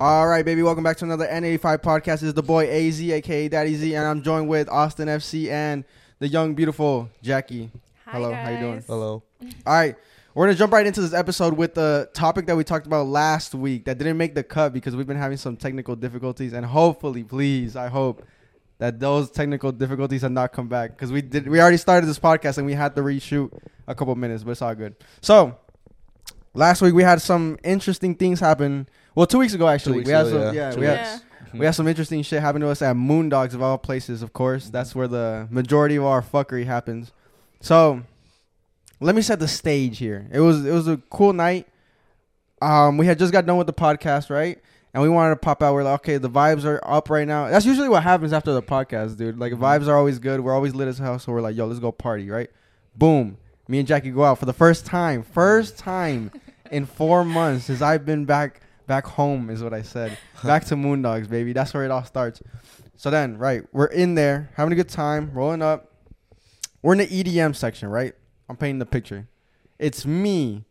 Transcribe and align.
All 0.00 0.26
right, 0.26 0.44
baby. 0.44 0.60
Welcome 0.60 0.82
back 0.82 0.96
to 0.96 1.04
another 1.04 1.24
N85 1.24 1.78
podcast. 1.78 2.18
This 2.18 2.24
is 2.24 2.34
the 2.34 2.42
boy 2.42 2.68
AZ, 2.68 3.00
aka 3.00 3.46
Daddy 3.46 3.76
Z, 3.76 3.94
and 3.94 4.04
I'm 4.04 4.22
joined 4.22 4.48
with 4.48 4.68
Austin 4.68 5.06
FC 5.06 5.48
and 5.50 5.84
the 6.18 6.26
young, 6.26 6.56
beautiful 6.56 7.08
Jackie. 7.22 7.70
Hi 8.04 8.10
Hello, 8.18 8.32
how 8.32 8.50
you 8.50 8.58
doing? 8.58 8.84
Hello. 8.88 9.22
All 9.40 9.72
right, 9.72 9.94
we're 10.34 10.46
gonna 10.46 10.58
jump 10.58 10.72
right 10.72 10.84
into 10.84 11.00
this 11.00 11.14
episode 11.14 11.56
with 11.56 11.74
the 11.74 12.10
topic 12.12 12.46
that 12.46 12.56
we 12.56 12.64
talked 12.64 12.88
about 12.88 13.06
last 13.06 13.54
week 13.54 13.84
that 13.84 13.96
didn't 13.98 14.16
make 14.16 14.34
the 14.34 14.42
cut 14.42 14.72
because 14.72 14.96
we've 14.96 15.06
been 15.06 15.16
having 15.16 15.36
some 15.36 15.56
technical 15.56 15.94
difficulties, 15.94 16.54
and 16.54 16.66
hopefully, 16.66 17.22
please, 17.22 17.76
I 17.76 17.86
hope 17.86 18.26
that 18.78 18.98
those 18.98 19.30
technical 19.30 19.70
difficulties 19.70 20.22
have 20.22 20.32
not 20.32 20.52
come 20.52 20.66
back 20.66 20.90
because 20.90 21.12
we 21.12 21.22
did. 21.22 21.46
We 21.46 21.60
already 21.60 21.76
started 21.76 22.08
this 22.08 22.18
podcast 22.18 22.58
and 22.58 22.66
we 22.66 22.74
had 22.74 22.96
to 22.96 23.00
reshoot 23.00 23.56
a 23.86 23.94
couple 23.94 24.16
minutes, 24.16 24.42
but 24.42 24.50
it's 24.50 24.62
all 24.62 24.74
good. 24.74 24.96
So. 25.20 25.56
Last 26.56 26.82
week 26.82 26.94
we 26.94 27.02
had 27.02 27.20
some 27.20 27.58
interesting 27.64 28.14
things 28.14 28.38
happen. 28.38 28.88
Well, 29.14 29.26
two 29.26 29.38
weeks 29.38 29.54
ago 29.54 29.68
actually, 29.68 29.98
weeks 29.98 30.08
we 30.08 30.12
had 30.12 30.26
ago, 30.26 30.46
some. 30.46 30.54
yeah. 30.54 30.70
Yeah, 30.70 30.76
we 30.76 30.86
had 30.86 30.96
Yeah. 30.96 31.18
Mm-hmm. 31.46 31.58
we 31.58 31.66
had 31.66 31.74
some 31.74 31.86
interesting 31.88 32.22
shit 32.22 32.40
happen 32.40 32.60
to 32.62 32.68
us 32.68 32.82
at 32.82 32.96
Moondogs 32.96 33.54
of 33.54 33.62
all 33.62 33.78
places, 33.78 34.22
of 34.22 34.32
course. 34.32 34.64
Mm-hmm. 34.64 34.72
That's 34.72 34.94
where 34.94 35.08
the 35.08 35.46
majority 35.50 35.96
of 35.96 36.04
our 36.04 36.22
fuckery 36.22 36.66
happens. 36.66 37.12
So, 37.60 38.02
let 39.00 39.14
me 39.14 39.22
set 39.22 39.38
the 39.38 39.48
stage 39.48 39.98
here. 39.98 40.26
It 40.32 40.40
was 40.40 40.64
it 40.64 40.72
was 40.72 40.88
a 40.88 40.96
cool 41.10 41.32
night. 41.32 41.68
Um, 42.60 42.96
we 42.96 43.06
had 43.06 43.18
just 43.18 43.32
got 43.32 43.46
done 43.46 43.56
with 43.56 43.66
the 43.66 43.72
podcast, 43.72 44.30
right? 44.30 44.58
And 44.92 45.02
we 45.02 45.08
wanted 45.08 45.30
to 45.30 45.36
pop 45.36 45.62
out. 45.62 45.74
We're 45.74 45.82
like, 45.82 46.00
okay, 46.00 46.18
the 46.18 46.30
vibes 46.30 46.64
are 46.64 46.80
up 46.84 47.10
right 47.10 47.26
now. 47.26 47.48
That's 47.48 47.66
usually 47.66 47.88
what 47.88 48.02
happens 48.04 48.32
after 48.32 48.52
the 48.52 48.62
podcast, 48.62 49.16
dude. 49.16 49.38
Like 49.38 49.52
mm-hmm. 49.52 49.64
vibes 49.64 49.88
are 49.88 49.96
always 49.96 50.18
good. 50.18 50.40
We're 50.40 50.54
always 50.54 50.74
lit 50.74 50.88
as 50.88 50.98
hell. 50.98 51.18
So 51.18 51.32
we're 51.32 51.40
like, 51.40 51.56
yo, 51.56 51.66
let's 51.66 51.80
go 51.80 51.92
party, 51.92 52.30
right? 52.30 52.48
Boom. 52.96 53.36
Me 53.66 53.78
and 53.78 53.88
Jackie 53.88 54.10
go 54.10 54.24
out 54.24 54.38
for 54.38 54.46
the 54.46 54.52
first 54.52 54.86
time. 54.86 55.22
First 55.22 55.78
time 55.78 56.30
in 56.70 56.86
four 56.86 57.24
months 57.24 57.66
since 57.66 57.82
I've 57.82 58.06
been 58.06 58.24
back 58.24 58.60
back 58.86 59.06
home 59.06 59.50
is 59.50 59.62
what 59.62 59.72
I 59.72 59.82
said. 59.82 60.16
Back 60.44 60.64
to 60.66 60.74
Moondogs, 60.74 61.28
baby. 61.28 61.52
That's 61.52 61.72
where 61.72 61.84
it 61.84 61.90
all 61.90 62.04
starts. 62.04 62.42
So 62.96 63.10
then, 63.10 63.38
right, 63.38 63.62
we're 63.72 63.86
in 63.86 64.14
there 64.14 64.50
having 64.54 64.72
a 64.72 64.76
good 64.76 64.88
time, 64.88 65.30
rolling 65.32 65.62
up. 65.62 65.92
We're 66.82 66.92
in 66.92 66.98
the 66.98 67.06
EDM 67.06 67.56
section, 67.56 67.88
right? 67.88 68.14
I'm 68.48 68.56
painting 68.56 68.78
the 68.78 68.86
picture. 68.86 69.26
It's 69.78 70.06
me, 70.06 70.64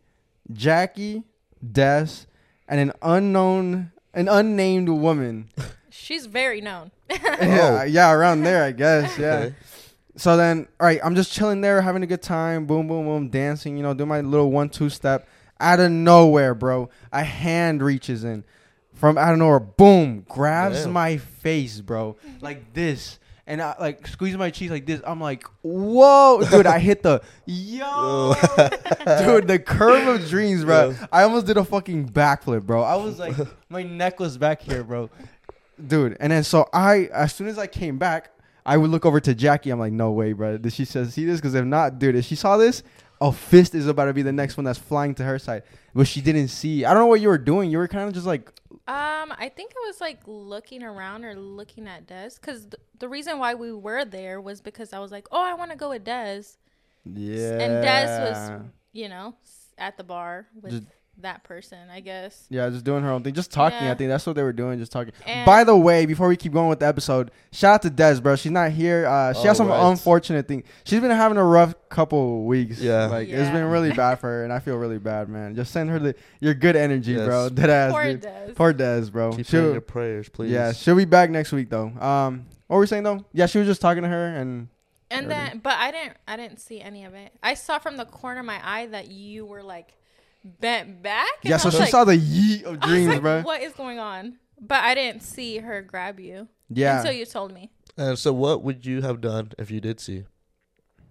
Jackie, 0.52 1.24
Des, 1.72 2.26
and 2.68 2.80
an 2.80 2.92
unknown, 3.02 3.92
an 4.14 4.28
unnamed 4.28 4.88
woman. 4.88 5.50
She's 5.90 6.26
very 6.26 6.60
known. 6.60 6.92
yeah, 7.10 7.80
oh. 7.80 7.84
yeah, 7.84 8.12
around 8.12 8.42
there, 8.42 8.64
I 8.64 8.72
guess. 8.72 9.18
Yeah. 9.18 9.34
Okay. 9.34 9.54
So 10.16 10.36
then, 10.36 10.68
all 10.78 10.86
right, 10.86 11.00
I'm 11.02 11.16
just 11.16 11.32
chilling 11.32 11.60
there, 11.60 11.82
having 11.82 12.04
a 12.04 12.06
good 12.06 12.22
time, 12.22 12.66
boom, 12.66 12.86
boom, 12.86 13.04
boom, 13.06 13.28
dancing, 13.28 13.76
you 13.76 13.82
know, 13.82 13.94
do 13.94 14.06
my 14.06 14.20
little 14.20 14.50
one, 14.52 14.68
two 14.68 14.88
step. 14.88 15.28
Out 15.60 15.80
of 15.80 15.90
nowhere, 15.90 16.54
bro, 16.54 16.90
a 17.12 17.22
hand 17.22 17.82
reaches 17.82 18.24
in 18.24 18.44
from 18.94 19.18
out 19.18 19.32
of 19.32 19.38
nowhere, 19.38 19.60
boom, 19.60 20.24
grabs 20.28 20.84
Damn. 20.84 20.92
my 20.92 21.16
face, 21.18 21.80
bro, 21.80 22.16
like 22.40 22.72
this. 22.72 23.18
And 23.46 23.60
I 23.60 23.74
like 23.78 24.06
squeeze 24.06 24.34
my 24.38 24.48
cheeks 24.48 24.70
like 24.70 24.86
this. 24.86 25.02
I'm 25.04 25.20
like, 25.20 25.44
whoa, 25.60 26.40
dude! 26.50 26.66
I 26.66 26.78
hit 26.78 27.02
the 27.02 27.20
yo, 27.44 28.34
dude. 28.56 29.46
The 29.46 29.58
curve 29.58 30.08
of 30.08 30.26
dreams, 30.30 30.64
bro. 30.64 30.90
Yeah. 30.90 31.06
I 31.12 31.24
almost 31.24 31.44
did 31.44 31.58
a 31.58 31.64
fucking 31.64 32.08
backflip, 32.08 32.62
bro. 32.62 32.82
I 32.82 32.96
was 32.96 33.18
like, 33.18 33.36
my 33.68 33.82
neck 33.82 34.18
was 34.18 34.38
back 34.38 34.62
here, 34.62 34.82
bro, 34.82 35.10
dude. 35.86 36.16
And 36.20 36.32
then 36.32 36.42
so 36.42 36.66
I, 36.72 37.10
as 37.12 37.34
soon 37.34 37.48
as 37.48 37.58
I 37.58 37.66
came 37.66 37.98
back, 37.98 38.30
I 38.64 38.78
would 38.78 38.88
look 38.88 39.04
over 39.04 39.20
to 39.20 39.34
Jackie. 39.34 39.68
I'm 39.68 39.78
like, 39.78 39.92
no 39.92 40.12
way, 40.12 40.32
bro. 40.32 40.56
Did 40.56 40.72
she 40.72 40.86
says 40.86 41.12
see 41.12 41.26
this? 41.26 41.38
Because 41.38 41.54
if 41.54 41.66
not, 41.66 41.98
dude, 41.98 42.16
if 42.16 42.24
she 42.24 42.36
saw 42.36 42.56
this, 42.56 42.82
a 43.28 43.32
fist 43.32 43.74
is 43.74 43.86
about 43.86 44.04
to 44.06 44.12
be 44.12 44.22
the 44.22 44.32
next 44.32 44.56
one 44.56 44.64
that's 44.64 44.78
flying 44.78 45.14
to 45.16 45.24
her 45.24 45.38
side. 45.38 45.62
But 45.94 46.06
she 46.06 46.20
didn't 46.20 46.48
see. 46.48 46.84
I 46.84 46.92
don't 46.92 47.02
know 47.02 47.06
what 47.06 47.20
you 47.20 47.28
were 47.28 47.38
doing. 47.38 47.70
You 47.70 47.78
were 47.78 47.88
kind 47.88 48.06
of 48.06 48.12
just 48.14 48.26
like, 48.26 48.48
Um, 48.86 49.32
I 49.44 49.50
think 49.56 49.72
I 49.76 49.86
was 49.86 50.00
like 50.00 50.20
looking 50.26 50.82
around 50.82 51.24
or 51.24 51.34
looking 51.34 51.88
at 51.88 52.06
Des 52.06 52.30
because 52.40 52.62
th- 52.66 52.74
the 52.98 53.08
reason 53.08 53.38
why 53.38 53.54
we 53.54 53.72
were 53.72 54.04
there 54.04 54.40
was 54.40 54.60
because 54.60 54.92
I 54.92 54.98
was 54.98 55.10
like, 55.10 55.26
oh, 55.32 55.42
I 55.42 55.54
want 55.54 55.70
to 55.70 55.76
go 55.76 55.88
with 55.90 56.04
Des, 56.04 56.42
yeah. 57.04 57.58
and 57.60 57.82
Des 57.82 58.30
was, 58.30 58.62
you 58.92 59.08
know, 59.08 59.34
at 59.78 59.96
the 59.96 60.04
bar 60.04 60.46
with 60.60 60.72
Just- 60.72 60.84
that 61.18 61.42
person, 61.44 61.78
I 61.90 62.00
guess. 62.00 62.46
Yeah, 62.50 62.68
just 62.68 62.84
doing 62.84 63.02
her 63.02 63.10
own 63.10 63.22
thing, 63.22 63.32
just 63.34 63.50
talking. 63.50 63.78
I 63.88 63.94
think 63.94 64.08
that's 64.08 64.26
what 64.26 64.36
they 64.36 64.42
were 64.42 64.52
doing, 64.52 64.78
just 64.78 64.92
talking. 64.92 65.12
And- 65.26 65.46
By 65.46 65.64
the 65.64 65.76
way, 65.76 66.04
before 66.06 66.28
we 66.28 66.36
keep 66.36 66.52
going 66.52 66.68
with 66.68 66.80
the 66.80 66.86
episode, 66.86 67.30
shout 67.52 67.74
out 67.76 67.82
to 67.82 67.90
Des, 67.90 68.20
bro. 68.20 68.36
She's 68.36 68.52
not 68.52 68.72
here. 68.72 69.06
Uh, 69.06 69.32
she 69.32 69.46
has 69.46 69.56
Oh, 69.56 69.64
some 69.64 69.68
right. 69.68 69.90
unfortunate 69.90 70.46
thing. 70.48 70.64
She's 70.84 71.00
been 71.00 71.10
having 71.10 71.38
a 71.38 71.44
rough 71.44 71.74
couple 71.88 72.44
weeks. 72.44 72.80
Yeah. 72.80 73.06
like 73.06 73.28
it's 73.28 73.50
been 73.50 73.64
really 73.66 73.92
bad 73.96 74.16
for 74.18 74.26
her, 74.28 74.44
and 74.44 74.52
I 74.52 74.58
feel 74.58 74.76
really 74.76 74.98
bad, 74.98 75.28
man. 75.28 75.54
Just 75.54 75.72
send 75.72 75.88
her 75.90 75.98
the 75.98 76.14
your 76.40 76.54
good 76.54 76.76
energy, 76.76 77.12
Yes. 77.12 77.26
bro. 77.26 77.48
Dead 77.48 77.70
ass, 77.70 77.92
Poor 77.92 78.04
dude. 78.04 78.20
Des. 78.20 78.52
Poor 78.54 78.72
Des, 78.72 79.02
bro. 79.10 79.32
Keep 79.32 79.46
She'll- 79.46 79.60
saying 79.62 79.72
your 79.72 79.80
prayers, 79.80 80.28
please. 80.28 80.50
yeah, 80.50 80.72
she'll 80.72 80.96
be 80.96 81.04
back 81.04 81.30
next 81.30 81.52
week 81.52 81.70
though. 81.70 81.86
Um, 82.00 82.46
what 82.66 82.76
were 82.76 82.80
we 82.80 82.86
saying 82.86 83.04
though? 83.04 83.24
Yeah, 83.32 83.46
she 83.46 83.58
was 83.58 83.66
just 83.68 83.80
talking 83.80 84.02
to 84.02 84.08
her, 84.08 84.26
and 84.36 84.68
and 85.10 85.26
Already. 85.26 85.50
then, 85.50 85.58
but 85.60 85.74
I 85.78 85.90
didn't, 85.92 86.16
I 86.26 86.36
didn't 86.36 86.58
see 86.58 86.80
any 86.80 87.04
of 87.04 87.14
it. 87.14 87.32
I 87.42 87.54
saw 87.54 87.78
from 87.78 87.96
the 87.96 88.04
corner 88.06 88.40
of 88.40 88.46
my 88.46 88.58
eye 88.64 88.86
that 88.86 89.08
you 89.12 89.46
were 89.46 89.62
like 89.62 89.94
bent 90.44 91.02
back. 91.02 91.28
yeah, 91.42 91.56
so 91.56 91.68
was 91.68 91.74
she 91.74 91.80
like- 91.80 91.90
saw 91.90 92.04
the 92.04 92.16
yeet 92.18 92.62
of 92.64 92.78
I 92.82 92.86
was 92.86 92.88
dreams, 92.90 93.08
like, 93.08 93.20
bro. 93.22 93.42
What 93.42 93.62
is 93.62 93.72
going 93.72 93.98
on? 93.98 94.36
But 94.60 94.84
I 94.84 94.94
didn't 94.94 95.22
see 95.22 95.58
her 95.58 95.82
grab 95.82 96.20
you 96.20 96.48
Yeah, 96.68 96.98
until 97.00 97.12
you 97.12 97.26
told 97.26 97.52
me. 97.52 97.70
And 97.96 98.18
so, 98.18 98.32
what 98.32 98.62
would 98.62 98.84
you 98.86 99.02
have 99.02 99.20
done 99.20 99.52
if 99.58 99.70
you 99.70 99.80
did 99.80 100.00
see? 100.00 100.24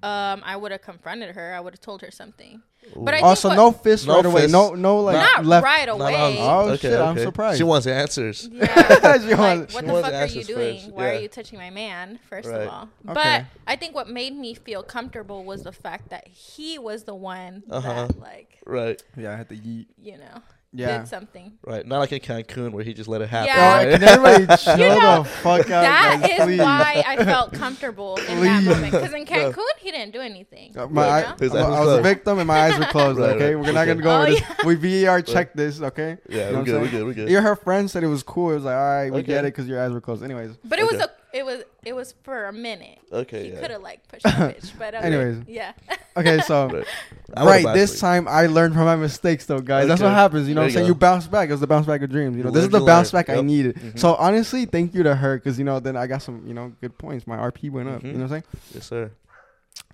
Um, 0.02 0.42
I 0.44 0.56
would 0.58 0.72
have 0.72 0.82
confronted 0.82 1.36
her. 1.36 1.54
I 1.54 1.60
would 1.60 1.74
have 1.74 1.82
told 1.82 2.02
her 2.02 2.12
something. 2.12 2.62
Ooh. 2.96 3.02
But 3.04 3.14
I 3.16 3.20
also 3.22 3.50
think 3.50 3.58
no 3.58 3.68
what- 3.70 3.84
fist 3.84 4.08
No 4.08 4.16
right 4.18 4.26
away. 4.26 4.48
No, 4.48 4.74
no 4.76 5.00
like 5.02 5.16
not 5.16 5.46
left. 5.46 5.64
right 5.64 5.88
Not 5.88 6.00
away. 6.02 6.40
on- 6.40 6.70
Oh, 6.72 6.76
shit, 6.76 7.00
I'm 7.00 7.18
surprised. 7.18 7.58
She 7.58 7.64
wants 7.64 7.88
answers. 7.88 8.50
Yeah. 8.52 8.66
She 9.20 9.30
like, 9.30 9.38
wants- 9.40 9.74
what 9.74 9.82
she 9.82 9.88
the 9.88 9.94
wants 9.94 10.10
fuck 10.10 10.14
are 10.22 10.26
you 10.28 10.44
doing? 10.44 10.80
first. 10.82 10.92
Why 10.92 11.10
are 11.16 11.20
you 11.20 11.28
touching 11.28 11.60
my 11.60 11.70
man? 11.70 12.20
First 12.30 12.50
Right. 12.50 12.62
of 12.62 12.68
all, 12.70 12.90
Okay. 13.10 13.14
but 13.14 13.46
I 13.68 13.76
think 13.76 13.96
what 13.96 14.10
made 14.10 14.36
me 14.36 14.54
feel 14.54 14.84
comfortable 14.84 15.44
was 15.44 15.64
the 15.64 15.72
fact 15.72 16.10
that 16.10 16.28
he 16.28 16.78
was 16.80 17.04
the 17.04 17.16
one 17.16 17.64
Uh-huh. 17.70 18.08
that, 18.08 18.20
like, 18.20 18.60
Right, 18.66 19.02
Yeah, 19.18 19.34
I 19.34 19.36
had 19.38 19.50
to 19.50 19.56
yeet. 19.56 19.88
you 20.02 20.18
know, 20.18 20.42
Yeah. 20.76 20.98
did 21.00 21.08
something. 21.08 21.54
right. 21.66 21.86
Not 21.86 22.00
like 22.00 22.12
in 22.14 22.20
Cancun 22.20 22.72
where 22.72 22.84
he 22.84 22.94
just 22.96 23.08
let 23.08 23.22
it 23.22 23.30
happen. 23.30 23.50
Yeah. 23.56 23.82
Yo, 23.82 23.90
Right? 23.92 24.00
can 24.00 24.10
everybody 24.10 24.58
chill 24.64 24.78
You 24.96 25.02
know, 25.02 25.24
the 25.24 25.30
fuck 25.30 25.60
out, 25.62 25.68
That 25.68 26.20
guys, 26.22 26.32
is 26.32 26.46
please? 26.46 26.60
why 26.60 27.04
I 27.06 27.24
felt 27.24 27.54
comfortable 27.54 28.18
in 28.28 28.42
that 28.42 28.64
moment. 28.64 28.92
Because 28.92 29.14
in 29.14 29.26
Cancun, 29.28 29.64
he 29.80 29.92
didn't 29.92 30.14
do 30.14 30.20
anything. 30.22 30.76
Uh, 30.78 30.88
my 30.88 31.06
you 31.06 31.12
eye, 31.14 31.22
know? 31.30 31.36
His 31.40 31.54
I, 31.56 31.60
I 31.60 31.80
were 31.80 31.86
was 31.86 32.00
a 32.00 32.02
victim 32.02 32.40
and 32.40 32.48
my 32.48 32.60
eyes 32.60 32.80
were 32.80 32.86
closed. 32.92 33.20
Right, 33.20 33.30
okay, 33.36 33.54
right. 33.56 33.66
we're 33.66 33.72
not 33.74 33.86
gonna 33.86 34.02
go 34.02 34.12
Oh, 34.12 34.22
over 34.24 34.32
this. 34.32 34.42
We 34.66 35.04
VAR 35.04 35.22
checked 35.22 35.56
this. 35.56 35.80
Okay. 35.82 36.18
Yeah, 36.28 36.36
You 36.36 36.40
know 36.46 36.52
we're 36.52 36.58
what 36.58 36.66
good, 36.66 36.74
we're 36.74 36.80
saying? 36.88 36.92
good, 36.92 37.06
we're 37.06 37.14
good. 37.14 37.30
Yeah, 37.30 37.42
her 37.42 37.56
friend 37.56 37.90
said 37.92 38.04
it 38.04 38.08
was 38.08 38.24
cool. 38.24 38.52
It 38.52 38.56
was 38.56 38.64
like, 38.64 38.76
all 38.76 38.82
right, 38.82 39.10
we 39.12 39.20
Okay. 39.20 39.28
get 39.28 39.46
it 39.46 39.54
because 39.54 39.68
your 39.68 39.80
eyes 39.84 39.92
were 39.92 40.02
closed. 40.02 40.24
Anyways. 40.24 40.58
But 40.64 40.80
it 40.80 40.92
was 40.92 41.00
a, 41.02 41.10
it 41.34 41.46
was, 41.46 41.64
it 41.84 41.94
was 41.94 42.14
for 42.24 42.46
a 42.46 42.54
minute. 42.54 43.00
Okay, 43.12 43.46
he 43.46 43.54
yeah. 43.54 43.60
could 43.60 43.72
have 43.72 43.82
like 43.82 44.08
pushed 44.08 44.24
the 44.24 44.30
bitch, 44.30 44.72
but 44.78 44.94
okay. 44.96 45.06
Anyways. 45.06 45.38
yeah. 45.48 45.74
Okay, 46.16 46.40
so 46.42 46.68
Right. 47.36 47.66
Right 47.66 47.74
this 47.74 47.96
it. 47.98 48.00
time 48.00 48.28
I 48.28 48.46
learned 48.46 48.76
from 48.76 48.86
my 48.86 48.96
mistakes 48.96 49.46
though, 49.48 49.60
guys. 49.60 49.88
That's 49.88 50.02
what 50.02 50.12
happens. 50.12 50.48
You 50.48 50.54
know, 50.56 50.62
what 50.62 50.66
I'm 50.68 50.72
saying 50.74 50.84
go. 50.84 50.88
you 50.90 50.96
bounce 50.96 51.26
back. 51.28 51.50
It's 51.50 51.60
the 51.60 51.66
bounce 51.68 51.88
back 51.88 52.02
of 52.04 52.10
dreams. 52.12 52.38
You 52.38 52.44
know, 52.44 52.50
You 52.50 52.54
this 52.54 52.66
is 52.66 52.70
the 52.70 52.80
bounce 52.82 53.12
learn. 53.12 53.20
back 53.22 53.30
I 53.30 53.36
Yep. 53.38 53.46
needed. 53.46 53.76
Mhm. 53.78 54.00
So 54.00 54.14
honestly, 54.16 54.66
thank 54.66 54.94
you 54.94 55.02
to 55.04 55.16
her 55.16 55.38
because 55.38 55.58
you 55.58 55.66
know 55.66 55.80
then 55.80 55.98
I 55.98 56.06
got 56.06 56.22
some 56.22 56.44
you 56.46 56.54
know 56.54 56.72
good 56.82 56.98
points. 57.00 57.26
My 57.26 57.38
RP 57.38 57.72
went 57.72 57.90
up. 57.90 58.04
You 58.04 58.10
Mhm. 58.10 58.14
know 58.14 58.20
what 58.20 58.24
I'm 58.26 58.30
saying? 58.30 58.44
Yes, 58.76 58.86
sir. 58.86 59.12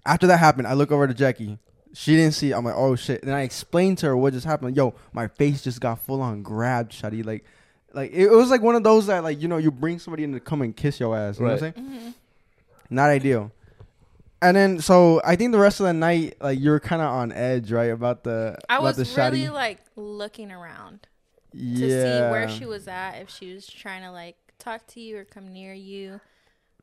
After 0.06 0.28
that 0.28 0.38
happened, 0.38 0.68
I 0.68 0.74
look 0.74 0.92
over 0.92 1.08
to 1.08 1.14
Jackie. 1.14 1.58
She 1.94 2.16
didn't 2.16 2.34
see. 2.34 2.52
it. 2.52 2.54
I'm 2.56 2.66
like, 2.66 2.76
oh 2.78 2.96
shit. 2.96 3.22
Then 3.24 3.34
I 3.34 3.42
explained 3.42 3.98
to 4.00 4.08
her 4.08 4.18
what 4.18 4.34
just 4.34 4.46
happened. 4.46 4.76
Yo, 4.76 4.94
my 5.14 5.28
face 5.28 5.62
just 5.64 5.80
got 5.82 6.00
full 6.00 6.22
on 6.22 6.44
grabbed, 6.44 6.92
shawty. 6.92 7.26
Like, 7.26 7.44
like 7.94 8.12
it, 8.12 8.26
it 8.28 8.32
was 8.32 8.50
like 8.50 8.62
one 8.62 8.76
of 8.76 8.84
those 8.84 9.08
that 9.08 9.24
like 9.24 9.42
you 9.42 9.48
know 9.48 9.58
you 9.58 9.72
bring 9.72 10.00
somebody 10.00 10.24
in 10.24 10.34
to 10.34 10.40
come 10.40 10.62
and 10.62 10.76
kiss 10.76 11.00
your 11.00 11.16
ass. 11.18 11.40
You 11.40 11.46
know 11.46 11.52
what 11.52 11.64
I'm 11.64 11.64
Right. 11.66 11.76
saying? 11.76 12.00
hmm 12.02 12.10
Not 12.90 13.10
ideal. 13.10 13.52
And 14.42 14.56
then 14.56 14.80
so 14.80 15.22
I 15.26 15.36
think 15.36 15.52
the 15.52 15.60
rest 15.60 15.80
of 15.80 15.86
the 15.88 15.94
night 15.94 16.36
like 16.42 16.60
you 16.60 16.70
were 16.72 16.80
kind 16.80 17.02
of 17.02 17.10
on 17.10 17.32
edge, 17.32 17.72
right? 17.72 17.92
About 17.92 18.24
the 18.24 18.58
I 18.70 18.76
about 18.78 18.84
was 18.84 18.98
the 18.98 19.04
really 19.22 19.42
shawty. 19.46 19.54
like 19.54 19.80
looking 19.96 20.52
around 20.52 21.08
to 21.52 21.58
see 21.58 22.22
where 22.30 22.48
she 22.48 22.66
was 22.66 22.88
at, 22.88 23.16
if 23.16 23.30
she 23.30 23.54
was 23.54 23.68
trying 23.68 24.04
to 24.04 24.12
like 24.12 24.38
talk 24.60 24.86
to 24.88 25.00
you 25.02 25.18
or 25.18 25.24
come 25.26 25.52
near 25.52 25.74
you. 25.74 26.22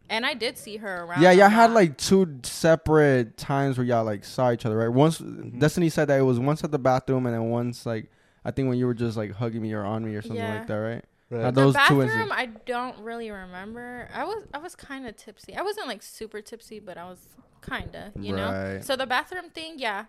And 0.09 0.25
I 0.25 0.35
did 0.35 0.57
see 0.59 0.77
her 0.77 1.05
around. 1.05 1.23
Yeah, 1.23 1.31
a 1.31 1.35
y'all 1.35 1.49
had 1.49 1.73
like 1.73 1.97
two 1.97 2.39
separate 2.43 3.37
times 3.37 3.79
where 3.79 3.87
y'all 3.87 4.05
like 4.05 4.25
saw 4.25 4.53
each 4.53 4.65
other, 4.67 4.77
right? 4.77 4.89
Once 4.89 5.19
Mhm. 5.19 5.59
Destiny 5.59 5.89
said 5.89 6.09
that 6.09 6.19
it 6.21 6.23
was 6.25 6.39
once 6.39 6.63
at 6.63 6.71
the 6.73 6.79
bathroom 6.79 7.27
and 7.27 7.35
then 7.35 7.49
once 7.51 7.87
like 7.87 8.11
I 8.47 8.53
think 8.53 8.69
when 8.69 8.79
you 8.79 8.87
were 8.87 8.95
just 8.95 9.17
like 9.17 9.33
hugging 9.33 9.61
me 9.63 9.73
or 9.73 9.85
on 9.85 10.05
me 10.05 10.15
or 10.15 10.23
something 10.23 10.37
Yeah. 10.39 10.59
like 10.59 10.67
that, 10.69 10.75
right? 10.75 11.05
Right. 11.31 11.43
Had 11.43 11.55
the 11.57 11.61
those 11.63 11.75
two 11.75 11.79
bathroom. 11.79 12.01
incidents. 12.03 12.33
I 12.37 12.47
don't 12.47 12.99
really 13.01 13.31
remember. 13.33 14.09
I 14.15 14.25
was 14.25 14.45
I 14.55 14.59
was 14.59 14.77
kind 14.77 15.07
of 15.09 15.17
tipsy. 15.17 15.57
I 15.57 15.63
wasn't 15.63 15.89
like 15.89 16.03
super 16.03 16.41
tipsy, 16.41 16.79
but 16.79 16.97
I 16.97 17.05
was 17.11 17.19
kind 17.61 17.95
of, 17.97 18.25
you 18.25 18.35
know. 18.37 18.49
Right. 18.75 18.85
So 18.85 18.95
the 18.95 19.07
bathroom 19.07 19.51
thing, 19.51 19.75
yeah, 19.79 20.05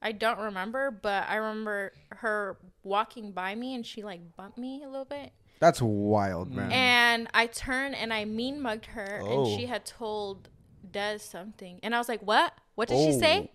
I 0.00 0.12
don't 0.12 0.38
remember, 0.38 0.92
but 0.92 1.28
I 1.28 1.36
remember 1.36 1.92
her 2.10 2.56
walking 2.84 3.32
by 3.32 3.56
me 3.56 3.74
and 3.74 3.84
she 3.84 4.04
like 4.04 4.20
bumped 4.36 4.58
me 4.58 4.82
a 4.84 4.88
little 4.88 5.04
bit. 5.04 5.32
That's 5.58 5.82
wild, 5.82 6.52
man. 6.54 6.70
Mm. 6.70 6.74
And 6.74 7.28
I 7.34 7.46
turned 7.46 7.96
and 7.96 8.12
I 8.12 8.24
mean 8.24 8.62
mugged 8.62 8.86
her, 8.86 9.20
Oh. 9.24 9.44
and 9.50 9.58
she 9.58 9.66
oh. 9.66 9.68
had 9.70 9.84
told 9.84 10.48
Des 10.88 11.18
something, 11.18 11.80
and 11.82 11.94
I 11.94 11.98
was 11.98 12.08
like, 12.08 12.22
"What? 12.22 12.54
What 12.76 12.88
did 12.88 12.96
she 12.98 13.16
Oh. 13.16 13.20
say? 13.20 13.50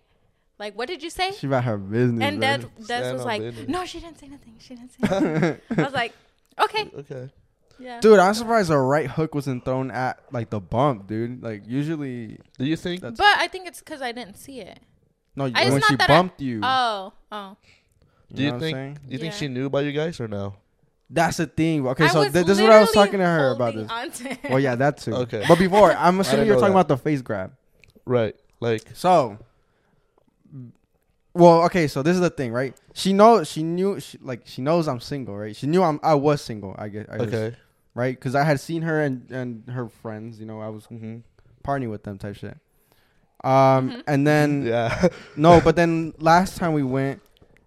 Like, 0.57 0.77
what 0.77 0.87
did 0.87 1.03
you 1.03 1.09
say?" 1.09 1.31
she 1.31 1.47
about 1.47 1.63
her 1.65 1.77
business. 1.77 2.23
and 2.23 2.39
man. 2.39 2.61
Des, 2.61 2.83
Des 3.01 3.13
was 3.13 3.25
like, 3.25 3.41
business. 3.41 3.67
"No, 3.67 3.85
she 3.85 3.99
didn't 3.99 4.19
say 4.19 4.27
nothing. 4.27 4.55
She 4.59 4.75
didn't 4.75 4.91
say." 4.91 4.97
Nothing. 5.01 5.61
I 5.77 5.83
was 5.83 5.93
like, 5.93 6.13
Okay. 6.61 6.89
Okay. 6.99 7.29
Yeah. 7.77 7.99
Dude, 7.99 8.19
I'm 8.19 8.33
surprised 8.33 8.71
a 8.71 8.77
right 8.77 9.07
hook 9.09 9.35
wasn't 9.35 9.65
thrown 9.65 9.91
at 9.91 10.19
like 10.31 10.49
the 10.49 10.61
bump, 10.61 11.07
dude. 11.07 11.43
Like 11.43 11.63
usually, 11.67 12.39
Do 12.57 12.65
you 12.65 12.77
think? 12.77 13.01
That's- 13.01 13.17
But 13.17 13.37
I 13.37 13.47
think 13.49 13.67
it's 13.67 13.79
because 13.79 14.01
I 14.01 14.13
didn't 14.13 14.37
see 14.37 14.61
it. 14.61 14.79
no, 15.35 15.51
I- 15.53 15.69
when 15.69 15.81
she 15.81 15.95
that 15.97 16.09
I- 16.09 16.13
bumped 16.13 16.39
you. 16.39 16.61
Oh. 16.63 17.11
Oh. 17.33 17.57
you 18.29 18.35
Do 18.37 18.43
you 18.43 18.51
know 18.51 18.59
think? 18.59 18.75
saying? 18.77 18.93
Do 19.05 19.11
you 19.11 19.17
think 19.17 19.33
she 19.33 19.49
knew 19.49 19.65
about 19.65 19.83
you 19.83 19.91
guys 19.91 20.19
or 20.21 20.29
no? 20.29 20.55
That's 21.09 21.37
the 21.37 21.45
thing. 21.47 21.85
Okay, 21.85 22.05
I 22.05 22.07
so 22.07 22.21
th- 22.23 22.45
this 22.45 22.57
is 22.57 22.61
what 22.61 22.71
I 22.71 22.79
was 22.79 22.91
talking 22.91 23.19
to 23.19 23.25
her 23.25 23.51
about 23.51 23.75
this. 23.75 23.91
onto. 23.91 24.29
Well, 24.49 24.59
yeah, 24.59 24.75
that 24.75 24.97
too. 24.99 25.13
Okay. 25.13 25.43
But 25.47 25.59
before, 25.59 25.91
I'm 25.91 26.17
assuming 26.21 26.47
you're 26.47 26.55
talking 26.55 26.73
that. 26.73 26.79
about 26.79 26.87
the 26.87 26.97
face 26.97 27.21
grab. 27.21 27.51
Right. 28.05 28.35
Like. 28.61 28.83
So, 28.93 29.37
well, 31.35 31.63
okay. 31.65 31.87
So 31.87 32.01
this 32.01 32.15
is 32.15 32.21
the 32.21 32.29
thing, 32.31 32.51
right? 32.51 32.73
She 32.93 33.13
knows. 33.13 33.49
She 33.51 33.61
knew. 33.61 33.99
She, 33.99 34.17
like 34.21 34.41
she 34.45 34.61
knows 34.63 34.87
I'm 34.87 34.99
single, 34.99 35.37
right? 35.37 35.55
She 35.55 35.67
knew 35.67 35.83
I'm. 35.83 35.99
I 36.01 36.15
was 36.15 36.41
single. 36.41 36.73
I 36.79 36.87
guess. 36.89 37.05
I 37.11 37.17
guess, 37.17 37.27
Okay. 37.27 37.55
right? 37.93 38.15
Because 38.15 38.33
I 38.33 38.43
had 38.43 38.59
seen 38.59 38.81
her 38.81 39.01
and 39.01 39.29
and 39.29 39.69
her 39.69 39.87
friends. 39.89 40.39
You 40.39 40.47
know, 40.47 40.59
I 40.61 40.69
was 40.69 40.87
Mm-hmm. 40.87 41.17
partying 41.63 41.91
with 41.91 42.03
them 42.03 42.17
type 42.17 42.35
shit. 42.35 42.57
Um, 43.43 43.91
Mhm. 43.91 44.03
and 44.07 44.25
then 44.25 44.65
Yeah. 44.65 45.07
no, 45.35 45.61
but 45.61 45.75
then 45.75 46.13
last 46.19 46.57
time 46.57 46.73
we 46.73 46.83
went 46.83 47.21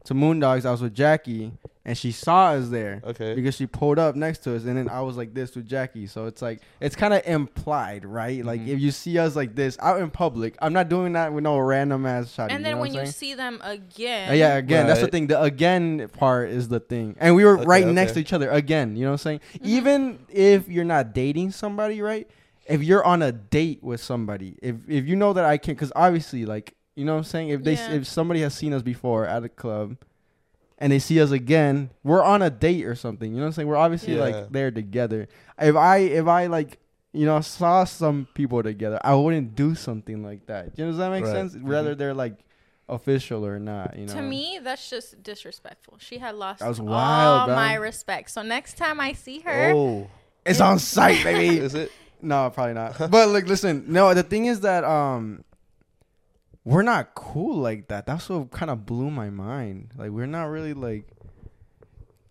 to 0.04 0.14
Moondogs, 0.14 0.64
I 0.64 0.70
was 0.72 0.82
with 0.82 0.94
Jackie, 0.94 1.52
and 1.88 1.96
she 1.96 2.12
saw 2.12 2.50
us 2.50 2.68
there 2.68 3.00
okay. 3.02 3.34
because 3.34 3.54
she 3.54 3.66
pulled 3.66 3.98
up 3.98 4.14
next 4.14 4.40
to 4.40 4.54
us, 4.54 4.64
and 4.64 4.76
then 4.76 4.90
I 4.90 5.00
was 5.00 5.16
like 5.16 5.32
this 5.32 5.56
with 5.56 5.66
Jackie. 5.66 6.06
So 6.06 6.26
it's 6.26 6.42
like 6.42 6.60
it's 6.80 6.94
kind 6.94 7.14
of 7.14 7.22
implied, 7.26 8.04
right? 8.04 8.44
Like 8.44 8.60
Mhm. 8.60 8.68
if 8.68 8.78
you 8.80 8.90
see 8.90 9.18
us 9.18 9.34
like 9.34 9.54
this 9.54 9.78
out 9.80 9.98
in 10.02 10.10
public, 10.10 10.54
I'm 10.60 10.74
not 10.74 10.90
doing 10.90 11.14
that 11.14 11.32
with 11.32 11.44
no 11.44 11.58
random 11.58 12.04
ass 12.04 12.30
shot. 12.30 12.50
And 12.50 12.62
then 12.62 12.74
know 12.74 12.80
when 12.82 12.92
you 12.92 13.00
saying? 13.00 13.12
see 13.12 13.32
them 13.34 13.58
again. 13.64 14.30
Uh, 14.30 14.34
yeah, 14.34 14.56
again, 14.56 14.86
that's 14.86 15.00
the 15.00 15.06
thing. 15.08 15.28
The 15.28 15.40
again 15.40 16.10
part 16.12 16.50
is 16.50 16.68
the 16.68 16.78
thing, 16.78 17.16
and 17.18 17.34
we 17.34 17.44
were 17.46 17.56
Okay, 17.58 17.64
right 17.66 17.86
next 17.86 18.12
to 18.12 18.20
each 18.20 18.34
other 18.34 18.50
again. 18.50 18.94
You 18.94 19.04
know 19.04 19.12
what 19.12 19.26
I'm 19.26 19.40
saying? 19.40 19.40
Mhm. 19.54 19.66
Even 19.66 20.18
if 20.28 20.68
you're 20.68 20.84
not 20.84 21.14
dating 21.14 21.52
somebody, 21.52 22.02
right? 22.02 22.28
If 22.66 22.82
you're 22.82 23.02
on 23.04 23.22
a 23.22 23.32
date 23.32 23.82
with 23.82 24.02
somebody, 24.02 24.56
if 24.60 24.76
if 24.86 25.06
you 25.06 25.16
know 25.16 25.32
that 25.32 25.46
I 25.46 25.56
can, 25.56 25.72
because 25.72 25.90
obviously, 25.96 26.44
like 26.44 26.74
you 26.96 27.06
know 27.06 27.12
what 27.12 27.18
I'm 27.18 27.24
saying. 27.24 27.48
If 27.48 27.62
they 27.64 27.74
Yeah. 27.74 27.92
if 27.92 28.06
somebody 28.06 28.42
has 28.42 28.52
seen 28.52 28.74
us 28.74 28.82
before 28.82 29.24
at 29.24 29.42
a 29.42 29.48
club, 29.48 29.96
and 30.78 30.92
they 30.92 30.98
see 30.98 31.20
us 31.20 31.30
again, 31.30 31.90
we're 32.04 32.22
on 32.22 32.40
a 32.42 32.50
date 32.50 32.84
or 32.84 32.94
something. 32.94 33.30
You 33.30 33.36
know 33.38 33.42
what 33.42 33.46
I'm 33.48 33.52
saying? 33.52 33.68
We're 33.68 33.76
obviously 33.76 34.14
Yeah. 34.16 34.20
like 34.22 34.52
there 34.52 34.70
together. 34.70 35.28
If 35.60 35.76
I 35.76 35.98
if 35.98 36.26
I 36.26 36.46
like 36.46 36.78
you 37.12 37.26
know 37.26 37.40
saw 37.40 37.84
some 37.84 38.28
people 38.34 38.62
together, 38.62 38.98
I 39.02 39.14
wouldn't 39.14 39.54
do 39.54 39.74
something 39.74 40.22
like 40.22 40.46
that. 40.46 40.78
You 40.78 40.84
know, 40.84 40.90
does 40.90 40.98
that 40.98 41.10
make 41.10 41.24
Right. 41.24 41.32
sense? 41.32 41.56
Whether 41.56 41.94
they're 41.94 42.14
like 42.14 42.34
official 42.88 43.44
or 43.44 43.58
not. 43.58 43.98
You 43.98 44.06
know. 44.06 44.14
To 44.14 44.22
me, 44.22 44.60
that's 44.62 44.88
just 44.88 45.22
disrespectful. 45.22 45.96
She 45.98 46.18
had 46.18 46.34
lost 46.36 46.60
That 46.60 46.68
was 46.68 46.80
all 46.80 46.86
bro. 47.46 47.54
my 47.54 47.74
respect. 47.74 48.30
So 48.30 48.42
next 48.42 48.76
time 48.78 48.98
I 49.00 49.12
see 49.12 49.40
her, 49.40 49.72
Oh. 49.74 50.08
It's 50.46 50.60
on 50.60 50.78
site, 50.78 51.22
baby. 51.24 51.58
Is 51.64 51.74
it? 51.74 51.92
no, 52.22 52.48
probably 52.50 52.72
not. 52.74 52.96
But 53.10 53.28
like, 53.28 53.46
listen, 53.46 53.84
no. 53.88 54.14
The 54.14 54.22
thing 54.22 54.46
is 54.46 54.60
that 54.60 54.84
um, 54.84 55.44
we're 56.68 56.82
not 56.82 57.14
cool 57.14 57.56
like 57.56 57.88
that. 57.88 58.04
That's 58.06 58.28
what 58.28 58.50
kind 58.50 58.70
of 58.70 58.84
blew 58.84 59.10
my 59.10 59.30
mind. 59.30 59.90
Like, 59.96 60.10
we're 60.10 60.26
not 60.26 60.44
really 60.44 60.74
like 60.74 61.08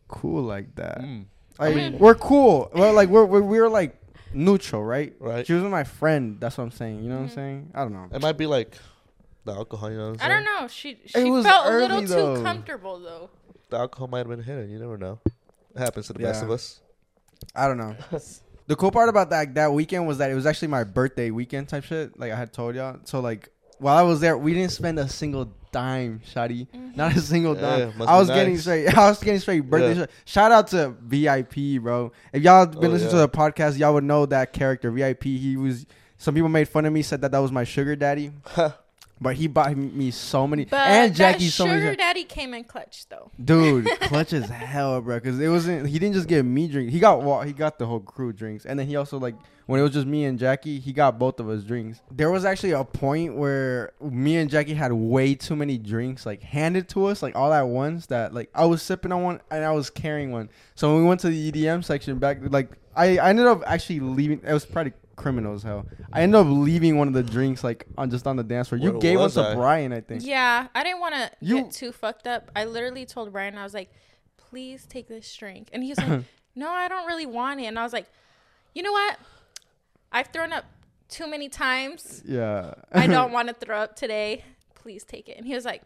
cool 0.08 0.44
like 0.44 0.76
that. 0.76 1.00
Mm. 1.02 1.26
Like, 1.60 1.76
mean- 1.76 1.98
we're 2.00 2.16
cool. 2.16 2.70
Well, 2.74 2.94
like 2.94 3.10
we're, 3.10 3.26
we're 3.26 3.42
we're 3.42 3.70
like 3.70 4.00
neutral, 4.34 4.84
right? 4.84 5.14
Right. 5.20 5.46
She 5.46 5.54
was 5.54 5.64
my 5.64 5.84
friend. 5.84 6.38
That's 6.40 6.58
what 6.58 6.66
I'm 6.66 6.72
saying. 6.72 7.04
You 7.04 7.10
know 7.10 7.16
what 7.16 7.22
I'm 7.24 7.30
Mhm. 7.30 7.36
saying? 7.36 7.72
I 7.74 7.82
don't 7.82 7.94
know. 7.94 8.08
It 8.14 8.22
might 8.22 8.38
be 8.38 8.46
like 8.46 8.78
the 9.44 9.54
alcohol. 9.54 9.90
You 9.92 9.98
know 9.98 10.12
what 10.12 10.22
I'm 10.22 10.32
I 10.32 10.34
don't 10.36 10.44
know. 10.46 10.68
She 10.68 11.00
she 11.06 11.24
was 11.24 11.46
felt 11.46 11.66
a 11.66 11.70
little 11.78 11.98
early, 11.98 12.08
too 12.38 12.44
comfortable 12.44 13.00
though. 13.00 13.30
The 13.70 13.78
alcohol 13.78 14.08
might 14.08 14.20
have 14.20 14.28
been 14.30 14.44
hidden. 14.44 14.70
You 14.70 14.78
never 14.80 14.98
know. 15.00 15.20
It 15.26 15.80
happens 15.80 16.08
to 16.08 16.14
the 16.14 16.20
best 16.20 16.44
of 16.44 16.52
us. 16.52 16.80
I 17.56 17.68
don't 17.68 17.78
know. 17.78 17.96
the 18.68 18.76
cool 18.76 18.92
part 18.92 19.10
about 19.10 19.32
that 19.32 19.56
that 19.56 19.74
weekend 19.74 20.08
was 20.08 20.20
that 20.20 20.30
it 20.30 20.36
was 20.36 20.46
actually 20.46 20.68
my 20.70 20.84
birthday 20.84 21.32
weekend 21.32 21.70
type 21.70 21.84
shit. 21.86 22.20
Like 22.20 22.32
I 22.32 22.36
had 22.36 22.54
told 22.54 22.76
y'all. 22.76 23.00
So 23.06 23.20
like 23.20 23.50
while 23.80 23.98
I 23.98 24.02
was 24.04 24.20
there, 24.20 24.38
we 24.38 24.54
didn't 24.54 24.72
spend 24.72 25.00
a 25.00 25.08
single 25.08 25.52
dime, 25.72 26.22
Shotty. 26.34 26.68
Mm-hmm. 26.70 26.96
Not 26.96 27.16
a 27.16 27.22
single 27.22 27.56
Yeah, 27.56 27.62
dime. 27.62 27.98
must 27.98 28.10
I 28.10 28.14
be 28.16 28.20
was 28.20 28.28
getting 28.30 28.58
straight. 28.58 28.98
I 28.98 29.10
was 29.10 29.20
getting 29.20 29.40
straight 29.40 29.70
birthday. 29.70 29.90
Yeah. 29.94 30.02
shit. 30.02 30.12
Shout 30.26 30.52
out 30.52 30.68
to 30.70 30.96
VIP, 31.02 31.82
bro. 31.82 32.12
If 32.34 32.44
y'all 32.44 32.66
been 32.66 32.86
Oh, 32.86 32.88
listening 32.90 33.12
yeah. 33.16 33.22
to 33.26 33.28
the 33.28 33.30
podcast, 33.30 33.78
y'all 33.78 33.94
would 33.94 34.04
know 34.04 34.26
that 34.28 34.54
character 34.54 34.90
VIP. 34.92 35.24
He 35.24 35.58
was. 35.58 35.86
Some 36.20 36.34
people 36.34 36.50
made 36.50 36.68
fun 36.68 36.86
of 36.86 36.94
me, 36.94 37.04
said 37.04 37.22
that 37.22 37.32
that 37.32 37.38
was 37.40 37.52
my 37.52 37.64
sugar 37.64 37.96
daddy, 37.96 38.32
but 39.20 39.36
he 39.36 39.48
bought 39.48 39.76
me 39.76 40.12
so 40.12 40.48
many 40.48 40.66
But 40.66 40.88
and 40.88 41.16
Jackie 41.16 41.48
so 41.48 41.66
sugar 41.66 41.78
many. 41.80 41.96
daddy 41.96 42.24
came 42.24 42.54
in 42.54 42.64
clutch 42.64 43.08
though. 43.10 43.32
Dude, 43.44 43.86
clutch 44.02 44.34
as 44.34 44.50
hell, 44.50 45.02
bro. 45.02 45.16
Because 45.18 45.40
it 45.40 45.50
wasn't. 45.50 45.88
He 45.88 46.00
didn't 46.00 46.16
just 46.16 46.28
get 46.28 46.44
me 46.46 46.68
drink. 46.68 46.92
He 46.92 47.00
got 47.00 47.24
well, 47.24 47.42
he 47.42 47.54
got 47.54 47.80
the 47.80 47.86
whole 47.86 48.00
crew 48.00 48.34
drinks, 48.34 48.66
and 48.66 48.80
then 48.80 48.88
he 48.88 48.96
also 48.96 49.18
like 49.18 49.36
when 49.66 49.80
it 49.82 49.84
was 49.84 49.92
just 49.92 50.08
me 50.08 50.24
and 50.24 50.40
Jackie, 50.40 50.80
he 50.80 50.94
got 50.94 51.20
both 51.20 51.40
of 51.42 51.50
us 51.50 51.64
drinks. 51.64 52.00
There 52.10 52.32
was 52.32 52.46
actually 52.46 52.72
a 52.72 52.86
point 52.86 53.36
where 53.36 53.92
me 54.02 54.38
and 54.38 54.50
Jackie 54.50 54.74
had 54.74 54.94
way 54.94 55.36
too 55.36 55.58
many 55.58 55.78
drinks 55.78 56.26
like 56.26 56.42
handed 56.42 56.88
to 56.90 57.06
us 57.08 57.22
like 57.22 57.36
all 57.36 57.52
at 57.52 57.68
once. 57.68 58.06
That 58.06 58.34
like 58.34 58.50
I 58.56 58.66
was 58.66 58.82
sipping 58.82 59.12
on 59.12 59.24
one 59.24 59.42
and 59.52 59.66
I 59.66 59.72
was 59.72 59.90
carrying 59.90 60.32
one. 60.32 60.50
So 60.76 60.94
when 60.94 61.04
we 61.04 61.08
went 61.10 61.20
to 61.22 61.30
the 61.30 61.52
EDM 61.52 61.84
section 61.84 62.18
back, 62.18 62.38
like 62.50 62.70
I, 62.98 63.18
I 63.18 63.30
ended 63.30 63.46
up 63.48 63.64
actually 63.66 64.00
leaving. 64.02 64.42
It 64.46 64.52
was 64.54 64.66
pretty 64.66 64.92
criminal 65.16 65.54
as 65.56 65.64
hell. 65.64 65.86
I 66.14 66.22
ended 66.22 66.40
up 66.42 66.48
leaving 66.48 66.98
one 66.98 67.08
of 67.08 67.14
the 67.14 67.24
drinks 67.24 67.64
like 67.64 67.86
on 67.98 68.10
just 68.10 68.28
on 68.28 68.36
the 68.36 68.44
dance 68.44 68.68
floor. 68.70 68.80
You 68.80 68.92
Where 68.92 69.00
gave 69.00 69.16
one 69.18 69.24
was 69.26 69.34
to 69.36 69.42
I? 69.50 69.56
Brian, 69.56 69.94
I 69.94 70.02
think. 70.02 70.24
Yeah, 70.26 70.68
I 70.76 70.84
didn't 70.84 71.00
want 71.00 71.16
to 71.16 71.32
You- 71.42 71.64
get 71.64 71.72
too 71.72 71.92
fucked 71.92 72.28
up. 72.28 72.52
I 72.56 72.66
literally 72.66 73.06
told 73.06 73.32
Brian 73.32 73.58
I 73.58 73.64
was 73.64 73.74
like, 73.74 73.90
"Please 74.38 74.86
take 74.86 75.08
this 75.08 75.34
drink," 75.36 75.70
and 75.74 75.84
he 75.84 75.90
was 75.90 75.98
like, 76.00 76.22
"No, 76.56 76.70
I 76.70 76.88
don't 76.88 77.06
really 77.08 77.26
want 77.26 77.60
it." 77.62 77.66
And 77.66 77.78
I 77.80 77.84
was 77.84 77.94
like, 77.94 78.08
"You 78.74 78.84
know 78.84 78.92
what? 78.92 79.18
I've 80.12 80.28
thrown 80.28 80.54
up 80.54 80.66
too 81.10 81.28
many 81.30 81.50
times. 81.50 82.24
Yeah. 82.26 82.74
I 82.92 83.08
don't 83.08 83.32
want 83.38 83.48
to 83.50 83.54
throw 83.54 83.80
up 83.80 83.96
today. 83.96 84.44
Please 84.76 85.04
take 85.04 85.30
it." 85.30 85.38
And 85.38 85.46
he 85.46 85.54
was 85.56 85.66
like, 85.66 85.82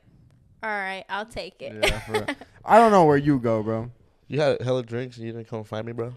"All 0.63 0.69
right, 0.69 1.05
I'll 1.09 1.25
take 1.25 1.61
it." 1.61 1.73
Yeah, 1.83 1.99
for 1.99 2.11
real. 2.13 2.25
I 2.65 2.77
don't 2.77 2.91
know 2.91 3.05
where 3.05 3.17
you 3.17 3.39
go, 3.39 3.63
bro. 3.63 3.91
You 4.27 4.39
had 4.39 4.61
hella 4.61 4.83
drinks 4.83 5.17
and 5.17 5.25
you 5.25 5.31
didn't 5.33 5.47
come 5.49 5.63
find 5.63 5.85
me, 5.85 5.91
bro. 5.93 6.13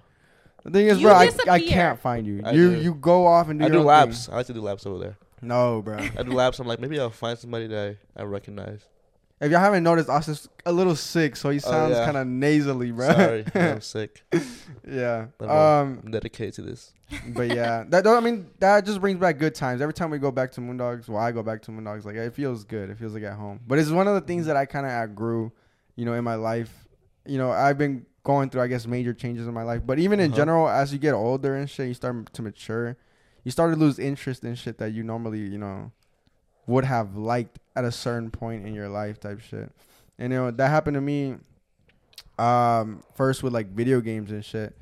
The 0.64 0.70
thing 0.70 0.87
is, 0.87 0.99
You 1.00 1.08
bro, 1.08 1.14
I, 1.14 1.19
I 1.20 1.26
disappear. 1.26 1.58
can't 1.69 2.00
find 2.00 2.26
you. 2.26 2.40
I 2.44 2.52
you 2.52 2.70
do. 2.75 2.81
you 2.81 2.94
go 2.94 3.26
off 3.26 3.49
and 3.49 3.58
do 3.61 3.64
I 3.64 3.69
your 3.69 3.75
do 3.76 3.81
own 3.81 3.87
laps. 3.87 4.26
thing. 4.26 4.34
I 4.34 4.38
like 4.38 4.46
to 4.46 4.55
do 4.55 4.61
laps 4.62 4.87
over 4.87 4.99
there. 4.99 5.16
No, 5.43 5.82
bro. 5.82 5.99
I 5.99 6.22
do 6.22 6.32
laps. 6.32 6.58
I'm 6.58 6.66
like, 6.66 6.81
maybe 6.81 6.99
I'll 6.99 7.11
find 7.11 7.38
somebody 7.38 7.66
that 7.66 7.96
I, 8.16 8.22
I 8.22 8.25
recognize. 8.25 8.81
if 9.43 9.50
y'all 9.50 9.61
haven't 9.61 9.82
noticed, 9.82 10.08
Austin's 10.08 10.49
a 10.64 10.72
little 10.72 10.96
sick, 10.96 11.37
so 11.37 11.50
he 11.50 11.58
Oh, 11.58 11.70
sounds 11.70 11.94
yeah. 11.96 12.05
kind 12.06 12.16
of 12.16 12.26
nasally, 12.26 12.93
bro. 12.93 13.12
Sorry, 13.12 13.44
I'm 13.55 13.81
sick. 13.82 14.22
yeah. 14.88 15.26
But 15.38 15.49
no, 15.49 15.52
Um. 15.55 16.00
I'm 16.05 16.11
dedicated 16.11 16.55
to 16.55 16.62
this. 16.62 16.93
But 17.28 17.49
yeah, 17.54 17.85
that 17.88 18.06
I 18.06 18.21
mean 18.21 18.47
that 18.61 18.87
just 18.87 19.00
brings 19.02 19.21
back 19.21 19.37
good 19.38 19.54
times. 19.54 19.83
Every 19.83 19.92
time 19.92 20.09
we 20.09 20.18
go 20.18 20.30
back 20.30 20.50
to 20.52 20.62
Moondogs, 20.62 21.09
well, 21.09 21.21
I 21.21 21.30
go 21.33 21.42
back 21.42 21.61
to 21.62 21.71
Moondogs, 21.71 22.06
like 22.06 22.16
it 22.16 22.33
feels 22.35 22.64
good. 22.64 22.88
It 22.88 22.97
feels 22.99 23.12
like 23.12 23.23
at 23.25 23.35
home. 23.35 23.61
But 23.66 23.78
it's 23.78 23.90
one 23.90 24.09
of 24.09 24.14
the 24.14 24.23
things 24.23 24.47
that 24.47 24.56
I 24.56 24.64
kind 24.64 24.87
of 24.87 24.92
outgrew, 24.92 25.52
you 25.97 26.06
know, 26.06 26.14
in 26.14 26.25
my 26.25 26.37
life. 26.37 26.73
You 27.26 27.37
know, 27.38 27.50
I've 27.52 27.76
been 27.76 28.06
going 28.25 28.50
through, 28.50 28.62
I 28.62 28.66
guess, 28.66 28.87
major 28.87 29.14
changes 29.14 29.47
in 29.47 29.54
my 29.54 29.62
life. 29.62 29.83
But 29.87 29.99
even 30.00 30.19
in 30.19 30.31
Uh-huh. 30.33 30.37
general, 30.37 30.69
as 30.69 30.93
you 30.93 30.99
get 30.99 31.14
older 31.14 31.54
and 31.54 31.71
shit, 31.71 31.87
you 31.88 31.95
start 31.95 32.33
to 32.33 32.43
mature. 32.43 32.97
You 33.45 33.50
start 33.52 33.73
to 33.73 33.78
lose 33.78 33.99
interest 33.99 34.43
in 34.45 34.54
shit 34.57 34.78
that 34.78 34.93
you 34.93 35.02
normally, 35.04 35.40
you 35.40 35.59
know, 35.59 35.93
would 36.66 36.85
have 36.85 37.16
liked 37.16 37.59
at 37.76 37.85
a 37.85 37.93
certain 37.93 38.31
point 38.31 38.66
in 38.66 38.75
your 38.75 38.88
life, 38.88 39.21
type 39.21 39.40
shit. 39.40 39.71
And 40.19 40.33
you 40.33 40.38
know 40.38 40.50
that 40.50 40.69
happened 40.71 40.95
to 40.95 41.00
me. 41.00 41.37
Um, 42.38 43.02
first 43.14 43.43
with 43.45 43.52
like 43.52 43.69
video 43.69 44.00
games 44.00 44.33
and 44.33 44.45
shit 44.45 44.76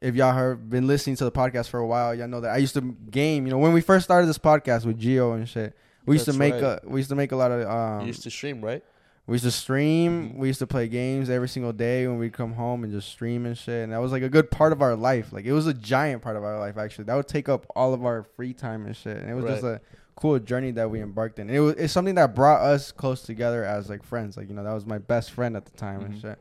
if 0.00 0.14
y'all 0.14 0.32
have 0.32 0.70
been 0.70 0.86
listening 0.86 1.16
to 1.16 1.24
the 1.24 1.32
podcast 1.32 1.68
for 1.68 1.80
a 1.80 1.86
while, 1.86 2.14
y'all 2.14 2.28
know 2.28 2.40
that 2.40 2.52
I 2.52 2.58
used 2.58 2.74
to 2.74 2.80
game. 3.10 3.46
You 3.46 3.50
know, 3.50 3.58
when 3.58 3.72
we 3.72 3.80
first 3.80 4.04
started 4.04 4.28
this 4.28 4.38
podcast 4.38 4.84
with 4.86 4.96
Geo 4.96 5.32
and 5.32 5.48
shit, 5.48 5.74
we 6.06 6.14
used 6.14 6.26
That's 6.26 6.36
to 6.36 6.38
make 6.38 6.54
right. 6.54 6.62
a 6.62 6.80
we 6.84 7.00
used 7.00 7.08
to 7.10 7.16
make 7.16 7.32
a 7.32 7.36
lot 7.36 7.50
of 7.50 7.68
um. 7.68 8.02
you 8.02 8.06
used 8.06 8.22
to 8.22 8.30
stream, 8.30 8.64
right? 8.64 8.84
We 9.28 9.34
used 9.34 9.44
to 9.44 9.50
stream. 9.50 10.36
We 10.38 10.48
used 10.48 10.58
to 10.58 10.66
play 10.66 10.88
games 10.88 11.30
every 11.30 11.48
single 11.48 11.72
day 11.72 12.06
when 12.08 12.18
we'd 12.18 12.32
come 12.32 12.54
home 12.54 12.82
and 12.82 12.92
just 12.92 13.08
stream 13.08 13.46
and 13.46 13.56
shit. 13.56 13.84
And 13.84 13.92
that 13.92 13.98
was 14.00 14.10
like 14.10 14.22
a 14.22 14.28
good 14.28 14.50
part 14.50 14.72
of 14.72 14.82
our 14.82 14.96
life. 14.96 15.32
Like 15.32 15.44
it 15.44 15.52
was 15.52 15.66
a 15.68 15.74
giant 15.74 16.22
part 16.22 16.36
of 16.36 16.42
our 16.44 16.58
life 16.58 16.76
actually. 16.78 17.04
That 17.04 17.14
would 17.14 17.28
take 17.28 17.48
up 17.48 17.66
all 17.76 17.94
of 17.94 18.04
our 18.04 18.24
free 18.36 18.52
time 18.54 18.86
and 18.86 18.96
shit. 18.96 19.18
And 19.18 19.30
it 19.30 19.34
was 19.34 19.44
just 19.44 19.62
a 19.62 19.80
cool 20.16 20.38
journey 20.40 20.72
that 20.72 20.90
we 20.90 21.00
embarked 21.00 21.38
in. 21.38 21.48
And 21.48 21.56
it 21.56 21.60
was 21.60 21.74
it's 21.74 21.92
something 21.92 22.16
that 22.16 22.34
brought 22.34 22.62
us 22.62 22.90
close 22.90 23.22
together 23.22 23.64
as 23.64 23.88
like 23.90 24.02
friends. 24.02 24.36
Like 24.36 24.48
you 24.48 24.54
know 24.54 24.64
that 24.64 24.72
was 24.72 24.86
my 24.86 24.98
best 24.98 25.30
friend 25.32 25.56
at 25.56 25.64
the 25.66 25.76
time 25.76 26.00
and 26.04 26.14
Mhm. 26.14 26.20
shit. 26.22 26.38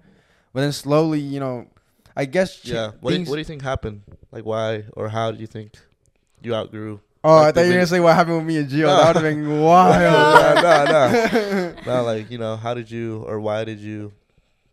But 0.54 0.62
then 0.62 0.72
slowly, 0.72 1.20
you 1.20 1.40
know, 1.42 1.68
I 2.16 2.26
guess 2.26 2.56
ch- 2.62 2.70
Yeah. 2.70 2.92
What 3.02 3.12
do, 3.12 3.20
you, 3.20 3.26
what 3.26 3.36
do 3.36 3.40
you 3.40 3.46
think 3.46 3.62
happened? 3.62 4.02
Like, 4.32 4.46
why 4.46 4.86
or 4.94 5.10
how 5.10 5.32
do 5.32 5.40
you 5.40 5.46
think 5.48 5.74
you 6.42 6.56
outgrew? 6.56 7.02
Oh, 7.28 7.34
I 7.38 7.42
Like 7.42 7.54
the 7.56 7.60
thought 7.62 7.66
you 7.66 7.72
were 7.72 7.78
gonna 7.78 7.88
say 7.88 8.00
what 8.00 8.16
happened 8.16 8.38
with 8.38 8.46
me 8.46 8.58
and 8.58 8.70
Gio. 8.70 8.82
No. 8.88 8.98
That 8.98 9.08
would 9.08 9.24
have 9.24 9.36
been 9.36 9.62
wild. 9.62 10.02
no, 10.02 10.86
no, 10.86 11.74
no. 11.86 11.96
no, 11.98 12.04
like 12.04 12.32
you 12.32 12.38
know, 12.38 12.56
how 12.56 12.74
did 12.74 12.90
you 12.90 13.24
or 13.28 13.40
why 13.40 13.64
did 13.66 13.80
you 13.80 14.14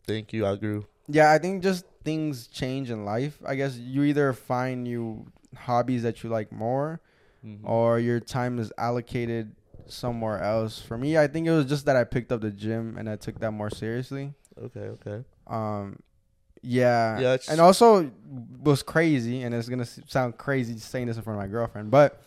think 0.06 0.32
you 0.32 0.46
outgrew? 0.46 0.84
yeah, 1.08 1.30
I 1.32 1.38
think 1.38 1.62
just 1.62 1.84
things 2.04 2.46
change 2.46 2.90
in 2.90 3.04
life. 3.04 3.38
I 3.46 3.54
guess 3.56 3.76
you 3.76 4.04
either 4.04 4.32
find 4.32 4.84
new 4.84 5.26
hobbies 5.56 6.02
that 6.04 6.22
you 6.22 6.30
like 6.30 6.50
more, 6.52 7.00
Mhm. 7.44 7.60
or 7.64 7.98
your 7.98 8.20
time 8.20 8.58
is 8.58 8.72
allocated 8.78 9.54
somewhere 9.86 10.40
else. 10.42 10.80
For 10.80 10.96
me, 10.96 11.18
I 11.18 11.26
think 11.26 11.46
it 11.46 11.50
was 11.52 11.66
just 11.66 11.84
that 11.86 11.96
I 11.96 12.04
picked 12.04 12.32
up 12.32 12.40
the 12.40 12.50
gym 12.50 12.96
and 12.98 13.08
I 13.08 13.16
took 13.16 13.38
that 13.40 13.50
more 13.52 13.68
seriously. 13.70 14.32
Okay, 14.62 14.80
okay. 14.96 15.24
Um, 15.46 15.98
Yeah. 16.62 17.18
Yeah, 17.20 17.36
and 17.50 17.60
also 17.60 18.10
was 18.62 18.82
crazy, 18.82 19.42
and 19.42 19.54
it's 19.54 19.68
gonna 19.68 19.84
sound 19.84 20.38
crazy 20.38 20.78
saying 20.78 21.08
this 21.08 21.16
in 21.18 21.22
front 21.22 21.38
of 21.38 21.44
my 21.44 21.50
girlfriend, 21.50 21.90
but 21.90 22.22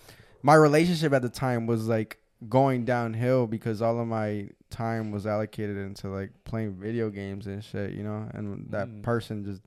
my 0.48 0.56
relationship 0.56 1.12
at 1.14 1.22
the 1.22 1.30
time 1.46 1.68
was 1.68 1.88
like 1.88 2.12
going 2.48 2.86
downhill 2.86 3.48
because 3.48 3.82
all 3.82 4.00
of 4.00 4.08
my 4.08 4.48
time 4.70 5.12
was 5.12 5.26
allocated 5.26 5.78
into 5.78 6.08
like 6.08 6.32
playing 6.46 6.72
video 6.86 7.10
games 7.10 7.48
and 7.48 7.64
shit, 7.64 7.92
you 7.98 8.04
know, 8.04 8.20
and 8.34 8.46
that 8.70 8.88
Mm. 8.88 9.04
person 9.04 9.44
just 9.44 9.62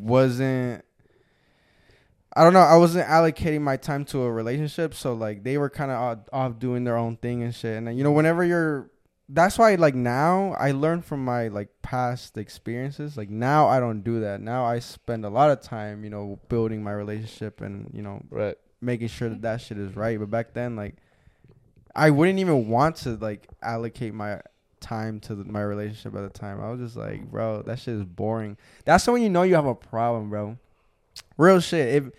wasn't. 0.00 0.84
I 2.36 2.42
don't 2.42 2.52
know. 2.52 2.60
I 2.60 2.76
wasn't 2.76 3.06
allocating 3.08 3.60
my 3.60 3.76
time 3.76 4.04
to 4.06 4.22
a 4.22 4.30
relationship, 4.32 4.94
so 4.94 5.14
like 5.14 5.44
they 5.44 5.56
were 5.56 5.70
kind 5.70 5.90
of 5.90 5.96
off, 5.98 6.18
off 6.32 6.58
doing 6.58 6.82
their 6.84 6.96
own 6.96 7.16
thing 7.16 7.42
and 7.42 7.54
shit. 7.54 7.76
And 7.78 7.96
you 7.96 8.02
know, 8.04 8.12
whenever 8.12 8.44
you're 8.44 8.90
that's 9.28 9.56
why 9.56 9.74
like 9.76 9.94
now 9.94 10.54
I 10.58 10.72
learned 10.72 11.04
from 11.04 11.24
my 11.24 11.48
like 11.48 11.68
past 11.82 12.36
experiences. 12.36 13.16
Like 13.16 13.30
now 13.30 13.68
I 13.68 13.80
don't 13.80 14.02
do 14.02 14.20
that. 14.20 14.40
Now 14.40 14.64
I 14.64 14.80
spend 14.80 15.24
a 15.24 15.30
lot 15.30 15.50
of 15.50 15.60
time, 15.62 16.04
you 16.04 16.10
know, 16.10 16.38
building 16.48 16.82
my 16.82 16.92
relationship 16.92 17.60
and 17.60 17.88
you 17.94 18.02
know 18.02 18.20
Right. 18.30 18.56
Making 18.80 19.08
sure 19.08 19.28
that 19.28 19.36
mm-hmm. 19.36 19.42
that 19.42 19.60
shit 19.60 19.78
is 19.78 19.96
right. 19.96 20.18
But 20.18 20.30
back 20.30 20.52
then, 20.52 20.76
like 20.76 20.96
I 21.94 22.10
wouldn't 22.10 22.38
even 22.38 22.68
want 22.68 22.96
to 22.96 23.16
like 23.16 23.48
allocate 23.62 24.14
my 24.14 24.40
time 24.80 25.20
to 25.20 25.34
the, 25.34 25.44
my 25.44 25.62
relationship 25.62 26.14
at 26.14 26.22
the 26.22 26.38
time. 26.38 26.60
I 26.60 26.70
was 26.70 26.80
just 26.80 26.96
like, 26.96 27.20
mm-hmm. 27.20 27.30
bro, 27.30 27.62
that 27.62 27.78
shit 27.78 27.94
is 27.94 28.04
boring. 28.04 28.56
That's 28.84 29.06
when 29.06 29.22
you 29.22 29.30
know 29.30 29.42
you 29.42 29.54
have 29.54 29.66
a 29.66 29.74
problem, 29.74 30.30
bro. 30.30 30.58
Real 31.36 31.60
shit. 31.60 31.94
If 31.94 32.10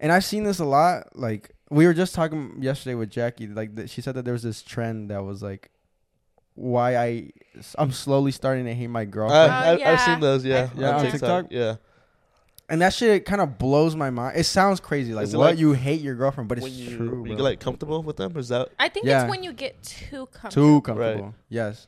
and 0.00 0.12
I've 0.12 0.24
seen 0.24 0.44
this 0.44 0.58
a 0.58 0.64
lot. 0.64 1.16
Like 1.16 1.50
we 1.70 1.86
were 1.86 1.94
just 1.94 2.14
talking 2.14 2.56
yesterday 2.60 2.94
with 2.94 3.10
Jackie. 3.10 3.46
Like 3.46 3.74
that 3.76 3.90
she 3.90 4.00
said 4.00 4.14
that 4.14 4.24
there 4.24 4.32
was 4.32 4.42
this 4.42 4.62
trend 4.62 5.10
that 5.10 5.24
was 5.24 5.42
like 5.42 5.70
why 6.54 6.96
I 6.96 7.30
I'm 7.78 7.92
slowly 7.92 8.32
starting 8.32 8.64
to 8.64 8.74
hate 8.74 8.88
my 8.88 9.02
I, 9.02 9.04
girlfriend. 9.04 9.52
Oh, 9.52 9.54
I, 9.54 9.72
I've 9.72 9.78
oh, 9.78 9.80
yeah. 9.80 9.96
seen 10.06 10.20
those. 10.20 10.44
Yeah. 10.44 10.70
Yeah, 10.76 10.96
on 10.96 11.10
TikTok? 11.10 11.46
Yeah. 11.50 11.76
And 12.68 12.82
that 12.82 12.92
shit 12.92 13.24
kind 13.24 13.40
of 13.40 13.58
blows 13.58 13.96
my 13.96 14.10
mind. 14.10 14.36
It 14.36 14.44
sounds 14.44 14.80
crazy, 14.80 15.14
like 15.14 15.24
Is 15.24 15.34
it 15.34 15.38
what 15.38 15.50
like 15.52 15.58
you 15.58 15.72
hate 15.72 16.00
your 16.00 16.14
girlfriend, 16.14 16.48
but 16.48 16.58
it's 16.58 16.64
when 16.66 16.74
you, 16.74 16.96
true, 16.96 17.08
when 17.22 17.30
you 17.30 17.36
bro. 17.36 17.36
get 17.36 17.42
like 17.42 17.60
comfortable 17.60 18.02
with 18.02 18.16
them, 18.16 18.36
or 18.36 18.40
is 18.40 18.48
that 18.48 18.68
I 18.78 18.88
think 18.88 19.06
Yeah. 19.06 19.22
it's 19.24 19.30
when 19.30 19.42
you 19.42 19.52
get 19.52 19.82
too 19.82 20.26
comfortable. 20.26 20.50
too 20.78 20.80
comfortable. 20.82 21.34
Yes, 21.48 21.86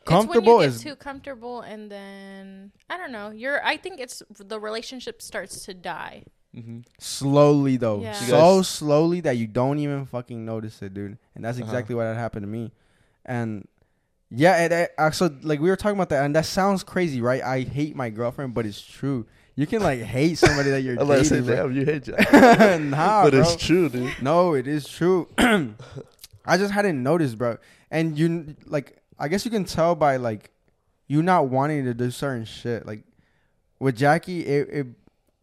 It's 0.00 0.10
when 0.10 0.16
comfortable 0.18 0.54
you 0.62 0.66
get 0.68 0.74
is 0.74 0.82
too 0.82 0.96
comfortable, 0.96 1.60
and 1.60 1.90
then 1.90 2.72
I 2.90 2.96
don't 2.96 3.12
know. 3.12 3.30
You're. 3.30 3.64
I 3.64 3.76
think 3.76 4.00
it's 4.00 4.22
the 4.36 4.58
relationship 4.58 5.22
starts 5.22 5.64
to 5.66 5.74
die. 5.74 6.24
mm-hmm. 6.54 6.80
slowly 6.98 7.76
though, 7.78 8.02
Yeah. 8.02 8.20
You 8.20 8.26
so 8.26 8.56
guys- 8.58 8.68
slowly 8.68 9.20
that 9.22 9.36
you 9.38 9.46
don't 9.46 9.78
even 9.78 10.04
fucking 10.04 10.44
notice 10.44 10.82
it, 10.82 10.92
dude. 10.94 11.16
And 11.34 11.44
that's 11.44 11.56
Uh-huh. 11.58 11.64
exactly 11.64 11.94
what 11.94 12.04
had 12.04 12.16
happened 12.16 12.42
to 12.42 12.46
me. 12.48 12.72
And 13.24 13.66
yeah, 14.30 14.64
it, 14.64 14.72
it 14.72 14.90
actually 14.98 15.36
like 15.42 15.60
we 15.60 15.70
were 15.70 15.76
talking 15.76 15.96
about 15.96 16.08
that, 16.10 16.24
and 16.24 16.34
that 16.36 16.44
sounds 16.46 16.82
crazy, 16.84 17.20
right? 17.22 17.42
I 17.42 17.60
hate 17.60 17.94
my 17.96 18.10
girlfriend, 18.10 18.52
but 18.54 18.66
it's 18.66 18.82
true. 18.82 19.26
You 19.54 19.66
can 19.66 19.82
like 19.82 20.00
hate 20.00 20.38
somebody 20.38 20.70
that 20.70 20.82
you're 20.82 20.96
to 21.04 21.24
say, 21.24 21.40
dating. 21.40 21.46
bro. 21.46 21.56
damn, 21.68 21.72
you 21.76 21.84
hate 21.84 22.04
Jack. 22.04 22.32
nah, 22.80 23.24
but 23.24 23.32
bro. 23.32 23.40
it's 23.40 23.56
true, 23.56 23.88
dude. 23.88 24.10
No, 24.22 24.54
it 24.54 24.66
is 24.66 24.88
true. 24.88 25.28
I 25.38 26.56
just 26.56 26.72
hadn't 26.72 27.02
noticed, 27.02 27.36
bro. 27.38 27.58
And 27.90 28.18
you 28.18 28.56
like, 28.66 28.96
I 29.18 29.28
guess 29.28 29.44
you 29.44 29.50
can 29.50 29.64
tell 29.64 29.94
by 29.94 30.16
like 30.16 30.50
you 31.06 31.22
not 31.22 31.48
wanting 31.48 31.84
to 31.84 31.94
do 31.94 32.10
certain 32.10 32.44
shit. 32.46 32.86
Like 32.86 33.02
with 33.78 33.96
Jackie, 33.96 34.40
it, 34.46 34.68
it 34.70 34.86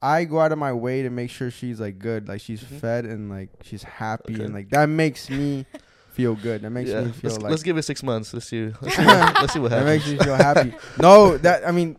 I 0.01 0.23
go 0.23 0.39
out 0.39 0.51
of 0.51 0.57
my 0.57 0.73
way 0.73 1.03
to 1.03 1.09
make 1.09 1.29
sure 1.29 1.51
she's 1.51 1.79
like 1.79 1.99
good, 1.99 2.27
like 2.27 2.41
she's 2.41 2.63
Mhm. 2.63 2.79
fed 2.79 3.05
and 3.05 3.29
like 3.29 3.49
she's 3.63 3.83
happy, 3.83 4.33
Okay. 4.35 4.43
and 4.45 4.53
like 4.53 4.69
that 4.69 4.87
makes 4.89 5.29
me 5.29 5.65
feel 6.11 6.35
good. 6.35 6.63
That 6.63 6.71
makes 6.71 6.89
yeah. 6.89 7.01
me 7.01 7.11
feel 7.11 7.31
let's, 7.31 7.43
like 7.43 7.49
let's 7.51 7.63
give 7.63 7.77
it 7.77 7.83
six 7.83 8.01
months. 8.01 8.33
Let's 8.33 8.47
see. 8.47 8.73
Let's 8.81 8.95
see 8.95 9.05
what, 9.05 9.41
let's 9.41 9.53
see 9.53 9.59
what 9.59 9.69
that 9.71 9.85
happens. 9.85 10.07
makes 10.07 10.19
me 10.19 10.25
feel 10.25 10.35
happy. 10.35 10.73
No, 10.99 11.37
that 11.37 11.67
I 11.67 11.71
mean, 11.71 11.97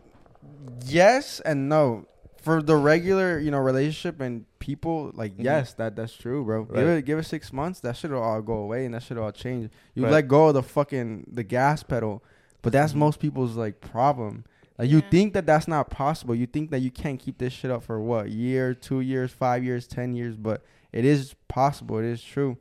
yes 0.85 1.39
and 1.41 1.69
no. 1.69 2.05
For 2.41 2.59
the 2.61 2.75
regular, 2.75 3.37
you 3.37 3.51
know, 3.51 3.59
relationship 3.59 4.19
and 4.19 4.45
people, 4.57 5.11
like 5.13 5.33
Mhm. 5.37 5.43
yes, 5.43 5.73
that 5.75 5.95
that's 5.95 6.13
true, 6.15 6.43
bro. 6.43 6.65
Give 6.65 6.87
it 6.87 7.05
give 7.05 7.19
it 7.19 7.23
six 7.23 7.53
months, 7.53 7.79
that 7.81 7.95
shit'll 7.95 8.21
all 8.21 8.41
go 8.41 8.53
away 8.55 8.85
and 8.85 8.95
that 8.95 9.03
shit'll 9.03 9.23
all 9.23 9.31
change. 9.31 9.69
You 9.93 10.03
Right. 10.03 10.11
let 10.11 10.27
go 10.27 10.47
of 10.47 10.55
the 10.55 10.63
fucking 10.63 11.27
the 11.31 11.43
gas 11.43 11.83
pedal, 11.83 12.23
but 12.63 12.73
that's 12.73 12.93
Mhm. 12.93 12.97
most 12.97 13.19
people's 13.19 13.55
like 13.55 13.79
problem. 13.79 14.45
Like 14.79 14.89
you 14.89 14.97
Yeah. 15.01 15.09
think 15.11 15.33
that 15.33 15.45
that's 15.45 15.67
not 15.67 15.91
possible. 15.91 16.33
You 16.33 16.47
think 16.47 16.71
that 16.71 16.79
you 16.79 16.89
can't 16.89 17.19
keep 17.19 17.37
this 17.37 17.53
shit 17.53 17.69
up 17.69 17.83
for 17.83 17.99
what 18.01 18.31
year, 18.31 18.73
two 18.73 19.01
years, 19.01 19.31
five 19.31 19.63
years, 19.63 19.85
ten 19.85 20.15
years, 20.15 20.35
but 20.35 20.63
it 20.91 21.05
is 21.05 21.35
possible. 21.47 21.99
It 21.99 22.05
is 22.05 22.23
true. 22.23 22.57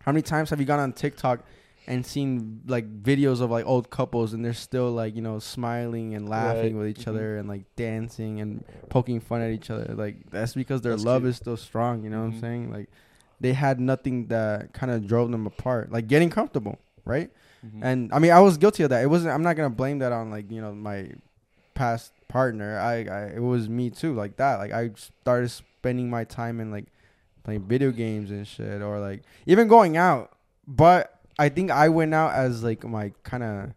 How 0.00 0.12
many 0.12 0.22
times 0.22 0.48
have 0.48 0.60
you 0.60 0.66
gone 0.66 0.80
on 0.80 0.92
TikTok 0.94 1.40
and 1.86 2.04
seen 2.06 2.62
like 2.66 3.02
videos 3.02 3.40
of 3.40 3.50
like 3.50 3.66
old 3.66 3.90
couples 3.90 4.32
and 4.32 4.44
they're 4.44 4.54
still 4.54 4.90
like 4.90 5.14
you 5.14 5.20
know 5.22 5.38
smiling 5.38 6.14
and 6.14 6.28
laughing 6.28 6.76
Right. 6.76 6.86
with 6.86 6.88
each 6.98 7.04
Mhm. 7.04 7.08
other 7.08 7.36
and 7.38 7.48
like 7.48 7.64
dancing 7.76 8.40
and 8.40 8.64
poking 8.88 9.20
fun 9.20 9.40
at 9.42 9.50
each 9.50 9.70
other? 9.70 9.94
Like 9.94 10.30
that's 10.30 10.54
because 10.54 10.80
their 10.80 10.92
That's 10.92 11.04
love 11.04 11.22
cute. 11.22 11.30
is 11.30 11.36
still 11.36 11.56
strong. 11.56 12.02
You 12.04 12.10
know 12.10 12.22
what 12.22 12.30
Mhm. 12.30 12.34
I'm 12.34 12.40
saying? 12.40 12.72
Like 12.72 12.88
they 13.40 13.52
had 13.52 13.80
nothing 13.80 14.26
that 14.28 14.72
kind 14.72 14.90
of 14.92 15.06
drove 15.06 15.30
them 15.30 15.46
apart. 15.46 15.92
Like 15.92 16.06
getting 16.08 16.30
comfortable, 16.30 16.78
right? 17.04 17.30
Mhm. 17.66 17.80
And 17.82 18.12
I 18.12 18.18
mean, 18.18 18.30
I 18.32 18.40
was 18.40 18.56
guilty 18.56 18.82
of 18.82 18.90
that. 18.90 19.02
It 19.02 19.08
wasn't. 19.08 19.34
I'm 19.34 19.42
not 19.42 19.56
gonna 19.56 19.70
blame 19.70 19.98
that 19.98 20.12
on 20.12 20.30
like 20.30 20.50
you 20.50 20.60
know 20.60 20.72
my 20.74 21.10
past 21.74 22.12
partner. 22.28 22.78
I, 22.78 23.04
I 23.04 23.20
it 23.36 23.42
was 23.42 23.68
me 23.68 23.90
too, 23.90 24.14
like 24.14 24.36
that. 24.36 24.56
Like 24.58 24.72
I 24.72 24.90
started 24.96 25.48
spending 25.50 26.08
my 26.08 26.24
time 26.24 26.60
in 26.60 26.70
like 26.70 26.86
playing 27.42 27.62
video 27.66 27.90
games 27.90 28.30
and 28.30 28.46
shit, 28.46 28.80
or 28.80 29.00
like 29.00 29.22
even 29.46 29.68
going 29.68 29.96
out. 29.96 30.32
But 30.66 31.13
I 31.38 31.48
think 31.48 31.70
I 31.70 31.88
went 31.88 32.14
out 32.14 32.34
as 32.34 32.62
like 32.62 32.84
my 32.84 33.12
kind 33.22 33.42
of 33.42 33.70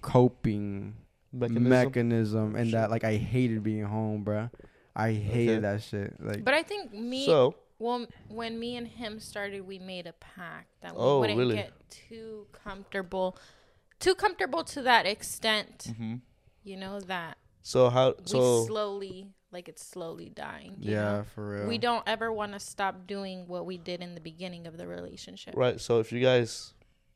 coping 0.00 0.94
Mechanism? 1.32 1.68
mechanism, 1.68 2.56
and 2.56 2.70
Sure. 2.70 2.80
that 2.80 2.90
like 2.90 3.04
I 3.04 3.16
hated 3.16 3.62
being 3.62 3.84
home, 3.84 4.24
bruh. 4.24 4.50
I 4.94 5.12
hated 5.12 5.50
Okay. 5.58 5.60
that 5.60 5.82
shit. 5.82 6.14
Like 6.20 6.44
But 6.44 6.54
I 6.54 6.62
think 6.62 6.92
me. 6.94 7.26
So 7.26 7.54
well, 7.78 8.06
when 8.28 8.58
me 8.58 8.76
and 8.76 8.88
him 8.88 9.20
started, 9.20 9.66
we 9.66 9.78
made 9.78 10.06
a 10.06 10.14
pact 10.14 10.68
that 10.80 10.94
we 10.94 10.98
Oh, 11.02 11.20
wouldn't 11.20 11.38
really? 11.38 11.56
get 11.56 11.72
too 11.90 12.46
comfortable, 12.52 13.36
too 14.00 14.14
comfortable 14.14 14.64
to 14.64 14.80
that 14.82 15.04
extent. 15.04 15.88
mhm. 15.90 16.20
You 16.62 16.76
know 16.78 17.00
that 17.00 17.36
so 17.62 17.90
how 17.90 18.14
we 18.18 18.24
so 18.24 18.64
slowly, 18.64 19.34
like 19.52 19.68
it's 19.68 19.84
slowly 19.84 20.30
dying. 20.30 20.76
yeah, 20.80 21.02
know? 21.18 21.24
for 21.34 21.50
real. 21.50 21.68
We 21.68 21.76
don't 21.78 22.02
ever 22.06 22.32
want 22.32 22.52
to 22.54 22.60
stop 22.60 23.06
doing 23.06 23.46
what 23.46 23.66
we 23.66 23.76
did 23.76 24.00
in 24.00 24.14
the 24.14 24.20
beginning 24.22 24.66
of 24.66 24.78
the 24.78 24.86
relationship. 24.86 25.54
right. 25.54 25.78
So 25.78 26.00
if 26.00 26.10
you 26.12 26.20
guys, 26.22 26.72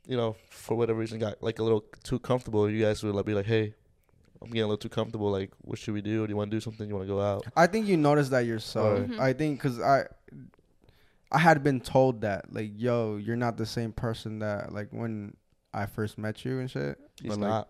you 0.07 0.17
know, 0.17 0.37
for 0.51 0.75
whatever 0.77 0.99
reason, 0.99 1.19
got 1.19 1.43
like 1.43 1.59
a 1.59 1.63
little 1.63 1.85
too 2.03 2.19
comfortable, 2.19 2.69
you 2.71 2.83
guys 2.85 3.03
would 3.03 3.15
like 3.15 3.27
be 3.27 3.35
like, 3.35 3.47
hey. 3.47 3.75
I'm 4.43 4.49
getting 4.49 4.63
a 4.63 4.67
little 4.69 4.79
too 4.79 4.89
comfortable. 4.89 5.31
Like, 5.31 5.51
what 5.61 5.79
should 5.79 5.93
we 5.93 6.01
do? 6.01 6.27
Do 6.27 6.31
you 6.31 6.37
want 6.39 6.51
to 6.51 6.57
do 6.57 6.63
something? 6.63 6.89
You 6.89 6.95
want 6.95 7.07
to 7.07 7.13
go 7.13 7.21
out? 7.21 7.45
I 7.55 7.67
think 7.67 7.87
you 7.87 7.99
noticed 7.99 8.31
that 8.31 8.47
yourself. 8.47 8.87
Alright. 8.87 9.11
Mhm. 9.11 9.19
I 9.21 9.33
think 9.35 9.59
because 9.59 9.79
I, 9.79 10.07
I 11.31 11.39
had 11.39 11.63
been 11.63 11.79
told 11.79 12.23
that 12.23 12.51
like, 12.51 12.71
yo, 12.75 13.17
you're 13.19 13.37
not 13.37 13.59
the 13.59 13.67
same 13.67 13.93
person 13.93 14.39
that 14.39 14.73
like 14.73 14.89
when 14.93 15.37
I 15.75 15.85
first 15.85 16.17
met 16.17 16.43
you 16.43 16.59
and 16.59 16.71
shit. 16.71 16.99
He's 17.21 17.37
But, 17.37 17.41
like- 17.41 17.67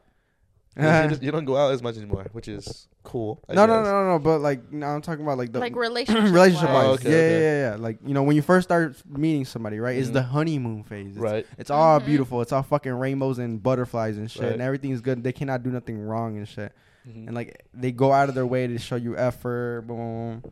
not. 0.76 1.02
you, 1.04 1.08
just- 1.10 1.22
you 1.24 1.30
don't 1.30 1.44
go 1.44 1.56
out 1.56 1.72
as 1.72 1.82
much 1.82 1.96
anymore, 1.96 2.26
which 2.32 2.48
is 2.48 2.86
cool. 3.02 3.42
I 3.48 3.54
no, 3.54 3.66
no, 3.66 3.78
guess. 3.78 3.84
no, 3.86 4.02
no, 4.04 4.08
no. 4.12 4.18
But 4.18 4.40
like, 4.40 4.72
no, 4.72 4.86
I'm 4.86 5.02
talking 5.02 5.24
about 5.24 5.38
like 5.38 5.52
the 5.52 5.58
like 5.58 5.74
relationship. 5.88 6.32
relationship 6.32 6.68
Oh, 6.70 6.74
wise. 6.74 6.86
wise. 6.88 6.98
okay, 7.00 7.10
yeah, 7.10 7.16
okay. 7.16 7.32
yeah, 7.32 7.38
yeah, 7.68 7.70
yeah. 7.70 7.76
Like 7.76 7.98
you 8.06 8.14
know, 8.14 8.22
when 8.22 8.36
you 8.36 8.42
first 8.42 8.68
start 8.68 8.96
meeting 9.08 9.44
somebody, 9.44 9.78
right? 9.80 9.96
It's 9.96 10.10
Mhm. 10.10 10.14
the 10.14 10.22
honeymoon 10.22 10.84
phase. 10.84 11.08
It's, 11.10 11.18
Right. 11.18 11.46
It's 11.58 11.70
all 11.70 12.00
Mhm. 12.00 12.06
beautiful. 12.06 12.40
It's 12.42 12.52
all 12.52 12.62
fucking 12.62 12.92
rainbows 12.92 13.38
and 13.38 13.62
butterflies 13.62 14.16
and 14.18 14.30
shit, 14.30 14.42
Right. 14.42 14.52
and 14.52 14.62
everything's 14.62 15.00
good. 15.00 15.22
They 15.24 15.32
cannot 15.32 15.62
do 15.62 15.70
nothing 15.70 15.98
wrong 16.00 16.36
and 16.36 16.46
shit. 16.46 16.72
Mm-hmm. 17.08 17.28
And 17.28 17.34
like 17.34 17.64
they 17.74 17.92
go 17.92 18.12
out 18.12 18.28
of 18.28 18.34
their 18.34 18.46
way 18.46 18.66
to 18.66 18.78
show 18.78 18.96
you 18.96 19.16
effort. 19.16 19.82
Boom. 19.86 20.42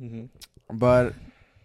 mm-hmm. 0.00 0.76
But 0.76 1.14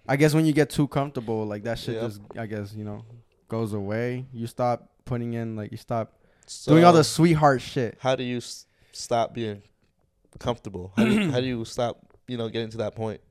I 0.07 0.15
guess 0.15 0.33
when 0.33 0.45
you 0.45 0.53
get 0.53 0.69
too 0.69 0.87
comfortable, 0.87 1.45
like 1.45 1.63
that 1.63 1.77
shit 1.79 1.95
Yep. 1.95 2.03
just, 2.03 2.21
I 2.37 2.45
guess, 2.45 2.73
you 2.73 2.83
know, 2.85 3.03
goes 3.49 3.73
away. 3.73 4.25
You 4.33 4.47
stop 4.47 4.89
putting 5.05 5.33
in, 5.33 5.55
like, 5.55 5.71
you 5.71 5.77
stop 5.77 6.13
so 6.51 6.71
doing 6.71 6.83
all 6.83 6.93
the 6.93 7.03
sweetheart 7.03 7.61
shit. 7.61 7.97
How 7.99 8.15
do 8.15 8.23
you 8.23 8.37
s- 8.37 8.65
stop 8.91 9.33
being 9.33 9.61
comfortable? 10.39 10.93
How 10.97 11.05
do 11.05 11.11
you, 11.11 11.31
how 11.31 11.39
do 11.39 11.45
you 11.47 11.65
stop? 11.65 11.97
You 12.27 12.37
know, 12.37 12.49
getting 12.49 12.69
to 12.71 12.77
that 12.77 12.95
point. 12.95 13.21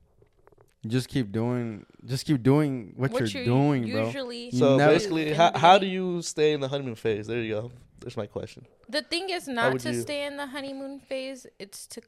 Just 0.85 1.09
keep 1.09 1.31
doing, 1.31 1.85
just 2.05 2.25
keep 2.25 2.41
doing 2.41 2.93
what, 2.95 3.11
What 3.11 3.31
you're 3.33 3.43
you 3.43 3.45
doing, 3.45 3.89
bro. 3.91 4.05
usually 4.07 4.45
You 4.45 4.59
So 4.59 4.77
never- 4.77 4.93
basically, 4.93 5.33
how 5.33 5.51
how 5.55 5.77
do 5.77 5.85
you 5.87 6.21
stay 6.23 6.53
in 6.53 6.59
the 6.59 6.67
honeymoon 6.67 6.95
phase? 6.95 7.27
There 7.27 7.39
you 7.41 7.53
go. 7.53 7.71
There's 7.99 8.17
my 8.17 8.25
question. 8.25 8.65
The 8.89 9.03
thing 9.03 9.29
is 9.29 9.47
not 9.47 9.73
would 9.73 9.81
to 9.83 9.93
you- 9.93 10.01
stay 10.01 10.25
in 10.25 10.37
the 10.37 10.47
honeymoon 10.47 10.99
phase. 10.99 11.45
It's 11.59 11.85
to 11.87 12.01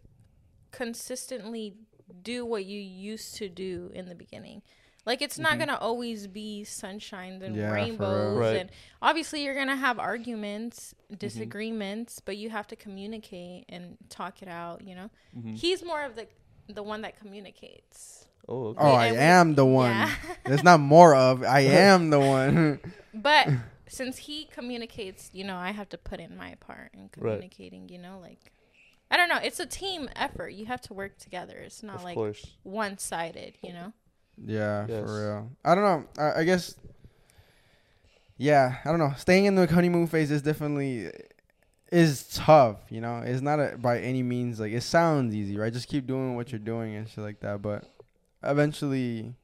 consistently 0.72 1.76
do 2.24 2.46
what 2.46 2.66
you 2.66 2.80
used 2.80 3.36
to 3.36 3.48
do 3.48 3.92
in 3.94 4.08
the 4.08 4.16
beginning. 4.16 4.62
Like 5.06 5.22
it's 5.22 5.38
not 5.38 5.54
Mhm. 5.56 5.60
gonna 5.60 5.78
always 5.78 6.28
be 6.28 6.64
sunshines 6.66 7.42
and 7.44 7.56
Yeah, 7.56 7.72
rainbows, 7.72 8.38
Right. 8.38 8.56
and 8.58 8.70
obviously 9.02 9.44
you're 9.44 9.56
gonna 9.56 9.76
have 9.76 10.00
arguments, 10.00 10.96
disagreements, 11.18 12.22
but 12.22 12.38
you 12.38 12.50
have 12.50 12.68
to 12.68 12.76
communicate 12.76 13.66
and 13.70 13.98
talk 14.10 14.42
it 14.42 14.48
out. 14.48 14.82
You 14.88 14.96
know, 14.96 15.10
Mm-hmm. 15.38 15.54
he's 15.56 15.84
more 15.84 16.04
of 16.04 16.16
the 16.16 16.28
the 16.70 16.82
one 16.84 17.02
that 17.02 17.20
communicates. 17.20 18.26
Oh, 18.48 18.68
okay. 18.68 18.80
Oh, 18.82 18.92
I 18.94 19.12
we- 19.12 19.18
am 19.18 19.56
the 19.56 19.66
one. 19.66 19.92
Yeah. 19.96 20.16
It's 20.46 20.64
not 20.64 20.80
more 20.80 21.14
of, 21.14 21.44
I 21.44 21.60
am 21.92 22.10
the 22.10 22.20
one. 22.22 22.80
But 23.14 23.50
since 23.88 24.18
he 24.18 24.46
communicates, 24.46 25.30
you 25.34 25.44
know, 25.44 25.58
I 25.58 25.72
have 25.72 25.90
to 25.90 25.98
put 25.98 26.20
in 26.22 26.38
my 26.38 26.56
part 26.56 26.92
in 26.94 27.10
Right. 27.18 27.34
communicating, 27.34 27.90
you 27.90 27.98
know, 27.98 28.20
like 28.22 28.52
I 29.12 29.18
don't 29.18 29.30
know. 29.30 29.38
It's 29.44 29.60
a 29.60 29.66
team 29.68 30.10
effort. 30.16 30.50
You 30.54 30.66
have 30.68 30.82
to 30.84 30.94
work 30.94 31.18
together. 31.20 31.58
It's 31.58 31.84
not 31.84 31.98
of 31.98 32.04
like 32.04 32.18
one 32.64 32.98
sided. 32.98 33.58
You 33.62 33.74
know. 33.74 33.94
Yeah, 34.38 34.86
Yes. 34.88 35.06
for 35.06 35.22
real. 35.22 35.52
I 35.64 35.76
don't 35.76 35.84
know. 35.84 36.06
I, 36.24 36.40
I 36.40 36.44
guess. 36.44 36.76
Yeah, 38.38 38.78
I 38.84 38.90
don't 38.90 39.00
know. 39.00 39.14
Staying 39.18 39.46
in 39.46 39.56
the 39.56 39.68
honeymoon 39.68 40.08
phase 40.08 40.32
is 40.32 40.42
definitely 40.42 41.12
is 41.92 42.28
tough. 42.34 42.78
You 42.90 43.00
know, 43.02 43.20
it's 43.20 43.42
not 43.42 43.60
a, 43.60 43.78
by 43.78 44.00
any 44.00 44.24
means 44.24 44.60
like 44.60 44.72
it 44.74 44.82
sounds 44.82 45.36
easy, 45.36 45.58
right? 45.58 45.72
Just 45.72 45.88
keep 45.88 46.08
doing 46.08 46.36
what 46.36 46.52
you're 46.52 46.60
doing 46.60 46.96
and 46.96 47.08
shit 47.08 47.24
like 47.24 47.40
that. 47.42 47.62
But 47.62 47.86
eventually, 48.42 49.36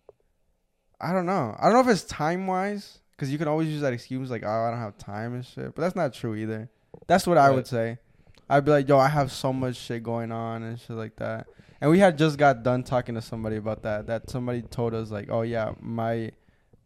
I 0.99 1.13
don't 1.13 1.25
know. 1.27 1.55
I 1.59 1.65
don't 1.65 1.73
know 1.73 1.81
if 1.81 1.87
it's 1.87 2.03
time 2.03 2.47
wise 2.47 2.99
because 3.11 3.31
you 3.31 3.37
can 3.37 3.47
always 3.47 3.69
use 3.69 3.81
that 3.81 3.93
excuse 3.93 4.29
like, 4.31 4.43
"Oh, 4.43 4.49
I 4.49 4.71
don't 4.71 4.79
have 4.79 4.97
time" 4.97 5.35
and 5.35 5.45
shit. 5.45 5.75
But 5.75 5.83
that's 5.83 5.95
not 5.95 6.13
true 6.13 6.35
either. 6.35 6.69
That's 7.07 7.27
what 7.27 7.37
I 7.37 7.51
would 7.51 7.67
say. 7.67 7.99
I'd 8.49 8.65
be 8.65 8.71
like, 8.71 8.87
"Yo, 8.87 8.97
I 8.97 9.07
have 9.07 9.31
so 9.31 9.53
much 9.53 9.75
shit 9.77 10.01
going 10.01 10.31
on 10.31 10.63
and 10.63 10.79
shit 10.79 10.97
like 10.97 11.15
that." 11.17 11.47
And 11.81 11.89
we 11.89 11.99
had 11.99 12.17
just 12.17 12.37
got 12.37 12.63
done 12.63 12.83
talking 12.83 13.15
to 13.15 13.21
somebody 13.21 13.55
about 13.55 13.83
that. 13.83 14.07
That 14.07 14.29
somebody 14.29 14.61
told 14.61 14.93
us 14.93 15.11
like, 15.11 15.29
"Oh 15.29 15.41
yeah, 15.41 15.73
my 15.79 16.31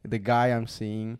the 0.03 0.19
guy 0.19 0.47
I'm 0.47 0.67
seeing 0.67 1.19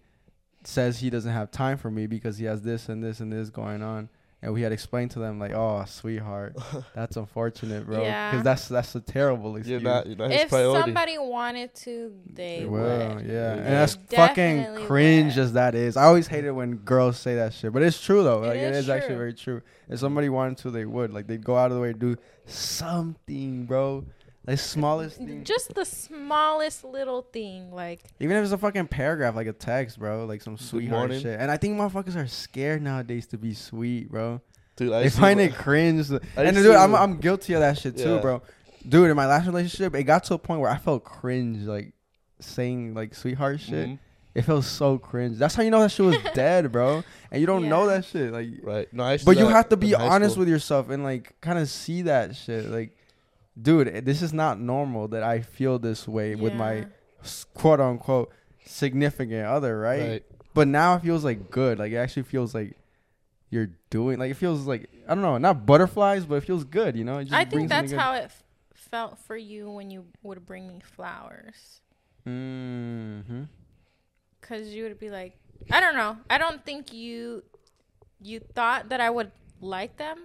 says 0.63 1.00
he 1.00 1.10
doesn't 1.10 1.32
have 1.32 1.51
time 1.51 1.77
for 1.77 1.89
me 1.89 2.08
because 2.08 2.38
he 2.38 2.46
has 2.46 2.62
this 2.62 2.88
and 2.89 3.03
this 3.03 3.20
and 3.20 3.32
this 3.32 3.50
going 3.50 3.82
on." 3.82 4.10
And 4.43 4.53
we 4.53 4.62
had 4.62 4.73
explained 4.73 5.12
to 5.12 5.19
them 5.19 5.39
like, 5.39 5.53
"Oh, 5.53 5.85
sweetheart, 5.88 6.57
that's 6.93 7.15
unfortunate, 7.15 7.85
bro. 7.85 8.01
Yeah. 8.01 8.31
Because 8.31 8.43
that's 8.43 8.67
that's 8.67 8.93
a 8.93 9.00
terrible 9.00 9.51
You're 9.51 9.59
excuse." 9.59 9.81
not. 9.83 10.05
You're 10.05 10.17
not 10.17 10.31
if 10.31 10.50
priority. 10.50 10.81
somebody 10.81 11.17
wanted 11.17 11.73
to, 11.75 12.13
they 12.31 12.59
They 12.59 12.65
would. 12.65 12.81
yeah. 13.25 13.55
They 13.55 13.62
And 13.62 13.67
that's 13.67 13.97
fucking 14.09 14.85
cringe 14.85 15.38
would. 15.38 15.43
as 15.43 15.53
that 15.53 15.75
is. 15.75 15.95
I 15.95 16.03
always 16.03 16.27
hate 16.27 16.43
it 16.43 16.51
when 16.51 16.75
girls 16.75 17.17
say 17.17 17.35
that 17.35 17.53
shit. 17.53 17.71
But 17.71 17.83
it's 17.83 18.01
true 18.01 18.21
though. 18.21 18.43
It 18.43 18.47
Like 18.47 18.57
it 18.57 18.73
is 18.73 18.77
is 18.79 18.89
actually 18.89 19.15
very 19.15 19.33
true. 19.33 19.62
If 19.89 20.00
somebody 20.00 20.27
wanted 20.27 20.57
to, 20.59 20.71
they 20.71 20.85
would. 20.85 21.13
Like 21.13 21.27
they'd 21.27 21.43
go 21.43 21.55
out 21.55 21.71
of 21.71 21.75
the 21.75 21.81
way 21.81 21.93
to 21.93 21.97
do 21.97 22.17
something, 22.45 23.65
bro. 23.65 24.05
Like 24.45 24.59
smallest 24.59 25.17
thing. 25.17 25.43
Just 25.45 25.73
the 25.73 25.85
smallest 25.85 26.83
little 26.83 27.21
thing, 27.21 27.71
like 27.71 28.01
Even 28.19 28.35
if 28.38 28.43
it's 28.43 28.51
a 28.51 28.57
fucking 28.57 28.88
paragraph, 28.88 29.35
like 29.35 29.47
a 29.47 29.53
text, 29.53 29.97
bro. 30.00 30.25
Like 30.25 30.41
some 30.41 30.57
sweetheart 30.57 31.09
morning. 31.09 31.21
shit. 31.21 31.39
And 31.39 31.50
I 31.50 31.57
think 31.57 31.77
motherfuckers 31.77 32.15
are 32.17 32.27
scared 32.27 32.81
nowadays 32.81 33.25
to 33.27 33.38
be 33.38 33.53
sweet, 33.53 34.12
bro. 34.12 34.41
Dude, 34.75 34.91
I 34.91 35.03
they 35.03 35.09
find 35.09 35.39
it 35.39 35.53
cringe. 35.55 36.12
I 36.12 36.43
and 36.43 36.55
dude, 36.57 36.75
I'm 36.75 36.93
I'm 36.95 37.17
guilty 37.17 37.53
of 37.53 37.62
that 37.62 37.77
shit 37.77 37.95
too, 37.97 38.15
Yeah. 38.15 38.21
bro. 38.21 38.41
Dude, 38.88 39.09
in 39.09 39.15
my 39.15 39.27
last 39.27 39.45
relationship, 39.45 39.95
it 39.95 40.03
got 40.03 40.25
to 40.25 40.33
a 40.33 40.38
point 40.38 40.59
where 40.59 40.69
I 40.71 40.77
felt 40.77 41.03
cringe, 41.05 41.63
like 41.65 41.93
saying 42.41 42.93
like 42.93 43.15
sweetheart 43.15 43.59
shit. 43.62 43.89
Mhm. 43.89 44.00
It 44.35 44.41
feels 44.41 44.65
so 44.65 44.97
cringe. 44.97 45.38
That's 45.38 45.53
how 45.55 45.62
you 45.62 45.69
know 45.69 45.79
that 45.81 45.91
shit 45.91 46.05
was 46.07 46.17
dead, 46.33 46.71
bro. 46.71 47.03
And 47.31 47.39
you 47.39 47.45
don't 47.47 47.69
know 47.69 47.85
that 47.88 48.03
shit, 48.03 48.33
like. 48.33 48.47
Right. 48.63 48.91
No, 48.91 49.03
I 49.03 49.19
But 49.19 49.38
you 49.38 49.47
have 49.47 49.69
to 49.69 49.77
be 49.77 49.93
honest 49.95 50.33
school. 50.33 50.41
with 50.41 50.50
yourself 50.50 50.89
and 50.89 51.03
like 51.03 51.39
kind 51.39 51.59
of 51.59 51.69
see 51.69 52.01
that 52.03 52.35
shit. 52.35 52.65
Like, 52.65 52.97
dude, 53.60 53.88
eh, 53.88 54.01
this 54.01 54.22
is 54.22 54.33
not 54.33 54.60
normal 54.60 55.07
that 55.10 55.24
I 55.24 55.41
feel 55.41 55.79
this 55.79 56.07
way 56.07 56.36
with 56.36 56.53
my 56.53 56.88
quote 57.53 57.79
unquote 57.79 58.31
significant 58.65 59.45
other, 59.45 59.79
right? 59.79 60.10
Right. 60.10 60.24
But 60.53 60.67
now 60.67 60.95
it 60.95 61.01
feels 61.01 61.24
like 61.24 61.50
good. 61.50 61.79
Like 61.79 61.91
it 61.91 61.98
actually 61.98 62.24
feels 62.24 62.53
like 62.53 62.77
you're 63.50 63.69
doing. 63.89 64.19
Like 64.19 64.31
it 64.31 64.36
feels 64.36 64.67
like 64.67 64.89
I 65.07 65.15
don't 65.15 65.24
know, 65.24 65.38
not 65.38 65.65
butterflies, 65.65 66.25
but 66.25 66.36
it 66.36 66.43
feels 66.43 66.63
good. 66.63 66.95
You 66.95 67.03
know, 67.03 67.19
it 67.19 67.25
just 67.25 67.36
I 67.36 67.45
brings 67.45 67.62
think 67.62 67.69
that's 67.69 67.91
something 67.91 68.00
how 68.00 68.13
it 68.15 68.25
f- 68.25 68.43
felt 68.74 69.19
for 69.19 69.38
you 69.38 69.69
when 69.69 69.89
you 69.89 70.05
would 70.22 70.45
bring 70.45 70.67
me 70.67 70.81
flowers. 70.95 71.81
Mm-hmm. 72.27 73.43
Cause 74.41 74.67
you 74.67 74.83
would 74.83 75.00
be 75.00 75.10
like, 75.10 75.38
I 75.72 75.79
don't 75.79 75.95
know. 75.95 76.17
I 76.29 76.38
don't 76.38 76.63
think 76.65 76.93
you 76.93 77.43
you 78.22 78.39
thought 78.39 78.89
that 78.89 79.01
I 79.01 79.10
would 79.10 79.31
like 79.62 79.98
them. 79.98 80.19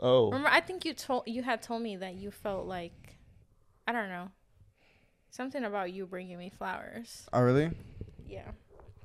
Oh. 0.00 0.26
Remember, 0.30 0.48
I 0.48 0.60
think 0.60 0.84
you 0.84 0.94
told 0.94 1.24
you 1.26 1.42
had 1.42 1.62
told 1.62 1.82
me 1.82 1.96
that 1.96 2.14
you 2.14 2.30
felt 2.30 2.66
like, 2.66 3.16
I 3.86 3.92
don't 3.92 4.08
know, 4.08 4.30
something 5.30 5.62
about 5.64 5.92
you 5.92 6.06
bringing 6.06 6.38
me 6.38 6.50
flowers. 6.56 7.26
Oh 7.32 7.42
really? 7.42 7.70
Yeah. 8.26 8.48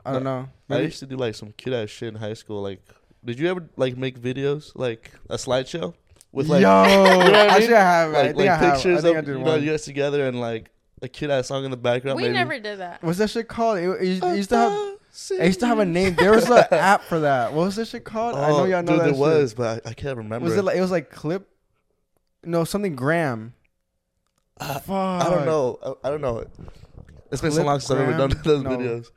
I 0.06 0.14
don't 0.14 0.24
know. 0.24 0.48
I 0.70 0.74
Maybe- 0.74 0.86
used 0.86 1.00
to 1.00 1.06
do 1.08 1.18
like 1.18 1.36
some 1.36 1.52
cute 1.52 1.74
ass 1.76 1.90
shit 1.90 2.10
in 2.10 2.16
high 2.16 2.34
school. 2.36 2.62
Like, 2.62 2.82
did 3.24 3.40
you 3.40 3.50
ever 3.50 3.68
like 3.76 3.98
make 3.98 4.20
videos 4.20 4.72
like 4.76 5.12
a 5.30 5.36
slideshow 5.36 5.94
with 6.32 6.48
like 6.48 6.62
Yo, 6.62 6.70
what 7.18 7.34
I 7.34 7.46
actually 7.48 7.68
mean? 7.68 7.76
I 7.76 7.80
have. 7.80 8.10
I 8.10 8.12
like, 8.14 8.26
think 8.28 8.38
like 8.38 8.50
I 8.50 8.56
have. 8.56 8.74
pictures 8.76 9.00
I 9.00 9.02
think 9.02 9.16
I 9.16 9.20
of 9.20 9.26
did 9.26 9.32
you 9.32 9.40
know 9.40 9.46
one. 9.52 9.64
you 9.64 9.72
guys 9.72 9.84
together 9.84 10.28
and 10.28 10.40
like 10.40 10.70
a 11.02 11.08
cute 11.08 11.32
ass 11.32 11.48
song 11.48 11.66
in 11.66 11.72
the 11.72 11.78
background? 11.78 12.18
we 12.18 12.24
maybe? 12.24 12.36
never 12.36 12.60
did 12.60 12.80
that. 12.80 13.04
What's 13.04 13.18
that 13.18 13.30
shit 13.32 13.48
called? 13.48 13.80
It, 13.80 13.90
it, 13.90 14.24
it 14.24 14.38
used 14.38 14.50
to 14.50 14.58
have. 14.58 14.96
It 15.32 15.46
used 15.46 15.60
to 15.62 15.68
have 15.68 15.80
a 15.80 15.86
name. 15.86 16.16
There 16.16 16.32
was 16.32 16.50
an 16.50 16.64
app 16.72 17.04
for 17.04 17.22
that. 17.22 17.54
What 17.54 17.66
was 17.66 17.76
that 17.78 17.88
shit 17.88 18.04
called? 18.04 18.36
I 18.36 18.50
know 18.50 18.58
Oh, 18.60 18.66
y'all 18.66 18.84
know 18.84 18.92
dude, 18.94 19.00
that. 19.00 19.04
there 19.06 19.14
shit. 19.14 19.20
was, 19.20 19.54
but 19.54 19.86
I, 19.86 19.90
I 19.92 19.94
can't 19.94 20.18
remember. 20.18 20.46
Was 20.46 20.58
it 20.58 20.64
like 20.64 20.76
it 20.78 20.82
was 20.82 20.92
like 20.92 21.10
clip? 21.10 21.48
No, 22.44 22.64
something 22.64 22.96
gram. 22.96 23.54
Uh, 24.60 24.80
Fuck. 24.80 24.90
I 25.26 25.30
don't 25.30 25.46
know. 25.46 25.80
I, 26.04 26.08
I 26.08 26.12
don't 26.12 26.22
know. 26.22 26.46
It's 27.32 27.42
been 27.42 27.52
so 27.52 27.58
Clip 27.58 27.66
long 27.66 27.80
since 27.80 27.92
I've 27.92 28.08
ever 28.08 28.18
done 28.18 28.42
those 28.44 28.64
No. 28.64 28.70
videos. 28.72 29.08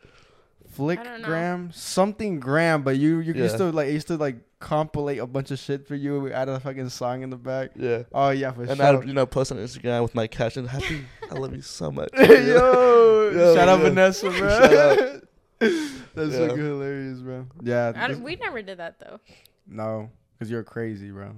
Flick 0.70 1.00
I 1.00 1.04
don't 1.04 1.22
know. 1.22 1.28
gram, 1.28 1.70
something 1.72 2.38
gram, 2.40 2.82
but 2.82 2.96
you 2.96 3.18
you 3.18 3.34
Yeah. 3.34 3.42
used 3.44 3.56
to 3.58 3.70
like 3.72 3.88
it 3.88 3.92
used 3.92 4.06
to 4.08 4.16
like 4.16 4.36
compilate 4.60 5.18
a 5.18 5.26
bunch 5.26 5.50
of 5.50 5.58
shit 5.58 5.86
for 5.88 5.94
you, 5.96 6.30
add 6.32 6.48
a 6.48 6.58
fucking 6.60 6.88
song 6.88 7.22
in 7.22 7.30
the 7.30 7.36
back. 7.36 7.70
Yeah. 7.76 8.04
Oh 8.12 8.30
yeah, 8.30 8.52
for 8.52 8.62
And 8.62 8.76
sure. 8.76 9.02
I'd, 9.02 9.06
you 9.08 9.12
know, 9.14 9.26
post 9.26 9.50
on 9.52 9.58
Instagram 9.58 10.02
with 10.02 10.14
my 10.14 10.26
caption, 10.26 10.66
"Happy, 10.66 11.04
I 11.30 11.34
love 11.34 11.54
you 11.54 11.62
so 11.62 11.90
much." 11.90 12.08
Yo, 12.18 13.30
Yo, 13.30 13.54
shout 13.56 13.68
out 13.68 13.78
yeah. 13.80 13.84
Vanessa, 13.84 14.30
bro. 14.30 14.48
Shout 14.48 14.72
out. 14.74 15.22
That's 16.14 16.32
Yeah. 16.32 16.46
fucking 16.48 16.56
hilarious, 16.64 17.20
bro. 17.20 17.46
Yeah, 17.62 17.92
I 17.96 18.08
don't- 18.08 18.22
we 18.22 18.36
never 18.36 18.62
did 18.62 18.78
that 18.78 18.98
though. 19.00 19.20
no, 19.66 20.10
because 20.32 20.50
you're 20.50 20.62
crazy, 20.64 21.10
bro. 21.10 21.36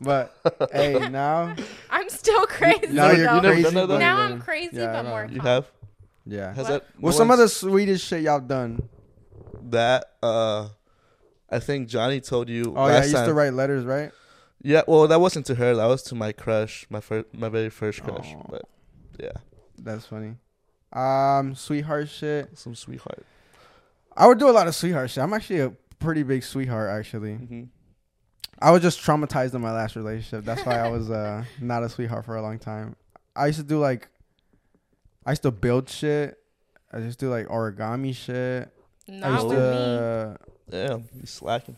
But 0.00 0.34
hey, 0.72 1.08
now 1.08 1.54
I'm 1.90 2.08
still 2.08 2.46
crazy. 2.46 2.88
now 2.88 3.08
never- 3.08 3.16
you're 3.16 3.26
though. 3.26 3.34
never 3.40 3.48
crazy. 3.48 3.62
done 3.62 3.74
that, 3.74 3.86
but- 3.88 3.98
now 3.98 4.16
I'm 4.18 4.40
crazy, 4.40 4.76
Yeah, 4.76 4.92
but 4.92 5.08
more. 5.08 5.28
You 5.30 5.40
have? 5.40 5.66
Yeah. 6.26 6.48
Has 6.54 6.68
What? 6.68 6.68
that? 6.68 7.00
What's 7.00 7.16
no 7.16 7.20
some 7.22 7.30
of 7.30 7.38
the 7.38 7.48
sweetest 7.48 8.04
shit 8.04 8.22
y'all 8.22 8.40
done? 8.40 8.88
that? 9.70 10.04
Uh, 10.22 10.68
I 11.50 11.58
think 11.58 11.88
Johnny 11.88 12.20
told 12.20 12.48
you. 12.48 12.74
Oh 12.76 12.86
yeah, 12.86 12.92
I 12.92 12.94
last 12.96 13.04
used 13.04 13.16
time. 13.16 13.26
to 13.28 13.34
write 13.34 13.54
letters, 13.54 13.84
right? 13.84 14.10
Yeah, 14.62 14.82
well, 14.88 15.06
that 15.08 15.20
wasn't 15.20 15.46
to 15.46 15.54
her. 15.54 15.74
That 15.76 15.86
was 15.86 16.02
to 16.04 16.14
my 16.14 16.32
crush, 16.32 16.86
my 16.90 17.00
first, 17.00 17.26
my 17.32 17.48
very 17.48 17.70
first 17.70 18.02
crush. 18.02 18.34
Aw. 18.34 18.42
But 18.50 18.62
yeah, 19.18 19.32
That's 19.78 20.04
funny. 20.06 20.34
Um, 20.92 21.54
sweetheart 21.54 22.08
shit. 22.08 22.56
some 22.58 22.74
sweetheart. 22.74 23.24
I 24.16 24.26
would 24.26 24.38
do 24.38 24.48
a 24.48 24.52
lot 24.52 24.66
of 24.66 24.74
sweetheart 24.74 25.10
shit. 25.10 25.22
I'm 25.22 25.32
actually 25.32 25.60
a 25.60 25.70
pretty 25.98 26.22
big 26.22 26.42
sweetheart, 26.42 26.90
actually. 26.90 27.34
hmm 27.34 27.62
I 28.60 28.72
was 28.72 28.82
just 28.82 29.00
traumatized 29.00 29.54
in 29.54 29.60
my 29.60 29.70
last 29.72 29.94
relationship. 29.94 30.44
That's 30.44 30.64
why 30.66 30.78
I 30.80 30.88
was 30.88 31.10
uh 31.10 31.44
not 31.60 31.84
a 31.84 31.88
sweetheart 31.88 32.24
for 32.24 32.34
a 32.36 32.42
long 32.42 32.58
time. 32.58 32.96
I 33.36 33.46
used 33.46 33.60
to 33.60 33.64
do 33.64 33.78
like, 33.78 34.08
I 35.24 35.30
used 35.30 35.42
to 35.42 35.52
build 35.52 35.88
shit. 35.88 36.36
I 36.92 36.98
just 37.00 37.20
do 37.20 37.28
like 37.30 37.46
origami 37.46 38.14
shit. 38.14 38.68
I 39.08 39.12
Not 39.12 39.32
used 39.34 39.46
with 39.48 39.58
me. 39.58 39.64
to 39.64 40.38
Damn, 40.70 41.04
you 41.14 41.24
slacking. 41.26 41.76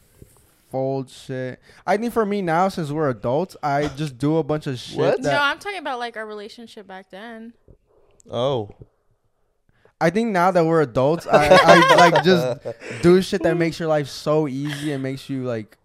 fold 0.71 1.11
shit. 1.11 1.61
I 1.87 1.97
think 1.99 2.13
for 2.15 2.25
me 2.25 2.41
now, 2.43 2.69
since 2.69 2.91
we're 2.91 3.11
adults, 3.11 3.57
I 3.63 3.89
just 3.89 4.17
do 4.17 4.39
a 4.39 4.43
bunch 4.43 4.67
of 4.67 4.79
shit. 4.79 4.97
What? 4.99 5.21
No, 5.21 5.37
I'm 5.39 5.59
talking 5.59 5.79
about 5.81 5.99
like 5.99 6.17
our 6.17 6.27
relationship 6.27 6.87
back 6.87 7.11
then. 7.11 7.53
Oh, 8.31 8.71
I 10.01 10.11
think 10.11 10.31
now 10.31 10.51
that 10.51 10.65
we're 10.65 10.81
adults, 10.83 11.27
I, 11.27 11.49
I 11.49 11.95
like 12.11 12.25
just 12.25 12.67
do 13.03 13.21
shit 13.23 13.43
that 13.43 13.57
makes 13.57 13.79
your 13.79 13.89
life 13.89 14.09
so 14.09 14.49
easy 14.49 14.93
and 14.93 15.03
makes 15.03 15.29
you 15.29 15.45
like 15.45 15.77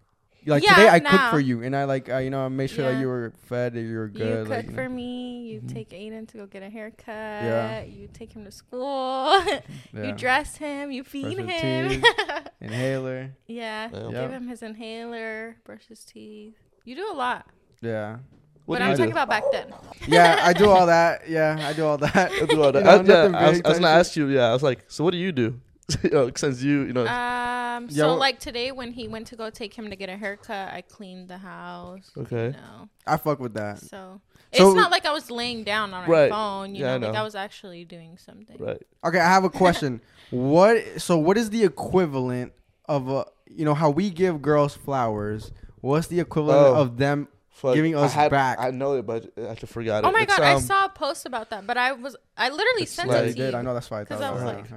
like 0.46 0.62
Yeah, 0.62 0.74
today 0.74 0.88
I 0.88 1.00
cooked 1.00 1.12
now. 1.12 1.30
for 1.32 1.40
you 1.40 1.62
and 1.64 1.74
I 1.74 1.84
like 1.84 2.08
uh, 2.08 2.18
you 2.18 2.30
know 2.30 2.44
I 2.44 2.48
made 2.48 2.70
sure 2.70 2.84
that 2.84 2.92
Yeah. 2.94 3.00
you 3.00 3.08
were 3.08 3.32
fed 3.48 3.74
and 3.74 3.88
you 3.90 3.96
were 3.98 4.06
good. 4.08 4.18
you 4.20 4.24
good 4.26 4.46
cook 4.46 4.50
like, 4.56 4.66
you 4.68 4.74
for 4.74 4.88
know. 4.88 4.94
me. 4.94 5.42
You 5.48 5.60
Mhm. 5.60 5.72
take 5.72 5.90
Aiden 5.90 6.28
to 6.28 6.36
go 6.38 6.46
get 6.46 6.62
a 6.62 6.70
haircut. 6.70 7.08
Yeah. 7.08 7.82
You 7.82 8.08
take 8.12 8.32
him 8.32 8.44
to 8.44 8.52
school. 8.52 9.32
yeah. 9.46 9.60
You 9.92 10.12
dress 10.12 10.56
him. 10.56 10.92
You 10.92 11.02
feed 11.02 11.36
his 11.38 11.50
him. 11.60 12.02
inhaler 12.60 13.32
yeah. 13.48 13.88
Yeah. 13.92 14.10
Give 14.22 14.30
him 14.30 14.46
his 14.48 14.62
inhaler. 14.62 15.56
Brush 15.64 15.86
his 15.88 16.04
teeth. 16.04 16.54
You 16.84 16.94
do 16.96 17.10
a 17.10 17.14
lot. 17.16 17.46
yeah 17.82 18.18
what 18.66 18.78
but 18.78 18.82
I'm 18.82 18.90
you 18.90 18.96
talking 18.96 19.10
do? 19.12 19.18
about 19.18 19.28
back 19.28 19.44
then. 19.52 19.72
yeah 20.08 20.40
I 20.42 20.52
do 20.52 20.68
all 20.68 20.86
that 20.86 21.28
yeah 21.28 21.56
I 21.66 21.72
do 21.72 21.84
all 21.86 21.98
that 21.98 22.14
I 22.42 22.46
do 22.46 22.62
all 22.62 22.72
that. 22.72 22.80
You 22.80 23.08
know, 23.08 23.14
I, 23.14 23.30
yeah, 23.30 23.38
I 23.38 23.48
was, 23.50 23.62
I 23.64 23.68
was 23.70 23.78
gonna 23.78 23.92
ask 23.92 24.14
you. 24.16 24.28
Yeah, 24.28 24.48
I 24.50 24.52
was 24.52 24.62
like, 24.62 24.84
so 24.88 25.02
what 25.04 25.12
do 25.12 25.18
you 25.18 25.32
do? 25.32 25.60
you 26.02 26.10
know, 26.10 26.30
since 26.34 26.62
you, 26.62 26.82
you 26.82 26.92
know, 26.92 27.06
Um. 27.06 27.88
So 27.90 28.06
well- 28.08 28.16
like 28.16 28.38
today 28.40 28.72
when 28.72 28.92
he 28.92 29.06
went 29.08 29.26
to 29.28 29.36
go 29.36 29.50
take 29.50 29.72
him 29.74 29.88
to 29.90 29.96
get 29.96 30.08
a 30.08 30.16
haircut, 30.16 30.72
I 30.72 30.80
cleaned 30.82 31.28
the 31.28 31.38
house. 31.38 32.10
Okay. 32.16 32.46
You 32.46 32.52
know. 32.52 32.88
I 33.06 33.16
fuck 33.18 33.38
with 33.38 33.54
that 33.54 33.78
So. 33.78 33.86
So- 33.88 34.20
it's 34.68 34.74
not 34.76 34.90
like 34.90 35.04
I 35.06 35.12
was 35.12 35.30
laying 35.30 35.64
down 35.64 35.92
on 35.94 36.04
our 36.04 36.08
Right. 36.10 36.30
phone, 36.30 36.74
you 36.74 36.84
Yeah, 36.84 36.94
I 36.94 36.98
know, 36.98 37.08
like. 37.08 37.16
I 37.16 37.22
was 37.22 37.34
actually 37.34 37.84
doing 37.84 38.16
something. 38.18 38.56
right? 38.58 38.80
okay 39.04 39.20
I 39.20 39.28
have 39.28 39.44
a 39.44 39.50
question 39.50 40.00
what 40.30 40.82
so 41.00 41.16
what 41.18 41.36
is 41.38 41.50
the 41.50 41.62
equivalent 41.64 42.52
of 42.88 43.08
a 43.08 43.26
you 43.48 43.64
know 43.64 43.74
how 43.74 43.90
we 43.90 44.10
give 44.10 44.40
girls 44.42 44.74
flowers 44.74 45.52
what's 45.82 46.06
the 46.08 46.18
equivalent 46.20 46.58
Oh. 46.76 46.80
of 46.80 46.96
them 46.96 47.28
Fuck, 47.56 47.74
Giving 47.74 47.96
I 47.96 48.00
us 48.02 48.12
had- 48.12 48.30
back. 48.30 48.58
I 48.60 48.70
know 48.70 48.96
it, 48.98 49.06
but 49.06 49.32
I 49.38 49.54
just 49.54 49.72
forgot 49.72 50.04
it. 50.04 50.06
Oh 50.06 50.10
my 50.12 50.22
It's, 50.22 50.36
god, 50.36 50.44
I 50.44 50.52
um, 50.52 50.60
saw 50.60 50.84
a 50.84 50.88
post 50.90 51.24
about 51.24 51.48
that, 51.50 51.66
but 51.66 51.78
I 51.78 51.92
was 51.92 52.14
I 52.36 52.50
literally 52.50 52.84
sent 52.84 53.08
like- 53.08 53.22
it 53.24 53.28
you 53.28 53.34
did 53.34 53.54
I 53.54 53.62
know 53.62 53.72
that's 53.72 53.90
why 53.90 54.02
I 54.02 54.04
thought 54.04 54.22
I 54.22 54.30
was 54.30 54.42
about 54.42 54.56
like, 54.56 54.64
it. 54.66 54.72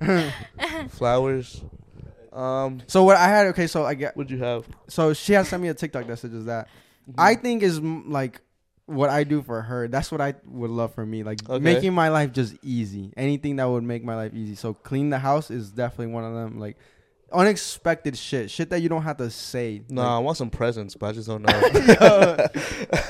I 0.00 0.02
know. 0.06 0.30
yeah. 0.70 0.86
flowers. 0.88 1.62
Um, 2.32 2.80
So 2.86 3.04
what 3.04 3.16
I 3.18 3.28
had 3.28 3.46
okay, 3.48 3.66
so 3.66 3.84
I 3.84 3.92
get 3.94 4.16
what'd 4.16 4.30
you 4.30 4.42
have? 4.42 4.66
so 4.88 5.12
she 5.12 5.34
has 5.34 5.48
sent 5.48 5.62
me 5.62 5.68
a 5.68 5.74
TikTok 5.74 6.06
that 6.06 6.18
says 6.18 6.44
that 6.46 6.68
I 7.18 7.34
think 7.34 7.62
is 7.62 7.78
like 7.80 8.40
what 8.86 9.10
I 9.10 9.24
do 9.24 9.42
for 9.42 9.60
her. 9.62 9.86
That's 9.88 10.10
what 10.10 10.20
I 10.22 10.34
would 10.46 10.70
love 10.70 10.94
for 10.94 11.04
me, 11.04 11.24
like 11.24 11.46
Okay. 11.48 11.62
making 11.62 11.92
my 11.92 12.08
life 12.08 12.32
just 12.32 12.54
easy. 12.62 13.12
Anything 13.18 13.56
that 13.56 13.64
would 13.68 13.82
make 13.84 14.02
my 14.04 14.14
life 14.16 14.32
easy. 14.34 14.54
So 14.54 14.72
clean 14.74 15.10
the 15.10 15.18
house 15.18 15.50
is 15.50 15.70
definitely 15.70 16.14
one 16.14 16.24
of 16.24 16.32
them. 16.34 16.58
Like 16.58 16.78
unexpected 17.36 18.16
shit, 18.16 18.50
shit 18.50 18.70
that 18.70 18.80
you 18.80 18.88
don't 18.88 19.02
have 19.02 19.18
to 19.18 19.30
say. 19.30 19.82
No, 19.88 20.02
Like, 20.02 20.10
I 20.10 20.18
want 20.18 20.36
some 20.36 20.50
presents, 20.50 20.94
but 20.94 21.06
I 21.06 21.12
just 21.12 21.28
don't 21.28 21.42
know. 21.42 21.48
I, 21.52 22.48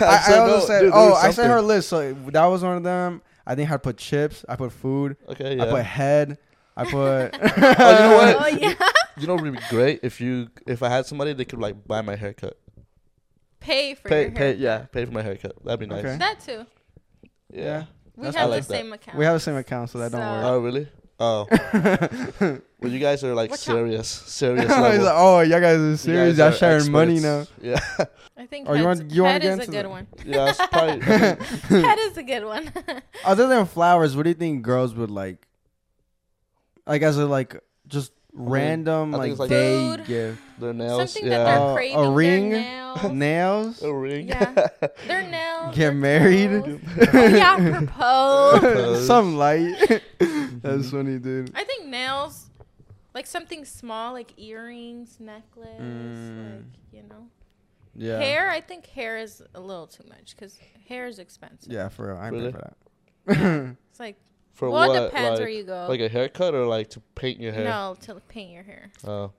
I 0.00 0.18
said 0.20 0.38
also 0.40 0.58
no, 0.58 0.60
said, 0.66 0.80
dude, 0.82 0.90
oh, 0.94 1.14
I 1.14 1.30
said 1.30 1.46
her 1.46 1.54
something. 1.58 1.66
list. 1.68 1.88
So 1.88 2.12
that 2.12 2.44
was 2.46 2.62
one 2.62 2.76
of 2.76 2.82
them. 2.82 3.22
I 3.46 3.54
think 3.54 3.70
I 3.70 3.76
put 3.76 3.96
chips. 3.96 4.44
I 4.48 4.56
put 4.56 4.72
food. 4.72 5.16
Okay, 5.28 5.56
yeah. 5.56 5.64
I 5.64 5.70
put 5.70 5.84
head. 5.84 6.38
I 6.76 6.84
put. 6.90 6.92
Oh, 6.92 7.30
you 7.42 7.60
know 7.60 8.16
what? 8.16 8.36
Oh 8.40 8.46
yeah. 8.48 8.74
you 9.16 9.26
know, 9.26 9.34
what 9.34 9.44
would 9.44 9.52
be 9.54 9.60
great 9.70 10.00
if 10.02 10.20
you 10.20 10.48
if 10.66 10.82
I 10.82 10.88
had 10.90 11.06
somebody 11.06 11.32
that 11.32 11.44
could 11.46 11.60
like 11.60 11.86
buy 11.86 12.02
my 12.02 12.16
haircut. 12.16 12.58
Pay 13.60 13.94
for 13.94 14.08
Pay, 14.08 14.22
your 14.22 14.30
pay, 14.32 14.38
hair. 14.48 14.54
yeah, 14.54 14.78
pay 14.92 15.04
for 15.04 15.12
my 15.12 15.22
haircut. 15.22 15.52
That'd 15.64 15.80
be 15.80 15.86
nice. 15.86 16.04
Okay. 16.04 16.16
That 16.18 16.40
too. 16.40 16.66
Yeah. 17.52 17.84
We 18.16 18.24
That's 18.24 18.36
have 18.36 18.44
I 18.44 18.46
the 18.48 18.56
like 18.56 18.66
that. 18.66 18.72
same 18.74 18.92
account. 18.92 19.18
we 19.18 19.24
have 19.24 19.34
the 19.34 19.40
same 19.40 19.56
account, 19.56 19.90
so 19.90 19.98
that 19.98 20.12
don't 20.12 20.20
So- 20.20 20.26
work. 20.32 20.44
Oh, 20.44 20.58
really? 20.58 20.88
Oh, 21.18 21.46
well, 22.80 22.92
you 22.92 22.98
guys 22.98 23.24
are 23.24 23.34
like 23.34 23.50
Watch 23.50 23.60
out. 23.60 23.74
serious, 23.74 24.08
serious 24.26 24.68
level. 24.70 25.02
like, 25.04 25.14
oh, 25.16 25.40
y'all 25.40 25.60
guys 25.60 25.78
are 25.78 25.96
serious. 25.96 26.36
Y'all 26.36 26.48
are 26.48 26.52
sharing 26.52 26.92
money 26.92 27.20
now. 27.20 27.46
Yeah, 27.62 27.80
I 28.36 28.44
think 28.46 28.68
Oh, 28.68 28.74
you 28.74 28.84
head's- 28.86 29.00
want- 29.00 29.10
you 29.12 29.22
wanna 29.22 29.32
head 29.32 29.42
get 29.42 29.52
is 29.52 29.58
a 29.58 29.62
into 29.62 29.72
good 29.72 29.84
the- 29.86 29.88
one. 29.88 30.06
yeah. 30.26 30.48
It's 30.50 30.58
probably. 30.66 31.02
I 31.02 31.34
think- 31.36 31.86
head 31.86 31.98
is 32.00 32.16
a 32.18 32.22
good 32.22 32.44
one. 32.44 32.70
Other 33.24 33.46
than 33.48 33.64
flowers, 33.66 34.14
what 34.14 34.24
do 34.24 34.28
you 34.28 34.34
think 34.34 34.62
girls 34.62 34.94
would 34.94 35.10
like? 35.10 35.46
Like 36.86 37.00
as 37.02 37.16
a 37.16 37.24
like 37.26 37.56
just 37.88 38.12
mean, 38.12 38.15
random 38.36 39.14
I 39.14 39.18
like, 39.18 39.30
it's 39.32 39.40
like- 39.40 39.48
day 39.50 39.96
Food. 39.96 40.06
gift. 40.06 40.42
their 40.58 40.72
nails. 40.72 41.12
Something 41.12 41.30
yeah. 41.30 41.38
that 41.38 41.44
they're 41.44 41.58
Uh, 41.60 41.70
a 41.70 41.74
craving. 41.74 42.00
their 42.02 42.10
ring? 42.12 42.50
nails. 42.50 43.02
Nails. 43.12 43.82
a 43.82 43.92
ring. 43.92 44.28
Yeah. 44.28 44.68
Their 45.06 45.22
nails. 45.30 45.74
Get 45.74 45.76
their 45.76 45.92
married? 45.92 46.50
toes. 46.64 46.80
oh 47.12 47.26
yeah, 47.26 47.56
propose. 47.84 48.60
Propose. 48.60 49.06
Some 49.06 49.36
light. 49.36 50.02
That's 50.62 50.90
funny, 50.90 51.18
dude. 51.18 51.50
I 51.54 51.64
think 51.64 51.86
nails, 51.88 52.46
like 53.14 53.26
something 53.26 53.64
small, 53.66 54.12
like 54.14 54.32
earrings, 54.38 55.18
necklace, 55.20 55.68
Mm. 55.78 56.54
like 56.56 56.64
you 56.92 57.02
know. 57.02 57.26
Yeah. 57.94 58.18
Hair, 58.18 58.50
I 58.50 58.60
think 58.62 58.86
hair 58.86 59.18
is 59.18 59.42
a 59.54 59.60
little 59.60 59.86
too 59.86 60.04
much 60.08 60.34
because 60.34 60.58
hair 60.88 61.06
is 61.06 61.18
expensive. 61.18 61.70
Yeah, 61.72 61.88
for 61.90 62.08
real. 62.08 62.16
I 62.16 62.28
Really? 62.28 62.52
for 62.52 62.72
that. 63.26 63.76
It's 63.90 64.00
like 64.00 64.16
For 64.56 64.70
well, 64.70 64.88
what? 64.88 64.96
it 65.02 65.06
depends 65.06 65.30
like, 65.30 65.38
where 65.40 65.48
you 65.48 65.64
go. 65.64 65.86
like 65.88 66.00
a 66.00 66.08
haircut 66.08 66.54
or 66.54 66.66
like 66.66 66.90
to 66.90 67.00
paint 67.14 67.38
your 67.40 67.52
hair? 67.52 67.64
no, 67.64 67.96
to 68.02 68.14
paint 68.28 68.50
your 68.52 68.62
hair. 68.62 68.90
Oh, 69.06 69.30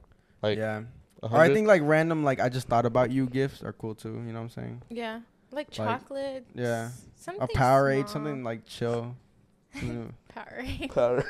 like 0.44 0.58
yeah. 0.58 0.84
a 1.24 1.28
Or 1.28 1.38
I 1.40 1.52
think 1.54 1.68
like 1.68 1.82
random 1.84 2.24
like 2.24 2.40
I 2.40 2.50
just 2.50 2.68
thought 2.68 2.86
about 2.86 3.12
you 3.12 3.26
gifts 3.28 3.64
are 3.64 3.74
cool 3.74 3.96
too. 3.96 4.10
You 4.10 4.32
know 4.32 4.34
what 4.36 4.42
I'm 4.42 4.50
saying? 4.50 4.82
Yeah, 4.90 5.22
like 5.52 5.72
chocolate. 5.72 6.46
yeah. 6.54 6.90
Something 7.16 7.42
A 7.44 7.48
Powerade, 7.48 8.02
small. 8.04 8.08
something 8.14 8.44
like 8.44 8.66
chill. 8.66 9.16
You 9.82 9.88
know, 9.94 10.08
Powerade. 10.36 10.94
Power. 10.94 11.24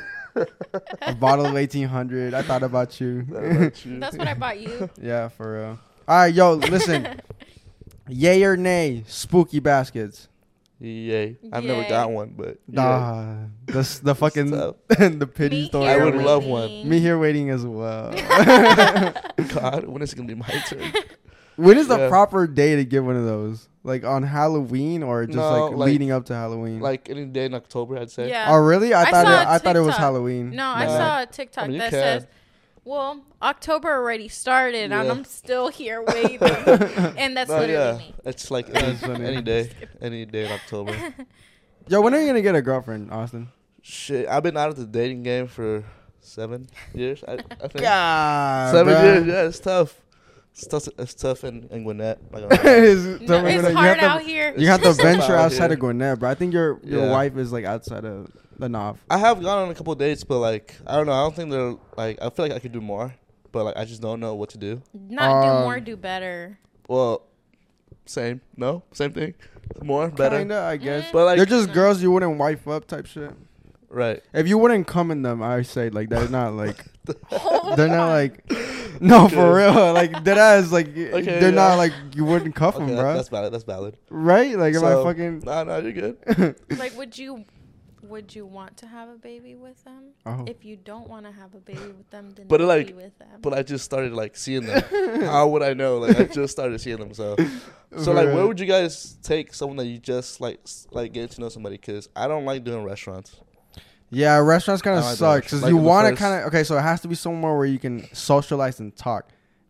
a 1.01 1.15
bottle 1.15 1.45
of 1.45 1.53
1800. 1.53 2.33
I 2.33 2.41
thought 2.43 2.63
about 2.63 2.99
you. 3.01 3.25
About 3.33 3.85
you. 3.85 3.99
That's 3.99 4.17
what 4.17 4.27
I 4.27 4.33
bought 4.33 4.59
you. 4.59 4.89
yeah, 5.01 5.29
for 5.29 5.53
real. 5.59 5.79
All 6.09 6.17
right, 6.17 6.33
yo, 6.33 6.53
listen. 6.55 7.21
Yay 8.09 8.43
or 8.43 8.55
nay, 8.57 9.03
spooky 9.07 9.59
baskets. 9.59 10.27
Yay! 10.79 11.37
I've 11.51 11.63
never 11.63 11.87
got 11.89 12.11
one, 12.11 12.33
but 12.37 12.59
yeah. 12.69 12.81
Nah, 12.81 13.35
the 13.65 13.79
s- 13.79 13.97
the 13.99 14.13
fucking 14.23 14.51
tough. 14.51 14.75
the 14.89 15.25
pity 15.33 15.61
Me 15.63 15.65
story. 15.67 15.89
I 15.89 16.03
would 16.03 16.15
Me- 16.15 16.23
love 16.23 16.45
one. 16.45 16.87
Me 16.87 16.99
here 16.99 17.17
waiting 17.17 17.49
as 17.49 17.65
well. 17.65 18.11
God, 19.49 19.85
when 19.87 20.01
is 20.01 20.13
it 20.13 20.15
gonna 20.15 20.27
be 20.27 20.35
my 20.35 20.47
turn? 20.67 20.93
when 21.55 21.77
is 21.77 21.87
the 21.87 22.07
proper 22.09 22.45
day 22.45 22.75
to 22.75 22.85
get 22.85 23.03
one 23.03 23.15
of 23.15 23.25
those? 23.25 23.67
Like 23.83 24.03
on 24.03 24.21
Halloween 24.23 25.01
or 25.01 25.25
just 25.25 25.37
No, 25.37 25.49
like, 25.67 25.71
like- 25.77 25.85
leading 25.87 26.11
up 26.11 26.25
to 26.25 26.33
Halloween? 26.35 26.79
like 26.79 27.09
any 27.09 27.25
day 27.25 27.45
in 27.45 27.53
October, 27.53 27.97
I'd 27.97 28.11
say. 28.11 28.29
Yeah. 28.29 28.47
oh 28.49 28.57
really? 28.57 28.93
I, 28.93 29.03
I 29.03 29.11
thought 29.11 29.25
saw 29.25 29.41
it, 29.41 29.45
a 29.45 29.49
I 29.49 29.57
thought 29.57 29.75
it 29.77 29.79
was 29.81 29.95
Halloween. 29.95 30.51
No, 30.51 30.65
I 30.67 30.85
My 30.85 30.85
Nah. 30.85 30.97
bad. 30.97 30.97
saw 30.97 31.21
a 31.21 31.25
TikTok 31.33 31.63
I 31.63 31.67
mean, 31.69 31.77
that 31.79 31.89
can. 31.91 32.27
Says, 32.87 32.91
"Well, 32.91 33.21
October 33.41 33.89
already 33.89 34.27
started, 34.27 34.91
and 34.91 34.93
I'm 34.93 35.23
still 35.25 35.67
here 35.69 36.01
waiting." 36.07 36.39
and 36.41 37.35
that's 37.37 37.49
No, 37.49 37.59
literally 37.59 37.73
yeah, 37.73 37.97
me. 37.97 38.13
it's 38.25 38.49
like 38.51 38.67
any, 38.75 38.97
any 39.25 39.41
day, 39.41 39.69
any 40.01 40.25
day 40.25 40.45
in 40.45 40.51
October. 40.51 40.95
Yo, 41.89 42.01
when 42.01 42.13
are 42.13 42.19
you 42.19 42.27
gonna 42.27 42.41
get 42.41 42.55
a 42.55 42.61
girlfriend, 42.61 43.11
Austin? 43.11 43.49
Shit, 43.81 44.27
I've 44.27 44.43
been 44.43 44.57
out 44.57 44.69
of 44.69 44.75
the 44.75 44.85
dating 44.85 45.23
game 45.23 45.47
for 45.47 45.83
seven 46.19 46.67
years. 46.93 47.23
I, 47.27 47.33
I 47.33 47.37
think 47.67 47.81
God, 47.81 48.71
seven 48.73 48.93
bruh. 48.93 49.03
years. 49.03 49.27
Yeah, 49.27 49.43
it's 49.47 49.59
tough. 49.59 50.01
It's 50.53 50.67
tough. 50.67 50.87
It's 50.97 51.13
tough 51.13 51.43
in, 51.45 51.67
in 51.71 51.83
Gwinnett. 51.83 52.19
Not. 52.31 52.51
It's- 52.51 53.21
No, 53.21 53.27
tell 53.27 53.45
it's 53.45 53.63
when 53.63 53.71
you 53.71 53.77
hard 53.77 53.99
have 53.99 54.11
out 54.11 54.17
to, 54.21 54.25
here. 54.25 54.53
You 54.57 54.67
have 54.67 54.81
to 54.81 54.91
venture 54.93 55.35
outside 55.35 55.65
here. 55.67 55.73
of 55.73 55.79
Gwinnett, 55.79 56.19
bro. 56.19 56.29
I 56.31 56.35
think 56.35 56.51
your 56.53 56.79
your 56.83 57.05
Yeah. 57.05 57.11
wife 57.11 57.37
is 57.37 57.53
like 57.53 57.63
outside 57.63 58.03
of 58.03 58.29
the 58.57 58.69
knob. 58.69 58.97
I 59.09 59.17
have 59.17 59.41
gone 59.41 59.63
on 59.65 59.69
a 59.69 59.75
couple 59.75 59.93
dates, 59.95 60.23
but 60.23 60.39
like 60.39 60.75
I 60.85 60.95
don't 60.95 61.05
know. 61.05 61.13
I 61.13 61.21
don't 61.23 61.35
think 61.35 61.51
they're 61.51 61.75
like. 61.95 62.17
I 62.21 62.29
feel 62.29 62.45
like 62.45 62.51
I 62.53 62.59
could 62.59 62.71
do 62.71 62.81
more, 62.81 63.13
but 63.51 63.63
like 63.65 63.77
I 63.77 63.85
just 63.85 64.01
don't 64.01 64.19
know 64.19 64.35
what 64.35 64.49
to 64.49 64.57
do. 64.57 64.81
Not 64.93 65.41
do 65.43 65.47
Um, 65.49 65.63
more, 65.63 65.79
do 65.79 65.95
better. 65.95 66.59
Well, 66.87 67.23
same. 68.05 68.41
No, 68.55 68.83
same 68.93 69.11
thing. 69.13 69.33
More, 69.83 70.09
better. 70.09 70.39
Kinda, 70.39 70.59
I 70.61 70.77
guess. 70.77 71.05
Mm. 71.09 71.11
But 71.11 71.25
like, 71.25 71.37
They're 71.37 71.45
just 71.45 71.67
No. 71.67 71.73
girls 71.73 72.01
you 72.01 72.09
wouldn't 72.11 72.37
wife 72.37 72.67
up 72.67 72.87
type 72.87 73.05
shit. 73.05 73.31
right. 73.89 74.21
If 74.33 74.47
you 74.47 74.57
wouldn't 74.57 74.87
come 74.87 75.11
in 75.11 75.21
them, 75.21 75.43
I 75.43 75.61
say 75.63 75.89
like 75.89 76.09
they're 76.09 76.29
not 76.29 76.53
like 76.53 76.85
Hold 77.31 77.77
they're 77.77 77.87
not 77.87 78.09
like 78.09 78.43
no 78.99 79.27
for 79.35 79.55
real 79.55 79.93
like 79.93 80.23
dead 80.25 80.37
ass 80.37 80.71
like 80.71 80.93
they're 80.95 81.21
yeah. 81.41 81.49
not 81.51 81.75
like 81.77 81.93
you 82.15 82.25
wouldn't 82.25 82.53
cuff 82.55 82.75
Okay, 82.75 82.85
them, 82.85 82.95
that- 82.95 83.01
bro. 83.01 83.13
that's 83.13 83.29
valid. 83.29 83.53
That's 83.53 83.63
valid. 83.65 83.97
right? 84.09 84.57
Like 84.57 84.73
am 84.75 84.83
I 84.85 84.91
So- 84.91 85.03
fucking? 85.03 85.39
Nah, 85.45 85.63
nah, 85.63 85.77
you're 85.77 85.91
good. 85.93 86.55
like, 86.77 86.97
would 86.97 87.17
you, 87.17 87.43
would 88.07 88.35
you 88.35 88.45
want 88.45 88.77
to 88.77 88.87
have 88.87 89.09
a 89.09 89.15
baby 89.15 89.55
with 89.55 89.83
them? 89.83 90.11
Oh. 90.25 90.43
If 90.47 90.65
you 90.65 90.75
don't 90.75 91.07
want 91.09 91.25
to 91.25 91.31
have 91.31 91.53
a 91.55 91.59
baby 91.59 91.79
with 91.97 92.09
them, 92.09 92.31
then 92.35 92.47
But, 92.47 92.61
like, 92.61 92.87
be 92.87 92.93
with 92.93 93.17
them. 93.19 93.41
But 93.41 93.53
I 93.53 93.63
just 93.63 93.85
started 93.85 94.13
like 94.13 94.35
seeing 94.35 94.65
them. 94.65 94.81
How 95.21 95.47
would 95.47 95.63
I 95.63 95.73
know? 95.73 95.97
Like 95.97 96.19
I 96.19 96.23
just 96.23 96.51
started 96.53 96.79
seeing 96.79 96.97
them. 96.97 97.13
So, 97.13 97.35
so 97.97 98.11
like, 98.11 98.27
where 98.27 98.47
would 98.47 98.59
you 98.59 98.65
guys 98.65 99.17
take 99.21 99.53
someone 99.53 99.77
that 99.77 99.85
you 99.85 99.97
just 99.99 100.41
like 100.41 100.59
s- 100.63 100.87
like 100.91 101.13
get 101.13 101.31
to 101.31 101.41
know 101.41 101.49
somebody? 101.49 101.77
Because 101.77 102.09
I 102.15 102.27
don't 102.27 102.45
like 102.45 102.63
doing 102.63 102.83
restaurants. 102.83 103.35
Yeah, 104.09 104.37
restaurants 104.37 104.81
kind 104.81 104.97
of 104.97 105.03
like 105.03 105.17
suck 105.17 105.43
because 105.43 105.63
Like 105.63 105.69
you 105.69 105.77
want 105.77 106.07
to 106.07 106.15
kind 106.15 106.41
of 106.41 106.47
okay. 106.47 106.63
So 106.63 106.77
it 106.77 106.81
has 106.81 107.01
to 107.01 107.07
be 107.07 107.15
somewhere 107.15 107.55
where 107.55 107.65
you 107.65 107.79
can 107.79 108.07
socialize 108.13 108.79
and 108.79 108.95
talk. 108.95 109.29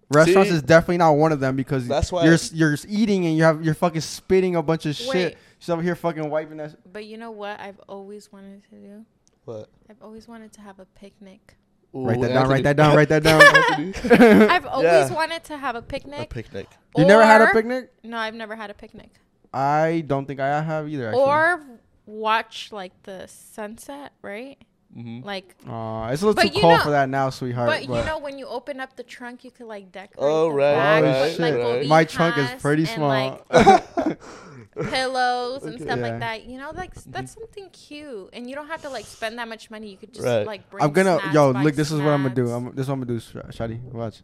Restaurants 0.10 0.50
See? 0.50 0.56
is 0.56 0.62
definitely 0.62 0.98
not 0.98 1.12
one 1.14 1.32
of 1.32 1.40
them 1.40 1.56
because 1.56 1.88
That's 1.88 2.12
why 2.12 2.24
you're 2.24 2.32
I- 2.32 2.36
s- 2.36 2.54
you're 2.54 2.76
eating 2.88 3.26
and 3.26 3.36
you 3.38 3.44
have 3.44 3.64
you're 3.64 3.74
fucking 3.74 4.02
spitting 4.02 4.56
a 4.56 4.64
bunch 4.64 4.86
of 4.86 4.96
shit. 4.96 5.08
Wait. 5.14 5.38
She's 5.60 5.70
over 5.70 5.82
here 5.82 5.96
fucking 5.96 6.30
wiping 6.30 6.58
that. 6.58 6.92
but 6.94 7.06
you 7.06 7.18
know 7.18 7.32
what? 7.32 7.60
I've 7.60 7.80
always 7.90 8.32
wanted 8.32 8.64
to 8.70 8.76
do. 8.76 9.06
But 9.46 9.70
I've 9.90 10.02
always 10.02 10.28
wanted 10.28 10.54
to 10.54 10.62
have 10.62 10.80
a 10.80 10.86
picnic. 10.86 11.56
Write 11.94 12.22
that 12.22 12.28
down. 12.30 12.50
Write 12.50 12.64
that 12.64 12.76
down. 12.78 12.96
Write 12.96 13.10
that 13.10 13.24
down. 13.24 13.42
I've 14.50 14.66
always 14.66 14.86
Yeah. 14.86 15.14
wanted 15.14 15.44
to 15.46 15.58
have 15.58 15.76
a 15.76 15.82
picnic. 15.82 16.20
A 16.20 16.26
picnic. 16.26 16.70
picnic. 16.70 16.70
you 16.98 17.06
never 17.06 17.24
had 17.26 17.42
a 17.42 17.48
picnic? 17.54 17.92
No, 18.04 18.18
I've 18.18 18.36
never 18.36 18.56
had 18.56 18.70
a 18.70 18.74
picnic. 18.74 19.10
I 19.54 20.04
don't 20.06 20.26
think 20.26 20.40
I 20.40 20.62
have 20.62 20.88
either. 20.90 21.08
Actually. 21.08 21.24
Or 21.24 21.64
watch 22.06 22.70
like 22.72 22.92
the 23.04 23.26
sunset, 23.28 24.12
right? 24.22 24.58
Hmm 24.98 25.20
Like, 25.24 25.56
Aw, 25.68 26.10
it's 26.10 26.22
a 26.24 26.26
little 26.26 26.34
But 26.34 26.48
too 26.50 26.56
you 26.56 26.62
cold 26.62 26.78
know- 26.80 26.84
for 26.84 26.90
that 26.92 27.08
now, 27.10 27.30
sweetheart. 27.30 27.70
but, 27.70 27.84
you 27.84 27.90
know 27.90 28.18
when 28.18 28.40
you 28.40 28.48
open 28.48 28.80
up 28.80 28.96
the 28.96 29.04
trunk, 29.04 29.44
you 29.44 29.52
could 29.52 29.68
like 29.68 29.92
decorate. 29.92 30.18
Oh, 30.18 30.50
the 30.50 30.56
right, 30.56 30.74
back 30.74 31.04
right, 31.04 31.22
with, 31.22 31.40
like, 31.40 31.54
right. 31.56 31.88
my 31.88 32.04
trunk 32.04 32.38
is 32.38 32.48
cobijas 32.50 32.60
pretty 32.62 32.84
and, 32.84 32.90
small. 32.92 33.10
like, 33.10 34.20
pillows 34.90 35.64
and 35.64 35.76
Okay. 35.76 35.84
stuff 35.84 35.98
Yeah. 35.98 36.08
like 36.10 36.20
that. 36.20 36.46
You 36.46 36.58
know, 36.60 36.72
like 36.76 36.96
s- 36.96 37.06
that's 37.08 37.34
something 37.34 37.70
cute, 37.72 38.30
and 38.34 38.50
you 38.50 38.56
don't 38.56 38.68
have 38.68 38.82
to 38.84 38.90
like 38.90 39.06
spend 39.06 39.38
that 39.40 39.48
much 39.48 39.70
money. 39.72 39.90
You 39.90 39.98
could 39.98 40.14
just 40.14 40.26
Right. 40.26 40.46
like 40.46 40.70
bring. 40.70 40.84
I'm 40.84 40.92
gonna 40.92 41.20
yo 41.34 41.52
look. 41.52 41.76
This 41.76 41.92
is 41.92 42.00
what 42.00 42.10
I'm 42.10 42.24
gonna 42.24 42.36
do. 42.36 42.50
I'm, 42.52 42.66
this 42.76 42.84
is 42.86 42.88
what 42.88 42.96
I'm 42.96 43.00
gonna 43.02 43.14
do, 43.14 43.20
Sh- 43.20 43.58
Shadi. 43.58 43.82
Watch. 43.82 44.22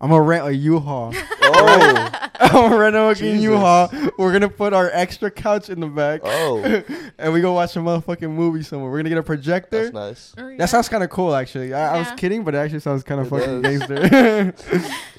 I'm 0.00 0.10
gonna 0.10 0.22
rent 0.22 0.46
a 0.46 0.54
U-Haul. 0.54 1.14
Oh, 2.42 2.64
I'm 2.64 2.70
gonna 2.70 2.78
rent 2.78 2.96
a 2.96 3.00
fucking 3.14 3.32
Jesus. 3.34 3.42
U-Haul. 3.42 3.90
We're 4.16 4.32
gonna 4.32 4.48
put 4.48 4.72
our 4.72 4.88
extra 4.94 5.30
couch 5.30 5.68
in 5.68 5.78
the 5.80 5.86
back. 5.86 6.22
oh, 6.24 6.82
and 7.18 7.32
we 7.34 7.42
go 7.42 7.52
watch 7.52 7.76
a 7.76 7.80
motherfucking 7.80 8.30
movie 8.30 8.62
somewhere. 8.62 8.90
We're 8.90 8.96
gonna 8.98 9.10
get 9.10 9.18
a 9.18 9.22
projector. 9.22 9.82
that's 9.82 9.92
nice. 9.94 10.34
Oh, 10.38 10.48
yeah. 10.48 10.56
That 10.56 10.70
sounds 10.70 10.88
kind 10.88 11.04
of 11.04 11.10
cool, 11.10 11.34
actually. 11.34 11.74
I, 11.74 11.96
I 11.96 11.98
was 11.98 12.08
Yeah. 12.08 12.14
kidding, 12.14 12.42
but 12.42 12.54
it 12.54 12.58
actually 12.58 12.80
sounds 12.80 13.02
kind 13.04 13.20
of 13.20 13.26
It 13.26 13.30
fucking 13.30 13.60
does. 13.62 13.86
gangster. 13.86 14.52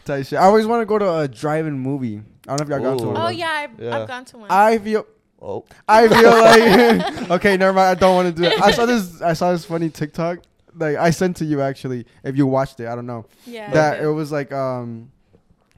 Type 0.04 0.26
shit. 0.26 0.39
I 0.39 0.46
always 0.46 0.65
want 0.65 0.82
to 0.82 0.86
go 0.88 0.98
to 0.98 1.20
a 1.20 1.28
drive-in 1.28 1.78
movie. 1.78 2.24
I 2.48 2.56
don't 2.58 2.67
know 2.67 2.76
if 2.76 2.82
y'all 2.82 2.89
gone 2.89 2.98
to 2.98 3.04
Ooh. 3.04 3.08
one. 3.10 3.17
of 3.17 3.24
Oh 3.24 3.28
those. 3.28 3.36
yeah, 3.38 3.50
I've, 3.52 3.80
Yeah. 3.80 4.00
I've 4.02 4.08
gone 4.08 4.26
to 4.26 4.38
one. 4.39 4.48
I 4.52 4.78
feel. 4.80 5.06
Oh, 5.39 5.65
I 5.88 6.08
feel 6.08 6.30
like 6.32 7.32
okay, 7.32 7.56
never 7.58 7.74
mind. 7.74 7.88
I 7.89 7.94
don't 7.96 8.15
want 8.15 8.36
to 8.36 8.41
do 8.41 8.48
it. 8.48 8.60
I 8.62 8.72
saw 8.72 8.86
this. 8.88 9.22
I 9.22 9.34
saw 9.34 9.52
this 9.52 9.63
funny 9.65 9.89
TikTok. 9.89 10.39
Like 10.75 10.97
I 10.97 11.10
sent 11.12 11.38
to 11.38 11.45
you 11.45 11.62
actually. 11.62 12.05
If 12.23 12.38
you 12.38 12.47
watched 12.47 12.79
it, 12.79 12.88
I 12.88 12.95
don't 12.95 13.05
know. 13.07 13.25
yeah. 13.45 13.71
That 13.71 13.95
okay. 13.95 14.05
it 14.05 14.10
was 14.10 14.31
like 14.31 14.51
um, 14.51 15.12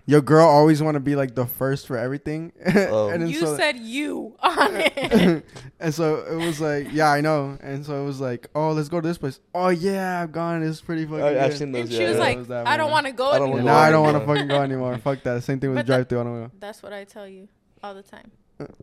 your 0.05 0.21
girl 0.21 0.45
always 0.47 0.81
want 0.83 0.95
to 0.95 0.99
be 0.99 1.15
like 1.15 1.33
the 1.35 1.45
first 1.45 1.87
for 1.87 1.97
everything. 1.97 2.51
Oh. 2.75 3.09
and 3.09 3.29
You 3.29 3.39
so, 3.39 3.55
said 3.57 3.77
you 3.77 4.35
on 4.39 4.75
it. 4.75 5.45
and 5.79 5.93
so 5.93 6.15
it 6.29 6.35
was 6.45 6.59
like, 6.59 6.87
yeah, 6.91 7.11
I 7.11 7.21
know. 7.21 7.57
And 7.61 7.85
so 7.85 8.01
it 8.01 8.05
was 8.05 8.19
like, 8.19 8.47
oh, 8.53 8.71
let's 8.73 8.89
go 8.89 8.99
to 9.01 9.07
this 9.07 9.17
place. 9.17 9.39
Oh 9.55 9.69
yeah, 9.69 10.21
I've 10.21 10.31
gone. 10.31 10.61
It's 10.63 10.81
pretty 10.81 11.05
fucking. 11.05 11.21
I, 11.23 11.43
I've 11.45 11.51
good. 11.51 11.57
seen 11.57 11.71
those. 11.71 11.81
and 11.83 11.91
yeah, 11.91 11.97
she 11.99 12.05
was 12.05 12.15
yeah. 12.17 12.23
like, 12.23 12.37
was 12.39 12.51
I 12.51 12.77
don't 12.77 12.91
want 12.91 13.05
to 13.07 13.13
go 13.13 13.29
I 13.31 13.39
don't 13.39 13.51
anymore. 13.53 13.65
wanna 13.73 13.77
I 13.87 13.91
don't 13.91 14.03
want 14.03 14.19
to 14.19 14.25
fucking 14.25 14.47
go 14.47 14.61
anymore. 14.61 14.97
Fuck 14.97 15.23
that. 15.23 15.43
Same 15.43 15.59
thing 15.59 15.69
with 15.69 15.79
the- 15.79 15.83
drive 15.83 16.09
through. 16.09 16.19
I 16.19 16.23
don't 16.23 16.33
wanna 16.33 16.47
go. 16.49 16.53
That's 16.59 16.83
what 16.83 16.93
I 16.93 17.03
tell 17.05 17.27
you 17.27 17.47
all 17.81 17.93
the 17.95 18.03
time. 18.03 18.31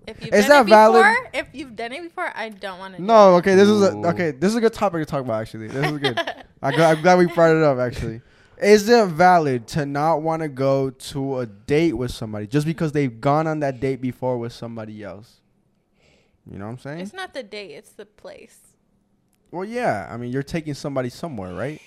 If 0.07 0.25
you've 0.25 0.35
Is 0.35 0.47
done 0.47 0.49
that 0.49 0.67
it 0.67 0.69
valid? 0.69 1.05
before, 1.05 1.31
if 1.35 1.49
you've 1.53 1.77
done 1.77 1.93
it 1.93 2.03
before, 2.03 2.31
I 2.35 2.49
don't 2.51 2.79
want 2.79 2.97
to. 2.97 3.03
No, 3.03 3.37
okay. 3.37 3.55
This 3.55 3.69
is 3.69 3.83
a 3.83 3.93
okay. 4.09 4.31
This 4.33 4.51
is 4.51 4.57
a 4.57 4.61
good 4.61 4.73
topic 4.75 5.01
to 5.01 5.07
talk 5.07 5.23
about. 5.23 5.41
Actually, 5.41 5.69
this 5.69 5.87
is 5.91 5.99
good. 5.99 6.19
I 6.63 6.73
gl- 6.73 6.97
I'm 6.97 7.03
glad 7.03 7.19
we 7.19 7.27
brought 7.27 7.57
it 7.57 7.63
up. 7.63 7.79
Actually, 7.79 8.21
is 8.61 8.89
it 8.89 9.07
valid 9.09 9.67
to 9.69 9.87
not 9.87 10.23
want 10.23 10.43
to 10.43 10.49
go 10.49 10.91
to 10.91 11.39
a 11.39 11.47
date 11.47 11.95
with 11.95 12.11
somebody 12.11 12.47
just 12.47 12.67
because 12.67 12.93
they've 12.93 13.21
gone 13.21 13.47
on 13.47 13.61
that 13.61 13.81
date 13.81 14.01
before 14.03 14.39
with 14.39 14.53
somebody 14.53 15.03
else? 15.03 15.41
You 16.51 16.59
know 16.59 16.67
what 16.67 16.73
I'm 16.73 16.79
saying? 16.79 17.01
It's 17.01 17.13
not 17.15 17.33
the 17.33 17.43
date; 17.45 17.73
it's 17.73 17.93
the 17.93 18.07
place. 18.07 18.59
well, 19.51 19.65
yeah. 19.65 20.09
I 20.11 20.17
mean, 20.17 20.33
you're 20.33 20.43
taking 20.43 20.75
somebody 20.75 21.09
somewhere, 21.11 21.55
right? 21.55 21.81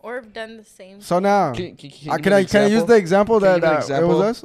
Or 0.00 0.14
have 0.14 0.32
done 0.32 0.56
the 0.56 0.64
same. 0.64 1.00
So 1.00 1.18
now, 1.18 1.52
Can, 1.52 1.76
can, 1.76 1.90
can, 1.90 2.00
you 2.00 2.18
can 2.22 2.32
I 2.32 2.44
can 2.44 2.62
I 2.62 2.66
use 2.66 2.84
the 2.84 2.94
example 2.96 3.40
Can 3.40 3.60
that 3.60 3.86
give 3.86 3.90
an 3.90 4.02
uh, 4.04 4.04
it 4.04 4.08
was 4.08 4.20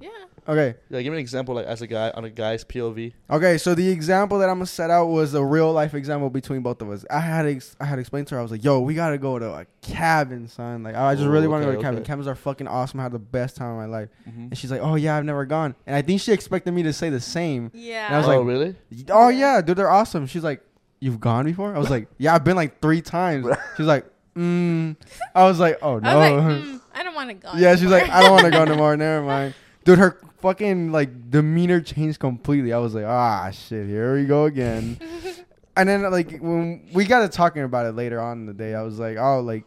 Yeah. 0.00 0.08
Okay. 0.48 0.76
Yeah, 0.90 1.02
give 1.02 1.10
me 1.12 1.16
an 1.18 1.20
example, 1.20 1.56
like 1.56 1.66
as 1.66 1.82
a 1.82 1.88
guy 1.88 2.10
on 2.10 2.24
a 2.24 2.30
guy's 2.30 2.62
POV. 2.64 3.12
Okay, 3.28 3.58
so 3.58 3.74
the 3.74 3.88
example 3.90 4.38
that 4.38 4.48
I'm 4.48 4.56
gonna 4.58 4.66
set 4.66 4.90
out 4.90 5.06
was 5.06 5.34
a 5.34 5.44
real 5.44 5.72
life 5.72 5.92
example 5.94 6.30
between 6.30 6.62
both 6.62 6.80
of 6.82 6.90
us. 6.90 7.04
I 7.10 7.18
had 7.18 7.46
ex- 7.46 7.74
I 7.80 7.84
had 7.84 7.98
explained 7.98 8.28
to 8.28 8.34
her, 8.36 8.38
I 8.38 8.42
was 8.42 8.52
like, 8.52 8.62
"Yo, 8.62 8.78
we 8.80 8.94
gotta 8.94 9.18
go 9.18 9.38
to 9.40 9.52
a 9.52 9.66
cabin, 9.82 10.46
son. 10.46 10.84
Like, 10.84 10.94
I 10.94 11.14
just 11.14 11.26
Ooh, 11.26 11.30
really 11.30 11.48
want 11.48 11.62
to 11.62 11.66
go 11.66 11.72
to 11.72 11.78
a 11.78 11.82
cabin. 11.82 11.98
okay. 11.98 12.06
Cabins 12.06 12.28
are 12.28 12.36
fucking 12.36 12.68
awesome. 12.68 13.00
I 13.00 13.04
had 13.04 13.12
the 13.12 13.18
best 13.18 13.56
time 13.56 13.70
of 13.72 13.76
my 13.76 13.86
life." 13.86 14.08
Mm-hmm. 14.28 14.40
And 14.42 14.58
she's 14.58 14.70
like, 14.70 14.80
"Oh 14.82 14.94
yeah, 14.94 15.16
I've 15.16 15.24
never 15.24 15.44
gone." 15.46 15.74
And 15.86 15.96
I 15.96 16.02
think 16.02 16.20
she 16.20 16.32
expected 16.32 16.72
me 16.72 16.84
to 16.84 16.92
say 16.92 17.10
the 17.10 17.20
same. 17.20 17.72
Yeah. 17.74 18.06
And 18.06 18.14
I 18.14 18.18
was 18.18 18.28
oh, 18.28 18.38
like- 18.38 18.46
really? 18.46 18.76
Oh 19.10 19.28
Yeah. 19.28 19.56
yeah, 19.56 19.60
dude, 19.62 19.76
they're 19.76 19.90
awesome. 19.90 20.26
She's 20.28 20.44
like, 20.44 20.62
"You've 21.00 21.18
gone 21.18 21.44
before?" 21.46 21.74
I 21.74 21.78
was 21.78 21.90
like, 21.90 22.06
"Yeah, 22.18 22.36
I've 22.36 22.44
been 22.44 22.56
like 22.56 22.80
three 22.80 23.02
times." 23.02 23.46
She's 23.76 23.86
like, 23.86 24.06
"Mm." 24.36 24.94
I 25.34 25.42
was 25.44 25.58
like, 25.58 25.78
"Oh 25.82 25.98
no." 25.98 26.08
I 26.08 26.14
like, 26.14 26.32
mm, 26.34 26.80
I 26.94 27.02
don't 27.02 27.14
want 27.16 27.30
to 27.30 27.34
go. 27.34 27.50
Yeah, 27.56 27.74
she's 27.74 27.90
like. 27.90 28.08
I 28.08 28.22
don't 28.22 28.30
want 28.30 28.44
to 28.44 28.50
go 28.50 28.62
anymore. 28.62 28.96
Never 28.96 29.24
mind. 29.26 29.54
Dude, 29.86 30.00
her 30.00 30.20
fucking 30.40 30.90
like 30.90 31.30
demeanor 31.30 31.80
changed 31.80 32.18
completely. 32.18 32.72
I 32.72 32.78
was 32.78 32.94
like, 32.94 33.06
ah, 33.06 33.50
shit, 33.52 33.86
here 33.86 34.16
we 34.16 34.24
go 34.24 34.44
again. 34.44 34.98
and 35.76 35.88
then 35.88 36.02
like 36.10 36.38
when 36.40 36.88
we 36.92 37.04
got 37.04 37.20
to 37.20 37.28
talking 37.28 37.62
about 37.62 37.86
it 37.86 37.92
later 37.92 38.20
on 38.20 38.40
in 38.40 38.46
the 38.46 38.52
day, 38.52 38.74
I 38.74 38.82
was 38.82 38.98
like, 38.98 39.16
oh, 39.16 39.40
like 39.40 39.64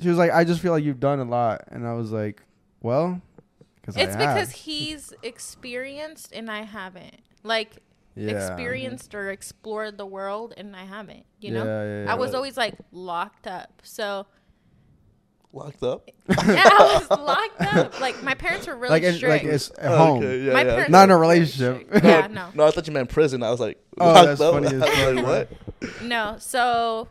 she 0.00 0.08
was 0.08 0.18
like, 0.18 0.32
I 0.32 0.44
just 0.44 0.60
feel 0.60 0.72
like 0.72 0.84
you've 0.84 1.00
done 1.00 1.20
a 1.20 1.24
lot, 1.24 1.64
and 1.68 1.86
I 1.86 1.92
was 1.92 2.12
like, 2.12 2.42
well, 2.80 3.20
because 3.86 3.96
it's 3.96 4.16
because 4.16 4.50
he's 4.50 5.12
experienced 5.22 6.32
and 6.32 6.50
I 6.50 6.62
haven't. 6.62 7.20
Like 7.42 7.76
yeah. 8.16 8.30
experienced 8.30 9.14
or 9.14 9.30
explored 9.30 9.98
the 9.98 10.06
world 10.06 10.54
and 10.56 10.74
I 10.74 10.84
haven't. 10.84 11.24
You 11.40 11.52
know. 11.52 11.64
yeah, 11.64 12.04
yeah, 12.04 12.12
I 12.12 12.16
was 12.16 12.34
always 12.34 12.56
like 12.56 12.74
locked 12.90 13.46
up. 13.46 13.82
So 13.84 14.26
Locked 15.56 15.82
up? 15.82 16.10
yeah, 16.28 16.34
I 16.38 17.06
was 17.08 17.18
locked 17.18 17.60
up. 17.74 17.98
Like 18.00 18.22
my 18.22 18.34
parents 18.34 18.66
were 18.66 18.76
really 18.76 18.90
like 18.90 19.02
it's 19.02 19.16
strict. 19.16 19.44
like 19.44 19.52
it's 19.54 19.70
at 19.78 19.90
Oh, 19.92 19.96
home. 19.96 20.18
okay, 20.18 20.40
yeah, 20.42 20.52
my 20.52 20.62
yeah. 20.62 20.70
parents 20.70 20.90
Not 20.90 21.04
in 21.04 21.10
a 21.10 21.14
were 21.16 21.24
very 21.24 21.38
relationship. 21.38 21.86
strict. 21.86 22.04
yeah, 22.04 22.26
no. 22.26 22.48
No, 22.54 22.66
I 22.66 22.70
thought 22.70 22.86
you 22.86 22.92
meant 22.92 23.08
prison. 23.08 23.42
I 23.42 23.50
was 23.50 23.60
like, 23.60 23.78
Oh, 23.98 24.06
locked 24.12 24.26
that's 24.26 24.40
up? 24.42 24.54
funny 24.54 24.66
as 24.66 24.72
I 24.74 24.76
was 24.86 24.94
fuck, 24.94 25.14
like, 25.24 25.24
what? 25.80 26.02
No, 26.02 26.36
so 26.38 27.08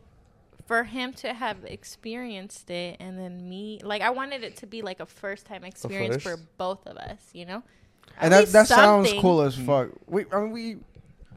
for 0.67 0.84
him 0.84 1.13
to 1.13 1.34
have 1.34 1.58
experienced 1.65 2.69
it 2.69 2.97
and 2.99 3.17
then 3.17 3.49
me, 3.49 3.79
like 3.84 4.01
I 4.01 4.12
wanted 4.12 4.43
it 4.43 4.58
to 4.58 4.67
be 4.67 4.81
like 4.81 4.99
a 4.99 5.05
first 5.05 5.45
time 5.45 5.63
experience 5.63 6.21
for 6.21 6.38
first? 6.38 6.58
both 6.58 6.86
of 6.88 6.97
us, 6.97 7.19
you 7.34 7.45
know? 7.45 7.63
and 8.19 8.31
that 8.31 8.41
least 8.41 8.53
that 8.53 8.67
sounds 8.67 9.08
something. 9.08 9.21
cool 9.21 9.41
as 9.41 9.55
fuck. 9.55 9.89
We 10.08 10.25
I 10.31 10.39
mean 10.41 10.51
we 10.51 10.77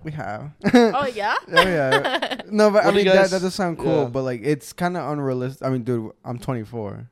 we 0.05 0.13
have. 0.13 0.51
Oh 0.75 1.07
yeah. 1.07 1.35
Oh, 1.49 1.63
yeah. 1.63 2.41
No, 2.51 2.71
but 2.71 2.83
I 2.83 2.87
What 2.87 2.91
do 2.93 2.97
mean 2.97 3.07
you 3.07 3.13
that, 3.13 3.19
guys- 3.19 3.31
that 3.33 3.43
does 3.43 3.55
sound 3.55 3.79
cool, 3.79 4.03
yeah. 4.05 4.09
but 4.09 4.23
like 4.23 4.41
it's 4.43 4.73
kind 4.73 4.97
of 4.97 5.11
unrealistic. 5.13 5.67
I 5.67 5.71
mean, 5.71 5.83
dude, 5.83 6.13
I'm 6.25 6.39
24. 6.39 7.09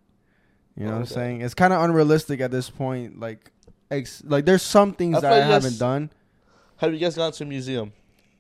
You 0.77 0.85
know 0.85 0.91
Oh, 0.91 0.93
what 0.95 0.99
I'm 1.01 1.07
saying? 1.07 1.41
It's 1.43 1.55
kind 1.55 1.73
of 1.73 1.83
unrealistic 1.83 2.41
at 2.41 2.51
this 2.51 2.69
point. 2.71 3.19
Like, 3.21 3.51
ex- 3.91 4.23
like 4.27 4.45
there's 4.45 4.63
some 4.63 4.93
things 4.93 5.17
I 5.17 5.21
that 5.21 5.33
I 5.33 5.41
guys- 5.41 5.51
haven't 5.65 5.79
done. 5.79 6.11
Have 6.79 6.93
you 6.93 6.99
guys 6.99 7.17
gone 7.17 7.33
to 7.33 7.45
a 7.45 7.47
museum? 7.47 7.93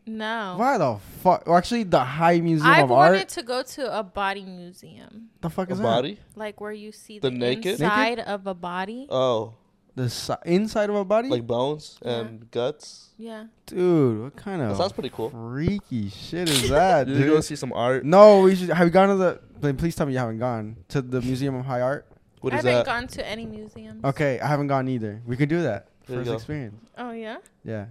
no. 0.06 0.54
Why 0.56 0.78
the 0.78 0.98
fuck? 1.22 1.46
Well, 1.46 1.56
actually, 1.56 1.82
the 1.84 1.98
High 2.04 2.40
Museum 2.40 2.70
I 2.70 2.80
of 2.82 2.92
Art. 2.92 3.08
I 3.08 3.10
wanted 3.12 3.28
to 3.30 3.42
go 3.42 3.62
to 3.62 3.98
a 3.98 4.02
body 4.04 4.44
museum, 4.44 5.30
The 5.40 5.50
fuck 5.50 5.68
A 5.68 5.72
is 5.72 5.80
body? 5.80 6.18
like 6.36 6.60
where 6.60 6.72
you 6.72 6.92
see 6.92 7.18
The 7.18 7.30
the, 7.30 7.36
naked? 7.36 7.72
inside 7.80 8.20
of 8.20 8.46
a 8.46 8.54
body. 8.54 9.06
Oh, 9.10 9.46
that? 9.46 9.54
The 9.96 10.10
si- 10.10 10.34
inside 10.44 10.90
of 10.90 10.96
a 10.96 11.04
body, 11.04 11.28
like 11.28 11.46
bones 11.46 11.98
Yeah. 12.04 12.12
and 12.20 12.50
guts? 12.50 13.08
Yeah. 13.18 13.44
dude. 13.64 14.22
What 14.24 14.36
kind 14.36 14.60
That 14.60 14.70
of 14.72 14.76
sounds 14.76 14.92
pretty 14.92 15.08
cool. 15.10 15.30
freaky 15.30 16.10
shit 16.10 16.48
is 16.50 16.68
that, 16.68 17.06
Did 17.06 17.16
you 17.18 17.24
go 17.26 17.34
dude? 17.36 17.44
see 17.44 17.56
some 17.56 17.72
art? 17.72 18.04
No, 18.04 18.40
we 18.42 18.54
should. 18.56 18.68
Have 18.68 18.86
you 18.86 18.90
gone 18.92 19.08
to 19.08 19.14
the? 19.16 19.40
then 19.58 19.76
Please 19.76 19.96
tell 19.96 20.06
me 20.06 20.12
you 20.12 20.18
haven't 20.18 20.38
gone 20.38 20.76
to 20.88 21.00
the 21.00 21.22
Museum 21.22 21.54
of 21.54 21.64
High 21.64 21.80
Art. 21.80 22.06
What 22.42 22.52
I 22.52 22.58
is 22.58 22.64
haven't 22.64 22.78
that? 22.80 22.86
gone 22.86 23.06
to 23.08 23.26
any 23.26 23.46
museums. 23.46 24.04
Okay, 24.04 24.38
I 24.38 24.46
haven't 24.46 24.66
gone 24.66 24.86
either. 24.86 25.22
We 25.26 25.34
could 25.36 25.48
do 25.48 25.62
that. 25.62 25.88
There 26.06 26.16
you 26.18 26.20
First 26.20 26.28
go. 26.30 26.34
experience. 26.36 26.74
Oh 26.98 27.10
yeah. 27.12 27.38
Yeah. 27.64 27.86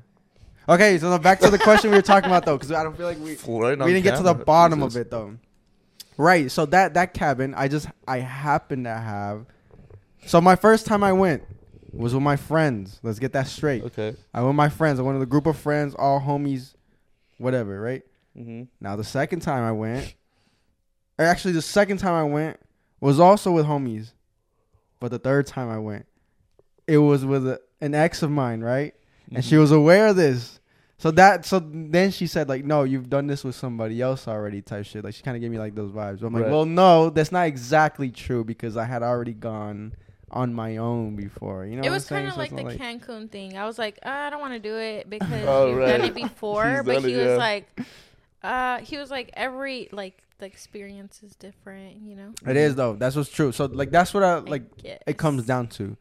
Okay, 0.69 0.97
so 0.99 1.09
now 1.09 1.17
back 1.17 1.39
to 1.39 1.49
the 1.49 1.57
question 1.57 1.89
we 1.89 1.97
were 1.97 2.01
talking 2.03 2.29
about 2.29 2.45
though, 2.45 2.55
because 2.55 2.71
I 2.71 2.83
don't 2.83 2.95
feel 2.95 3.07
like 3.07 3.17
we 3.19 3.35
Right 3.47 3.79
on 3.81 3.85
we 3.87 3.93
didn't 3.93 4.03
get 4.03 4.17
to 4.17 4.23
the 4.23 4.33
camera. 4.33 4.45
bottom 4.45 4.83
of 4.83 4.95
it 4.95 5.09
though. 5.09 5.37
Right. 6.17 6.51
So 6.51 6.67
that 6.67 6.93
that 6.93 7.15
cabin, 7.15 7.55
I 7.55 7.67
just 7.67 7.87
I 8.07 8.19
happen 8.19 8.83
to 8.83 8.93
have. 8.93 9.47
So 10.27 10.39
my 10.39 10.55
first 10.55 10.85
time 10.85 11.03
I 11.03 11.11
went 11.13 11.43
was 11.95 12.13
with 12.13 12.23
my 12.23 12.35
friends. 12.35 12.99
Let's 13.03 13.19
get 13.19 13.33
that 13.33 13.47
straight. 13.47 13.83
Okay. 13.83 14.15
I 14.33 14.39
went 14.39 14.49
with 14.49 14.55
my 14.57 14.69
friends. 14.69 14.99
I 14.99 15.03
went 15.03 15.17
with 15.19 15.27
a 15.27 15.29
group 15.29 15.45
of 15.45 15.57
friends, 15.57 15.95
all 15.95 16.19
homies, 16.19 16.73
whatever. 17.37 17.79
Right. 17.79 18.03
Mm-hmm. 18.37 18.63
Now 18.81 18.95
the 18.95 19.03
second 19.03 19.39
time 19.41 19.63
I 19.63 19.71
went, 19.71 20.13
or 21.17 21.25
actually 21.25 21.53
the 21.53 21.61
second 21.61 21.97
time 21.97 22.13
I 22.13 22.23
went 22.23 22.59
was 22.99 23.19
also 23.19 23.51
with 23.51 23.65
homies, 23.65 24.11
but 24.99 25.11
the 25.11 25.19
third 25.19 25.47
time 25.47 25.69
I 25.69 25.79
went, 25.79 26.05
it 26.87 26.97
was 26.97 27.23
with 27.25 27.47
a, 27.47 27.61
an 27.81 27.93
ex 27.95 28.21
of 28.23 28.31
mine. 28.31 28.61
Right 28.61 28.93
and 29.27 29.37
Mm-hmm. 29.39 29.41
she 29.49 29.57
was 29.57 29.71
aware 29.71 30.07
of 30.07 30.15
this. 30.15 30.59
So 30.97 31.11
that 31.11 31.45
so 31.45 31.59
then 31.59 32.11
she 32.11 32.27
said 32.27 32.47
like, 32.47 32.63
no, 32.63 32.83
you've 32.83 33.09
done 33.09 33.27
this 33.27 33.43
with 33.43 33.55
somebody 33.55 34.01
else 34.01 34.27
already, 34.27 34.61
type 34.61 34.85
shit. 34.85 35.03
Like 35.03 35.13
she 35.15 35.23
kind 35.23 35.35
of 35.35 35.41
gave 35.41 35.49
me 35.51 35.57
like 35.59 35.75
those 35.75 35.91
vibes. 35.91 36.21
I'm 36.21 36.33
like, 36.33 36.43
Right. 36.43 36.51
well, 36.51 36.65
no, 36.65 37.09
that's 37.09 37.31
not 37.31 37.47
exactly 37.47 38.09
true 38.11 38.43
because 38.43 38.77
I 38.77 38.85
had 38.85 39.01
already 39.03 39.33
gone 39.33 39.93
on 40.35 40.53
my 40.53 40.77
own 40.77 41.15
before. 41.15 41.65
You 41.65 41.77
know, 41.77 41.81
it 41.83 41.89
what 41.89 41.93
was 41.95 42.07
kind 42.07 42.27
of 42.27 42.33
So 42.33 42.39
like 42.39 42.51
it's 42.51 42.61
the 42.61 42.63
not 42.63 42.73
Cancun 42.73 43.31
thing. 43.31 43.57
I 43.57 43.65
was 43.65 43.79
like, 43.79 43.97
uh, 44.05 44.09
I 44.09 44.29
don't 44.29 44.41
want 44.41 44.53
to 44.53 44.59
do 44.59 44.75
it 44.77 45.09
because 45.15 45.45
Oh, 45.47 45.67
you've 45.69 45.77
right. 45.77 45.97
done 45.97 46.01
it 46.09 46.13
before. 46.27 46.83
But 46.83 46.93
done 47.01 47.03
he 47.05 47.13
it, 47.13 47.17
was 47.17 47.25
yeah. 47.27 47.35
like, 47.37 47.81
uh, 48.43 48.77
he 48.79 48.97
was 48.97 49.09
like, 49.09 49.31
every 49.33 49.89
like 49.91 50.21
the 50.37 50.45
experience 50.45 51.23
is 51.23 51.35
different, 51.35 52.01
you 52.01 52.15
know. 52.15 52.33
It 52.45 52.57
is 52.57 52.75
though. 52.75 52.93
That's 52.93 53.15
what's 53.15 53.29
true. 53.31 53.51
So 53.53 53.65
like 53.65 53.89
that's 53.91 54.13
what 54.13 54.23
I 54.23 54.35
like. 54.39 54.63
I 54.85 54.97
It 55.07 55.17
comes 55.17 55.45
down 55.45 55.67
to, 55.79 55.95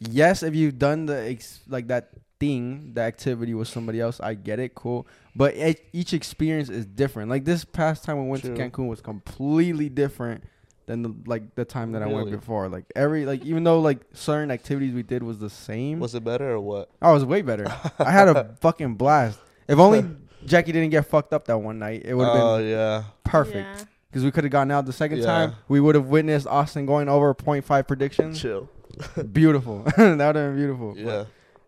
yes, 0.00 0.42
if 0.42 0.54
you've 0.54 0.78
done 0.78 1.06
the 1.06 1.16
ex- 1.30 1.60
like 1.68 1.86
that 1.88 2.10
thing, 2.40 2.92
the 2.94 3.00
activity 3.02 3.54
with 3.54 3.68
somebody 3.68 4.00
else, 4.00 4.20
I 4.20 4.34
get 4.34 4.58
it, 4.58 4.74
cool. 4.74 5.06
But 5.34 5.56
e- 5.56 5.76
each 5.92 6.12
experience 6.12 6.68
is 6.68 6.84
different. 6.84 7.30
Like 7.30 7.44
this 7.44 7.64
past 7.64 8.04
time 8.04 8.22
we 8.22 8.28
went 8.28 8.42
True. 8.42 8.54
to 8.56 8.60
Cancun 8.70 8.88
was 8.88 9.00
completely 9.00 9.88
different 9.88 10.44
than 10.86 11.02
the, 11.02 11.14
like 11.26 11.54
the 11.54 11.64
time 11.64 11.92
that 11.92 12.02
I 12.02 12.06
went 12.06 12.26
Really? 12.26 12.36
before. 12.36 12.68
Like 12.68 12.84
every 12.94 13.26
like 13.26 13.44
even 13.44 13.64
though 13.64 13.80
like 13.80 13.98
certain 14.12 14.50
activities 14.50 14.94
we 14.94 15.02
did 15.02 15.22
was 15.22 15.38
the 15.38 15.50
same, 15.50 15.98
Was 16.00 16.14
it 16.14 16.24
better 16.24 16.52
or 16.52 16.60
what? 16.60 16.90
oh, 17.02 17.10
it 17.10 17.14
was 17.14 17.24
way 17.24 17.42
better. 17.42 17.66
I 17.98 18.10
had 18.10 18.28
a 18.28 18.54
fucking 18.60 18.94
blast. 18.94 19.38
If 19.68 19.78
only 19.78 20.04
Jackie 20.44 20.72
didn't 20.72 20.90
get 20.90 21.06
fucked 21.06 21.32
up 21.32 21.46
that 21.46 21.58
one 21.58 21.78
night, 21.80 22.02
it 22.04 22.14
would 22.14 22.26
have 22.26 22.36
Oh 22.36 22.58
been 22.58 22.68
yeah. 22.68 23.02
perfect. 23.24 23.56
Yeah. 23.80 23.84
Because 24.08 24.24
we 24.24 24.30
could 24.30 24.44
have 24.44 24.50
gotten 24.52 24.70
out 24.70 24.86
the 24.86 24.92
second 24.92 25.18
Yeah. 25.18 25.24
time. 25.26 25.54
We 25.68 25.80
would 25.80 25.94
have 25.96 26.06
witnessed 26.06 26.46
Austin 26.46 26.86
going 26.86 27.08
over 27.08 27.34
0.5 27.34 27.86
predictions. 27.88 28.40
Chill. 28.40 28.68
beautiful. 29.32 29.82
that 29.96 29.98
would 30.08 30.20
have 30.20 30.34
been 30.34 30.56
beautiful. 30.56 30.94
But 30.94 31.00
Yeah. 31.04 31.24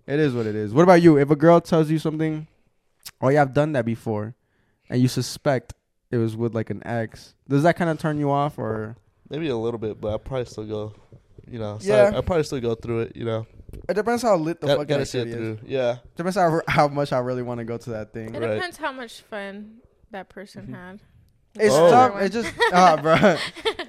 It 0.07 0.21
is 0.21 0.33
what 0.33 0.47
it 0.47 0.55
is. 0.55 0.73
What 0.73 0.85
about 0.85 1.03
you? 1.03 1.19
If 1.19 1.31
a 1.31 1.37
girl 1.37 1.61
tells 1.61 1.91
you 1.91 1.99
something, 1.99 2.47
oh 3.21 3.29
yeah, 3.29 3.43
I've 3.43 3.53
done 3.53 3.73
that 3.73 3.85
before, 3.85 4.35
and 4.89 5.03
you 5.03 5.09
suspect 5.09 5.75
it 6.11 6.17
was 6.17 6.35
with 6.35 6.55
like 6.55 6.71
an 6.71 6.81
ex, 6.87 7.35
does 7.47 7.63
that 7.65 7.77
kind 7.77 7.91
of 7.91 7.99
turn 7.99 8.19
you 8.19 8.31
off 8.31 8.59
or? 8.59 8.97
Maybe 9.31 9.49
a 9.49 9.57
little 9.57 9.79
bit, 9.79 10.01
but 10.01 10.15
I 10.15 10.19
probably 10.19 10.47
still 10.47 10.65
go. 10.67 10.95
You 11.51 11.59
know. 11.59 11.79
So 11.79 11.89
Yeah. 11.95 12.11
I, 12.15 12.19
I 12.19 12.21
probably 12.21 12.45
still 12.45 12.61
go 12.61 12.75
through 12.75 13.01
it. 13.01 13.17
You 13.17 13.25
know. 13.25 13.47
It 13.89 13.95
depends 13.95 14.23
how 14.23 14.37
lit 14.37 14.61
the 14.61 14.67
Got, 14.67 14.73
fucking 14.79 14.89
gotta 14.89 15.07
see 15.07 15.19
it 15.19 15.23
activity 15.29 15.51
is. 15.53 15.59
through. 15.61 15.69
Yeah. 15.69 15.97
Depends 16.17 16.37
how 16.37 16.61
how 16.69 16.89
much 16.89 17.13
I 17.13 17.19
really 17.19 17.43
want 17.43 17.59
to 17.59 17.65
go 17.65 17.77
to 17.77 17.91
that 17.91 18.13
thing. 18.13 18.35
It 18.35 18.41
Right. 18.41 18.55
depends 18.55 18.77
how 18.79 18.93
much 18.93 19.21
fun 19.23 19.79
that 20.11 20.29
person 20.31 20.67
Mhm. 20.69 20.75
had. 20.75 21.01
It's 21.59 21.75
Oh. 21.75 21.91
tough. 21.91 22.21
It 22.23 22.31
just, 22.33 22.53
ah, 22.73 22.99
bro. 23.03 23.15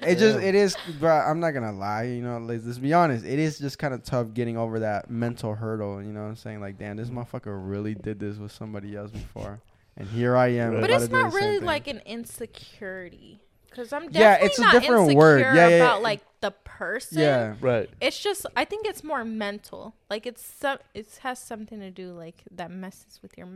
It 0.02 0.16
just, 0.16 0.38
it 0.40 0.54
is, 0.54 0.76
bro. 0.98 1.14
I'm 1.14 1.40
not 1.40 1.52
gonna 1.52 1.72
lie. 1.72 2.04
You 2.04 2.22
know, 2.22 2.38
like, 2.38 2.60
let's 2.64 2.78
be 2.78 2.92
honest. 2.92 3.24
It 3.24 3.38
is 3.38 3.58
just 3.58 3.78
kind 3.78 3.94
of 3.94 4.02
tough 4.02 4.32
getting 4.34 4.56
over 4.56 4.80
that 4.80 5.10
mental 5.10 5.54
hurdle. 5.54 6.02
You 6.02 6.12
know 6.12 6.22
what 6.22 6.28
I'm 6.28 6.36
saying? 6.36 6.60
Like, 6.60 6.78
damn, 6.78 6.96
this 6.96 7.10
motherfucker 7.10 7.56
really 7.68 7.94
did 7.94 8.18
this 8.18 8.38
with 8.38 8.50
somebody 8.52 8.96
else 8.96 9.10
before, 9.10 9.60
and 9.96 10.08
here 10.08 10.36
I 10.36 10.48
am. 10.48 10.80
But 10.80 10.90
it's 10.90 11.10
not 11.10 11.32
really 11.32 11.58
thing. 11.58 11.66
like 11.66 11.86
an 11.86 12.00
insecurity 12.06 13.40
Because 13.70 13.92
I'm 13.92 14.08
Yeah, 14.10 14.34
it's 14.34 14.58
a 14.58 14.62
not 14.62 14.72
different 14.72 15.02
insecure 15.02 15.18
word. 15.18 15.40
Yeah, 15.40 15.54
yeah, 15.54 15.68
yeah. 15.68 15.76
about 15.76 16.02
like 16.02 16.20
the 16.40 16.50
person. 16.50 17.18
Yeah. 17.18 17.54
Right. 17.60 17.88
It's 18.00 18.20
just 18.20 18.46
I 18.56 18.64
think 18.64 18.86
it's 18.86 19.04
more 19.04 19.24
mental. 19.24 19.94
Like 20.08 20.26
it's 20.26 20.44
some 20.44 20.78
it 20.94 21.06
has 21.22 21.38
something 21.38 21.80
to 21.80 21.90
do 21.90 22.12
like 22.12 22.42
that 22.50 22.70
messes 22.70 23.20
with 23.22 23.38
your 23.38 23.48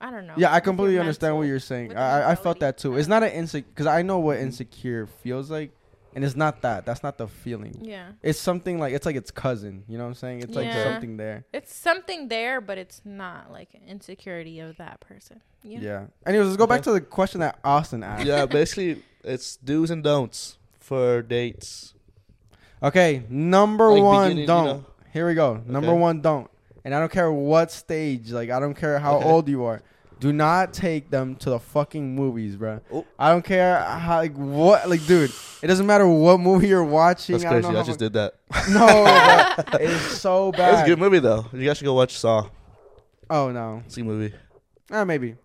I 0.00 0.10
don't 0.10 0.26
know. 0.26 0.34
Yeah, 0.36 0.52
I 0.52 0.60
completely 0.60 0.98
understand 0.98 1.36
what 1.36 1.44
you're 1.44 1.60
saying. 1.60 1.96
I, 1.96 2.32
I 2.32 2.34
felt 2.34 2.60
that 2.60 2.76
too. 2.76 2.96
It's 2.96 3.08
not 3.08 3.22
an 3.22 3.30
insecure 3.30 3.68
because 3.68 3.86
I 3.86 4.02
know 4.02 4.18
what 4.18 4.38
insecure 4.38 5.06
feels 5.06 5.50
like, 5.50 5.70
and 6.14 6.24
it's 6.24 6.36
not 6.36 6.62
that. 6.62 6.86
That's 6.86 7.02
not 7.02 7.18
the 7.18 7.26
feeling. 7.28 7.78
Yeah. 7.82 8.12
It's 8.22 8.38
something 8.38 8.78
like 8.78 8.92
it's 8.94 9.06
like 9.06 9.16
its 9.16 9.30
cousin. 9.30 9.84
You 9.88 9.98
know 9.98 10.04
what 10.04 10.08
I'm 10.10 10.14
saying? 10.14 10.42
It's 10.42 10.54
like 10.54 10.72
something 10.72 11.16
there. 11.16 11.44
It's 11.52 11.74
something 11.74 12.28
there, 12.28 12.60
but 12.60 12.78
it's 12.78 13.00
not 13.04 13.50
like 13.52 13.68
insecurity 13.86 14.60
of 14.60 14.76
that 14.78 15.00
person. 15.00 15.40
Yeah. 15.62 15.78
Yeah. 15.80 16.04
Anyways, 16.26 16.46
let's 16.48 16.56
go 16.56 16.66
back 16.66 16.82
to 16.82 16.92
the 16.92 17.00
question 17.00 17.40
that 17.40 17.58
Austin 17.64 18.02
asked. 18.02 18.24
Yeah, 18.26 18.46
basically, 18.46 19.02
it's 19.22 19.56
do's 19.56 19.90
and 19.90 20.02
don'ts 20.04 20.58
for 20.80 21.22
dates. 21.22 21.94
Okay, 22.82 23.22
number 23.30 23.90
Like 23.90 24.02
one, 24.02 24.36
don't. 24.46 24.64
know? 24.66 24.84
Here 25.12 25.26
we 25.26 25.34
go. 25.34 25.62
Number 25.66 25.94
one, 25.94 26.20
don't. 26.20 26.50
And 26.84 26.94
I 26.94 26.98
don't 27.00 27.10
care 27.10 27.32
what 27.32 27.70
stage. 27.72 28.30
Like 28.30 28.50
I 28.50 28.60
don't 28.60 28.74
care 28.74 28.98
how 28.98 29.16
Okay. 29.16 29.28
old 29.28 29.48
you 29.48 29.64
are. 29.64 29.80
Do 30.24 30.32
not 30.32 30.72
take 30.72 31.10
them 31.10 31.36
to 31.36 31.50
the 31.50 31.58
fucking 31.60 32.14
movies, 32.14 32.56
bro. 32.56 32.80
Oh. 32.90 33.04
I 33.18 33.30
don't 33.30 33.44
care 33.44 33.78
how 33.78 34.16
like 34.16 34.34
what 34.34 34.88
like 34.88 35.04
dude. 35.06 35.30
It 35.60 35.66
doesn't 35.66 35.84
matter 35.84 36.08
what 36.08 36.40
movie 36.40 36.68
you're 36.68 36.82
watching. 36.82 37.34
That's 37.34 37.44
I 37.44 37.50
crazy. 37.50 37.70
know 37.70 37.78
I 37.78 37.82
just 37.82 37.98
did 37.98 38.14
that. 38.14 38.36
No, 38.70 39.04
it's 39.78 40.18
so 40.22 40.50
bad. 40.50 40.72
It's 40.72 40.82
a 40.84 40.86
good 40.86 40.98
movie 40.98 41.18
though. 41.18 41.44
You 41.52 41.66
guys 41.66 41.76
should 41.76 41.84
go 41.84 41.92
watch 41.92 42.16
Saw. 42.16 42.48
Oh 43.28 43.50
no. 43.50 43.82
See 43.88 44.02
movie. 44.02 44.34
Ah, 44.90 45.04
maybe. 45.04 45.36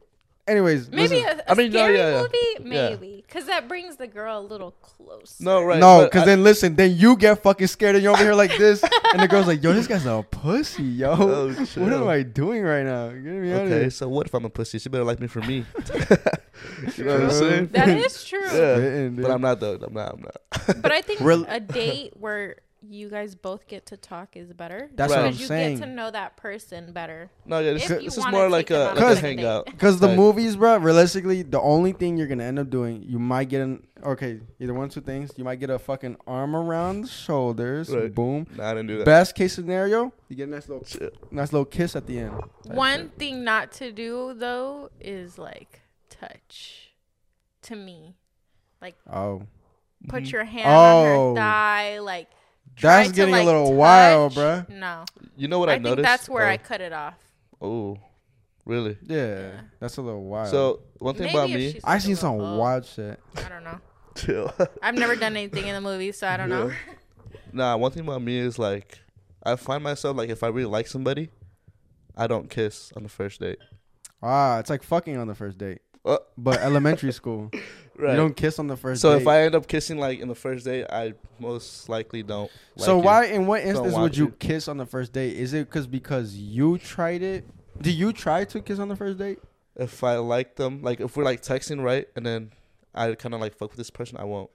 Anyways, 0.50 0.90
Maybe 0.90 1.22
listen. 1.22 1.40
a, 1.40 1.44
a 1.48 1.52
I 1.52 1.54
mean, 1.54 1.72
no, 1.72 1.80
scary 1.80 1.98
yeah, 1.98 2.10
yeah. 2.12 2.22
movie, 2.22 2.70
maybe, 2.70 3.24
because 3.26 3.46
that 3.46 3.68
brings 3.68 3.98
the 3.98 4.08
girl 4.08 4.40
a 4.40 4.42
little 4.42 4.72
closer. 4.72 5.44
No, 5.44 5.64
right. 5.64 5.80
no, 5.80 6.06
because 6.06 6.26
then 6.26 6.44
listen, 6.44 6.76
then 6.76 6.96
you 6.96 7.16
get 7.16 7.44
fucking 7.44 7.68
scared 7.68 7.96
and 7.96 8.04
you're 8.04 8.14
over 8.14 8.24
here 8.24 8.34
like 8.34 8.58
this, 8.58 8.84
and 9.14 9.22
the 9.22 9.28
girl's 9.28 9.46
like, 9.48 9.62
"Yo, 9.62 9.74
this 9.74 9.86
guy's 9.86 10.06
a 10.08 10.26
pussy, 10.32 10.84
yo. 10.84 11.12
Oh, 11.12 11.50
what 11.76 11.94
am 11.94 12.08
I 12.08 12.24
doing 12.24 12.64
right 12.64 12.84
now? 12.84 13.10
Get 13.10 13.22
me 13.24 13.52
out 13.54 13.62
of 13.62 13.68
Okay, 13.68 13.80
here." 13.82 13.90
so 13.92 14.10
what 14.10 14.26
if 14.28 14.34
I'm 14.34 14.46
a 14.46 14.50
pussy? 14.50 14.80
She 14.80 14.90
better 14.90 15.04
like 15.04 15.20
me 15.20 15.28
for 15.28 15.42
me. 15.42 15.66
you 16.98 17.04
know 17.04 17.14
what 17.14 17.24
I'm 17.24 17.32
saying? 17.32 17.68
That 17.68 17.90
is 17.90 18.24
true. 18.24 18.40
Yeah. 18.42 18.76
Spitting. 18.76 19.16
But 19.18 19.32
I'm 19.32 19.42
not 19.42 19.60
though. 19.60 19.76
I'm 19.76 19.94
not. 19.94 20.14
I'm 20.14 20.22
not. 20.22 20.82
But 20.82 20.92
I 20.92 21.02
think 21.02 21.22
Rel- 21.22 21.46
a 21.48 21.60
date 21.60 22.14
where 22.18 22.58
you 22.88 23.10
guys 23.10 23.36
both 23.36 23.68
get 23.68 23.86
to 23.88 23.98
talk 23.98 24.38
is 24.38 24.54
better. 24.54 24.90
That's 24.96 25.12
Right. 25.12 25.18
what 25.20 25.26
I'm 25.26 25.32
because 25.34 25.42
you 25.42 25.48
saying. 25.48 25.78
get 25.80 25.86
to 25.86 25.92
know 25.92 26.10
that 26.12 26.38
person 26.38 26.94
better. 26.94 27.30
No, 27.46 27.60
yeah. 27.60 27.74
This, 27.74 27.88
this 27.88 28.18
is 28.18 28.26
more 28.28 28.48
like 28.50 28.70
a, 28.72 28.94
like 28.96 29.00
a 29.00 29.12
a 29.12 29.16
hangout. 29.16 29.66
Because 29.66 30.00
the 30.00 30.08
Right. 30.08 30.16
movies, 30.18 30.56
bro, 30.56 30.78
realistically, 30.78 31.42
the 31.42 31.60
only 31.60 31.92
thing 31.92 32.16
you're 32.18 32.28
gonna 32.28 32.46
end 32.46 32.58
up 32.58 32.70
doing, 32.70 33.04
you 33.06 33.20
might 33.20 33.50
get 33.50 33.62
an 33.62 33.86
okay, 34.04 34.40
either 34.62 34.74
one, 34.74 34.88
or 34.88 34.90
two 34.92 35.02
things. 35.02 35.32
You 35.36 35.44
might 35.44 35.60
get 35.60 35.70
a 35.70 35.78
fucking 35.78 36.16
arm 36.26 36.56
around 36.56 37.02
the 37.02 37.08
shoulders, 37.10 37.90
Right. 37.94 38.14
boom. 38.16 38.48
Nah, 38.56 38.70
I 38.72 38.74
didn't 38.76 38.88
do 38.88 38.98
that. 39.00 39.06
Best 39.06 39.36
case 39.36 39.54
scenario, 39.54 40.14
you 40.30 40.38
get 40.38 40.48
a 40.48 40.52
nice 40.52 40.70
little, 40.70 40.86
Shit. 40.86 41.14
nice 41.34 41.52
little 41.52 41.66
kiss 41.66 41.98
at 41.98 42.08
the 42.08 42.18
end. 42.20 42.32
Type 42.66 42.76
One 42.76 43.00
shit. 43.00 43.12
thing 43.20 43.44
not 43.44 43.74
to 43.74 43.92
do 43.92 44.34
though 44.36 44.90
is 45.02 45.38
like 45.38 45.82
touch. 46.10 46.94
To 47.64 47.76
me, 47.76 48.16
like 48.82 48.96
Oh, 49.12 49.42
put 50.08 50.24
Mhm. 50.24 50.32
your 50.32 50.44
hand 50.46 50.66
on 50.66 51.06
Oh. 51.06 51.30
her 51.32 51.36
thigh, 51.36 52.00
like. 52.00 52.30
Try 52.80 52.98
that's 52.98 53.10
to, 53.10 53.16
getting 53.16 53.34
like, 53.34 53.44
a 53.44 53.46
little 53.46 53.74
wild, 53.74 54.34
touch. 54.34 54.68
bruh. 54.68 54.70
No, 54.70 55.06
You 55.38 55.48
know 55.48 55.60
what 55.60 55.70
I 55.70 55.74
I, 55.74 55.76
think 55.76 55.86
noticed? 55.86 56.04
that's 56.06 56.30
where 56.30 56.46
oh. 56.48 56.50
I 56.52 56.58
cut 56.58 56.82
it 56.82 56.94
off. 56.94 57.16
Oh, 57.62 57.98
really? 58.66 58.98
Yeah, 59.04 59.52
that's 59.80 59.98
a 59.98 60.02
little 60.02 60.24
wild. 60.24 60.50
So 60.50 60.82
one 60.98 61.16
thing 61.16 61.28
Maybe 61.28 61.38
about 61.38 61.50
me, 61.50 61.80
I 61.84 62.00
seen 62.00 62.16
some 62.16 62.38
little- 62.38 62.56
oh, 62.56 62.60
wild 62.60 62.86
shit. 62.86 63.20
I 63.38 63.50
don't 63.50 63.64
know. 63.64 63.80
chill. 64.16 64.54
I've 64.82 64.96
never 64.96 65.16
done 65.16 65.36
anything 65.38 65.68
in 65.68 65.76
the 65.76 65.82
movie, 65.82 66.12
so 66.12 66.28
I 66.28 66.38
don't 66.38 66.50
know. 66.50 66.72
nah, 67.54 67.76
one 67.78 67.92
thing 67.92 68.04
about 68.04 68.22
me 68.22 68.38
is 68.38 68.58
like, 68.60 69.00
I 69.44 69.56
find 69.56 69.84
myself 69.84 70.18
like 70.18 70.30
if 70.30 70.44
I 70.44 70.48
really 70.48 70.70
like 70.70 70.88
somebody, 70.88 71.30
I 72.18 72.28
don't 72.28 72.50
kiss 72.50 72.92
on 72.96 73.04
the 73.04 73.10
first 73.10 73.40
date. 73.40 73.60
Ah, 74.22 74.60
it's 74.60 74.70
like 74.70 74.84
fucking 74.84 75.16
on 75.18 75.28
the 75.28 75.36
first 75.36 75.58
date, 75.58 75.80
Uh, 76.04 76.18
but 76.38 76.60
elementary 76.60 77.14
school. 77.14 77.50
Right. 78.00 78.12
You 78.12 78.18
don't 78.18 78.36
kiss 78.36 78.60
on 78.60 78.68
the 78.68 78.78
first 78.78 79.02
so 79.02 79.14
date. 79.14 79.22
if 79.22 79.28
I 79.28 79.42
end 79.44 79.56
up 79.56 79.68
kissing 79.68 79.98
like 79.98 80.20
in 80.20 80.28
the 80.28 80.36
first 80.36 80.66
date, 80.66 80.86
I 80.90 81.14
most 81.40 81.90
likely 81.90 82.24
don't. 82.24 82.50
so 82.78 82.96
like 82.98 83.04
you. 83.04 83.06
why, 83.06 83.26
in 83.26 83.46
what 83.48 83.62
instance 83.62 83.94
want 83.94 84.04
would 84.04 84.18
you 84.18 84.28
to. 84.28 84.32
kiss 84.38 84.68
on 84.68 84.78
the 84.78 84.86
first 84.86 85.14
date? 85.14 85.36
Is 85.38 85.54
it 85.54 85.68
because 85.70 85.88
because 85.88 86.36
you 86.36 86.78
tried 86.78 87.22
it? 87.22 87.46
Do 87.82 87.92
you 87.92 88.12
try 88.14 88.44
to 88.46 88.62
kiss 88.62 88.80
on 88.80 88.88
the 88.90 88.96
first 88.96 89.18
date? 89.18 89.40
If 89.76 90.04
I 90.04 90.18
like 90.18 90.56
them, 90.56 90.82
like 90.82 91.00
if 91.00 91.16
we're 91.16 91.24
like 91.24 91.42
texting 91.42 91.82
right, 91.84 92.08
and 92.16 92.26
then 92.26 92.52
I 92.94 93.14
kind 93.16 93.34
of 93.34 93.40
like 93.42 93.56
fuck 93.56 93.70
with 93.70 93.78
this 93.78 93.90
person, 93.90 94.18
I 94.18 94.26
won't 94.26 94.50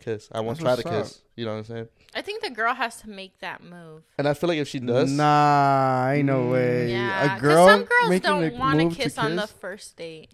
kiss. 0.00 0.28
I 0.32 0.40
won't 0.40 0.58
That's 0.58 0.82
try 0.82 0.90
to 0.92 0.96
what's 0.96 1.08
kiss. 1.12 1.22
You 1.36 1.44
know 1.44 1.52
what 1.52 1.58
I'm 1.58 1.64
saying? 1.64 1.88
I 2.14 2.22
think 2.22 2.42
the 2.42 2.50
girl 2.50 2.72
has 2.74 2.96
to 2.98 3.10
make 3.10 3.40
that 3.40 3.62
move. 3.62 4.02
And 4.16 4.28
I 4.28 4.34
feel 4.34 4.48
like 4.48 4.58
if 4.58 4.68
she 4.68 4.78
does, 4.78 5.10
Nah, 5.10 6.10
ain't 6.10 6.26
no 6.26 6.44
Mm. 6.44 6.52
way. 6.52 6.90
Yeah, 6.92 7.20
a 7.20 7.34
because 7.34 7.40
girl 7.40 7.66
some 7.68 7.84
girls 7.84 8.20
don't 8.20 8.58
want 8.58 8.78
to 8.92 8.96
kiss 8.96 9.18
on 9.18 9.36
the 9.36 9.46
first 9.48 9.96
date. 9.96 10.30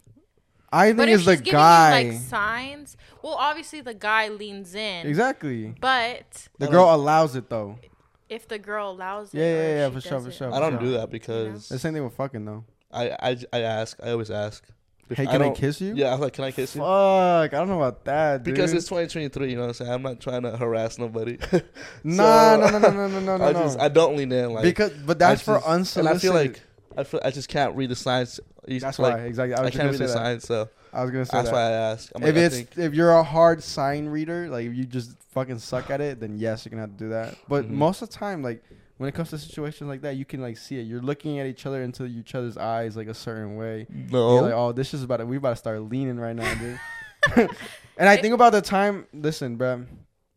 I 0.73 0.87
think 0.87 0.97
But 0.99 1.09
it's 1.09 1.25
the 1.25 1.37
giving 1.37 1.53
guy. 1.53 2.01
you 2.01 2.13
like 2.13 2.21
signs, 2.21 2.97
well, 3.23 3.35
obviously 3.35 3.81
the 3.81 3.95
guy 3.95 4.29
leans 4.29 4.75
in. 4.75 5.07
exactly. 5.07 5.75
But 5.81 6.49
The 6.59 6.69
girl 6.69 6.95
allows 6.95 7.35
it 7.37 7.51
though. 7.51 7.79
if 8.29 8.47
the 8.47 8.59
girl 8.59 8.91
allows 8.93 9.35
it, 9.35 9.39
Yeah, 9.39 9.45
yeah, 9.55 9.75
yeah, 9.87 9.91
for 9.91 10.01
sure, 10.01 10.21
for 10.21 10.31
sure. 10.31 10.55
I 10.55 10.61
don't 10.61 10.75
Yeah. 10.75 10.79
do 10.81 10.91
that 10.93 11.11
because 11.11 11.69
The 11.69 11.79
same 11.79 11.95
thing 11.95 12.05
with 12.05 12.15
fucking 12.15 12.45
though. 12.45 12.65
I, 12.93 13.11
I 13.11 13.37
I 13.53 13.61
ask. 13.61 13.97
I 14.03 14.11
always 14.11 14.31
ask. 14.31 14.65
If 15.09 15.17
Hey, 15.17 15.27
can 15.27 15.35
I, 15.35 15.39
don't- 15.47 15.57
kiss 15.57 15.81
you? 15.81 15.93
Yeah, 15.97 16.15
I'm 16.15 16.21
like, 16.21 16.35
can 16.35 16.45
I 16.45 16.53
kiss 16.53 16.77
you? 16.77 16.83
Fuck, 16.83 16.89
I 16.89 17.49
don't 17.49 17.69
know 17.69 17.83
about 17.83 18.05
that, 18.05 18.45
dude. 18.45 18.55
Because 18.55 18.73
it's 18.73 18.87
2023, 18.87 19.51
you 19.51 19.57
know 19.57 19.63
what 19.63 19.69
I'm 19.69 19.75
saying? 19.75 19.91
I'm 19.91 20.03
not 20.03 20.21
trying 20.21 20.43
to 20.43 20.57
harass 20.57 20.99
nobody. 20.99 21.37
nah, 22.05 22.55
So- 22.55 22.71
no, 22.71 22.79
no, 22.79 22.79
no, 22.79 22.91
no, 22.91 23.09
no, 23.09 23.21
no, 23.21 23.37
no. 23.39 23.45
I 23.45 23.53
just 23.53 23.79
I 23.81 23.89
don't 23.89 24.17
lean 24.17 24.31
in 24.31 24.53
like 24.53 24.63
because, 24.63 24.93
but 25.05 25.19
that's 25.19 25.41
I 25.43 25.45
for 25.45 25.55
just- 25.59 25.67
unsolicited. 25.67 26.07
And 26.07 26.17
I 26.17 26.19
feel 26.21 26.33
like 26.35 26.63
I 26.97 27.05
feel 27.05 27.21
I 27.25 27.31
just 27.31 27.49
can't 27.49 27.75
read 27.77 27.91
the 27.91 27.97
signs. 27.97 28.41
You- 28.67 28.81
that's 28.81 28.99
like, 28.99 29.15
why 29.17 29.21
exactly. 29.23 29.55
I 29.55 29.59
I, 29.59 29.63
was 29.63 29.71
just 29.71 29.81
can't 29.81 29.91
read 29.93 30.01
the 30.01 30.07
that. 30.07 30.13
signs, 30.13 30.45
so 30.45 30.69
I 30.93 31.03
was 31.03 31.11
gonna 31.11 31.25
say 31.25 31.37
that's 31.39 31.49
that. 31.51 31.55
why 31.55 31.61
I 31.63 31.71
ask. 31.71 32.11
I'm 32.15 32.23
if 32.23 32.35
like, 32.35 32.53
it's 32.69 32.79
if 32.79 32.95
you're 32.95 33.11
a 33.13 33.23
hard 33.23 33.63
sign 33.63 34.07
reader, 34.07 34.49
like 34.49 34.67
if 34.67 34.75
you 34.75 34.85
just 34.85 35.17
fucking 35.31 35.59
suck 35.61 35.91
at 35.91 36.01
it, 36.01 36.21
then 36.21 36.37
yes, 36.39 36.65
you're 36.65 36.71
gonna 36.71 36.83
have 36.83 36.93
to 36.93 37.05
do 37.05 37.11
that. 37.11 37.37
But 37.49 37.67
Mhm. 37.67 37.71
most 37.71 38.03
of 38.03 38.09
the 38.11 38.15
time, 38.17 38.43
like 38.43 38.63
when 38.99 39.09
it 39.09 39.13
comes 39.15 39.31
to 39.31 39.39
situations 39.39 39.89
like 39.89 40.03
that, 40.03 40.17
you 40.17 40.25
can 40.25 40.41
like 40.43 40.59
see 40.59 40.79
it. 40.79 40.83
You're 40.83 41.01
looking 41.01 41.39
at 41.39 41.47
each 41.47 41.65
other 41.65 41.83
into 41.83 42.05
each 42.07 42.35
other's 42.35 42.57
eyes 42.59 42.97
like 42.97 43.07
a 43.09 43.15
certain 43.15 43.57
way. 43.57 43.87
no, 43.89 44.35
You're 44.35 44.43
like, 44.43 44.53
oh, 44.53 44.73
this 44.73 44.93
is 44.93 45.03
about 45.03 45.19
to, 45.19 45.27
we 45.27 45.37
about 45.39 45.51
to 45.51 45.57
start 45.57 45.81
leaning 45.83 46.19
right 46.19 46.37
now, 46.37 46.53
dude. 46.55 46.79
and 47.97 48.09
I 48.09 48.17
think 48.21 48.35
about 48.35 48.53
the 48.53 48.61
time. 48.61 49.07
Listen, 49.15 49.57
bruh. 49.57 49.87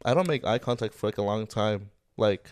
I 0.06 0.14
don't 0.14 0.28
make 0.28 0.46
eye 0.46 0.60
contact 0.60 0.94
for 0.94 1.08
like 1.08 1.18
a 1.18 1.22
long 1.24 1.46
time. 1.48 1.90
Like, 2.16 2.52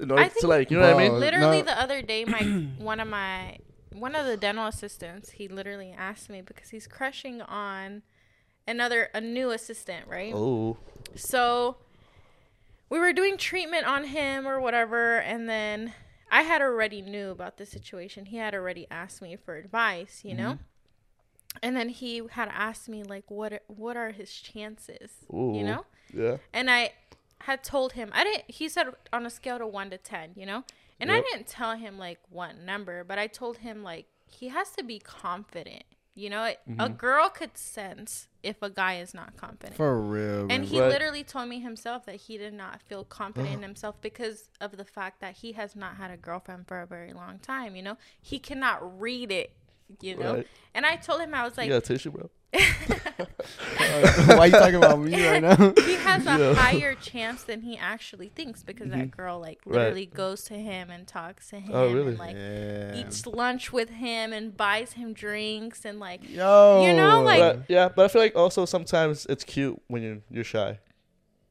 in 0.00 0.10
order 0.10 0.22
I 0.22 0.28
think- 0.28 0.40
to 0.40 0.46
like, 0.46 0.70
you 0.70 0.78
know 0.78 0.86
what 0.92 0.96
I 1.02 1.08
mean? 1.08 1.20
Literally 1.20 1.58
no. 1.58 1.64
the 1.64 1.80
other 1.80 2.02
day, 2.02 2.24
my 2.24 2.40
one 2.78 3.00
of 3.00 3.08
my 3.08 3.58
one 3.92 4.14
of 4.14 4.26
the 4.26 4.36
dental 4.36 4.66
assistants, 4.66 5.32
he 5.32 5.48
literally 5.48 5.94
asked 5.96 6.30
me 6.30 6.40
because 6.40 6.70
he's 6.70 6.86
crushing 6.86 7.42
on 7.42 8.02
another 8.66 9.10
a 9.14 9.20
new 9.20 9.50
assistant, 9.50 10.06
right? 10.08 10.32
Oh, 10.34 10.76
So 11.14 11.76
we 12.88 12.98
were 12.98 13.12
doing 13.12 13.36
treatment 13.36 13.86
on 13.86 14.04
him 14.04 14.46
or 14.46 14.60
whatever, 14.60 15.18
and 15.18 15.48
then 15.48 15.92
I 16.30 16.42
had 16.42 16.62
already 16.62 17.02
knew 17.02 17.30
about 17.30 17.58
the 17.58 17.66
situation. 17.66 18.26
He 18.26 18.38
had 18.38 18.54
already 18.54 18.86
asked 18.90 19.20
me 19.20 19.36
for 19.36 19.56
advice, 19.56 20.22
you 20.24 20.34
know. 20.34 20.52
Mm-hmm. 20.52 20.62
And 21.62 21.76
then 21.76 21.90
he 21.90 22.22
had 22.30 22.48
asked 22.50 22.88
me 22.88 23.02
like, 23.02 23.24
what 23.30 23.62
what 23.66 23.96
are 23.98 24.10
his 24.10 24.32
chances, 24.32 25.10
Ooh. 25.32 25.52
you 25.54 25.64
know? 25.64 25.84
yeah. 26.14 26.38
And 26.54 26.70
I 26.70 26.92
had 27.42 27.62
told 27.62 27.92
him 27.92 28.10
I 28.12 28.24
didn't. 28.24 28.44
He 28.50 28.68
said 28.68 28.88
on 29.12 29.26
a 29.26 29.30
scale 29.30 29.58
to 29.58 29.66
one 29.66 29.90
to 29.90 29.98
ten, 29.98 30.30
you 30.36 30.46
know. 30.46 30.64
And 31.00 31.10
I 31.10 31.20
didn't 31.20 31.48
tell 31.48 31.76
him 31.76 31.98
like 31.98 32.20
what 32.30 32.56
number, 32.56 33.02
but 33.02 33.18
I 33.18 33.26
told 33.26 33.58
him 33.58 33.82
like 33.82 34.06
he 34.26 34.48
has 34.48 34.70
to 34.72 34.84
be 34.84 35.00
confident. 35.00 35.82
You 36.14 36.28
know, 36.28 36.44
it, 36.44 36.60
a 36.66 36.70
mm-hmm. 36.70 36.94
girl 36.94 37.30
could 37.30 37.56
sense 37.56 38.28
if 38.42 38.60
a 38.60 38.68
guy 38.68 38.98
is 38.98 39.14
not 39.14 39.36
confident. 39.36 39.76
For 39.76 39.98
real. 39.98 40.46
And 40.50 40.64
he 40.64 40.78
Right. 40.78 40.90
literally 40.90 41.24
told 41.24 41.48
me 41.48 41.60
himself 41.60 42.04
that 42.04 42.16
he 42.16 42.36
did 42.36 42.52
not 42.52 42.82
feel 42.82 43.02
confident 43.02 43.54
in 43.54 43.62
himself 43.62 43.98
because 44.02 44.50
of 44.60 44.76
the 44.76 44.84
fact 44.84 45.20
that 45.20 45.36
he 45.36 45.52
has 45.52 45.74
not 45.74 45.96
had 45.96 46.10
a 46.10 46.18
girlfriend 46.18 46.68
for 46.68 46.82
a 46.82 46.86
very 46.86 47.14
long 47.14 47.38
time. 47.38 47.74
You 47.76 47.82
know, 47.82 47.96
he 48.20 48.38
cannot 48.38 49.00
read 49.00 49.32
it. 49.32 49.56
You 50.00 50.16
know, 50.16 50.34
Right. 50.36 50.46
and 50.74 50.86
I 50.86 50.96
told 50.96 51.20
him 51.20 51.34
I 51.34 51.44
was 51.44 51.56
like, 51.56 51.66
you 51.66 51.72
got 51.72 51.78
a 51.78 51.86
tissue, 51.86 52.10
bro? 52.10 52.30
Why 52.52 54.36
are 54.38 54.46
you 54.46 54.52
talking 54.52 54.74
about 54.74 54.98
me 55.00 55.26
right 55.26 55.42
now? 55.42 55.56
he 55.84 55.94
has 55.94 56.26
a 56.26 56.38
Yeah. 56.38 56.54
higher 56.54 56.94
chance 56.94 57.44
than 57.44 57.62
he 57.62 57.76
actually 57.78 58.28
thinks 58.28 58.62
because 58.62 58.90
that 58.90 58.98
mm-hmm. 58.98 59.16
girl 59.16 59.40
like 59.40 59.60
Right. 59.64 59.76
literally 59.78 60.06
goes 60.06 60.44
to 60.44 60.54
him 60.54 60.90
and 60.90 61.06
talks 61.06 61.48
to 61.50 61.56
oh, 61.56 61.60
him 61.60 61.70
Oh, 61.72 61.92
really? 61.92 62.08
and 62.10 62.18
like 62.18 62.36
yeah. 62.36 62.94
eats 62.94 63.26
lunch 63.26 63.72
with 63.72 63.90
him 63.90 64.32
and 64.32 64.56
buys 64.56 64.92
him 64.92 65.12
drinks 65.14 65.84
and 65.84 65.98
like 65.98 66.28
Yo. 66.28 66.84
You 66.86 66.94
know, 66.94 67.22
like- 67.22 67.40
But, 67.40 67.62
yeah, 67.68 67.88
but 67.88 68.04
I 68.04 68.08
feel 68.08 68.20
like 68.22 68.36
also 68.36 68.64
sometimes 68.66 69.26
it's 69.26 69.44
cute 69.44 69.80
when 69.88 70.02
you're 70.02 70.18
you're 70.30 70.44
shy. 70.44 70.78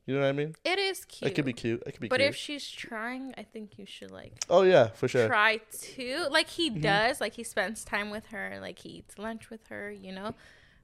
You 0.08 0.16
know 0.16 0.22
what 0.22 0.30
I 0.30 0.32
mean? 0.32 0.56
it 0.66 0.80
is 0.80 1.06
cute. 1.06 1.32
It 1.32 1.36
could 1.36 1.46
be 1.46 1.54
cute. 1.54 1.84
It 1.86 1.92
could 1.92 2.02
be 2.02 2.08
but 2.08 2.20
cute. 2.20 2.30
if 2.30 2.36
she's 2.36 2.68
trying, 2.70 3.34
I 3.38 3.44
think 3.44 3.78
you 3.78 3.86
should 3.86 4.12
like 4.12 4.34
oh 4.50 4.64
yeah, 4.64 4.88
for 4.88 5.08
sure. 5.08 5.28
try 5.28 5.58
to 5.58 6.28
like 6.32 6.48
he 6.50 6.70
Mm-hmm. 6.72 6.82
does 6.82 7.22
like 7.22 7.34
he 7.36 7.44
spends 7.44 7.84
time 7.86 8.10
with 8.10 8.28
her 8.28 8.58
like 8.62 8.80
he 8.80 8.90
eats 8.90 9.18
lunch 9.20 9.50
with 9.50 9.68
her 9.68 9.92
you 9.92 10.12
know 10.12 10.34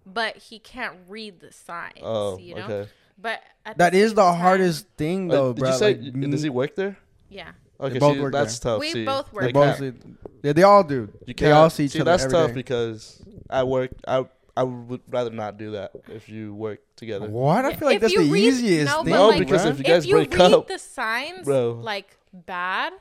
but 0.06 0.38
he 0.38 0.60
can't 0.60 0.96
read 1.10 1.40
the 1.42 1.52
signs. 1.52 2.00
Oh, 2.02 2.38
you 2.38 2.56
know. 2.56 2.64
okay. 2.64 2.90
But 3.20 3.42
at 3.66 3.78
That 3.80 3.92
the 3.92 4.00
is 4.00 4.14
the 4.14 4.22
time- 4.24 4.40
hardest 4.40 4.88
thing 4.96 5.30
Uh, 5.30 5.36
though, 5.36 5.54
did 5.54 5.60
bro. 5.62 5.72
you 5.72 5.78
say 5.78 5.96
like, 5.96 6.14
y- 6.16 6.28
does 6.30 6.44
he 6.44 6.50
work 6.50 6.76
there? 6.76 6.98
Yeah. 7.28 7.52
Okay, 7.82 8.00
both 8.00 8.14
see, 8.16 8.22
work 8.22 8.32
that's 8.32 8.58
tough. 8.60 8.80
We 8.80 8.92
see, 8.92 9.04
both 9.06 9.34
work 9.34 9.44
They 9.44 9.52
both 9.52 9.78
see- 9.80 9.92
yeah, 10.44 10.54
they 10.54 10.64
all 10.64 10.84
do. 10.84 10.96
You 10.96 11.26
They 11.28 11.34
can't 11.34 11.54
all 11.54 11.70
see 11.70 11.86
each 11.86 11.92
see, 11.92 12.00
other 12.02 12.12
That's 12.12 12.24
every 12.24 12.34
tough 12.38 12.48
day. 12.50 12.54
because 12.54 13.22
I 13.50 13.64
work. 13.64 13.92
I 14.08 14.26
I 14.58 14.64
would 14.64 15.02
rather 15.08 15.30
not 15.30 15.58
do 15.58 15.72
that 15.72 15.92
if 16.08 16.28
you 16.30 16.54
work 16.54 16.80
together. 16.96 17.30
What? 17.30 17.64
I 17.66 17.74
feel 17.76 17.88
like 17.88 17.96
if 17.98 18.02
that's 18.02 18.16
the 18.16 18.30
read- 18.30 18.44
easiest 18.44 18.92
no, 18.92 19.04
thing. 19.04 19.14
No, 19.14 19.28
like, 19.30 19.40
because 19.40 19.64
bruh. 19.66 19.72
if 19.72 19.78
you 19.78 19.84
guys 19.84 20.04
if 20.04 20.10
you 20.10 20.16
break 20.16 20.32
read 20.34 20.42
up, 20.54 20.68
the 20.68 20.80
signs 20.80 21.46
bro. 21.46 21.74
like 21.74 22.18
bad, 22.34 22.94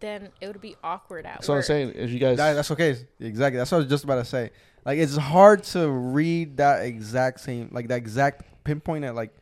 then 0.00 0.30
it 0.40 0.46
would 0.46 0.60
be 0.60 0.76
awkward 0.82 1.26
at 1.26 1.34
That's 1.34 1.48
what 1.48 1.56
I'm 1.56 1.62
saying. 1.62 1.92
If 1.94 2.10
you 2.10 2.18
guys, 2.18 2.38
That- 2.38 2.54
that's 2.54 2.70
okay. 2.70 2.96
Exactly. 3.20 3.58
That's 3.58 3.70
what 3.70 3.76
I 3.76 3.80
was 3.80 3.88
just 3.90 4.04
about 4.04 4.16
to 4.16 4.24
say. 4.24 4.50
Like 4.84 4.98
it's 4.98 5.16
hard 5.16 5.62
to 5.64 5.88
read 5.88 6.56
that 6.58 6.84
exact 6.84 7.40
same, 7.40 7.68
like 7.72 7.88
that 7.88 7.96
exact 7.96 8.42
pinpoint 8.64 9.04
at 9.04 9.14
like, 9.14 9.34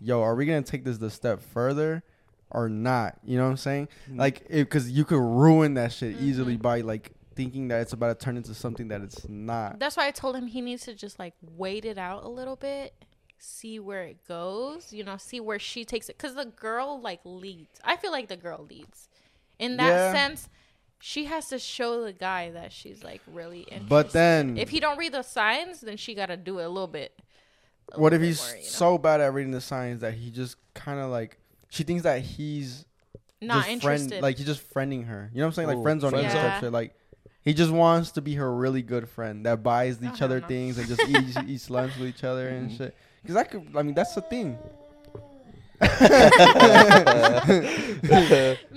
yo, 0.00 0.20
are 0.22 0.34
we 0.34 0.46
gonna 0.46 0.62
take 0.62 0.84
this 0.84 0.98
the 0.98 1.10
step 1.10 1.40
further 1.40 2.02
or 2.50 2.68
not? 2.68 3.18
You 3.24 3.38
know 3.38 3.44
what 3.44 3.50
I'm 3.50 3.56
saying? 3.56 3.88
Mhm. 4.10 4.18
Like, 4.18 4.46
because 4.48 4.90
you 4.90 5.04
could 5.04 5.20
ruin 5.20 5.74
that 5.74 5.92
shit 5.92 6.16
easily 6.20 6.56
Mhm. 6.58 6.62
by 6.62 6.80
like 6.82 7.12
thinking 7.36 7.68
that 7.68 7.82
it's 7.82 7.92
about 7.92 8.18
to 8.18 8.24
turn 8.24 8.36
into 8.36 8.54
something 8.54 8.88
that 8.88 9.02
it's 9.02 9.28
not. 9.28 9.78
That's 9.78 9.96
why 9.96 10.06
I 10.06 10.10
told 10.10 10.34
him 10.36 10.46
he 10.46 10.60
needs 10.60 10.84
to 10.86 10.94
just 10.94 11.18
like 11.18 11.34
wait 11.56 11.84
it 11.84 11.98
out 11.98 12.24
a 12.24 12.28
little 12.28 12.56
bit, 12.56 12.94
see 13.38 13.78
where 13.78 14.02
it 14.02 14.26
goes. 14.26 14.92
You 14.92 15.04
know, 15.04 15.16
see 15.18 15.38
where 15.40 15.58
she 15.58 15.84
takes 15.84 16.08
it. 16.08 16.18
Cause 16.18 16.34
the 16.34 16.46
girl 16.46 17.00
like 17.00 17.20
leads. 17.24 17.78
I 17.84 17.96
feel 17.96 18.10
like 18.10 18.28
the 18.28 18.36
girl 18.36 18.66
leads. 18.68 19.08
In 19.58 19.76
that 19.76 19.88
Yeah. 19.88 20.12
sense, 20.12 20.48
she 20.98 21.26
has 21.26 21.48
to 21.50 21.58
show 21.58 22.02
the 22.02 22.12
guy 22.12 22.50
that 22.50 22.72
she's 22.72 23.04
like 23.04 23.20
really 23.32 23.60
interested. 23.60 23.88
But 23.88 24.12
then, 24.12 24.56
if 24.56 24.70
he 24.70 24.80
don't 24.80 24.98
read 24.98 25.12
the 25.12 25.22
signs, 25.22 25.82
then 25.82 25.96
she 25.98 26.14
gotta 26.14 26.36
do 26.36 26.58
it 26.58 26.64
a 26.64 26.68
little 26.68 26.86
bit. 26.88 27.12
a 27.92 28.00
what 28.00 28.12
if 28.12 28.20
little 28.20 28.26
he's 28.28 28.40
more, 28.40 28.56
you 28.56 28.62
know? 28.62 28.68
so 28.68 28.98
bad 28.98 29.20
at 29.20 29.32
reading 29.34 29.52
the 29.52 29.60
signs 29.60 30.00
that 30.00 30.14
he 30.14 30.30
just 30.30 30.56
kind 30.74 30.98
of 30.98 31.10
like 31.10 31.38
she 31.68 31.82
thinks 31.84 32.02
that 32.04 32.22
he's 32.22 32.84
not 33.42 33.68
interested? 33.68 34.08
friend 34.08 34.22
like 34.22 34.36
he's 34.38 34.46
just 34.46 34.68
friending 34.72 35.06
her. 35.06 35.30
You 35.32 35.40
know 35.40 35.44
what 35.44 35.48
I'm 35.48 35.52
saying? 35.52 35.68
Like 35.68 35.76
Ooh, 35.78 35.82
friends 35.82 36.02
on 36.04 36.10
friend 36.10 36.26
each 36.26 36.32
zone. 36.32 36.42
type 36.42 36.60
shit. 36.60 36.72
Like 36.72 36.94
he 37.46 37.54
just 37.54 37.70
wants 37.70 38.10
to 38.12 38.20
be 38.20 38.34
her 38.34 38.52
really 38.54 38.82
good 38.82 39.08
friend 39.08 39.46
that 39.46 39.62
buys 39.62 40.02
each 40.02 40.20
other 40.20 40.40
know. 40.40 40.46
things 40.48 40.76
and 40.76 40.86
just 40.86 41.00
eats, 41.08 41.36
eats 41.46 41.70
lunch 41.70 41.96
with 41.96 42.08
each 42.08 42.24
other 42.24 42.48
and 42.48 42.70
Mhm. 42.70 42.76
shit. 42.76 42.94
Because 43.22 43.36
I 43.36 43.44
could, 43.44 43.66
I 43.74 43.82
mean, 43.82 43.94
that's 43.94 44.14
the 44.14 44.20
thing. 44.22 44.58
Me 45.80 45.88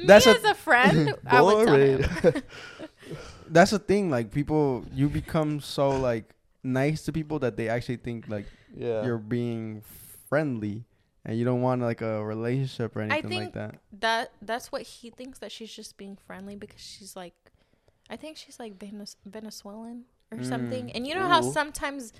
That's 0.05 0.27
a- 0.27 0.35
as 0.37 0.43
a 0.43 0.53
friend, 0.55 1.15
I 1.25 1.41
would 1.41 1.65
tell 1.65 1.75
him. 1.75 2.43
That's 3.49 3.71
the 3.71 3.79
thing. 3.79 4.09
Like 4.09 4.31
people, 4.31 4.85
you 4.93 5.09
become 5.09 5.59
so 5.61 5.89
like 5.89 6.25
nice 6.63 7.03
to 7.05 7.11
people 7.11 7.39
that 7.39 7.57
they 7.57 7.69
actually 7.69 7.97
think 7.97 8.27
like 8.27 8.45
yeah. 8.75 9.03
you're 9.05 9.17
being 9.17 9.81
friendly, 10.29 10.83
and 11.25 11.37
you 11.37 11.45
don't 11.45 11.61
want 11.61 11.81
like 11.81 12.01
a 12.01 12.23
relationship 12.23 12.95
or 12.95 13.01
anything 13.01 13.23
like 13.23 13.39
think- 13.39 13.53
that. 13.53 13.75
that 14.01 14.31
that's 14.41 14.71
what 14.71 14.83
he 14.83 15.09
thinks 15.09 15.39
that 15.39 15.51
she's 15.51 15.71
just 15.73 15.97
being 15.97 16.17
friendly 16.27 16.55
because 16.55 16.81
she's 16.81 17.15
like 17.15 17.33
I 18.09 18.15
think 18.15 18.37
she's 18.37 18.59
like 18.59 18.77
Venez- 18.79 19.15
Venezuelan 19.25 20.03
or 20.31 20.43
something. 20.43 20.87
Mm. 20.87 20.91
And 20.95 21.07
you 21.07 21.15
know 21.15 21.27
how 21.27 21.41
sometimes 21.41 22.13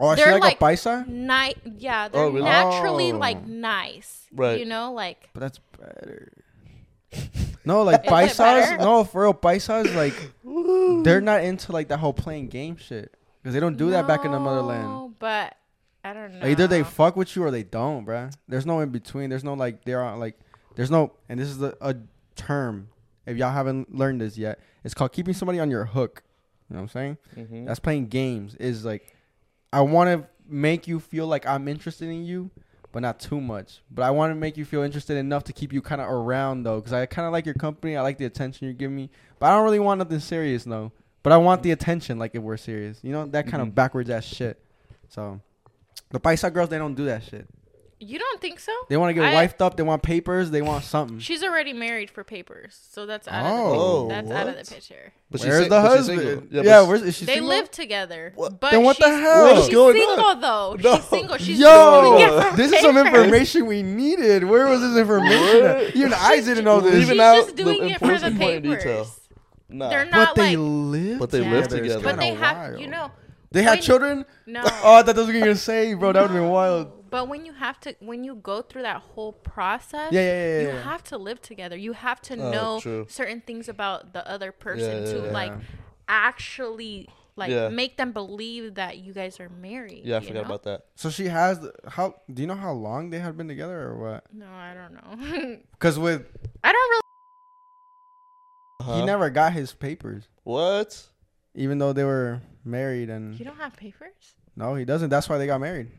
Oh, 0.00 0.10
is 0.10 0.18
she 0.18 0.24
They're 0.24 0.32
like, 0.38 0.60
like- 0.60 0.60
a 0.60 0.64
paisa? 0.64 1.06
nice 1.06 1.54
yeah, 1.78 2.08
they're 2.08 2.22
Oh, 2.22 2.28
really? 2.30 2.42
naturally 2.44 3.12
Oh. 3.12 3.18
like 3.18 3.46
nice. 3.46 4.26
Right. 4.32 4.58
You 4.58 4.66
know, 4.66 4.92
like 4.92 5.28
But 5.32 5.40
that's 5.40 5.60
better. 5.78 6.32
No, 7.66 7.82
like 7.82 8.04
Is 8.04 8.10
paisas. 8.10 8.78
No, 8.78 9.04
for 9.04 9.22
real, 9.22 9.34
paisas 9.34 9.94
like 9.94 10.14
they're 11.04 11.20
not 11.20 11.42
into 11.44 11.72
like 11.72 11.88
that 11.88 11.98
whole 11.98 12.12
playing 12.12 12.48
game 12.48 12.76
shit 12.76 13.14
because 13.42 13.54
they 13.54 13.60
don't 13.60 13.76
do 13.76 13.90
that 13.90 14.06
back 14.06 14.24
in 14.24 14.32
the 14.32 14.38
motherland. 14.40 14.84
No, 14.84 15.12
But 15.18 15.56
I 16.04 16.12
don't 16.12 16.38
know. 16.38 16.46
Either 16.46 16.66
they 16.66 16.82
fuck 16.82 17.16
with 17.16 17.34
you 17.34 17.42
or 17.44 17.50
they 17.50 17.62
don't, 17.62 18.04
bruh. 18.06 18.30
There's 18.48 18.66
no 18.66 18.80
in 18.80 18.90
between. 18.90 19.30
There's 19.30 19.44
no 19.44 19.54
like 19.54 19.84
there 19.84 20.02
are 20.02 20.18
like 20.18 20.38
there's 20.74 20.90
no 20.90 21.12
and 21.28 21.40
this 21.40 21.48
is 21.48 21.62
a, 21.62 21.74
a 21.80 21.94
term. 22.36 22.88
If 23.26 23.36
y'all 23.36 23.52
haven't 23.52 23.94
learned 23.94 24.20
this 24.20 24.36
yet, 24.36 24.58
it's 24.84 24.94
called 24.94 25.12
keeping 25.12 25.34
somebody 25.34 25.58
on 25.60 25.70
your 25.70 25.84
hook. 25.84 26.22
You 26.70 26.74
know 26.74 26.82
what 26.82 26.82
I'm 26.84 26.88
saying? 26.88 27.18
Mhm. 27.36 27.66
That's 27.66 27.80
playing 27.80 28.06
games. 28.08 28.54
Is 28.56 28.84
like 28.84 29.14
I 29.72 29.80
want 29.80 30.08
to 30.10 30.28
make 30.48 30.86
you 30.86 31.00
feel 31.00 31.26
like 31.26 31.46
I'm 31.46 31.66
interested 31.68 32.08
in 32.08 32.24
you, 32.24 32.50
but 32.92 33.00
not 33.00 33.18
too 33.18 33.40
much. 33.40 33.82
But 33.90 34.02
I 34.04 34.10
want 34.10 34.30
to 34.30 34.34
make 34.34 34.56
you 34.56 34.64
feel 34.64 34.82
interested 34.82 35.16
enough 35.16 35.44
to 35.44 35.52
keep 35.52 35.72
you 35.72 35.82
kind 35.82 36.00
of 36.00 36.08
around 36.08 36.62
though, 36.62 36.76
because 36.76 36.92
I 36.92 37.06
kind 37.06 37.26
of 37.26 37.32
like 37.32 37.44
your 37.46 37.54
company. 37.54 37.96
I 37.96 38.02
like 38.02 38.18
the 38.18 38.24
attention 38.26 38.68
you 38.68 38.74
give 38.74 38.90
me, 38.90 39.10
but 39.38 39.46
I 39.50 39.54
don't 39.56 39.64
really 39.64 39.80
want 39.80 39.98
nothing 39.98 40.20
serious 40.20 40.64
though. 40.64 40.92
But 41.22 41.32
I 41.32 41.38
want 41.38 41.62
the 41.62 41.70
attention 41.70 42.18
like 42.18 42.34
if 42.34 42.42
we're 42.42 42.56
serious. 42.58 43.00
You 43.02 43.12
know 43.12 43.26
that 43.26 43.46
kind 43.46 43.62
of 43.62 43.68
Mhm. 43.68 43.74
backwards 43.74 44.10
ass 44.10 44.24
shit. 44.24 44.62
So 45.08 45.40
the 46.10 46.20
Paisa 46.20 46.52
girls 46.52 46.68
they 46.68 46.78
don't 46.78 46.94
do 46.94 47.06
that 47.06 47.22
shit. 47.22 47.48
You 48.04 48.18
don't 48.18 48.40
think 48.40 48.60
so? 48.60 48.72
They 48.88 48.96
want 48.96 49.10
to 49.10 49.14
get 49.14 49.24
I- 49.34 49.46
wifed 49.46 49.60
up. 49.60 49.76
They 49.76 49.82
want 49.82 50.02
papers. 50.02 50.50
They 50.50 50.62
want 50.62 50.84
something. 50.84 51.18
She's 51.18 51.42
already 51.42 51.72
married 51.72 52.10
for 52.10 52.22
papers, 52.24 52.78
so 52.90 53.06
that's 53.06 53.26
out 53.28 53.44
Oh, 53.44 53.48
of 53.48 53.70
the, 53.70 53.78
oh. 53.78 54.08
that's 54.08 54.30
out 54.30 54.48
of 54.48 54.56
the 54.66 54.74
picture. 54.74 55.12
But 55.30 55.40
she's 55.40 55.48
Where's 55.48 55.60
sing- 55.62 55.70
the 55.70 55.76
but 55.80 55.82
she's 55.88 55.96
husband? 56.06 56.20
single. 56.50 56.64
Yeah, 56.64 56.82
where's 56.82 57.02
is 57.02 57.16
she? 57.16 57.24
they 57.24 57.34
single? 57.34 57.48
live 57.50 57.70
together. 57.70 58.32
What? 58.34 58.60
But 58.60 58.70
Then 58.72 58.82
what 58.82 58.98
the 58.98 59.08
hell? 59.08 59.44
What 59.46 59.58
is 59.58 59.64
She's 59.66 59.74
going 59.74 59.96
single 59.96 60.24
on? 60.26 60.40
though. 60.40 60.76
No. 60.80 60.96
She's 60.96 61.04
single. 61.04 61.36
She's 61.38 61.58
doing 61.58 61.70
it 62.16 62.20
Yo, 62.20 62.40
for 62.50 62.56
this 62.56 62.72
is 62.72 62.80
some 62.80 62.96
information 62.98 63.66
we 63.66 63.82
needed. 63.82 64.44
Where 64.44 64.66
was 64.68 64.80
this 64.80 64.96
information? 64.96 65.92
Even 65.98 66.12
I 66.14 66.40
didn't 66.40 66.64
know 66.64 66.80
this. 66.80 66.92
She's 66.94 67.08
Leaving 67.08 67.20
out 67.20 67.34
just 67.36 67.56
the 67.56 67.62
doing 67.64 67.90
it 67.90 67.98
for 67.98 68.06
the 68.18 68.26
important 68.26 68.42
in 68.66 68.70
detail. 68.72 69.04
papers. 69.04 69.20
Nah. 69.70 69.88
They're 69.88 70.04
But 70.04 70.10
not 70.10 70.34
they 70.36 70.56
like, 70.56 70.68
live. 70.92 71.18
But 71.18 71.30
they 71.30 71.40
live 71.40 71.68
together. 71.68 72.00
but 72.04 72.16
they 72.18 72.34
have, 72.34 72.78
you 72.78 72.86
know, 72.86 73.10
They 73.50 73.62
had 73.62 73.70
when- 73.72 73.82
children. 73.82 74.24
no. 74.46 74.60
Oh, 74.64 74.66
I 74.66 75.02
thought 75.02 75.06
that 75.06 75.16
was 75.16 75.26
what 75.26 75.34
you 75.34 75.40
were 75.40 75.46
gonna 75.46 75.56
say, 75.56 75.94
bro. 75.94 76.12
That 76.12 76.20
would 76.22 76.30
have 76.30 76.40
been 76.40 76.50
wild. 76.50 76.92
But 77.14 77.28
when 77.28 77.46
you 77.46 77.52
have 77.52 77.78
to, 77.82 77.94
when 78.00 78.24
you 78.24 78.34
go 78.34 78.60
through 78.60 78.82
that 78.82 79.00
whole 79.00 79.32
process, 79.32 80.10
Yeah, 80.12 80.20
yeah, 80.20 80.46
yeah. 80.46 80.60
you 80.62 80.68
yeah. 80.74 80.82
have 80.82 81.02
to 81.04 81.16
live 81.16 81.40
together. 81.40 81.76
You 81.76 81.92
have 81.92 82.20
to 82.22 82.34
Oh, 82.34 82.50
know 82.50 82.80
true. 82.80 83.06
certain 83.08 83.40
things 83.40 83.68
about 83.68 84.12
the 84.12 84.28
other 84.28 84.50
person 84.50 85.06
Yeah, 85.06 85.12
to 85.12 85.18
yeah, 85.26 85.30
like 85.32 85.52
actually 86.08 87.08
like 87.36 87.50
Yeah. 87.50 87.68
make 87.68 87.96
them 87.98 88.10
believe 88.12 88.74
that 88.74 88.98
you 88.98 89.12
guys 89.12 89.38
are 89.38 89.48
married. 89.48 90.02
Yeah, 90.04 90.16
I 90.16 90.20
forgot 90.20 90.34
know? 90.42 90.46
about 90.54 90.62
that. 90.64 90.86
So 90.96 91.08
she 91.08 91.26
has 91.26 91.60
how? 91.86 92.16
Do 92.32 92.42
you 92.42 92.48
know 92.48 92.56
how 92.66 92.72
long 92.72 93.10
they 93.10 93.20
had 93.20 93.36
been 93.36 93.46
together 93.48 93.78
or 93.88 93.96
what? 93.96 94.24
No, 94.32 94.46
I 94.50 94.74
don't 94.74 94.94
know. 94.98 95.56
Because 95.78 95.96
with 96.00 96.22
I 96.64 96.72
don't 96.72 96.90
really. 96.90 97.00
Uh-huh. 98.80 98.96
he 99.00 99.06
never 99.06 99.30
got 99.30 99.52
his 99.52 99.72
papers, 99.72 100.24
What? 100.42 101.06
even 101.54 101.78
though 101.78 101.92
they 101.92 102.02
were 102.04 102.40
married. 102.64 103.08
And 103.08 103.38
You 103.38 103.44
don't 103.44 103.56
have 103.58 103.76
papers? 103.76 104.34
no, 104.56 104.74
he 104.74 104.84
doesn't. 104.84 105.10
That's 105.10 105.28
why 105.28 105.38
they 105.38 105.46
got 105.46 105.60
married. 105.60 105.90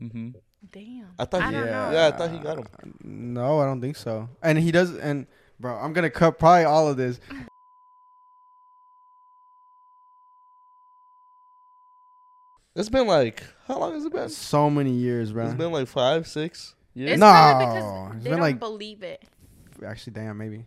Mm-hmm. 0.00 0.30
Damn. 0.72 1.06
I 1.18 1.24
thought 1.24 1.42
I 1.42 1.46
he- 1.46 1.52
don't 1.52 1.66
know. 1.66 1.90
Yeah, 1.92 2.06
I 2.08 2.10
thought 2.16 2.30
he 2.30 2.38
got 2.38 2.58
him. 2.58 2.64
No, 3.02 3.60
I 3.60 3.64
don't 3.66 3.80
think 3.80 3.96
so. 3.96 4.28
And 4.42 4.58
he 4.58 4.70
does. 4.72 4.96
And 4.96 5.26
bro, 5.60 5.74
I'm 5.76 5.92
gonna 5.92 6.10
cut 6.10 6.38
probably 6.38 6.64
all 6.64 6.88
of 6.88 6.96
this. 6.96 7.20
It's 12.74 12.88
been 12.88 13.06
like 13.06 13.42
how 13.66 13.78
long 13.78 13.94
has 13.94 14.04
it 14.04 14.12
been? 14.12 14.28
So 14.28 14.70
many 14.70 14.92
years, 14.92 15.32
bro. 15.32 15.46
It's 15.46 15.54
been 15.54 15.72
like 15.72 15.88
five, 15.88 16.26
six 16.26 16.74
years. 16.94 17.12
It's 17.12 17.20
No, 17.20 17.26
probably 17.30 17.64
it's 17.66 17.74
because 17.74 18.14
they 18.22 18.30
been 18.30 18.30
don't 18.32 18.40
like- 18.40 18.58
believe 18.58 19.02
it. 19.02 19.22
Actually, 19.84 20.12
damn, 20.14 20.38
maybe 20.38 20.64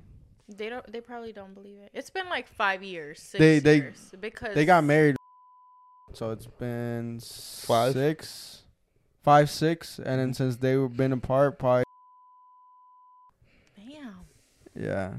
They 0.49 0.69
don't. 0.69 0.85
They 0.91 0.99
probably 1.01 1.31
don't 1.31 1.53
believe 1.53 1.77
it. 1.79 1.89
It's 1.93 2.09
been 2.09 2.27
like 2.29 2.47
five 2.47 2.83
years, 2.83 3.21
six 3.21 3.39
They- 3.39 3.59
they- 3.59 3.75
years 3.77 4.11
because 4.19 4.53
they 4.55 4.65
got 4.65 4.83
married. 4.83 5.15
So 6.13 6.31
it's 6.31 6.47
been 6.47 7.19
Five? 7.21 7.93
six, 7.93 8.63
five, 9.23 9.49
six, 9.49 9.97
and 9.99 10.19
then 10.19 10.33
since 10.33 10.57
they've 10.57 10.95
been 10.95 11.11
apart, 11.13 11.59
probably 11.59 11.83
Damn. 13.75 14.15
yeah. 14.75 15.13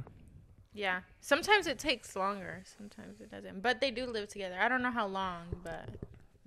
Yeah. 0.75 1.01
Sometimes 1.21 1.67
it 1.67 1.79
takes 1.79 2.17
longer. 2.17 2.63
Sometimes 2.79 3.21
it 3.21 3.31
doesn't. 3.31 3.63
But 3.63 3.81
they 3.81 3.91
do 3.91 4.07
live 4.07 4.29
together. 4.29 4.57
I 4.61 4.69
don't 4.69 4.83
know 4.83 4.91
how 4.91 5.07
long, 5.07 5.43
but 5.63 5.87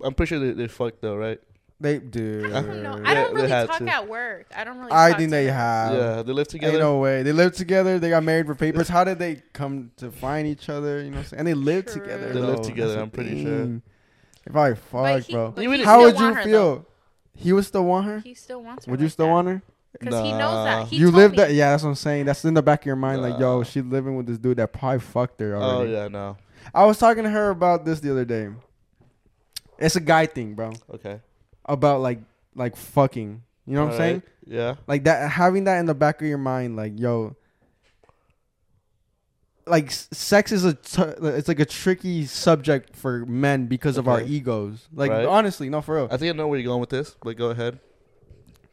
I'm 0.04 0.14
pretty 0.14 0.30
sure 0.30 0.40
they, 0.40 0.52
they 0.52 0.68
fucked 0.68 1.02
though, 1.02 1.16
right? 1.16 1.40
They 1.80 2.00
do. 2.00 2.44
I 2.54 2.62
don't 2.62 2.82
know. 2.84 2.98
Yeah, 2.98 3.10
I 3.10 3.14
don't 3.14 3.30
they 3.36 3.42
really 3.42 3.50
had 3.50 3.68
talk 3.68 3.80
to. 3.80 3.88
at 3.94 4.08
work. 4.08 4.48
I 4.56 4.64
don't 4.64 4.78
really. 4.78 4.92
I 4.94 5.10
talk 5.10 5.20
think 5.20 5.30
to 5.30 5.36
they 5.36 5.46
her. 5.48 5.54
have. 5.54 5.94
yeah, 5.94 6.22
they 6.24 6.32
live 6.32 6.48
together. 6.48 6.72
Ain't 6.74 6.80
no 6.82 6.98
way. 7.00 7.22
They 7.22 7.34
lived 7.34 7.56
together. 7.58 8.00
They 8.00 8.10
got 8.10 8.24
married 8.24 8.46
for 8.46 8.56
papers. 8.56 8.88
How 8.96 9.04
did 9.04 9.20
they 9.20 9.42
come 9.54 9.92
to 9.98 10.10
find 10.10 10.48
each 10.48 10.70
other? 10.70 11.00
You 11.04 11.10
know, 11.12 11.18
what 11.18 11.24
I'm 11.24 11.26
saying? 11.28 11.40
and 11.40 11.48
they 11.48 11.54
lived 11.54 11.90
True. 11.90 12.02
together. 12.02 12.34
They 12.34 12.40
lived 12.40 12.64
though. 12.64 12.70
together, 12.70 12.88
That's 12.96 12.98
the 12.98 13.02
I'm 13.04 13.10
pretty 13.12 13.44
sure. 13.44 13.58
thing. 13.58 13.82
They 14.46 14.52
probably 14.52 14.74
But 14.74 14.80
fucked, 14.80 15.28
he- 15.28 15.34
bro. 15.34 15.52
but 15.52 15.62
he 15.66 15.84
How 15.84 15.98
still 16.00 16.02
would 16.06 16.18
you 16.20 16.24
want 16.26 16.36
her, 16.38 16.44
feel? 16.44 16.88
Though. 17.38 17.44
He 17.44 17.54
would 17.54 17.66
still 17.66 17.86
want 17.86 18.06
her. 18.08 18.20
He 18.20 18.34
still 18.34 18.62
wants 18.64 18.86
her. 18.86 18.92
Would 18.92 19.02
you 19.02 19.10
still 19.10 19.28
that. 19.28 19.32
want 19.32 19.48
her? 19.48 19.62
Because 20.00 20.22
he 20.24 20.32
knows 20.32 20.66
that. 20.66 20.88
He 20.88 20.98
you 20.98 21.06
told 21.06 21.16
lived 21.16 21.32
me. 21.34 21.38
that? 21.38 21.54
Yeah, 21.54 21.72
that's 21.72 21.84
what 21.84 21.90
I'm 21.90 21.96
saying. 21.96 22.26
That's 22.26 22.44
in 22.44 22.54
the 22.54 22.62
back 22.62 22.82
of 22.82 22.86
your 22.86 22.96
mind. 22.98 23.22
Like, 23.22 23.40
yo, 23.40 23.60
Nah. 23.60 23.64
she 23.64 23.82
living 23.82 24.18
with 24.18 24.26
this 24.28 24.38
dude 24.38 24.58
that 24.58 24.74
probably 24.74 25.00
fucked 25.00 25.40
her 25.40 25.56
already. 25.56 25.92
Oh 25.92 25.94
yeah, 26.02 26.08
no. 26.10 26.38
I 26.74 26.86
was 26.86 26.98
talking 26.98 27.24
to 27.24 27.30
her 27.30 27.50
about 27.50 27.86
this 27.86 28.00
the 28.02 28.12
other 28.12 28.26
day. 28.26 28.50
It's 29.78 29.96
a 29.96 30.02
guy 30.02 30.26
thing, 30.26 30.54
bro. 30.54 30.74
Okay. 30.94 31.20
About 31.66 32.02
like 32.02 32.20
like 32.56 32.76
fucking. 32.76 33.42
You 33.66 33.74
know 33.76 33.86
what 33.86 33.94
I'm 33.94 33.98
saying? 33.98 34.24
Yeah. 34.46 34.76
Like 34.88 35.06
that 35.06 35.32
having 35.32 35.64
that 35.66 35.80
in 35.80 35.86
the 35.86 35.96
back 35.96 36.22
of 36.22 36.28
your 36.28 36.38
mind, 36.38 36.76
like, 36.76 37.00
yo, 37.00 37.36
like 39.68 39.90
sex 39.92 40.52
is 40.52 40.64
a 40.64 40.74
t- 40.76 41.02
it's 41.02 41.48
like 41.48 41.60
a 41.60 41.66
tricky 41.66 42.26
subject 42.26 42.96
for 42.96 43.26
men 43.26 43.66
because 43.66 43.98
of 43.98 44.08
our 44.08 44.20
Okay. 44.20 44.30
egos. 44.30 44.88
Like 44.94 45.12
Right. 45.12 45.26
honestly, 45.26 45.70
no 45.70 45.82
for 45.82 45.96
real. 45.96 46.08
I 46.12 46.18
think 46.18 46.34
I 46.34 46.38
know 46.38 46.48
where 46.48 46.60
you're 46.60 46.68
going 46.68 46.82
with 46.82 46.90
this, 46.92 47.16
but 47.24 47.36
go 47.38 47.50
ahead. 47.50 47.80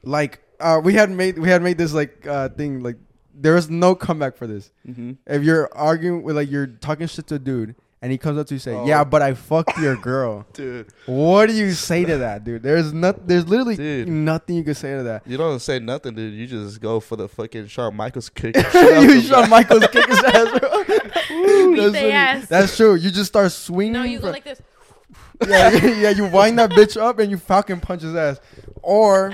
Like 0.02 0.40
uh, 0.60 0.80
we 0.82 0.94
had 0.94 1.10
made 1.10 1.38
we 1.38 1.48
had 1.48 1.62
made 1.62 1.78
this 1.78 1.92
like 1.92 2.26
uh 2.26 2.48
thing 2.50 2.82
like 2.82 2.96
there 3.34 3.56
is 3.56 3.70
no 3.70 3.94
comeback 3.94 4.36
for 4.36 4.46
this. 4.46 4.70
Mm-hmm. 4.86 5.12
If 5.26 5.42
you're 5.42 5.68
arguing 5.74 6.22
with 6.22 6.36
like 6.36 6.50
you're 6.50 6.66
talking 6.66 7.06
shit 7.06 7.26
to 7.28 7.36
a 7.36 7.38
dude 7.38 7.74
and 8.02 8.10
he 8.12 8.18
comes 8.18 8.36
up 8.36 8.46
to 8.48 8.54
you 8.54 8.56
and 8.56 8.62
say, 8.62 8.74
Oh. 8.74 8.84
"Yeah, 8.86 9.04
but 9.04 9.22
I 9.22 9.32
fucked 9.34 9.78
your 9.78 9.96
girl." 10.10 10.44
Dude, 10.52 10.88
What 11.06 11.46
do 11.46 11.54
you 11.54 11.72
say 11.72 12.04
to 12.04 12.18
that, 12.18 12.44
dude? 12.44 12.62
There's 12.62 12.92
not 12.92 13.26
there's 13.26 13.48
literally 13.48 13.76
Dude. 13.76 14.08
nothing 14.08 14.56
you 14.56 14.64
can 14.64 14.74
say 14.74 14.96
to 14.96 15.02
that. 15.04 15.22
you 15.26 15.36
don't 15.38 15.60
say 15.60 15.78
nothing, 15.78 16.14
dude. 16.14 16.34
You 16.34 16.46
just 16.46 16.80
go 16.80 17.00
for 17.00 17.16
the 17.16 17.28
fucking 17.28 17.68
Shawn 17.68 17.94
Michaels 17.96 18.28
kick. 18.28 18.56
you 18.74 19.20
Shawn 19.22 19.48
Michaels 19.56 19.86
kick 19.86 20.06
his 20.06 20.22
ass, 20.24 20.58
bro. 20.58 20.84
Beat 20.84 21.76
That's, 21.76 21.92
their 21.92 21.92
funny. 21.92 22.12
ass. 22.12 22.46
That's 22.48 22.76
true. 22.76 22.94
You 22.94 23.10
just 23.10 23.28
start 23.28 23.50
swinging. 23.52 23.92
No, 23.94 24.02
you 24.02 24.18
go 24.18 24.30
like 24.30 24.44
this. 24.44 24.60
yeah, 25.46 25.70
yeah, 25.72 25.86
yeah, 26.00 26.10
you 26.10 26.26
wind 26.26 26.58
that 26.58 26.70
bitch 26.70 27.00
up 27.00 27.18
and 27.18 27.30
you 27.30 27.36
falcon 27.38 27.80
punch 27.80 28.02
his 28.02 28.14
ass. 28.14 28.40
Or 28.82 29.32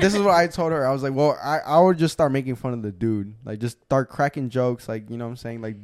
this 0.00 0.14
is 0.14 0.20
what 0.22 0.34
I 0.34 0.46
told 0.46 0.72
her. 0.72 0.86
I 0.86 0.92
was 0.92 1.02
like, 1.02 1.14
well, 1.14 1.38
I, 1.42 1.58
I 1.58 1.80
would 1.80 1.96
just 1.98 2.12
start 2.12 2.30
making 2.32 2.56
fun 2.56 2.72
of 2.72 2.82
the 2.82 2.90
dude. 2.92 3.34
Like 3.44 3.58
just 3.60 3.80
start 3.84 4.08
cracking 4.08 4.48
jokes, 4.50 4.88
like, 4.88 5.08
you 5.10 5.16
know 5.16 5.24
what 5.24 5.30
I'm 5.30 5.36
saying? 5.36 5.60
Like 5.62 5.76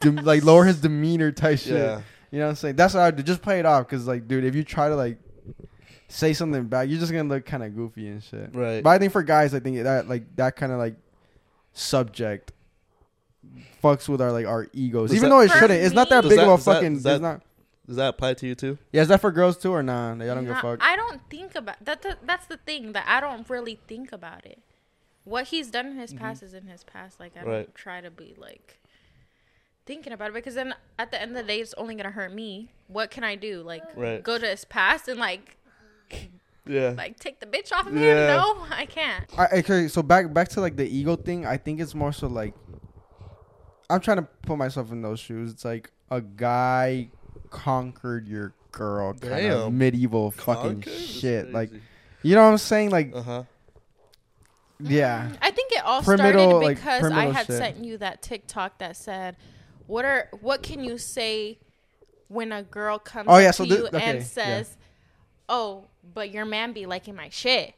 dem- 0.00 0.16
like 0.16 0.44
lower 0.44 0.64
his 0.64 0.80
demeanor 0.80 1.32
type 1.32 1.58
shit. 1.58 1.74
Yeah. 1.74 2.02
You 2.30 2.38
know 2.38 2.46
what 2.46 2.50
I'm 2.50 2.56
saying? 2.56 2.76
That's 2.76 2.94
what 2.94 3.02
I 3.02 3.10
do. 3.10 3.22
Just 3.22 3.42
play 3.42 3.58
it 3.58 3.66
off 3.66 3.88
cuz 3.88 4.06
like 4.06 4.26
dude, 4.28 4.44
if 4.44 4.54
you 4.54 4.64
try 4.64 4.88
to 4.88 4.96
like 4.96 5.18
say 6.08 6.32
something 6.32 6.64
back, 6.64 6.88
you're 6.88 6.98
just 6.98 7.12
going 7.12 7.28
to 7.28 7.34
look 7.34 7.46
kind 7.46 7.62
of 7.62 7.74
goofy 7.74 8.08
and 8.08 8.22
shit. 8.22 8.50
Right. 8.54 8.82
But 8.82 8.90
I 8.90 8.98
think 8.98 9.12
for 9.12 9.22
guys, 9.22 9.54
I 9.54 9.60
think 9.60 9.82
that 9.82 10.08
like 10.08 10.24
that 10.36 10.56
kind 10.56 10.72
of 10.72 10.78
like 10.78 10.96
subject 11.72 12.52
fucks 13.82 14.08
with 14.08 14.20
our 14.20 14.32
like 14.32 14.46
our 14.46 14.66
egos. 14.72 15.10
Does 15.10 15.16
Even 15.16 15.30
that- 15.30 15.36
though 15.36 15.42
it 15.42 15.50
shouldn't. 15.50 15.82
It's 15.82 15.94
not 15.94 16.08
that 16.10 16.24
me- 16.24 16.30
big 16.30 16.38
Does 16.38 16.46
of 16.48 16.52
a 16.52 16.56
does 16.56 16.64
that- 16.64 16.74
fucking 16.74 16.94
does 16.94 17.02
that- 17.04 17.14
it's 17.14 17.22
not 17.22 17.42
Does 17.86 17.96
that 17.96 18.08
apply 18.10 18.34
to 18.34 18.46
you 18.46 18.54
too? 18.54 18.78
yeah, 18.92 19.02
is 19.02 19.08
that 19.08 19.20
for 19.20 19.32
girls 19.32 19.56
too 19.58 19.72
or 19.72 19.82
nah? 19.82 20.14
They 20.14 20.26
don't 20.26 20.42
give 20.42 20.50
a 20.50 20.54
Nah, 20.54 20.60
fuck. 20.60 20.78
I 20.82 20.94
don't 20.96 21.20
think 21.28 21.54
about 21.56 21.84
that, 21.84 22.02
that. 22.02 22.18
That's 22.26 22.46
the 22.46 22.56
thing 22.58 22.92
that 22.92 23.04
I 23.08 23.20
don't 23.20 23.48
really 23.50 23.80
think 23.88 24.12
about 24.12 24.44
it. 24.46 24.60
What 25.24 25.46
he's 25.46 25.70
done 25.70 25.86
in 25.86 25.96
his 25.96 26.10
mm-hmm. 26.12 26.24
past 26.24 26.42
is 26.42 26.54
in 26.54 26.66
his 26.66 26.84
past. 26.84 27.18
Like 27.20 27.32
I 27.36 27.40
Right. 27.44 27.46
don't 27.66 27.74
try 27.74 28.00
to 28.00 28.10
be 28.10 28.34
like 28.38 28.79
thinking 29.86 30.12
about 30.12 30.28
it 30.30 30.34
because 30.34 30.54
then 30.54 30.74
at 30.98 31.10
the 31.10 31.20
end 31.20 31.32
of 31.32 31.36
the 31.38 31.42
day, 31.42 31.60
it's 31.60 31.74
only 31.74 31.94
gonna 31.94 32.10
hurt 32.10 32.32
me. 32.32 32.70
What 32.88 33.10
can 33.10 33.24
I 33.24 33.34
do? 33.36 33.62
Like 33.62 33.82
Right. 33.96 34.22
go 34.22 34.38
to 34.38 34.46
his 34.46 34.64
past 34.64 35.08
and 35.08 35.18
like 35.18 35.56
Yeah. 36.66 36.94
like 36.96 37.18
take 37.18 37.40
the 37.40 37.46
bitch 37.46 37.72
off 37.72 37.86
of 37.86 37.94
him? 37.94 38.02
Yeah. 38.02 38.26
No, 38.36 38.66
I 38.70 38.86
can't. 38.86 39.24
I, 39.38 39.46
okay, 39.58 39.88
so 39.88 40.02
back 40.02 40.32
back 40.32 40.48
to 40.50 40.60
like 40.60 40.76
the 40.76 40.86
ego 40.88 41.16
thing. 41.16 41.46
I 41.46 41.56
think 41.56 41.80
it's 41.80 41.94
more 41.94 42.12
so 42.12 42.26
like 42.28 42.54
I'm 43.88 44.00
trying 44.00 44.18
to 44.18 44.28
put 44.42 44.56
myself 44.56 44.92
in 44.92 45.02
those 45.02 45.18
shoes. 45.18 45.50
It's 45.52 45.64
like 45.64 45.90
a 46.10 46.20
guy 46.20 47.08
conquered 47.50 48.28
your 48.28 48.52
girl, 48.70 49.14
kind 49.14 49.46
of 49.46 49.72
medieval 49.72 50.30
fucking 50.30 50.54
Conquered? 50.82 50.84
That's 50.92 51.00
shit. 51.06 51.52
Like 51.52 51.70
you 52.22 52.34
know 52.36 52.44
what 52.44 52.50
I'm 52.52 52.58
saying? 52.58 52.90
Like 52.90 53.12
Uh 53.14 53.22
huh. 53.22 53.42
yeah, 54.78 55.30
I 55.42 55.50
think 55.50 55.72
it 55.72 55.84
all 55.84 56.02
Primitive, 56.02 56.40
started 56.40 56.56
like, 56.66 56.76
because 56.76 57.10
I 57.10 57.26
had 57.32 57.46
shit. 57.46 57.56
sent 57.56 57.84
you 57.84 57.98
that 57.98 58.22
TikTok 58.22 58.78
that 58.78 58.96
said, 58.96 59.36
"What 59.90 60.04
are 60.04 60.28
what 60.40 60.62
can 60.62 60.82
you 60.84 60.96
say 60.98 61.58
when 62.28 62.52
a 62.52 62.62
girl 62.62 62.98
comes 62.98 63.26
Oh, 63.28 63.34
up 63.34 63.42
yeah, 63.42 63.48
to 63.48 63.52
so 63.52 63.64
thi- 63.64 63.70
you 63.70 63.86
okay, 63.88 64.02
and 64.02 64.18
yeah. 64.18 64.24
says, 64.24 64.76
"Oh, 65.48 65.84
but 66.14 66.30
your 66.30 66.44
man 66.44 66.72
be 66.72 66.86
liking 66.86 67.14
my 67.14 67.28
shit." 67.28 67.74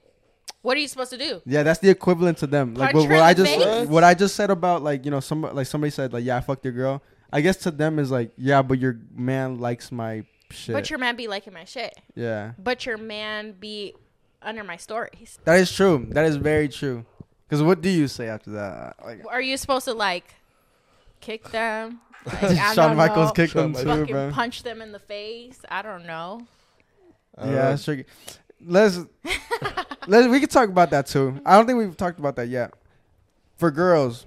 What 0.63 0.77
are 0.77 0.81
you 0.81 0.87
supposed 0.89 1.11
to 1.11 1.19
do? 1.19 1.43
yeah. 1.45 1.63
That's 1.65 1.81
the 1.81 1.91
equivalent 1.91 2.39
to 2.39 2.47
them. 2.47 2.75
Like 2.75 2.95
what, 2.95 3.09
what 3.09 3.19
I 3.21 3.35
just 3.35 3.53
face? 3.53 3.89
what 3.89 4.05
I 4.05 4.15
just 4.15 4.37
said 4.37 4.51
about 4.51 4.83
like 4.83 5.05
you 5.05 5.11
know 5.11 5.19
some 5.21 5.43
like 5.43 5.67
somebody 5.67 5.91
said 5.91 6.13
like 6.13 6.25
yeah 6.25 6.37
I 6.37 6.41
fucked 6.41 6.65
your 6.65 6.73
girl. 6.75 7.03
I 7.33 7.41
guess 7.41 7.57
to 7.59 7.71
them 7.73 7.99
is 7.99 8.11
like 8.13 8.31
yeah, 8.37 8.63
but 8.63 8.79
your 8.79 8.97
man 9.15 9.59
likes 9.59 9.91
my 9.91 10.25
shit. 10.51 10.73
But 10.75 10.89
your 10.91 10.99
man 11.01 11.17
be 11.17 11.27
liking 11.27 11.53
my 11.53 11.65
shit. 11.65 11.95
yeah, 12.15 12.53
But 12.59 12.85
your 12.87 12.99
man 12.99 13.53
be 13.59 13.95
under 14.43 14.63
my 14.63 14.77
stories. 14.77 15.39
that 15.45 15.59
is 15.59 15.73
true. 15.73 16.07
That 16.11 16.27
is 16.27 16.37
very 16.37 16.69
true. 16.69 17.07
Because 17.49 17.63
what 17.63 17.81
do 17.81 17.89
you 17.89 18.07
say 18.07 18.29
after 18.29 18.51
that? 18.53 18.97
Like 19.05 19.23
Are 19.29 19.41
you 19.41 19.57
supposed 19.57 19.87
to 19.87 19.95
like 19.95 20.35
kick 21.23 21.49
them? 21.51 22.01
Like, 22.25 22.75
Shawn 22.75 22.97
Michaels 22.97 23.31
know, 23.31 23.33
kicked 23.33 23.53
Shawn 23.55 23.73
them 23.73 23.83
too, 23.83 23.89
fucking 23.89 24.15
bro. 24.15 24.31
punch 24.33 24.63
them 24.63 24.81
in 24.81 24.93
the 24.93 25.01
face. 25.01 25.59
I 25.69 25.83
don't 25.83 26.07
know. 26.07 26.47
Yeah, 27.43 27.75
sure. 27.75 28.05
Let's 28.65 29.01
let's 30.07 30.29
we 30.29 30.39
could 30.39 30.51
talk 30.51 30.69
about 30.69 30.91
that 30.91 31.07
too. 31.09 31.41
I 31.45 31.57
don't 31.57 31.67
think 31.67 31.79
we've 31.81 31.97
talked 31.97 32.21
about 32.21 32.37
that 32.37 32.47
yet. 32.49 32.75
For 33.57 33.73
girls, 33.73 34.25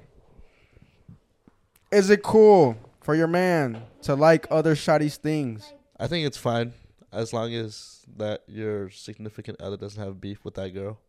is 1.91 2.09
it 2.09 2.21
cool 2.23 2.75
for 3.01 3.15
your 3.15 3.27
man 3.27 3.81
to 4.01 4.15
like 4.15 4.45
other 4.51 4.75
shotty's 4.75 5.17
things? 5.17 5.71
I 5.97 6.07
think 6.07 6.27
it's 6.27 6.37
fine 6.37 6.73
as 7.13 7.31
long 7.31 7.53
as 7.53 8.05
that 8.17 8.43
your 8.47 8.89
significant 8.89 9.61
other 9.61 9.77
doesn't 9.77 10.03
have 10.03 10.19
beef 10.19 10.43
with 10.43 10.55
that 10.55 10.73
girl. 10.73 10.99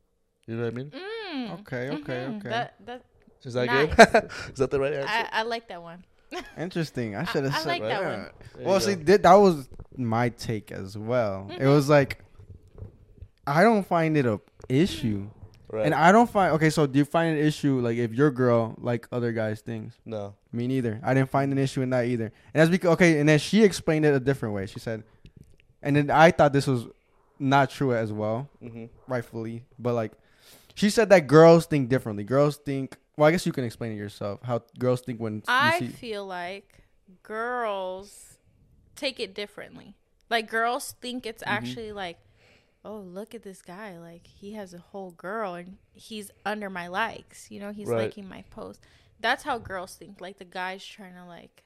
You 0.46 0.54
know 0.54 0.62
what 0.64 0.72
I 0.72 0.76
mean? 0.76 0.90
Mm, 0.90 1.60
Okay, 1.60 1.88
okay, 1.90 2.26
mhm. 2.28 2.38
okay. 2.38 2.48
That 2.48 2.74
that 2.86 3.02
Is 3.44 3.54
that 3.54 3.66
Nice. 3.66 3.94
good? 3.94 4.30
Is 4.52 4.58
that 4.58 4.70
the 4.70 4.80
right 4.80 4.92
answer? 4.92 5.08
I, 5.08 5.28
I 5.40 5.42
like 5.42 5.68
that 5.68 5.82
one. 5.82 6.04
Interesting. 6.58 7.14
I 7.14 7.20
I- 7.20 7.24
should 7.24 7.44
have 7.44 7.54
I 7.54 7.58
said 7.58 7.66
like 7.68 7.82
that 7.82 8.02
one. 8.02 8.30
There 8.56 8.66
Well, 8.66 8.80
see, 8.80 8.96
th- 8.96 9.22
that 9.22 9.34
was 9.34 9.68
my 9.96 10.28
take 10.30 10.72
as 10.72 10.98
well. 10.98 11.48
It 11.50 11.60
Mhm. 11.60 11.74
was 11.74 11.88
like 11.88 12.18
I 13.46 13.62
don't 13.62 13.86
find 13.86 14.16
it 14.16 14.26
a 14.26 14.40
issue, 14.68 15.28
right. 15.70 15.86
and 15.86 15.94
I 15.94 16.10
don't 16.10 16.28
find 16.28 16.52
okay. 16.54 16.68
So 16.70 16.86
do 16.86 16.98
you 16.98 17.04
find 17.04 17.38
an 17.38 17.44
issue 17.44 17.78
like 17.80 17.96
if 17.96 18.12
your 18.12 18.30
girl 18.32 18.74
like 18.78 19.06
other 19.12 19.32
guys' 19.32 19.60
things? 19.60 19.94
no. 20.04 20.34
Me 20.52 20.66
neither. 20.66 20.98
I 21.04 21.12
didn't 21.14 21.30
find 21.30 21.52
an 21.52 21.58
issue 21.58 21.82
in 21.82 21.90
that 21.90 22.06
either. 22.06 22.24
And 22.24 22.32
that's 22.60 22.70
because 22.70 22.90
okay. 22.94 23.20
And 23.20 23.28
then 23.28 23.38
she 23.38 23.62
explained 23.62 24.04
it 24.06 24.14
a 24.14 24.20
different 24.20 24.54
way. 24.54 24.66
She 24.66 24.80
said, 24.80 25.04
and 25.82 25.94
then 25.94 26.10
I 26.10 26.30
thought 26.30 26.52
this 26.54 26.66
was 26.66 26.86
not 27.38 27.68
true 27.70 27.94
as 27.94 28.10
well, 28.12 28.48
Mm-hmm. 28.64 28.86
rightfully. 29.06 29.64
But 29.78 29.92
like, 29.94 30.12
she 30.74 30.88
said 30.90 31.10
that 31.10 31.26
girls 31.26 31.66
think 31.66 31.88
differently. 31.90 32.24
Girls 32.24 32.56
think. 32.56 32.96
Well, 33.16 33.26
I 33.28 33.30
guess 33.30 33.46
you 33.46 33.52
can 33.52 33.64
explain 33.64 33.92
it 33.92 33.96
yourself. 33.96 34.40
How 34.42 34.62
girls 34.78 35.00
think 35.00 35.18
when 35.20 35.42
I 35.48 35.78
see. 35.80 35.88
feel 35.88 36.26
like 36.26 36.82
girls 37.22 38.38
take 38.94 39.20
it 39.20 39.34
differently. 39.34 39.94
Like 40.28 40.50
girls 40.50 40.94
think 41.00 41.24
it's 41.26 41.42
Mm-hmm. 41.42 41.52
actually 41.52 41.92
like, 41.92 42.18
oh, 42.84 42.98
look 42.98 43.34
at 43.34 43.42
this 43.42 43.62
guy. 43.62 43.98
Like 43.98 44.26
he 44.26 44.52
has 44.54 44.74
a 44.74 44.78
whole 44.78 45.12
girl 45.12 45.54
and 45.54 45.76
he's 45.94 46.30
under 46.44 46.68
my 46.68 46.88
likes. 46.88 47.50
You 47.50 47.60
know, 47.60 47.72
he's 47.72 47.88
Right. 47.88 48.08
liking 48.08 48.28
my 48.28 48.42
post. 48.50 48.80
That's 49.20 49.44
how 49.44 49.58
girls 49.58 49.94
think. 49.94 50.20
Like 50.20 50.38
the 50.38 50.44
guy's 50.44 50.84
trying 50.84 51.14
to 51.14 51.24
like 51.24 51.64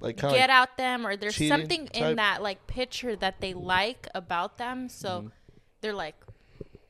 Like 0.00 0.16
get 0.18 0.50
of 0.50 0.50
out 0.50 0.76
them 0.76 1.06
or 1.06 1.16
there's 1.16 1.36
something 1.36 1.86
type? 1.86 1.96
in 1.96 2.16
that 2.16 2.42
like 2.42 2.66
picture 2.66 3.16
that 3.16 3.40
they 3.40 3.54
like 3.54 4.06
about 4.14 4.58
them. 4.58 4.88
So 4.88 5.22
Mhm. 5.22 5.30
they're 5.80 5.94
like, 5.94 6.16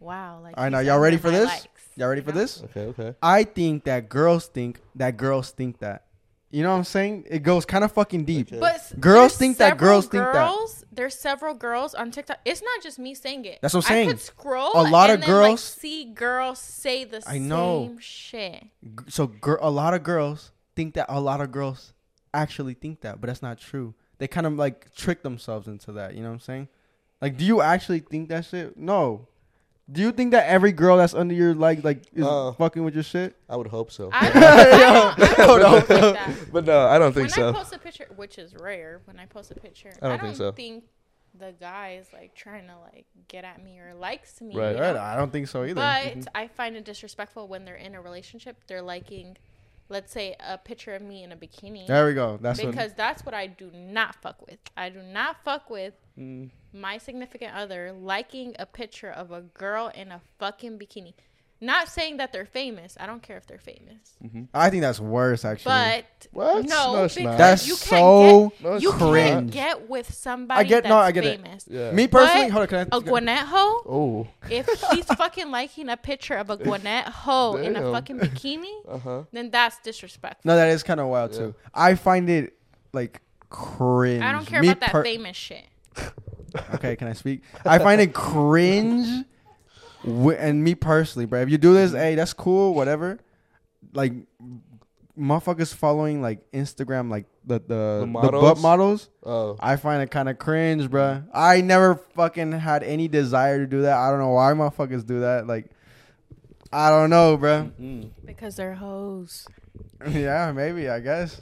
wow. 0.01 0.40
Like 0.42 0.57
All 0.59 0.64
right, 0.64 0.72
now 0.72 0.80
y'all 0.80 0.98
ready 0.98 1.16
for 1.16 1.30
this? 1.30 1.46
likes, 1.46 1.66
Y'all 1.96 2.09
ready 2.09 2.20
for 2.22 2.32
know? 2.32 2.38
this? 2.40 2.62
Okay. 2.64 2.86
Okay. 2.86 3.14
I 3.22 3.44
think 3.44 3.84
that 3.84 4.09
girls 4.09 4.46
think 4.48 4.80
that 4.96 5.16
girls 5.16 5.51
think 5.53 5.78
that. 5.78 6.07
You 6.53 6.64
know 6.64 6.70
what 6.72 6.78
I'm 6.78 6.84
saying? 6.84 7.26
It 7.30 7.44
goes 7.44 7.64
kind 7.64 7.84
of 7.84 7.92
fucking 7.92 8.24
deep. 8.24 8.48
Okay. 8.48 8.59
But 8.59 8.98
Girls 8.98 9.36
think 9.36 9.59
that 9.59 9.72
several 9.74 9.88
girls 9.88 10.07
think 10.09 10.24
that. 10.24 10.32
girls, 10.32 10.84
There's 10.90 11.14
several 11.16 11.55
girls 11.55 11.94
on 11.94 12.11
TikTok. 12.11 12.40
It's 12.44 12.61
not 12.61 12.82
just 12.82 12.98
me 12.98 13.14
saying 13.14 13.44
it. 13.44 13.61
That's 13.62 13.72
what 13.72 13.84
I'm 13.86 13.92
I 13.92 13.94
saying. 13.94 14.09
could 14.09 14.20
scroll 14.20 14.72
A 14.74 14.82
lot 14.90 15.11
and 15.11 15.20
of 15.22 15.28
then, 15.28 15.36
like, 15.36 15.48
girls- 15.51 15.62
see 15.62 16.07
girls 16.07 16.59
say 16.59 17.05
the 17.05 17.22
I 17.24 17.38
know. 17.38 17.86
same 17.86 17.98
shit. 18.01 18.64
So 19.07 19.28
gir- 19.28 19.59
a 19.61 19.70
lot 19.70 19.94
of 19.94 20.03
girls 20.03 20.51
think 20.74 20.94
that 20.94 21.07
a 21.09 21.20
lot 21.20 21.40
of 21.40 21.53
girls 21.53 21.92
actually 22.34 22.74
think 22.74 23.03
that, 23.03 23.20
but 23.20 23.28
that's 23.28 23.42
not 23.42 23.59
true. 23.59 23.94
They 24.18 24.26
kind 24.26 24.46
of 24.46 24.55
like 24.55 24.92
trick 24.96 25.22
themselves 25.22 25.68
into 25.68 25.92
that. 25.92 26.14
You 26.14 26.22
know 26.22 26.30
what 26.30 26.34
I'm 26.34 26.40
saying? 26.40 26.68
Like, 27.22 27.36
do 27.36 27.44
you 27.44 27.61
actually 27.62 28.01
think 28.01 28.28
that 28.30 28.44
shit? 28.46 28.76
No. 28.76 29.28
Do 29.93 30.01
you 30.03 30.12
think 30.12 30.30
that 30.32 30.47
every 30.47 30.72
girl 30.72 30.97
that's 30.99 31.14
under 31.14 31.34
your 31.34 31.55
like 31.55 31.82
like 31.82 32.03
is 32.14 32.24
Uh. 32.24 32.53
fucking 32.53 32.84
with 32.84 32.95
your 32.95 33.03
shit? 33.03 33.34
I 33.49 33.57
would 33.57 33.66
hope 33.66 33.91
so. 33.91 34.09
I 34.12 34.30
don't, 34.30 34.43
I 34.43 35.16
don't, 35.16 35.20
I 35.20 35.59
don't 35.59 35.86
think 35.86 36.03
on. 36.03 36.12
that. 36.14 36.30
but 36.53 36.64
no, 36.64 36.86
I 36.86 36.99
don't 36.99 37.12
think 37.12 37.24
when 37.24 37.30
so. 37.30 37.49
I 37.49 37.53
post 37.53 37.72
a 37.72 37.78
picture, 37.78 38.07
which 38.16 38.38
is 38.38 38.55
rare, 38.55 39.01
when 39.07 39.18
I 39.18 39.26
post 39.26 39.51
a 39.51 39.55
picture, 39.55 39.93
I 40.01 40.09
don't 40.09 40.20
think 40.20 40.36
so. 40.36 40.53
think 40.53 40.84
the 41.38 41.55
guy 41.61 41.99
is 42.01 42.07
like 42.12 42.34
trying 42.34 42.66
to 42.66 42.74
like 42.93 43.07
get 43.28 43.45
at 43.45 43.62
me 43.64 43.78
or 43.78 43.95
likes 43.95 44.41
me. 44.41 44.55
Right. 44.57 44.74
you 44.76 44.80
Right. 44.82 44.95
know? 44.95 45.01
I 45.01 45.16
don't 45.16 45.32
think 45.32 45.49
so 45.49 45.62
either. 45.64 45.74
But 45.74 46.03
Mhm. 46.18 46.26
I 46.34 46.47
find 46.49 46.76
it 46.76 46.84
disrespectful 46.84 47.49
when 47.49 47.64
they're 47.64 47.76
in 47.76 47.95
a 47.95 48.01
relationship. 48.01 48.57
They're 48.66 48.82
liking, 48.82 49.36
let's 49.91 50.12
say, 50.12 50.36
a 50.41 50.57
picture 50.57 50.95
of 50.95 51.03
me 51.03 51.22
in 51.22 51.32
a 51.32 51.36
bikini. 51.36 51.86
There 51.86 52.07
we 52.07 52.14
go. 52.14 52.38
That's 52.41 52.62
what. 52.62 52.70
because 52.70 52.95
that's 52.95 53.24
what 53.26 53.34
I 53.34 53.47
do 53.49 53.70
not 53.74 54.14
fuck 54.22 54.41
with. 54.49 54.59
I 54.76 54.88
do 54.88 55.03
not 55.03 55.36
fuck 55.45 55.68
with 55.68 55.95
Mm, 56.18 56.51
my 56.72 56.99
significant 56.99 57.55
other 57.55 57.93
liking 57.93 58.55
a 58.59 58.66
picture 58.66 59.11
of 59.11 59.30
a 59.30 59.41
girl 59.41 59.91
in 59.95 60.12
a 60.12 60.20
fucking 60.38 60.78
bikini. 60.78 61.14
Not 61.63 61.89
saying 61.89 62.17
that 62.17 62.33
they're 62.33 62.47
famous. 62.47 62.97
I 62.99 63.05
don't 63.07 63.23
care 63.23 63.37
if 63.37 63.47
they're 63.47 63.59
famous. 63.59 64.15
Mm-hmm. 64.25 64.45
I 64.55 64.71
think 64.71 64.81
that's 64.81 64.99
worse 64.99 65.45
actually. 65.45 65.71
But 65.73 66.05
What? 66.33 66.65
no, 66.67 66.95
No, 66.95 67.05
it's 67.05 67.15
because 67.15 67.31
not. 67.33 67.39
That's 67.39 67.67
you 67.69 67.75
so 67.75 68.49
get, 68.49 68.63
No, 68.63 68.77
you 68.79 68.89
not. 68.91 68.99
can't 68.99 69.11
cringe. 69.11 69.51
get 69.53 69.89
with 69.91 70.15
somebody 70.15 70.61
I 70.61 70.65
get- 70.65 70.85
that's 70.85 70.91
no, 70.91 70.97
I 70.99 71.13
get 71.13 71.25
it. 71.25 71.41
Yeah. 71.69 71.91
Me 71.93 72.07
personally, 72.09 72.47
But 72.47 72.53
hold 72.53 72.63
on, 72.63 72.69
can 72.69 72.89
I? 72.93 72.97
A 72.97 73.01
Gwinnett 73.03 73.47
hoe, 73.47 73.83
Oh. 73.87 74.29
if 74.51 74.67
he's 74.91 75.05
fucking 75.17 75.51
liking 75.51 75.91
a 75.91 75.97
picture 75.99 76.35
of 76.37 76.49
a 76.49 76.57
Gwinnett 76.57 77.09
hoe 77.09 77.57
in 77.57 77.77
a 77.77 77.93
fucking 77.93 78.19
bikini, 78.21 78.73
Uh 78.89 78.99
huh. 78.99 79.23
then 79.33 79.51
that's 79.51 79.79
disrespectful. 79.81 80.49
no, 80.49 80.57
that 80.57 80.69
is 80.71 80.83
kind 80.83 80.99
of 80.99 81.09
wild 81.09 81.33
Yeah. 81.33 81.39
too. 81.39 81.55
I 81.75 81.95
find 81.95 82.31
it 82.31 82.55
like 82.95 83.21
cringe. 83.51 84.23
I 84.23 84.33
don't 84.33 84.47
care 84.47 84.63
Me 84.63 84.69
about 84.69 84.81
that 84.81 84.91
per- 84.93 85.05
famous 85.05 85.37
shit. 85.37 85.65
Okay, 86.75 86.97
can 86.97 87.07
I 87.07 87.13
speak? 87.13 87.43
I 87.65 87.79
find 87.79 88.01
it 88.01 88.13
cringe. 88.13 89.25
Wi- 90.05 90.36
and 90.36 90.62
me 90.62 90.74
personally, 90.74 91.26
bro, 91.26 91.40
if 91.42 91.51
you 91.51 91.59
do 91.59 91.74
this, 91.74 91.92
hey, 91.92 92.14
that's 92.14 92.32
cool, 92.32 92.74
whatever. 92.74 93.18
Like, 93.92 94.12
motherfuckers 95.18 95.74
following 95.74 96.22
like 96.22 96.51
Instagram, 96.53 97.11
like 97.11 97.26
the 97.44 97.55
the, 97.55 97.61
The 97.61 98.01
the, 98.01 98.07
models? 98.07 98.42
butt 98.42 98.59
models. 98.59 99.09
Oh. 99.24 99.57
I 99.61 99.76
find 99.76 100.03
it 100.03 100.11
kind 100.11 100.28
of 100.28 100.38
cringe, 100.38 100.88
bruh. 100.88 101.24
I 101.32 101.61
never 101.61 101.96
fucking 102.14 102.53
had 102.53 102.82
any 102.82 103.09
desire 103.09 103.59
to 103.59 103.66
do 103.66 103.82
that. 103.82 103.96
I 103.96 104.11
don't 104.11 104.18
know 104.20 104.30
why 104.30 104.53
motherfuckers 104.53 105.05
do 105.07 105.20
that. 105.20 105.46
Like, 105.46 105.66
I 106.72 106.90
don't 106.90 107.11
know, 107.11 107.36
bruh. 107.36 107.70
Mm. 107.80 108.11
Because 108.24 108.57
they're 108.57 108.74
hoes. 108.74 109.46
yeah, 110.09 110.53
maybe 110.53 110.88
I 110.88 111.01
guess. 111.01 111.40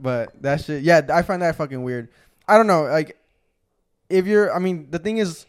But 0.00 0.40
that 0.42 0.62
shit, 0.64 0.82
yeah, 0.82 1.00
I 1.12 1.22
find 1.22 1.42
that 1.42 1.56
fucking 1.56 1.82
weird. 1.82 2.08
I 2.46 2.56
don't 2.56 2.66
know, 2.66 2.84
like 2.84 3.16
if 4.08 4.26
you're, 4.26 4.54
I 4.54 4.58
mean, 4.58 4.88
the 4.90 4.98
thing 4.98 5.18
is, 5.18 5.44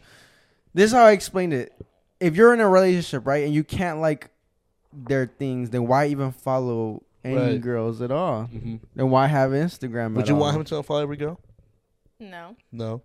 this 0.74 0.86
is 0.86 0.92
how 0.92 1.04
I 1.04 1.12
explained 1.12 1.52
it. 1.54 1.72
If 2.20 2.36
you're 2.36 2.52
in 2.54 2.60
a 2.60 2.68
relationship, 2.68 3.26
right, 3.26 3.44
and 3.44 3.52
you 3.54 3.64
can't 3.64 4.00
like 4.00 4.28
their 4.92 5.26
things, 5.26 5.70
then 5.70 5.86
why 5.86 6.06
even 6.08 6.32
follow 6.32 7.02
any 7.24 7.34
Right. 7.36 7.60
girls 7.60 8.00
at 8.02 8.10
all? 8.10 8.44
hmm 8.44 8.76
Then 8.94 9.10
why 9.10 9.26
have 9.26 9.50
Instagram? 9.52 10.14
Would 10.14 10.22
at 10.22 10.28
you 10.28 10.34
all? 10.34 10.40
want 10.40 10.56
him 10.56 10.64
to 10.64 10.74
unfollow 10.76 11.02
every 11.02 11.16
girl? 11.16 11.40
No. 12.18 12.56
No. 12.72 13.02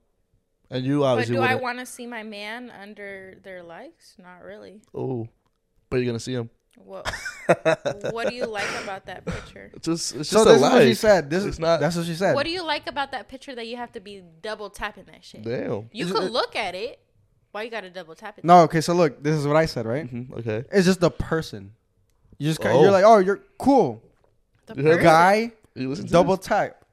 And 0.70 0.84
you 0.84 1.00
But 1.00 1.06
obviously 1.06 1.36
do 1.36 1.42
I 1.42 1.46
wouldn't. 1.56 1.62
want 1.64 1.80
to 1.80 1.86
see 1.86 2.08
my 2.08 2.24
man 2.24 2.72
under 2.72 3.36
their 3.44 3.64
likes? 3.64 4.16
Not 4.22 4.44
really. 4.44 4.82
oh. 4.94 5.28
But 5.90 5.98
you're 5.98 6.08
gonna 6.08 6.20
see 6.20 6.34
him. 6.34 6.50
What 6.78 7.10
What 8.12 8.28
do 8.28 8.36
you 8.36 8.48
like 8.48 8.68
about 8.84 9.06
that 9.06 9.24
picture? 9.26 9.72
It's 9.76 9.86
just 9.86 10.16
it's 10.16 10.30
So 10.30 10.44
just 10.44 10.46
this 10.46 10.54
a 10.54 10.56
is 10.56 10.62
what 10.62 10.82
she 10.82 10.88
like. 10.90 10.98
said. 10.98 11.30
This 11.30 11.46
It's 11.46 11.56
is 11.56 11.60
not- 11.60 11.80
That's 11.80 11.96
what 11.96 12.06
she 12.06 12.16
said. 12.16 12.34
What 12.36 12.46
do 12.46 12.52
you 12.52 12.64
like 12.66 12.88
about 12.88 13.12
that 13.12 13.30
picture 13.30 13.54
that 13.56 13.68
you 13.68 13.78
have 13.78 13.92
to 13.94 14.00
be 14.02 14.24
double 14.42 14.70
tapping 14.72 15.06
that 15.06 15.24
shit? 15.24 15.44
Damn. 15.44 15.90
You 15.94 16.06
Is 16.08 16.12
could 16.12 16.24
it- 16.24 16.32
look 16.32 16.56
at 16.56 16.74
it. 16.76 17.00
Why 17.56 17.64
you 17.64 17.70
gotta 17.72 17.90
double 17.90 18.16
tap 18.16 18.38
it? 18.38 18.44
no, 18.44 18.64
okay. 18.64 18.82
So 18.82 18.94
look, 18.94 19.24
this 19.24 19.34
is 19.34 19.48
what 19.48 19.56
I 19.56 19.66
said, 19.66 19.86
right? 19.86 20.06
hmm 20.06 20.24
Okay. 20.40 20.66
It's 20.74 20.86
just 20.86 21.00
the 21.00 21.10
person. 21.10 21.72
You 22.38 22.50
just 22.50 22.60
kind 22.60 22.76
Oh. 22.78 22.82
you're 22.82 22.92
like, 22.92 23.06
oh, 23.06 23.20
you're 23.20 23.40
cool, 23.58 24.04
The 24.66 24.76
You 24.76 24.84
person. 24.84 25.04
guy. 25.04 25.54
You 25.74 25.88
listen 25.90 26.06
to 26.08 26.12
Double 26.12 26.36
tap. 26.36 26.84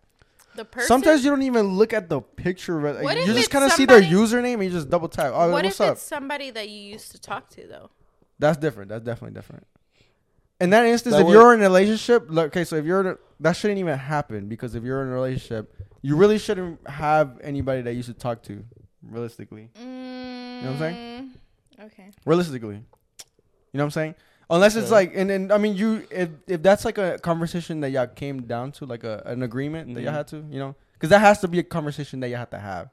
The 0.55 0.65
person. 0.65 0.87
Sometimes 0.87 1.25
you 1.25 1.31
don't 1.31 1.43
even 1.43 1.67
look 1.81 1.93
at 1.93 2.09
the 2.09 2.21
picture. 2.21 2.81
Like, 2.81 3.03
What 3.03 3.17
you 3.17 3.27
just 3.27 3.39
it's 3.39 3.49
kind 3.49 3.65
of 3.65 3.73
see 3.73 3.87
their 3.87 4.03
somebody- 4.03 4.23
username 4.25 4.55
and 4.55 4.65
you 4.65 4.71
just 4.71 4.89
double 4.89 5.09
tap. 5.09 5.33
Oh, 5.35 5.51
what 5.51 5.65
what's 5.65 5.81
if 5.81 5.87
up? 5.89 5.93
it's 5.95 6.03
somebody 6.03 6.51
that 6.53 6.69
you 6.69 6.81
used 6.93 7.11
to 7.11 7.21
talk 7.21 7.49
to 7.57 7.67
though? 7.67 7.91
That's 8.39 8.57
different. 8.59 8.89
That's 8.91 9.05
definitely 9.05 9.35
different. 9.35 9.67
In 10.61 10.71
that 10.71 10.85
instance, 10.87 11.15
That 11.17 11.23
if 11.23 11.27
would- 11.27 11.33
you're 11.33 11.55
in 11.55 11.61
a 11.61 11.65
relationship, 11.65 12.27
look, 12.29 12.47
okay, 12.49 12.63
so 12.63 12.77
if 12.77 12.85
you're 12.85 13.01
in 13.01 13.07
a, 13.09 13.17
that 13.41 13.57
shouldn't 13.57 13.81
even 13.81 13.99
happen 13.99 14.47
because 14.49 14.77
if 14.77 14.85
you're 14.85 15.03
in 15.03 15.09
a 15.09 15.13
relationship, 15.13 15.75
you 16.03 16.15
really 16.15 16.39
shouldn't 16.39 16.87
have 16.87 17.41
anybody 17.43 17.83
that 17.83 17.95
you 17.95 18.03
should 18.05 18.21
talk 18.21 18.45
to. 18.45 18.65
Realistically, 19.05 19.69
Mm, 20.63 20.65
what 20.65 20.71
I'm 20.73 20.79
saying? 20.79 20.99
Okay. 21.81 22.11
realistically, 22.25 22.77
you 22.77 22.83
know 23.75 23.81
what 23.81 23.85
I'm 23.85 23.91
saying? 23.91 24.15
Unless 24.51 24.77
it's 24.77 24.91
like, 24.91 25.13
and 25.15 25.31
then 25.31 25.51
I 25.51 25.59
mean, 25.59 25.75
you 25.77 26.07
if 26.11 26.29
if 26.47 26.63
that's 26.63 26.85
like 26.85 26.99
a 26.99 27.19
conversation 27.19 27.81
that 27.81 27.91
y'all 27.91 28.07
came 28.07 28.43
down 28.43 28.73
to, 28.73 28.85
like 28.87 29.03
a 29.05 29.23
an 29.25 29.43
agreement 29.43 29.95
that 29.95 30.03
y'all 30.03 30.11
Mhm. 30.13 30.17
had 30.17 30.29
to, 30.29 30.37
you 30.51 30.59
know, 30.59 30.75
because 30.93 31.09
that 31.11 31.21
has 31.21 31.41
to 31.41 31.49
be 31.49 31.59
a 31.59 31.63
conversation 31.63 32.21
that 32.21 32.29
you 32.29 32.37
have 32.37 32.51
to 32.51 32.59
have. 32.59 32.91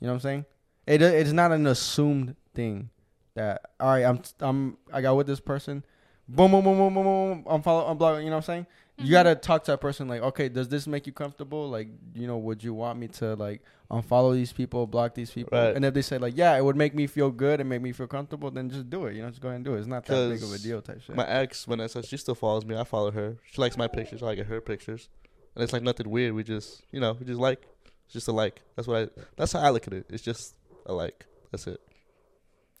You 0.00 0.06
know 0.06 0.14
what 0.14 0.16
I'm 0.16 0.20
saying? 0.20 0.44
It 0.86 1.02
it's 1.02 1.32
not 1.32 1.52
an 1.52 1.66
assumed 1.66 2.34
thing 2.54 2.90
that 3.34 3.62
all 3.78 3.90
right, 3.90 4.04
I'm 4.04 4.20
I'm 4.40 4.76
I 4.92 5.00
got 5.02 5.16
with 5.16 5.26
this 5.28 5.38
person, 5.40 5.84
boom 6.28 6.50
boom 6.50 6.64
boom 6.64 6.78
boom 6.78 6.94
boom 6.94 7.04
boom, 7.04 7.44
I'm 7.46 7.62
follow 7.62 7.86
I'm 7.86 7.96
blocking. 7.96 8.24
You 8.24 8.30
know 8.30 8.36
what 8.36 8.48
I'm 8.48 8.64
saying? 8.64 8.66
You 8.98 9.06
Mhm. 9.06 9.10
gotta 9.10 9.34
talk 9.36 9.64
to 9.64 9.70
that 9.72 9.80
person 9.80 10.08
like, 10.08 10.22
okay, 10.22 10.48
does 10.48 10.68
this 10.68 10.86
make 10.86 11.06
you 11.06 11.12
comfortable? 11.12 11.68
Like, 11.70 11.88
you 12.14 12.26
know, 12.26 12.36
would 12.38 12.64
you 12.64 12.74
want 12.74 12.98
me 12.98 13.06
to 13.08 13.36
like 13.36 13.62
unfollow 13.90 14.34
these 14.34 14.52
people, 14.52 14.86
block 14.86 15.14
these 15.14 15.30
people? 15.30 15.56
Right. 15.56 15.74
And 15.76 15.84
if 15.84 15.94
they 15.94 16.02
say 16.02 16.18
like, 16.18 16.36
yeah, 16.36 16.56
it 16.56 16.64
would 16.64 16.74
make 16.76 16.94
me 16.94 17.06
feel 17.06 17.30
good 17.30 17.60
and 17.60 17.68
make 17.68 17.80
me 17.80 17.92
feel 17.92 18.08
comfortable, 18.08 18.50
then 18.50 18.68
just 18.70 18.90
do 18.90 19.06
it. 19.06 19.14
You 19.14 19.22
know, 19.22 19.28
just 19.28 19.40
go 19.40 19.48
ahead 19.48 19.56
and 19.56 19.64
do 19.64 19.74
it. 19.74 19.78
It's 19.78 19.86
not 19.86 20.04
that 20.06 20.28
big 20.30 20.42
of 20.42 20.52
a 20.52 20.58
deal 20.58 20.82
type 20.82 21.00
shit. 21.02 21.14
My 21.14 21.26
ex, 21.28 21.64
Vanessa, 21.64 22.02
she 22.02 22.16
still 22.16 22.34
follows 22.34 22.64
me. 22.64 22.76
I 22.76 22.82
follow 22.84 23.10
her. 23.12 23.36
She 23.50 23.60
likes 23.60 23.76
my 23.76 23.86
pictures. 23.86 24.22
I 24.22 24.26
like 24.26 24.38
her 24.40 24.60
pictures. 24.60 25.08
And 25.54 25.62
it's 25.62 25.72
like 25.72 25.82
nothing 25.82 26.10
weird. 26.10 26.34
We 26.34 26.42
just, 26.42 26.82
you 26.90 27.00
know, 27.00 27.12
we 27.18 27.24
just 27.26 27.40
like. 27.40 27.62
It's 28.06 28.14
just 28.14 28.26
a 28.28 28.32
like. 28.32 28.62
That's 28.74 28.88
what 28.88 28.96
I. 29.16 29.22
That's 29.36 29.52
how 29.52 29.60
I 29.60 29.70
look 29.70 29.86
at 29.86 29.92
it. 29.92 30.06
It's 30.08 30.22
just 30.24 30.54
a 30.86 30.92
like. 30.92 31.26
That's 31.52 31.66
it. 31.66 31.80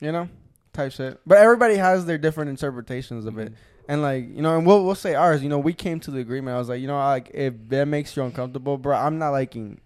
you 0.00 0.10
know, 0.12 0.28
type 0.72 0.92
shit. 0.92 1.20
But 1.26 1.38
everybody 1.38 1.76
has 1.76 2.06
their 2.06 2.18
different 2.18 2.50
interpretations 2.50 3.24
of 3.26 3.36
it. 3.38 3.52
And 3.88 4.02
like, 4.02 4.28
you 4.28 4.42
know, 4.42 4.56
and 4.56 4.66
we'll 4.66 4.84
we'll 4.84 4.94
say 4.94 5.14
ours. 5.14 5.42
You 5.42 5.48
know, 5.48 5.58
we 5.58 5.72
came 5.72 5.98
to 6.00 6.10
the 6.10 6.20
agreement. 6.20 6.54
I 6.54 6.58
was 6.58 6.68
like, 6.68 6.80
you 6.80 6.86
know, 6.86 6.98
like 6.98 7.30
if 7.32 7.54
that 7.68 7.88
makes 7.88 8.14
you 8.16 8.22
uncomfortable, 8.22 8.76
bro, 8.76 8.94
I'm 8.96 9.18
not 9.18 9.30
liking 9.30 9.80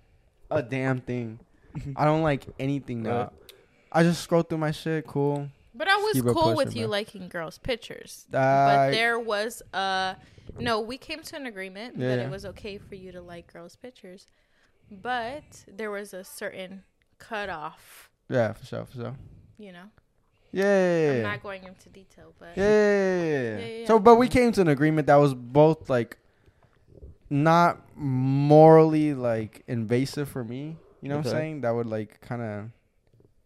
a 0.50 0.62
damn 0.62 1.00
thing. 1.00 1.38
I 1.96 2.04
don't 2.04 2.22
like 2.22 2.46
anything 2.58 3.02
now. 3.04 3.16
Right. 3.18 3.30
I 3.92 4.02
just 4.02 4.22
scroll 4.22 4.42
through 4.42 4.58
my 4.58 4.72
shit. 4.72 5.06
Cool. 5.06 5.48
But 5.74 5.88
I 5.88 5.96
was 5.96 6.14
Keep 6.14 6.26
it 6.26 6.34
cool 6.34 6.54
with 6.54 6.68
pushing, 6.68 6.80
you 6.80 6.84
man. 6.86 6.90
liking 6.90 7.28
girls' 7.28 7.58
pictures. 7.58 8.26
Uh, 8.28 8.36
but 8.36 8.90
there 8.90 9.18
was 9.18 9.62
uh 9.72 10.14
no, 10.58 10.80
we 10.80 10.98
came 10.98 11.22
to 11.22 11.36
an 11.36 11.46
agreement 11.46 11.98
that 11.98 12.18
it 12.18 12.30
was 12.30 12.44
okay 12.44 12.76
for 12.78 12.94
you 12.96 13.12
to 13.12 13.22
like 13.22 13.50
girls' 13.52 13.76
pictures. 13.76 14.26
But 14.90 15.64
there 15.68 15.90
was 15.90 16.12
a 16.12 16.24
certain 16.24 16.82
cutoff, 17.18 18.10
yeah, 18.28 18.52
for 18.52 18.66
sure, 18.66 18.84
for 18.84 18.92
sure. 18.96 19.16
you 19.56 19.72
know. 19.72 19.84
Yeah. 20.52 21.12
I'm 21.16 21.22
not 21.22 21.42
going 21.42 21.64
into 21.64 21.88
detail, 21.88 22.34
but 22.38 22.50
Yeah, 22.56 22.64
yeah, 22.64 23.22
yeah, 23.24 23.58
Yeah, 23.58 23.66
yeah, 23.80 23.86
So, 23.86 23.98
but 23.98 24.16
we 24.16 24.28
came 24.28 24.52
to 24.52 24.60
an 24.60 24.68
agreement 24.68 25.06
that 25.06 25.16
was 25.16 25.34
both 25.34 25.88
like 25.88 26.18
not 27.30 27.80
morally 27.96 29.14
like 29.14 29.62
invasive 29.66 30.28
for 30.28 30.44
me. 30.44 30.76
You 31.00 31.08
know 31.08 31.16
what 31.16 31.26
I'm 31.26 31.32
saying? 31.32 31.60
That 31.62 31.74
would 31.74 31.86
like 31.86 32.20
kind 32.20 32.42
of 32.42 32.70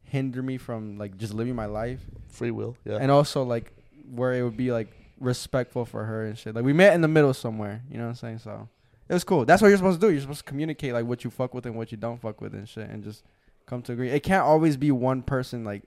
hinder 0.02 0.42
me 0.42 0.58
from 0.58 0.98
like 0.98 1.16
just 1.16 1.32
living 1.32 1.54
my 1.54 1.66
life, 1.66 2.00
Free 2.28 2.50
will. 2.50 2.76
Yeah. 2.84 2.98
and 3.00 3.10
also 3.10 3.42
like 3.42 3.72
where 4.10 4.34
it 4.34 4.42
would 4.42 4.56
be 4.56 4.72
like 4.72 4.88
respectful 5.20 5.84
for 5.84 6.04
her 6.04 6.26
and 6.26 6.36
shit. 6.36 6.54
Like 6.54 6.64
we 6.64 6.72
met 6.72 6.94
in 6.94 7.00
the 7.00 7.08
middle 7.08 7.32
somewhere. 7.32 7.82
You 7.90 7.98
know 7.98 8.04
what 8.04 8.10
I'm 8.10 8.14
saying? 8.16 8.38
So 8.40 8.68
it 9.08 9.14
was 9.14 9.24
cool. 9.24 9.44
That's 9.44 9.62
what 9.62 9.68
you're 9.68 9.76
supposed 9.76 10.00
to 10.00 10.06
do. 10.06 10.12
You're 10.12 10.20
supposed 10.20 10.40
to 10.40 10.44
communicate 10.44 10.92
like 10.92 11.06
what 11.06 11.24
you 11.24 11.30
fuck 11.30 11.54
with 11.54 11.66
and 11.66 11.76
what 11.76 11.92
you 11.92 11.98
don't 11.98 12.20
fuck 12.20 12.40
with 12.40 12.54
and 12.54 12.68
shit, 12.68 12.88
and 12.90 13.04
just 13.04 13.22
come 13.66 13.82
to 13.82 13.92
agree. 13.92 14.10
It 14.10 14.22
can't 14.22 14.44
always 14.44 14.76
be 14.76 14.90
one 14.90 15.22
person 15.22 15.64
like 15.64 15.82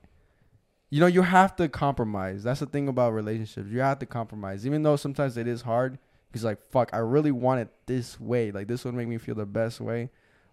you 0.89 0.99
know, 0.99 1.07
you 1.07 1.21
have 1.21 1.55
to 1.57 1.69
compromise. 1.69 2.43
That's 2.43 2.59
the 2.59 2.65
thing 2.65 2.87
about 2.87 3.13
relationships. 3.13 3.69
You 3.69 3.79
have 3.79 3.99
to 3.99 4.05
compromise, 4.05 4.65
even 4.65 4.83
though 4.83 4.95
sometimes 4.95 5.37
it 5.37 5.47
is 5.47 5.61
hard. 5.61 5.99
Because 6.31 6.43
like, 6.43 6.61
fuck, 6.69 6.91
I 6.93 6.97
really 6.97 7.31
want 7.31 7.61
it 7.61 7.69
this 7.87 8.19
way. 8.19 8.51
Like 8.51 8.67
this 8.67 8.85
would 8.85 8.93
make 8.93 9.07
me 9.07 9.17
feel 9.17 9.35
the 9.35 9.45
best 9.45 9.81
way. 9.81 10.09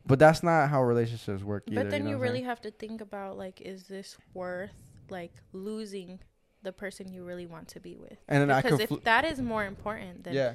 But 0.07 0.19
that's 0.19 0.43
not 0.43 0.69
how 0.71 0.83
relationships 0.83 1.43
work. 1.43 1.65
Either, 1.67 1.83
but 1.83 1.91
then 1.91 2.05
know 2.05 2.11
you 2.11 2.17
really 2.19 2.43
have 2.43 2.61
to 2.63 2.71
think 2.71 3.01
about 3.01 3.37
like 3.37 3.61
is 3.61 3.85
this 3.85 4.17
worth 4.35 4.73
like 5.11 5.33
losing 5.53 6.21
the 6.63 6.73
person 6.73 7.13
you 7.13 7.25
really 7.25 7.47
want 7.47 7.69
to 7.69 7.81
be 7.81 7.97
with? 7.97 8.17
and 8.29 8.41
then 8.41 8.51
I 8.51 8.63
Because 8.63 8.81
if 8.81 8.91
fli- 8.91 9.05
that 9.05 9.25
is 9.25 9.41
more 9.41 9.65
important 9.65 10.25
than 10.25 10.35
yeah, 10.35 10.55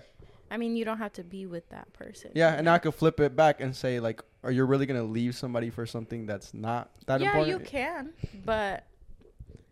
I 0.49 0.57
mean, 0.57 0.75
you 0.75 0.85
don't 0.85 0.97
have 0.97 1.13
to 1.13 1.23
be 1.23 1.45
with 1.45 1.69
that 1.69 1.91
person. 1.93 2.31
yeah, 2.33 2.53
and 2.53 2.65
know? 2.65 2.73
I 2.73 2.79
could 2.79 2.95
flip 2.95 3.19
it 3.19 3.35
back 3.35 3.61
and 3.61 3.75
say 3.75 3.99
like, 3.99 4.21
are 4.43 4.51
you 4.51 4.65
really 4.65 4.85
gonna 4.85 5.03
leave 5.03 5.35
somebody 5.35 5.69
for 5.69 5.85
something 5.85 6.25
that's 6.25 6.53
not 6.53 6.91
that 7.05 7.21
important? 7.21 7.47
yeah, 7.47 7.53
important? 7.53 8.13
you 8.23 8.29
can, 8.29 8.41
but 8.45 8.85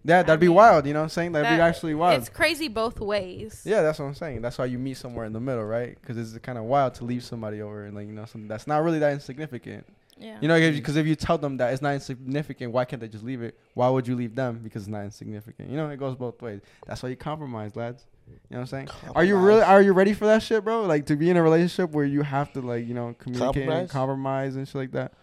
Yeah, 0.04 0.24
that'd 0.24 0.30
I 0.30 0.36
be 0.38 0.48
mean, 0.48 0.56
wild. 0.56 0.86
You 0.88 0.94
know 0.94 1.00
what 1.00 1.04
I'm 1.06 1.10
saying? 1.10 1.34
That'd 1.34 1.58
be 1.58 1.62
actually 1.62 1.94
wild. 1.94 2.20
it's 2.20 2.30
crazy 2.30 2.68
both 2.70 3.00
ways. 3.00 3.62
Yeah, 3.66 3.82
that's 3.82 4.00
what 4.00 4.06
I'm 4.06 4.14
saying. 4.16 4.42
That's 4.42 4.58
why 4.58 4.66
you 4.66 4.80
meet 4.80 4.98
somewhere 4.98 5.26
in 5.26 5.34
the 5.34 5.42
middle, 5.42 5.66
right? 5.66 5.98
Because 6.00 6.18
it's 6.18 6.38
kind 6.44 6.58
of 6.58 6.64
wild 6.66 6.94
to 6.96 7.04
leave 7.04 7.24
somebody 7.24 7.62
over 7.62 7.86
and 7.86 7.96
like 7.96 8.08
you 8.08 8.14
know 8.14 8.26
something 8.26 8.48
that's 8.48 8.66
not 8.68 8.84
really 8.84 9.00
that 9.00 9.12
insignificant. 9.14 9.86
Yeah. 10.18 10.38
You 10.42 10.48
know, 10.50 10.60
because 10.72 10.98
if 10.98 11.08
you 11.08 11.16
tell 11.16 11.38
them 11.38 11.58
that 11.58 11.72
it's 11.72 11.82
not 11.82 11.94
insignificant, 11.94 12.74
why 12.74 12.84
can't 12.86 13.00
they 13.02 13.08
just 13.08 13.24
leave 13.24 13.42
it? 13.42 13.58
Why 13.74 13.88
would 13.90 14.08
you 14.08 14.16
leave 14.16 14.36
them 14.36 14.60
because 14.64 14.84
it's 14.84 14.90
not 14.90 15.04
insignificant? 15.04 15.70
You 15.70 15.78
know, 15.78 15.90
it 15.90 15.98
goes 15.98 16.16
both 16.16 16.42
ways. 16.42 16.62
That's 16.86 17.02
why 17.02 17.10
you 17.10 17.16
compromise, 17.16 17.76
lads. 17.76 18.06
You 18.28 18.36
know 18.52 18.58
what 18.58 18.60
I'm 18.62 18.68
saying? 18.68 18.90
Are 19.16 19.24
you 19.24 19.38
really? 19.38 19.62
Are 19.62 19.82
you 19.82 19.92
ready 19.94 20.14
for 20.14 20.26
that 20.28 20.44
shit, 20.44 20.64
bro? 20.64 20.84
Like 20.84 21.06
to 21.08 21.16
be 21.16 21.30
in 21.30 21.38
a 21.38 21.42
relationship 21.42 21.92
where 21.92 22.06
you 22.06 22.22
have 22.22 22.54
to 22.54 22.62
like 22.62 22.88
you 22.88 22.94
know 22.94 23.16
communicate, 23.18 23.64
and 23.64 23.90
Compromise? 23.90 23.92
compromise, 23.92 24.56
and 24.56 24.68
shit 24.68 24.76
like 24.76 24.92
that. 24.92 25.14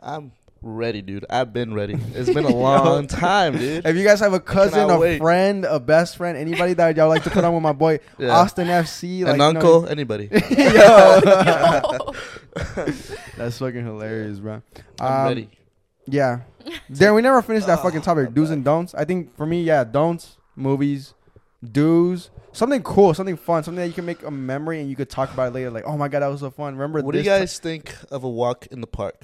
I'm 0.00 0.32
ready, 0.62 1.02
dude. 1.02 1.24
I've 1.30 1.52
been 1.52 1.74
ready. 1.74 1.96
It's 2.14 2.30
been 2.32 2.44
a 2.44 2.54
long 2.54 3.06
time, 3.06 3.56
dude. 3.58 3.86
If 3.86 3.96
you 3.96 4.04
guys 4.04 4.20
have 4.20 4.32
a 4.32 4.40
cousin, 4.40 4.90
a 4.90 4.98
wait. 4.98 5.18
friend, 5.18 5.64
a 5.64 5.78
best 5.80 6.16
friend, 6.16 6.36
anybody 6.36 6.74
that 6.74 6.96
y'all 6.96 7.08
like 7.08 7.22
to 7.24 7.30
put 7.30 7.44
on 7.44 7.54
with 7.54 7.62
my 7.62 7.72
boy 7.72 8.00
Yeah. 8.18 8.36
Austin 8.36 8.66
FC, 8.68 9.20
like 9.24 9.34
An 9.34 9.34
you 9.34 9.38
know, 9.38 9.46
uncle, 9.48 9.86
anybody. 9.88 10.28
Yo. 10.50 11.20
That's 13.36 13.58
fucking 13.58 13.84
hilarious, 13.84 14.38
bro. 14.38 14.62
I'm 15.00 15.12
Um, 15.22 15.28
ready. 15.28 15.48
Yeah. 16.06 16.40
then 16.88 17.14
we 17.14 17.22
never 17.22 17.42
finished 17.42 17.66
that 17.66 17.80
fucking 17.82 18.00
Ah, 18.00 18.04
topic. 18.04 18.28
my 18.28 18.34
Do's 18.34 18.50
and 18.50 18.64
don'ts. 18.64 18.94
I 18.94 19.04
think 19.04 19.36
for 19.36 19.46
me, 19.46 19.62
yeah, 19.62 19.84
don'ts, 19.84 20.36
movies, 20.56 21.14
do's, 21.62 22.30
something 22.52 22.82
cool, 22.82 23.12
something 23.14 23.36
fun, 23.36 23.62
something 23.62 23.80
that 23.80 23.88
you 23.88 23.92
can 23.92 24.04
make 24.06 24.22
a 24.24 24.30
memory 24.30 24.80
and 24.80 24.88
you 24.90 24.96
could 24.96 25.10
talk 25.10 25.32
about 25.32 25.48
it 25.48 25.54
later. 25.54 25.70
Like, 25.70 25.84
oh 25.86 25.96
my 25.96 26.08
god, 26.08 26.20
that 26.20 26.28
was 26.28 26.40
so 26.40 26.50
fun. 26.50 26.74
Remember 26.74 27.02
What 27.02 27.12
do 27.12 27.18
you 27.18 27.24
this 27.24 27.32
ti- 27.34 27.38
guys 27.40 27.58
think 27.58 27.94
of 28.10 28.24
a 28.24 28.28
walk 28.28 28.66
in 28.68 28.80
the 28.80 28.86
park? 28.86 29.20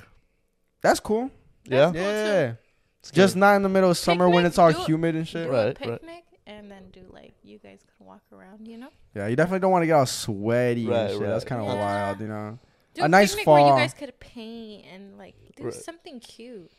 That's 0.82 1.00
cool. 1.00 1.30
Yeah, 1.64 1.86
Cool, 1.92 2.00
yeah, 2.00 2.52
It's 3.00 3.10
just 3.12 3.36
not 3.36 3.54
in 3.56 3.62
the 3.62 3.68
middle 3.68 3.90
of 3.90 3.96
summer 3.98 4.26
when 4.28 4.38
Picnic, 4.44 4.46
it's 4.50 4.58
all 4.58 4.72
do 4.72 4.80
it- 4.80 4.86
humid 4.86 5.14
and 5.14 5.26
shit. 5.28 5.46
do 5.46 5.52
Right, 5.52 5.60
a 5.62 5.66
right. 5.66 5.76
picnic 6.00 6.24
and 6.46 6.70
then 6.70 6.90
do 6.92 7.02
like 7.10 7.34
you 7.44 7.58
guys 7.58 7.80
can 7.96 8.06
walk 8.06 8.22
around. 8.32 8.66
You 8.66 8.78
know, 8.78 8.88
Yeah, 9.14 9.28
you 9.28 9.36
definitely 9.36 9.60
don't 9.60 9.70
want 9.70 9.82
to 9.82 9.86
get 9.86 9.92
all 9.94 10.06
sweaty 10.06 10.86
Right, 10.86 11.10
and 11.10 11.12
shit. 11.12 11.20
That's 11.20 11.44
kind 11.44 11.60
of 11.62 11.68
Yeah. 11.68 11.74
wild, 11.74 12.20
you 12.20 12.26
know. 12.28 12.58
do 12.94 13.04
A 13.04 13.08
nice 13.08 13.30
picnic 13.34 13.46
where 13.46 13.60
you 13.60 13.72
guys 13.80 13.94
could 13.94 14.18
paint 14.20 14.84
and 14.92 15.16
like 15.16 15.34
do 15.56 15.64
Right. 15.64 15.72
something 15.74 16.18
cute, 16.20 16.70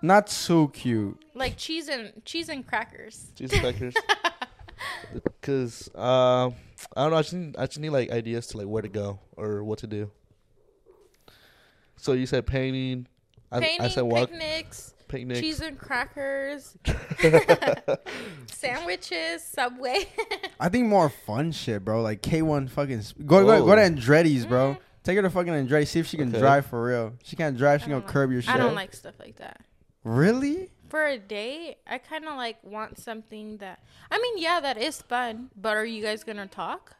Not 0.00 0.28
so 0.30 0.68
cute. 0.68 1.20
like 1.34 1.56
cheese 1.56 1.88
and 1.88 2.12
cheese 2.24 2.48
and 2.48 2.64
crackers. 2.66 3.32
cheese 3.34 3.50
crackers. 3.50 3.94
Cause 5.42 5.88
um, 5.96 6.54
I 6.96 7.02
don't 7.02 7.10
know. 7.10 7.16
I 7.16 7.22
just 7.22 7.32
need, 7.34 7.56
I 7.56 7.66
just 7.66 7.78
need 7.80 7.90
like 7.90 8.10
ideas 8.10 8.46
to 8.48 8.58
like 8.58 8.66
where 8.66 8.82
to 8.82 8.88
go 8.88 9.18
or 9.36 9.62
what 9.64 9.78
to 9.80 9.86
do. 9.86 10.10
So 11.96 12.12
you 12.12 12.26
said 12.26 12.46
painting. 12.46 13.06
I, 13.52 13.60
Painting, 13.60 13.80
I 13.82 13.88
said 13.88 14.00
walk 14.02 14.30
picnics, 14.30 14.94
picnic. 15.08 15.38
cheese 15.40 15.60
and 15.60 15.78
crackers, 15.78 16.74
sandwiches, 18.46 19.42
Subway. 19.44 20.06
I 20.60 20.68
think 20.68 20.86
more 20.88 21.08
fun 21.08 21.52
shit, 21.52 21.84
bro. 21.84 22.02
Like 22.02 22.22
K1 22.22 22.70
fucking 22.70 22.98
s- 22.98 23.12
go 23.12 23.44
go, 23.44 23.64
go 23.64 23.74
to 23.76 23.82
Oh. 23.82 23.90
Andretti's, 23.90 24.46
bro. 24.46 24.74
Mm. 24.74 24.78
Take 25.04 25.16
her 25.16 25.22
to 25.22 25.30
fucking 25.30 25.52
Andretti. 25.52 25.86
See 25.86 25.98
if 26.00 26.06
she 26.06 26.16
can 26.16 26.28
Okay. 26.30 26.38
drive 26.38 26.66
for 26.66 26.82
real. 26.84 27.14
She 27.24 27.34
can't 27.36 27.56
drive. 27.56 27.80
She 27.80 27.86
I 27.86 27.88
gonna 27.88 28.00
don't 28.00 28.06
like- 28.06 28.12
curb 28.12 28.30
your 28.32 28.42
shit. 28.42 28.54
I 28.54 28.58
don't 28.58 28.74
like 28.74 28.94
stuff 28.94 29.14
like 29.18 29.36
that. 29.36 29.60
Really? 30.04 30.70
For 30.88 31.04
a 31.06 31.18
date, 31.18 31.76
I 31.86 31.98
kind 31.98 32.24
of 32.26 32.36
like 32.36 32.62
want 32.62 32.98
something 32.98 33.56
that. 33.58 33.80
I 34.10 34.18
mean, 34.18 34.38
yeah, 34.38 34.60
that 34.60 34.76
is 34.78 35.00
fun. 35.02 35.50
But 35.56 35.76
are 35.76 35.84
you 35.86 36.02
guys 36.02 36.22
gonna 36.24 36.46
talk? 36.46 36.94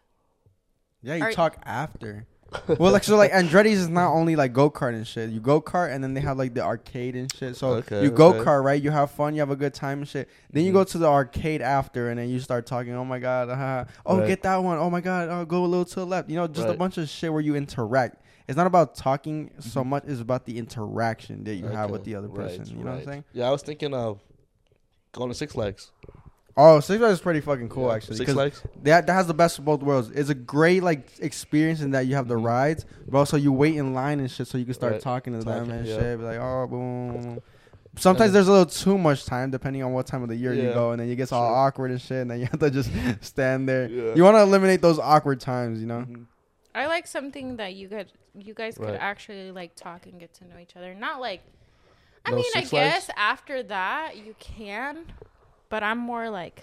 Yeah, 1.03 1.15
you 1.17 1.25
Are- 1.25 1.33
talk 1.33 1.59
after. 1.65 2.27
Well, 2.79 2.93
like 2.93 3.05
so, 3.05 3.17
like 3.17 3.33
Andretti's 3.33 3.79
is 3.79 3.89
not 3.89 4.13
only 4.15 4.37
like 4.37 4.53
go 4.53 4.71
kart 4.71 4.95
and 4.95 5.07
shit. 5.07 5.31
You 5.31 5.41
go 5.41 5.61
kart 5.61 5.93
and 5.93 6.03
then 6.03 6.15
they 6.15 6.21
have 6.21 6.37
like 6.39 6.55
the 6.55 6.63
arcade 6.63 7.15
and 7.17 7.33
shit. 7.33 7.57
So 7.57 7.69
Okay, 7.75 8.03
you 8.03 8.11
go 8.11 8.29
okay. 8.31 8.39
kart, 8.41 8.63
right? 8.65 8.81
You 8.83 8.91
have 8.91 9.11
fun, 9.11 9.35
you 9.35 9.41
have 9.41 9.51
a 9.51 9.57
good 9.57 9.75
time 9.75 9.99
and 10.01 10.09
shit. 10.09 10.29
Then 10.51 10.65
you 10.65 10.71
Mhm. 10.71 10.75
go 10.75 10.85
to 10.85 10.99
the 10.99 11.07
arcade 11.09 11.63
after, 11.63 12.11
and 12.11 12.19
then 12.19 12.29
you 12.29 12.41
start 12.41 12.67
talking. 12.67 12.95
Oh 12.95 13.05
my 13.05 13.19
god, 13.19 13.49
uh, 13.51 13.85
oh 14.07 14.19
Right. 14.19 14.27
get 14.27 14.43
that 14.43 14.57
one. 14.63 14.79
Oh 14.79 14.91
my 14.91 15.01
god, 15.01 15.29
oh 15.29 15.45
go 15.45 15.65
a 15.65 15.67
little 15.67 15.85
to 15.85 15.95
the 15.97 16.07
left. 16.07 16.29
You 16.31 16.37
know, 16.37 16.47
just 16.47 16.69
a 16.69 16.75
bunch 16.75 16.99
of 16.99 17.09
shit 17.09 17.33
where 17.33 17.43
you 17.43 17.55
interact. 17.57 18.17
It's 18.49 18.57
not 18.57 18.67
about 18.67 18.95
talking 18.97 19.51
so 19.61 19.85
much; 19.85 20.05
it's 20.07 20.21
about 20.21 20.45
the 20.47 20.59
interaction 20.59 21.45
that 21.45 21.55
you 21.55 21.67
have 21.67 21.91
with 21.91 22.05
the 22.05 22.17
other 22.17 22.29
right, 22.29 22.49
person. 22.59 22.67
you 22.77 22.85
know 22.85 22.91
what 22.91 22.99
I'm 22.99 23.05
saying? 23.05 23.25
Yeah, 23.33 23.49
I 23.49 23.51
was 23.51 23.63
thinking 23.63 23.95
of 23.95 24.21
going 25.13 25.31
to 25.31 25.35
Six 25.35 25.53
Flags. 25.53 25.91
Oh, 26.57 26.81
Six 26.81 26.99
Flags 26.99 27.15
is 27.15 27.21
pretty 27.21 27.41
fucking 27.41 27.69
cool 27.71 27.89
Yeah, 27.89 27.95
actually. 27.95 28.17
Six 28.17 28.27
'cause 28.29 28.35
Flags. 28.35 28.63
that 28.83 29.07
that 29.07 29.13
has 29.13 29.27
the 29.27 29.35
best 29.35 29.59
of 29.59 29.65
both 29.65 29.83
worlds. 29.83 30.11
It's 30.11 30.29
a 30.29 30.35
great 30.35 30.83
like 30.83 31.09
experience 31.21 31.81
in 31.81 31.93
that 31.93 32.07
you 32.07 32.15
have 32.15 32.29
the 32.29 32.35
Mhm. 32.35 32.45
rides, 32.45 32.85
but 33.09 33.19
also 33.19 33.37
you 33.39 33.53
wait 33.53 33.75
in 33.77 33.95
line 33.95 34.21
and 34.21 34.31
shit 34.31 34.47
so 34.47 34.59
you 34.59 34.65
can 34.67 34.75
start 34.75 34.93
Right. 34.93 35.01
talking 35.01 35.33
to 35.33 35.45
them 35.45 35.71
and 35.71 35.87
yeah. 35.87 35.97
shit. 35.99 36.19
Be 36.19 36.25
like, 36.25 36.39
oh, 36.39 36.67
boom. 36.67 37.13
boom, 37.13 37.23
boom. 37.23 37.43
Sometimes 37.97 38.29
then- 38.33 38.35
there's 38.35 38.49
a 38.49 38.53
little 38.53 38.67
too 38.67 38.97
much 38.99 39.25
time 39.27 39.51
depending 39.51 39.83
on 39.83 39.93
what 39.93 40.07
time 40.07 40.23
of 40.23 40.29
the 40.29 40.37
year 40.37 40.53
you 40.53 40.73
go, 40.73 40.93
and 40.93 41.01
then 41.01 41.09
it 41.11 41.17
gets 41.17 41.33
all 41.33 41.47
true. 41.49 41.57
awkward 41.57 41.91
and 41.91 42.01
shit, 42.01 42.19
and 42.23 42.31
then 42.31 42.41
you 42.41 42.47
have 42.47 42.59
to 42.61 42.71
just 42.71 42.91
stand 43.25 43.69
there. 43.69 43.89
Yeah. 43.89 44.15
You 44.15 44.23
want 44.25 44.37
to 44.37 44.41
eliminate 44.43 44.81
those 44.83 44.99
awkward 44.99 45.41
times, 45.41 45.81
you 45.81 45.87
know? 45.87 46.01
Mhm. 46.09 46.27
I 46.75 46.87
like 46.87 47.07
something 47.07 47.57
that 47.57 47.75
you 47.75 47.89
could 47.89 48.13
you 48.35 48.55
guys 48.55 48.79
could 48.79 48.95
actually 48.95 49.51
like 49.53 49.75
talk 49.75 50.07
and 50.07 50.19
get 50.19 50.33
to 50.35 50.45
know 50.47 50.57
each 50.59 50.75
other. 50.75 50.95
Not 50.95 51.21
like 51.21 51.43
I 52.25 52.31
No 52.31 52.37
mean, 52.37 52.47
I 52.55 52.63
Flags? 52.63 52.71
guess 53.07 53.11
after 53.17 53.63
that 53.65 54.17
you 54.17 54.35
can, 54.39 55.05
but 55.73 55.83
I'm 55.83 55.99
more 55.99 56.29
like 56.29 56.63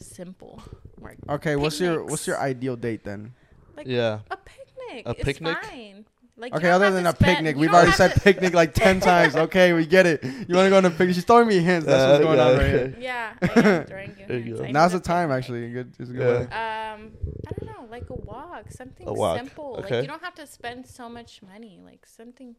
simple. 0.00 0.62
More 1.00 1.14
Okay, 1.36 1.56
what's 1.56 1.78
your 1.80 2.04
what's 2.04 2.26
your 2.26 2.38
ideal 2.40 2.76
date 2.76 3.04
then? 3.04 3.34
like 3.76 3.86
Yeah. 3.86 4.20
a 4.30 4.36
picnic. 4.36 5.06
A 5.06 5.10
it's 5.10 5.24
picnic? 5.24 5.58
fine. 5.62 6.06
Like 6.36 6.54
Okay, 6.56 6.70
other 6.70 6.90
than 6.90 7.06
a 7.06 7.12
spend- 7.14 7.28
picnic, 7.36 7.56
we've 7.60 7.72
already 7.72 7.92
said 7.92 8.10
picnic 8.28 8.52
like 8.54 8.72
ten 8.74 8.98
times. 9.00 9.36
Okay, 9.36 9.72
we 9.74 9.84
get 9.86 10.06
it. 10.06 10.24
You 10.24 10.54
want 10.56 10.66
to 10.66 10.70
go 10.74 10.78
on 10.78 10.84
a 10.86 10.90
picnic? 10.90 11.14
She's 11.14 11.24
throwing 11.28 11.46
me 11.46 11.58
hints. 11.60 11.86
That's 11.86 12.04
what's 12.08 12.20
Uh, 12.20 12.26
going 12.26 12.38
yeah, 12.38 12.48
on 12.48 12.56
right 12.56 12.74
okay. 12.74 12.78
here. 12.78 12.96
Yeah, 13.10 13.34
I 13.42 13.60
am 13.60 13.84
throwing 13.92 14.12
you 14.18 14.26
There 14.26 14.38
you 14.38 14.54
hints. 14.56 14.60
go. 14.72 14.76
Now's 14.78 14.92
the 14.92 15.00
time, 15.00 15.28
picnic. 15.28 15.38
actually. 15.38 15.70
Good, 15.76 15.88
it's 16.00 16.10
good 16.10 16.48
Yeah. 16.50 16.94
Um, 16.96 17.00
I 17.48 17.50
don't 17.56 17.68
know, 17.72 17.84
like 17.96 18.08
a 18.16 18.18
walk, 18.32 18.64
something 18.72 19.06
A 19.06 19.12
walk, 19.12 19.36
simple. 19.38 19.70
Like 19.82 19.90
you 20.02 20.08
don't 20.12 20.22
have 20.28 20.34
to 20.42 20.46
spend 20.46 20.86
so 20.98 21.04
much 21.18 21.42
money. 21.52 21.74
Like 21.84 22.02
something, 22.06 22.56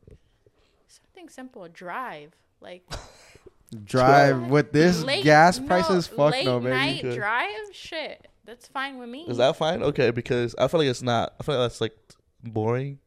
something 0.88 1.28
simple. 1.30 1.64
A 1.66 1.70
drive, 1.70 2.32
like 2.62 2.84
Drive 3.74 4.50
with 4.50 4.72
this 4.72 5.04
late- 5.04 5.24
gas 5.24 5.60
no, 5.60 5.68
prices. 5.68 6.08
Fuck 6.08 6.32
late 6.34 6.46
no, 6.46 6.60
baby. 6.60 6.72
night 6.72 7.06
Okay. 7.06 7.16
drive. 7.16 7.50
Shit, 7.74 8.28
that's 8.46 8.68
fine 8.68 8.98
with 8.98 9.10
me. 9.10 9.26
Is 9.28 9.38
that 9.38 9.56
fine? 9.56 9.82
Okay, 9.84 10.12
because 10.12 10.56
I 10.58 10.68
feel 10.68 10.80
like 10.80 10.90
it's 10.90 11.02
not. 11.02 11.34
I 11.40 11.44
feel 11.44 11.56
like 11.58 11.66
that's 11.66 11.82
like 11.82 11.96
boring, 12.44 13.00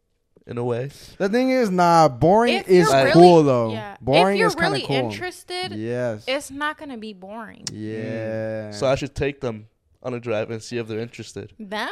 in 0.47 0.59
a 0.59 0.64
way. 0.64 0.91
The 1.19 1.29
thing 1.29 1.51
is, 1.51 1.71
nah, 1.71 2.09
boring 2.09 2.55
If 2.55 2.69
is 2.69 2.89
you're 2.89 2.97
really- 3.01 3.12
cool 3.12 3.43
though. 3.43 3.73
Yeah. 3.73 3.97
Boring 4.01 4.37
if 4.37 4.39
you're 4.41 4.49
is 4.49 4.55
kind 4.55 4.73
really 4.73 4.83
of 4.85 4.89
cool. 4.89 4.97
interested, 5.11 5.73
Yes. 5.73 6.25
it's 6.27 6.51
not 6.51 6.79
gonna 6.79 6.97
be 6.99 7.12
boring. 7.12 7.64
yeah. 7.73 8.71
So 8.71 8.87
I 8.87 8.95
should 8.95 9.14
take 9.14 9.41
them 9.41 9.69
on 10.03 10.14
a 10.14 10.21
drive 10.21 10.51
and 10.51 10.62
see 10.62 10.79
if 10.79 10.87
they're 10.87 11.01
interested. 11.01 11.53
Them, 11.59 11.91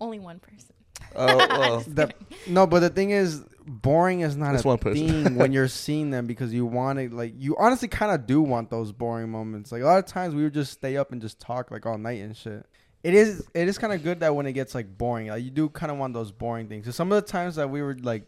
only 0.00 0.18
one 0.18 0.38
person. 0.40 0.74
Oh, 1.14 1.36
well, 1.36 1.84
no, 2.48 2.66
but 2.66 2.80
the 2.80 2.88
thing 2.90 3.10
is, 3.10 3.42
boring 3.66 4.20
is 4.20 4.36
not 4.36 4.54
It's 4.54 4.64
a 4.64 4.68
one 4.68 4.78
person. 4.78 5.24
thing 5.24 5.34
when 5.36 5.52
you're 5.52 5.68
seeing 5.68 6.10
them 6.10 6.26
because 6.26 6.52
you 6.52 6.66
want 6.66 6.98
it. 6.98 7.12
like 7.12 7.34
you 7.36 7.56
honestly 7.58 7.88
kind 7.88 8.12
of 8.12 8.26
do 8.26 8.40
want 8.42 8.70
those 8.70 8.92
boring 8.92 9.30
moments. 9.30 9.72
Like 9.72 9.82
a 9.82 9.86
lot 9.86 9.98
of 9.98 10.06
times 10.06 10.34
we 10.34 10.42
would 10.44 10.54
just 10.54 10.72
stay 10.72 10.96
up 10.96 11.12
and 11.12 11.20
just 11.20 11.38
talk 11.40 11.70
like 11.70 11.86
all 11.86 11.98
night 11.98 12.20
and 12.22 12.36
shit. 12.36 12.66
It 13.02 13.14
is 13.14 13.44
it 13.54 13.66
is 13.68 13.78
kind 13.78 13.92
of 13.92 14.02
good 14.04 14.20
that 14.20 14.34
when 14.34 14.46
it 14.46 14.52
gets 14.52 14.74
like 14.74 14.96
boring, 14.96 15.26
like 15.28 15.42
you 15.42 15.50
do 15.50 15.68
kind 15.68 15.90
of 15.90 15.98
want 15.98 16.14
those 16.14 16.30
boring 16.32 16.68
things. 16.68 16.84
So 16.86 16.92
some 16.92 17.10
of 17.10 17.24
the 17.24 17.28
times 17.30 17.56
that 17.56 17.68
we 17.70 17.82
were 17.82 17.96
like, 18.00 18.24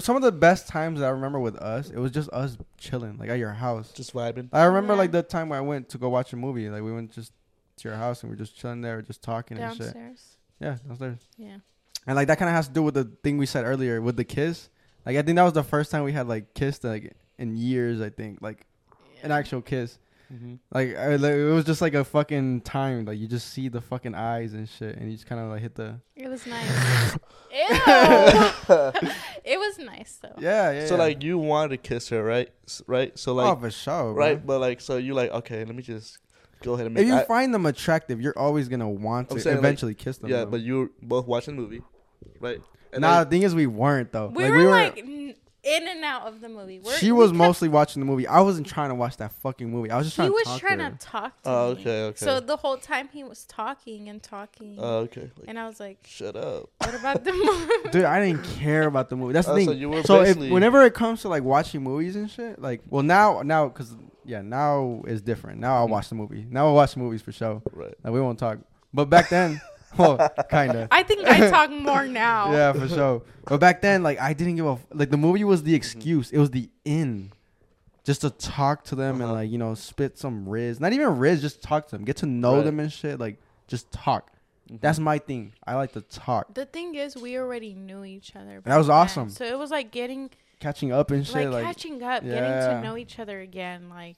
some 0.00 0.16
of 0.16 0.22
the 0.22 0.32
best 0.32 0.68
times 0.68 1.00
that 1.00 1.06
I 1.06 1.10
remember 1.10 1.38
with 1.40 1.56
us, 1.56 1.88
it 1.90 1.98
was 1.98 2.10
just 2.10 2.28
us 2.30 2.56
chilling 2.78 3.16
like 3.18 3.28
at 3.30 3.38
your 3.38 3.52
house. 3.52 3.92
just 3.92 4.12
vibing. 4.14 4.48
I 4.52 4.64
remember 4.64 4.92
Yeah. 4.94 4.98
like 4.98 5.12
the 5.12 5.22
time 5.22 5.48
where 5.48 5.58
I 5.58 5.62
went 5.62 5.88
to 5.90 5.98
go 5.98 6.08
watch 6.08 6.32
a 6.32 6.36
movie. 6.36 6.68
Like 6.68 6.82
we 6.82 6.92
went 6.92 7.12
just 7.12 7.32
to 7.78 7.88
your 7.88 7.96
house 7.96 8.22
and 8.22 8.30
we 8.30 8.34
are 8.34 8.38
just 8.38 8.56
chilling 8.56 8.80
there, 8.82 9.00
just 9.02 9.22
talking 9.22 9.58
and 9.58 9.72
shit. 9.72 9.80
Downstairs. 9.94 10.36
Yeah, 10.60 10.76
downstairs. 10.86 11.18
Yeah. 11.36 11.56
And 12.06 12.16
like 12.16 12.28
that 12.28 12.38
kind 12.38 12.48
of 12.48 12.54
has 12.56 12.68
to 12.68 12.74
do 12.74 12.82
with 12.82 12.94
the 12.94 13.04
thing 13.22 13.38
we 13.38 13.46
said 13.46 13.64
earlier 13.64 14.00
with 14.00 14.16
the 14.16 14.24
kiss. 14.24 14.68
Like 15.06 15.16
I 15.16 15.22
think 15.22 15.36
that 15.36 15.42
was 15.44 15.52
the 15.52 15.62
first 15.62 15.90
time 15.90 16.04
we 16.04 16.12
had 16.12 16.28
like 16.28 16.54
kissed 16.54 16.84
like 16.84 17.14
in 17.38 17.56
years. 17.56 18.00
I 18.00 18.10
think 18.10 18.40
like 18.42 18.66
an 19.22 19.30
actual 19.30 19.62
kiss. 19.62 19.98
Mm-hmm. 20.32 20.54
Like, 20.72 20.96
I, 20.96 21.16
like 21.16 21.32
it 21.34 21.52
was 21.52 21.66
just 21.66 21.82
like 21.82 21.92
a 21.92 22.04
fucking 22.04 22.62
time. 22.62 23.04
Like 23.04 23.18
you 23.18 23.26
just 23.28 23.50
see 23.50 23.68
the 23.68 23.82
fucking 23.82 24.14
eyes 24.14 24.54
and 24.54 24.66
shit, 24.66 24.96
and 24.96 25.10
you 25.10 25.16
just 25.16 25.26
kind 25.26 25.40
of 25.40 25.50
like 25.50 25.60
hit 25.60 25.74
the. 25.74 26.00
It 26.16 26.28
was 26.28 26.46
nice. 26.46 27.12
Ew. 27.52 27.58
it 29.44 29.58
was 29.58 29.78
nice 29.78 30.18
though. 30.22 30.34
Yeah, 30.38 30.72
yeah. 30.72 30.86
So 30.86 30.94
yeah. 30.94 31.02
like 31.02 31.22
you 31.22 31.38
wanted 31.38 31.70
to 31.70 31.76
kiss 31.76 32.08
her, 32.08 32.22
right? 32.22 32.48
S- 32.66 32.82
Right. 32.86 33.16
So 33.18 33.34
like 33.34 33.56
oh, 33.56 33.60
for 33.60 33.70
sure, 33.70 34.12
right, 34.14 34.44
bro. 34.44 34.56
but 34.56 34.60
like 34.60 34.80
so 34.80 34.96
you 34.96 35.12
like 35.14 35.30
okay, 35.32 35.64
let 35.64 35.74
me 35.74 35.82
just 35.82 36.18
go 36.62 36.74
ahead 36.74 36.86
and 36.86 36.94
make. 36.94 37.02
If 37.02 37.08
you 37.08 37.16
I- 37.16 37.24
find 37.24 37.52
them 37.52 37.66
attractive, 37.66 38.20
you're 38.20 38.38
always 38.38 38.68
gonna 38.68 38.88
want 38.88 39.30
I'm 39.30 39.36
to 39.36 39.42
saying, 39.42 39.56
like, 39.56 39.64
eventually 39.64 39.94
kiss 39.94 40.16
them. 40.18 40.30
yeah, 40.30 40.44
bro. 40.44 40.52
but 40.52 40.60
you 40.62 40.78
were 40.78 40.90
both 41.02 41.26
watching 41.26 41.56
the 41.56 41.62
movie, 41.62 41.82
right? 42.40 42.60
nah, 42.96 43.18
then- 43.18 43.24
the 43.24 43.30
thing 43.30 43.42
is, 43.42 43.54
we 43.54 43.66
weren't 43.66 44.12
though. 44.12 44.28
We, 44.28 44.44
like, 44.44 44.50
were, 44.52 44.56
we 44.58 44.64
were. 44.64 44.70
like 44.70 44.98
in 45.64 45.86
and 45.86 46.02
out 46.04 46.22
of 46.22 46.40
the 46.40 46.48
movie. 46.48 46.80
We're, 46.80 46.96
she 46.96 47.12
was 47.12 47.30
kept- 47.30 47.38
mostly 47.38 47.68
watching 47.68 48.00
the 48.00 48.04
movie. 48.06 48.26
I 48.26 48.40
wasn't 48.40 48.66
trying 48.66 48.88
to 48.88 48.96
watch 48.96 49.18
that 49.18 49.30
fucking 49.30 49.70
movie. 49.70 49.92
I 49.92 49.96
was 49.96 50.06
just 50.08 50.16
He 50.16 50.22
trying 50.22 50.32
was 50.32 50.42
to 50.42 50.48
talk 50.48 50.60
trying 50.60 50.78
to 50.78 50.84
to 50.84 50.90
her. 50.90 50.98
talk 50.98 51.42
to 51.44 51.48
Oh, 51.50 51.74
me. 51.76 51.80
okay, 51.80 52.02
okay. 52.06 52.16
So 52.24 52.40
the 52.40 52.56
whole 52.56 52.78
time 52.78 53.08
he 53.12 53.22
was 53.22 53.44
talking 53.44 54.08
and 54.08 54.20
talking, 54.20 54.74
Oh, 54.80 54.96
okay. 55.02 55.30
Like, 55.38 55.46
and 55.46 55.56
I 55.60 55.68
was 55.68 55.78
like, 55.78 55.98
shut 56.04 56.34
up. 56.34 56.68
"What 56.78 56.94
about 56.96 57.22
the 57.22 57.32
movie?" 57.84 57.90
Dude, 57.92 58.04
I 58.04 58.26
didn't 58.26 58.42
care 58.42 58.88
about 58.88 59.08
the 59.08 59.14
movie. 59.14 59.34
That's 59.34 59.46
the 59.46 59.52
Oh, 59.52 59.56
thing. 59.56 59.66
so 59.68 59.72
you 59.72 59.88
were 59.88 60.02
so 60.02 60.22
if, 60.22 60.36
whenever 60.36 60.82
it 60.82 60.94
comes 60.94 61.20
to 61.22 61.28
like 61.28 61.44
watching 61.44 61.80
movies 61.84 62.16
and 62.16 62.28
shit, 62.28 62.60
like, 62.60 62.80
well 62.90 63.04
now, 63.04 63.42
now, 63.42 63.68
cause 63.68 63.94
yeah, 64.24 64.42
now 64.42 65.02
is 65.06 65.22
different. 65.22 65.60
Now 65.60 65.76
I'll 65.76 65.86
Mhm. 65.86 65.90
watch 65.90 66.08
the 66.08 66.16
movie. 66.16 66.44
Now 66.50 66.66
I'll 66.66 66.74
watch 66.74 66.94
the 66.94 66.98
movies 67.00 67.22
for 67.22 67.30
show. 67.30 67.62
Right. 67.72 67.94
Like 68.02 68.12
we 68.12 68.20
won't 68.20 68.40
talk. 68.40 68.58
But 68.92 69.04
back 69.08 69.28
then, 69.28 69.60
well, 69.98 70.16
kinda. 70.50 70.88
I 70.90 71.02
think 71.02 71.26
I 71.26 71.50
talk 71.50 71.70
more 71.70 72.06
now. 72.06 72.52
Yeah, 72.52 72.72
for 72.72 72.88
sure. 72.88 73.22
But 73.46 73.58
back 73.60 73.80
then, 73.82 74.02
like 74.02 74.20
I 74.20 74.32
didn't 74.32 74.56
give 74.56 74.66
a 74.66 74.70
f- 74.72 74.86
like 74.92 75.10
the 75.10 75.16
movie 75.16 75.44
was 75.44 75.62
the 75.62 75.74
excuse. 75.74 76.30
It 76.30 76.38
was 76.38 76.50
the 76.50 76.68
in, 76.84 77.32
just 78.04 78.20
to 78.22 78.30
talk 78.30 78.84
to 78.84 78.94
them 78.94 79.16
and 79.16 79.24
Uh-huh. 79.24 79.32
like 79.34 79.50
you 79.50 79.58
know 79.58 79.74
spit 79.74 80.18
some 80.18 80.48
riz. 80.48 80.80
Not 80.80 80.92
even 80.92 81.18
riz, 81.18 81.40
just 81.40 81.62
talk 81.62 81.88
to 81.88 81.96
them, 81.96 82.04
get 82.04 82.16
to 82.18 82.26
know 82.26 82.56
Right. 82.56 82.64
them 82.64 82.80
and 82.80 82.92
shit. 82.92 83.18
Like 83.20 83.38
just 83.68 83.90
talk. 83.92 84.30
Mhm. 84.70 84.80
That's 84.80 84.98
my 84.98 85.18
thing. 85.18 85.52
I 85.66 85.74
like 85.74 85.92
to 85.92 86.00
talk, 86.02 86.54
The 86.54 86.66
thing 86.66 86.94
is, 86.94 87.16
we 87.16 87.36
already 87.36 87.74
knew 87.74 88.04
each 88.04 88.34
other. 88.36 88.60
That 88.64 88.76
was 88.76 88.86
back 88.86 88.92
then. 88.94 89.00
awesome. 89.02 89.30
So 89.30 89.44
it 89.44 89.58
was 89.58 89.70
like 89.70 89.90
getting, 89.90 90.30
catching 90.60 90.92
up 90.92 91.10
and 91.10 91.26
shit. 91.26 91.34
like, 91.50 91.50
Like, 91.50 91.64
catching 91.64 92.02
up, 92.02 92.22
getting 92.22 92.38
yeah. 92.38 92.74
to 92.74 92.80
know 92.80 92.96
each 92.96 93.18
other 93.18 93.40
again. 93.40 93.88
Like, 93.90 94.16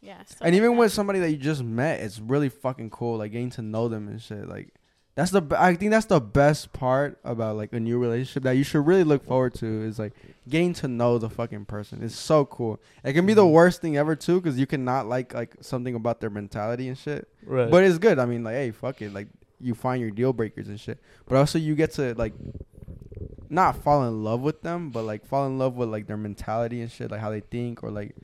yeah. 0.00 0.22
stuff 0.24 0.38
and 0.40 0.52
like 0.52 0.54
even 0.56 0.70
that. 0.72 0.78
with 0.78 0.92
somebody 0.92 1.18
that 1.20 1.30
you 1.30 1.36
just 1.36 1.62
met, 1.62 2.00
it's 2.00 2.18
really 2.18 2.48
fucking 2.48 2.88
cool. 2.90 3.18
Like 3.18 3.32
getting 3.32 3.50
to 3.50 3.62
know 3.62 3.88
them 3.88 4.08
and 4.08 4.20
shit. 4.22 4.48
Like 4.48 4.72
That's 5.18 5.32
the. 5.32 5.42
I 5.58 5.74
think 5.74 5.90
that's 5.90 6.06
the 6.06 6.20
best 6.20 6.72
part 6.72 7.18
about 7.24 7.56
like 7.56 7.72
a 7.72 7.80
new 7.80 7.98
relationship 7.98 8.44
that 8.44 8.52
you 8.52 8.62
should 8.62 8.86
really 8.86 9.02
look 9.02 9.24
forward 9.24 9.52
to 9.54 9.66
is 9.66 9.98
like 9.98 10.12
getting 10.48 10.72
to 10.74 10.86
know 10.86 11.18
the 11.18 11.28
fucking 11.28 11.64
person. 11.64 12.04
It's 12.04 12.14
so 12.14 12.44
cool. 12.44 12.78
It 13.02 13.14
can 13.14 13.26
be 13.26 13.34
the 13.34 13.42
Mhm. 13.44 13.50
worst 13.50 13.80
thing 13.82 13.96
ever 13.96 14.14
too, 14.14 14.40
because 14.40 14.60
you 14.60 14.66
cannot 14.68 15.08
like 15.08 15.34
like 15.34 15.56
something 15.60 15.96
about 15.96 16.20
their 16.20 16.30
mentality 16.30 16.86
and 16.86 16.96
shit. 16.96 17.26
Right. 17.44 17.68
But 17.68 17.82
it's 17.82 17.98
good. 17.98 18.20
I 18.20 18.26
mean, 18.26 18.44
like, 18.44 18.54
hey, 18.54 18.70
fuck 18.70 19.02
it. 19.02 19.12
Like, 19.12 19.26
you 19.60 19.74
find 19.74 20.00
your 20.00 20.12
deal 20.12 20.32
breakers 20.32 20.68
and 20.68 20.78
shit. 20.78 21.00
But 21.26 21.34
also, 21.36 21.58
you 21.58 21.74
get 21.74 21.90
to 21.94 22.14
like, 22.14 22.34
not 23.50 23.74
fall 23.74 24.06
in 24.06 24.22
love 24.22 24.40
with 24.42 24.62
them, 24.62 24.90
but 24.90 25.02
like 25.02 25.26
fall 25.26 25.48
in 25.48 25.58
love 25.58 25.74
with 25.74 25.88
like 25.88 26.06
their 26.06 26.16
mentality 26.16 26.80
and 26.80 26.92
shit, 26.92 27.10
like 27.10 27.20
how 27.20 27.30
they 27.30 27.40
think 27.40 27.82
or 27.82 27.90
like 27.90 28.14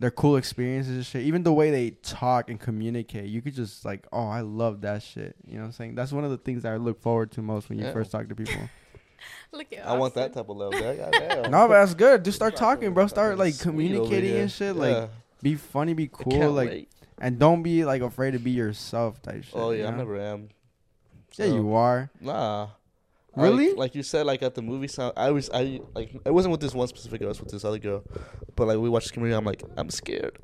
their 0.00 0.10
cool 0.10 0.36
experiences 0.36 0.94
and 0.94 1.06
shit. 1.06 1.22
Even 1.22 1.42
the 1.42 1.52
way 1.52 1.70
they 1.70 1.90
talk 1.90 2.50
and 2.50 2.60
communicate, 2.60 3.26
you 3.26 3.42
could 3.42 3.54
just 3.54 3.84
like, 3.84 4.06
oh, 4.12 4.28
I 4.28 4.42
love 4.42 4.82
that 4.82 5.02
shit. 5.02 5.34
You 5.46 5.54
know 5.54 5.60
what 5.60 5.66
I'm 5.66 5.72
saying? 5.72 5.94
That's 5.96 6.12
one 6.12 6.24
of 6.24 6.30
the 6.30 6.38
things 6.38 6.62
that 6.62 6.72
I 6.72 6.76
look 6.76 7.00
forward 7.00 7.32
to 7.32 7.42
most 7.42 7.68
when 7.68 7.78
you 7.78 7.84
Yeah. 7.84 7.92
first 7.92 8.10
talk 8.12 8.28
to 8.28 8.34
people. 8.34 8.54
Look 9.52 9.72
at 9.72 9.84
I 9.86 9.96
want 9.96 10.14
that 10.14 10.32
type 10.32 10.48
of 10.48 10.56
love. 10.56 10.72
That 10.72 10.96
goddamn. 11.12 11.50
no, 11.50 11.66
but 11.66 11.80
that's 11.80 11.94
good. 11.94 12.24
Just 12.24 12.36
start 12.36 12.54
talking, 12.54 12.92
bro. 12.94 13.06
Start 13.08 13.38
like 13.38 13.58
communicating 13.58 14.36
and 14.36 14.52
shit. 14.52 14.76
Yeah. 14.76 14.82
Like, 14.82 15.10
be 15.42 15.54
funny, 15.56 15.94
be 15.94 16.08
cool, 16.12 16.52
like, 16.52 16.68
wait. 16.68 16.92
and 17.20 17.38
don't 17.38 17.62
be 17.62 17.84
like 17.84 18.02
afraid 18.02 18.32
to 18.32 18.38
be 18.38 18.50
yourself 18.50 19.20
type 19.22 19.36
oh, 19.38 19.42
shit. 19.42 19.54
Oh 19.54 19.70
you 19.70 19.80
yeah, 19.82 19.88
I 19.88 19.90
know? 19.92 19.96
never 19.96 20.20
am. 20.20 20.50
Yeah, 21.36 21.46
you 21.46 21.74
are. 21.74 22.10
Nah. 22.20 22.68
Really? 23.36 23.68
Like, 23.68 23.76
like 23.78 23.94
you 23.94 24.02
said, 24.02 24.26
like 24.26 24.42
at 24.42 24.54
the 24.54 24.62
movie 24.62 24.88
sound, 24.88 25.12
I 25.16 25.30
was, 25.30 25.48
I 25.54 25.80
like, 25.94 26.12
it 26.24 26.32
wasn't 26.32 26.50
with 26.52 26.60
this 26.60 26.74
one 26.74 26.88
specific 26.88 27.20
girl, 27.20 27.28
it 27.28 27.30
was 27.30 27.40
with 27.40 27.50
this 27.52 27.64
other 27.64 27.78
girl. 27.78 28.02
But 28.56 28.66
like 28.68 28.78
we 28.78 28.88
watched 28.88 29.06
this 29.06 29.10
community, 29.12 29.36
I'm 29.36 29.44
like, 29.44 29.62
I'm 29.76 29.90
scared. 29.90 30.38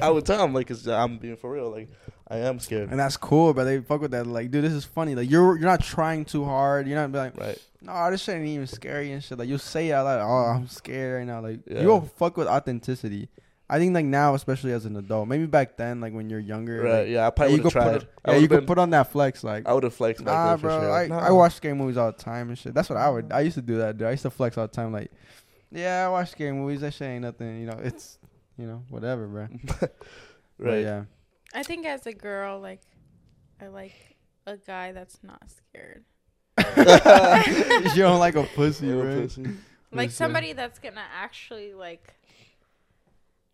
I 0.00 0.10
would 0.10 0.26
tell 0.26 0.42
him 0.44 0.52
like, 0.52 0.66
cause 0.66 0.88
I'm 0.88 1.18
being 1.18 1.36
for 1.36 1.50
real, 1.52 1.70
like, 1.70 1.88
I 2.28 2.38
am 2.38 2.58
scared. 2.58 2.90
And 2.90 2.98
that's 2.98 3.16
cool, 3.16 3.52
but 3.54 3.64
they 3.64 3.78
fuck 3.80 4.00
with 4.00 4.10
that. 4.12 4.26
Like, 4.26 4.50
dude, 4.50 4.64
this 4.64 4.72
is 4.72 4.84
funny. 4.84 5.14
Like, 5.14 5.30
you're 5.30 5.56
you're 5.58 5.68
not 5.68 5.82
trying 5.84 6.24
too 6.24 6.44
hard. 6.44 6.88
You're 6.88 7.06
not 7.06 7.12
like, 7.12 7.38
Right. 7.38 7.58
no, 7.82 8.10
this 8.10 8.22
shit 8.22 8.36
ain't 8.36 8.46
even 8.46 8.66
scary 8.66 9.12
and 9.12 9.22
shit. 9.22 9.38
Like, 9.38 9.48
you 9.48 9.58
say 9.58 9.90
it 9.90 9.92
out 9.92 10.06
loud. 10.06 10.20
Oh, 10.22 10.56
I'm 10.56 10.66
scared 10.68 11.18
right 11.18 11.26
now. 11.26 11.42
Like, 11.42 11.60
Yeah. 11.70 11.82
you'll 11.82 12.00
fuck 12.00 12.36
with 12.38 12.48
authenticity. 12.48 13.28
I 13.70 13.78
think 13.78 13.94
like 13.94 14.04
now, 14.04 14.34
especially 14.34 14.72
as 14.72 14.84
an 14.84 14.96
adult, 14.96 15.28
maybe 15.28 15.46
back 15.46 15.76
then, 15.78 16.00
like 16.00 16.12
when 16.12 16.28
you're 16.28 16.40
younger, 16.40 16.82
Right. 16.82 16.98
like, 17.00 17.08
Yeah, 17.08 17.20
I 17.20 17.24
yeah, 17.24 17.30
probably 17.30 17.54
you 17.56 17.62
would 17.62 17.72
could 17.72 17.82
have 17.82 18.00
put 18.00 18.08
yeah, 18.26 18.36
you 18.36 18.48
could 18.48 18.66
put 18.66 18.78
on 18.78 18.90
that 18.90 19.10
flex. 19.12 19.42
Like, 19.42 19.66
I 19.66 19.72
would 19.72 19.84
have 19.84 19.94
flexed 19.94 20.24
back 20.24 20.34
nah, 20.34 20.48
then 20.50 20.58
for 20.58 20.66
bro, 20.68 20.80
sure. 20.80 20.92
I, 20.92 21.06
Nah. 21.06 21.18
I 21.20 21.30
watch 21.30 21.54
scary 21.54 21.74
movies 21.74 21.96
all 21.96 22.12
the 22.12 22.18
time 22.18 22.48
and 22.50 22.58
shit. 22.58 22.74
That's 22.74 22.90
what 22.90 22.98
I 22.98 23.08
would. 23.08 23.32
I 23.32 23.40
used 23.40 23.54
to 23.54 23.62
do 23.62 23.78
that, 23.78 23.96
dude. 23.96 24.08
I 24.08 24.10
used 24.10 24.22
to 24.24 24.30
flex 24.30 24.58
all 24.58 24.66
the 24.66 24.72
time. 24.74 24.92
Like, 24.92 25.10
yeah, 25.70 26.04
I 26.06 26.08
watch 26.10 26.30
scary 26.32 26.52
movies. 26.52 26.82
That 26.82 26.92
shit 26.92 27.08
ain't 27.08 27.22
nothing. 27.22 27.60
You 27.60 27.66
know, 27.66 27.80
it's 27.82 28.18
you 28.58 28.66
know 28.66 28.82
whatever, 28.90 29.26
bro. 29.26 29.48
But 29.78 29.96
right. 30.58 30.82
yeah. 30.82 31.04
I 31.54 31.62
think 31.62 31.86
as 31.86 32.06
a 32.06 32.12
girl, 32.12 32.60
like, 32.60 32.80
I 33.60 33.68
like 33.68 33.94
a 34.46 34.56
guy 34.58 34.92
that's 34.92 35.18
not 35.22 35.42
scared. 35.50 36.04
you 37.96 38.02
don't 38.02 38.18
like 38.18 38.36
a 38.36 38.44
pussy, 38.54 38.86
Little 38.92 39.04
right? 39.04 39.22
pussy. 39.22 39.46
Like 39.90 40.10
somebody 40.10 40.52
that's 40.52 40.78
gonna 40.78 41.04
actually 41.18 41.74
like, 41.74 42.14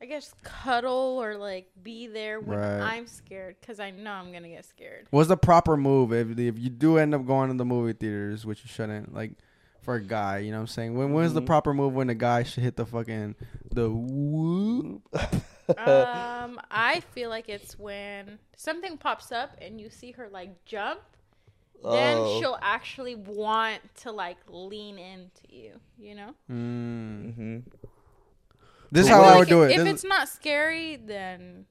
I 0.00 0.06
guess 0.06 0.32
cuddle 0.44 1.18
or 1.20 1.36
like 1.36 1.70
be 1.82 2.06
there 2.06 2.38
when 2.40 2.58
Right. 2.58 2.80
I'm 2.96 3.06
scared 3.08 3.56
because 3.60 3.80
I 3.80 3.90
know 3.90 4.12
I'm 4.12 4.32
gonna 4.32 4.48
get 4.48 4.64
scared. 4.64 5.06
What's 5.10 5.28
the 5.28 5.36
proper 5.36 5.76
move 5.76 6.12
if 6.12 6.38
if 6.38 6.58
you 6.58 6.70
do 6.70 6.98
end 6.98 7.14
up 7.14 7.26
going 7.26 7.50
to 7.50 7.56
the 7.56 7.64
movie 7.64 7.92
theaters, 7.94 8.46
which 8.46 8.62
you 8.62 8.68
shouldn't, 8.68 9.12
like 9.12 9.32
for 9.82 9.94
a 9.96 10.00
guy, 10.02 10.38
you 10.38 10.50
know 10.52 10.58
what 10.58 10.62
I'm 10.62 10.66
saying? 10.68 10.96
When 10.96 11.12
when's 11.12 11.34
the 11.34 11.42
Mhm. 11.42 11.46
proper 11.46 11.74
move 11.74 11.94
when 11.94 12.10
a 12.10 12.14
guy 12.14 12.42
should 12.44 12.62
hit 12.62 12.76
the 12.76 12.86
fucking 12.86 13.34
the 13.72 13.90
whoop? 13.90 15.02
um, 15.78 16.60
I 16.70 17.00
feel 17.12 17.28
like 17.30 17.48
it's 17.48 17.78
when 17.78 18.38
something 18.56 18.98
pops 18.98 19.32
up 19.32 19.56
and 19.60 19.80
you 19.80 19.90
see 19.90 20.12
her 20.12 20.28
like 20.28 20.64
jump, 20.64 21.00
then 21.82 22.16
Oh. 22.18 22.38
she'll 22.40 22.58
actually 22.62 23.14
want 23.16 23.80
to 24.02 24.12
like 24.12 24.38
lean 24.48 24.98
into 24.98 25.42
you. 25.48 25.80
You 25.98 26.14
know. 26.14 26.34
Mm. 26.48 27.62
This 28.90 29.04
is 29.04 29.08
how 29.10 29.20
what 29.22 29.34
I 29.34 29.38
would 29.38 29.48
do 29.48 29.62
it. 29.62 29.72
If 29.72 29.78
This- 29.78 29.88
it's 29.94 30.04
not 30.04 30.28
scary, 30.28 30.96
then 30.96 31.66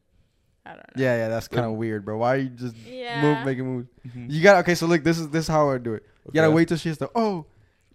I 0.65 0.69
don't 0.71 0.79
know. 0.79 1.03
yeah, 1.03 1.15
yeah, 1.17 1.27
that's 1.29 1.47
kind 1.47 1.65
of 1.65 1.73
weird, 1.73 2.05
bro. 2.05 2.17
Why 2.17 2.35
are 2.35 2.37
you 2.37 2.49
just 2.49 2.75
Yeah. 2.85 3.21
move 3.21 3.45
making 3.45 3.65
moves? 3.65 3.87
Mhm. 4.07 4.29
You 4.31 4.43
got 4.43 4.57
okay. 4.59 4.75
So 4.75 4.85
look, 4.85 5.03
this 5.03 5.17
is 5.17 5.29
this 5.29 5.45
is 5.45 5.47
how 5.47 5.69
I 5.69 5.73
would 5.73 5.83
do 5.83 5.93
it. 5.93 6.03
You 6.25 6.31
gotta 6.33 6.47
Okay. 6.47 6.55
wait 6.55 6.67
till 6.67 6.77
she's 6.77 6.97
the 6.97 7.09
oh, 7.15 7.45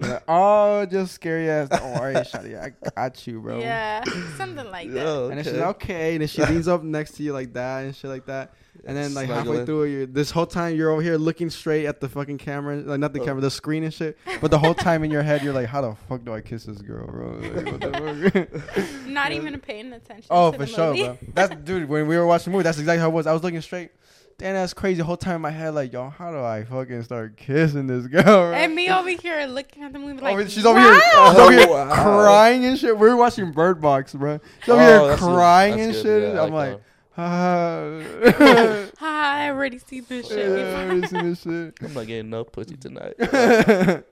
You're 0.00 0.10
like, 0.14 0.22
oh, 0.26 0.84
just 0.86 1.12
scary 1.14 1.48
ass. 1.48 1.68
Don't 1.68 1.94
worry, 2.00 2.14
Shawty, 2.24 2.58
I 2.60 2.72
got 2.96 3.24
you, 3.26 3.40
bro. 3.40 3.60
Yeah, 3.60 4.02
something 4.36 4.68
like 4.70 4.90
that. 4.94 5.06
Oh, 5.06 5.28
And 5.28 5.36
then 5.38 5.44
she's 5.44 5.52
okay. 5.52 5.60
like, 5.64 5.76
okay. 5.76 6.12
And 6.14 6.22
then 6.22 6.28
she 6.28 6.44
leans 6.44 6.66
up 6.66 6.82
next 6.82 7.12
to 7.16 7.22
you 7.22 7.32
like 7.32 7.52
that 7.52 7.84
and 7.84 7.94
shit 7.94 8.10
like 8.10 8.26
that. 8.26 8.52
And 8.84 8.96
then 8.96 9.14
like 9.14 9.28
halfway 9.28 9.42
Snuggling. 9.44 9.66
through, 9.66 9.84
you're 9.84 10.06
this 10.06 10.30
whole 10.32 10.44
time 10.46 10.74
you're 10.74 10.90
over 10.90 11.02
here 11.02 11.16
looking 11.16 11.50
straight 11.50 11.86
at 11.86 12.00
the 12.00 12.08
fucking 12.08 12.38
camera, 12.38 12.76
like 12.76 12.98
not 12.98 13.12
the 13.12 13.20
Oh. 13.20 13.24
camera, 13.24 13.40
the 13.40 13.50
screen 13.50 13.84
and 13.84 13.94
shit. 13.94 14.18
But 14.40 14.50
the 14.50 14.58
whole 14.58 14.74
time 14.74 15.04
in 15.04 15.10
your 15.12 15.22
head, 15.22 15.42
you're 15.44 15.52
like, 15.54 15.66
how 15.68 15.82
the 15.82 15.94
fuck 16.08 16.24
do 16.24 16.34
I 16.34 16.40
kiss 16.40 16.64
this 16.64 16.78
girl, 16.82 17.06
bro? 17.06 17.28
Like, 17.40 17.66
what 17.66 17.80
the 17.80 18.50
fuck? 18.74 19.06
Not 19.06 19.30
even 19.32 19.58
paying 19.60 19.92
attention. 19.92 20.26
oh, 20.30 20.50
to 20.50 20.58
for 20.58 20.64
the 20.64 20.70
sure, 20.70 20.86
movie. 20.94 21.02
bro. 21.04 21.18
That's 21.34 21.54
dude. 21.64 21.88
When 21.88 22.08
we 22.08 22.16
were 22.16 22.26
watching 22.26 22.50
the 22.52 22.56
movie, 22.56 22.64
that's 22.64 22.78
exactly 22.78 23.00
how 23.00 23.08
it 23.08 23.12
was. 23.12 23.26
I 23.28 23.32
was 23.32 23.42
looking 23.44 23.60
straight. 23.60 23.90
Damn, 24.38 24.54
that's 24.54 24.74
crazy. 24.74 24.96
The 24.98 25.04
whole 25.04 25.16
time 25.18 25.36
in 25.36 25.42
my 25.42 25.50
head, 25.50 25.74
like, 25.74 25.92
yo, 25.92 26.08
how 26.08 26.32
do 26.32 26.38
I 26.40 26.64
fucking 26.64 27.04
start 27.04 27.36
kissing 27.36 27.86
this 27.86 28.06
girl? 28.08 28.22
Bro? 28.24 28.54
And 28.54 28.74
me 28.74 28.90
over 28.90 29.10
here 29.10 29.46
looking 29.46 29.84
at 29.84 29.92
the 29.92 30.00
movie 30.00 30.20
like, 30.20 30.32
Over- 30.32 30.48
she's 30.48 30.64
over 30.66 30.80
here, 30.80 30.94
she's 30.94 31.38
over 31.38 31.52
here 31.52 31.66
Oh, 31.68 31.72
wow. 31.72 32.02
crying 32.02 32.64
and 32.64 32.76
shit. 32.76 32.98
We 32.98 33.08
were 33.08 33.14
watching 33.16 33.52
Bird 33.52 33.80
Box, 33.80 34.14
bro. 34.14 34.40
She's 34.60 34.70
over 34.70 34.82
Oh, 34.82 35.08
here 35.08 35.16
crying 35.18 35.76
That's 35.76 35.82
and 35.98 36.04
good. 36.04 36.22
shit. 36.22 36.34
Yeah, 36.34 36.40
I 36.40 36.46
I'm 36.46 36.52
like, 36.52 36.70
that 36.72 36.80
ah. 37.16 38.00
Ha, 38.98 39.32
I 39.36 39.48
already 39.50 39.78
see 39.78 40.00
this 40.00 40.28
shit. 40.28 40.38
Yeah, 40.38 40.54
before. 40.54 40.76
I 40.76 40.84
already 40.86 41.06
seen 41.06 41.24
this 41.30 41.42
shit. 41.42 41.74
I'm 41.82 41.94
not 41.94 42.06
getting 42.06 42.30
no 42.30 42.44
pussy 42.44 42.76
tonight. 42.76 43.14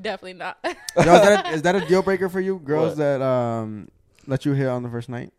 Definitely 0.00 0.34
not. 0.34 0.58
is, 0.64 0.74
that 1.04 1.46
a, 1.46 1.50
is 1.50 1.62
that 1.62 1.74
a 1.74 1.80
deal 1.86 2.02
breaker 2.02 2.28
for 2.28 2.40
you? 2.40 2.58
Girls 2.58 2.90
What? 2.90 2.98
that 2.98 3.22
um 3.22 3.88
let 4.26 4.44
you 4.44 4.52
hit 4.52 4.68
on 4.68 4.82
the 4.82 4.88
first 4.88 5.08
night? 5.08 5.32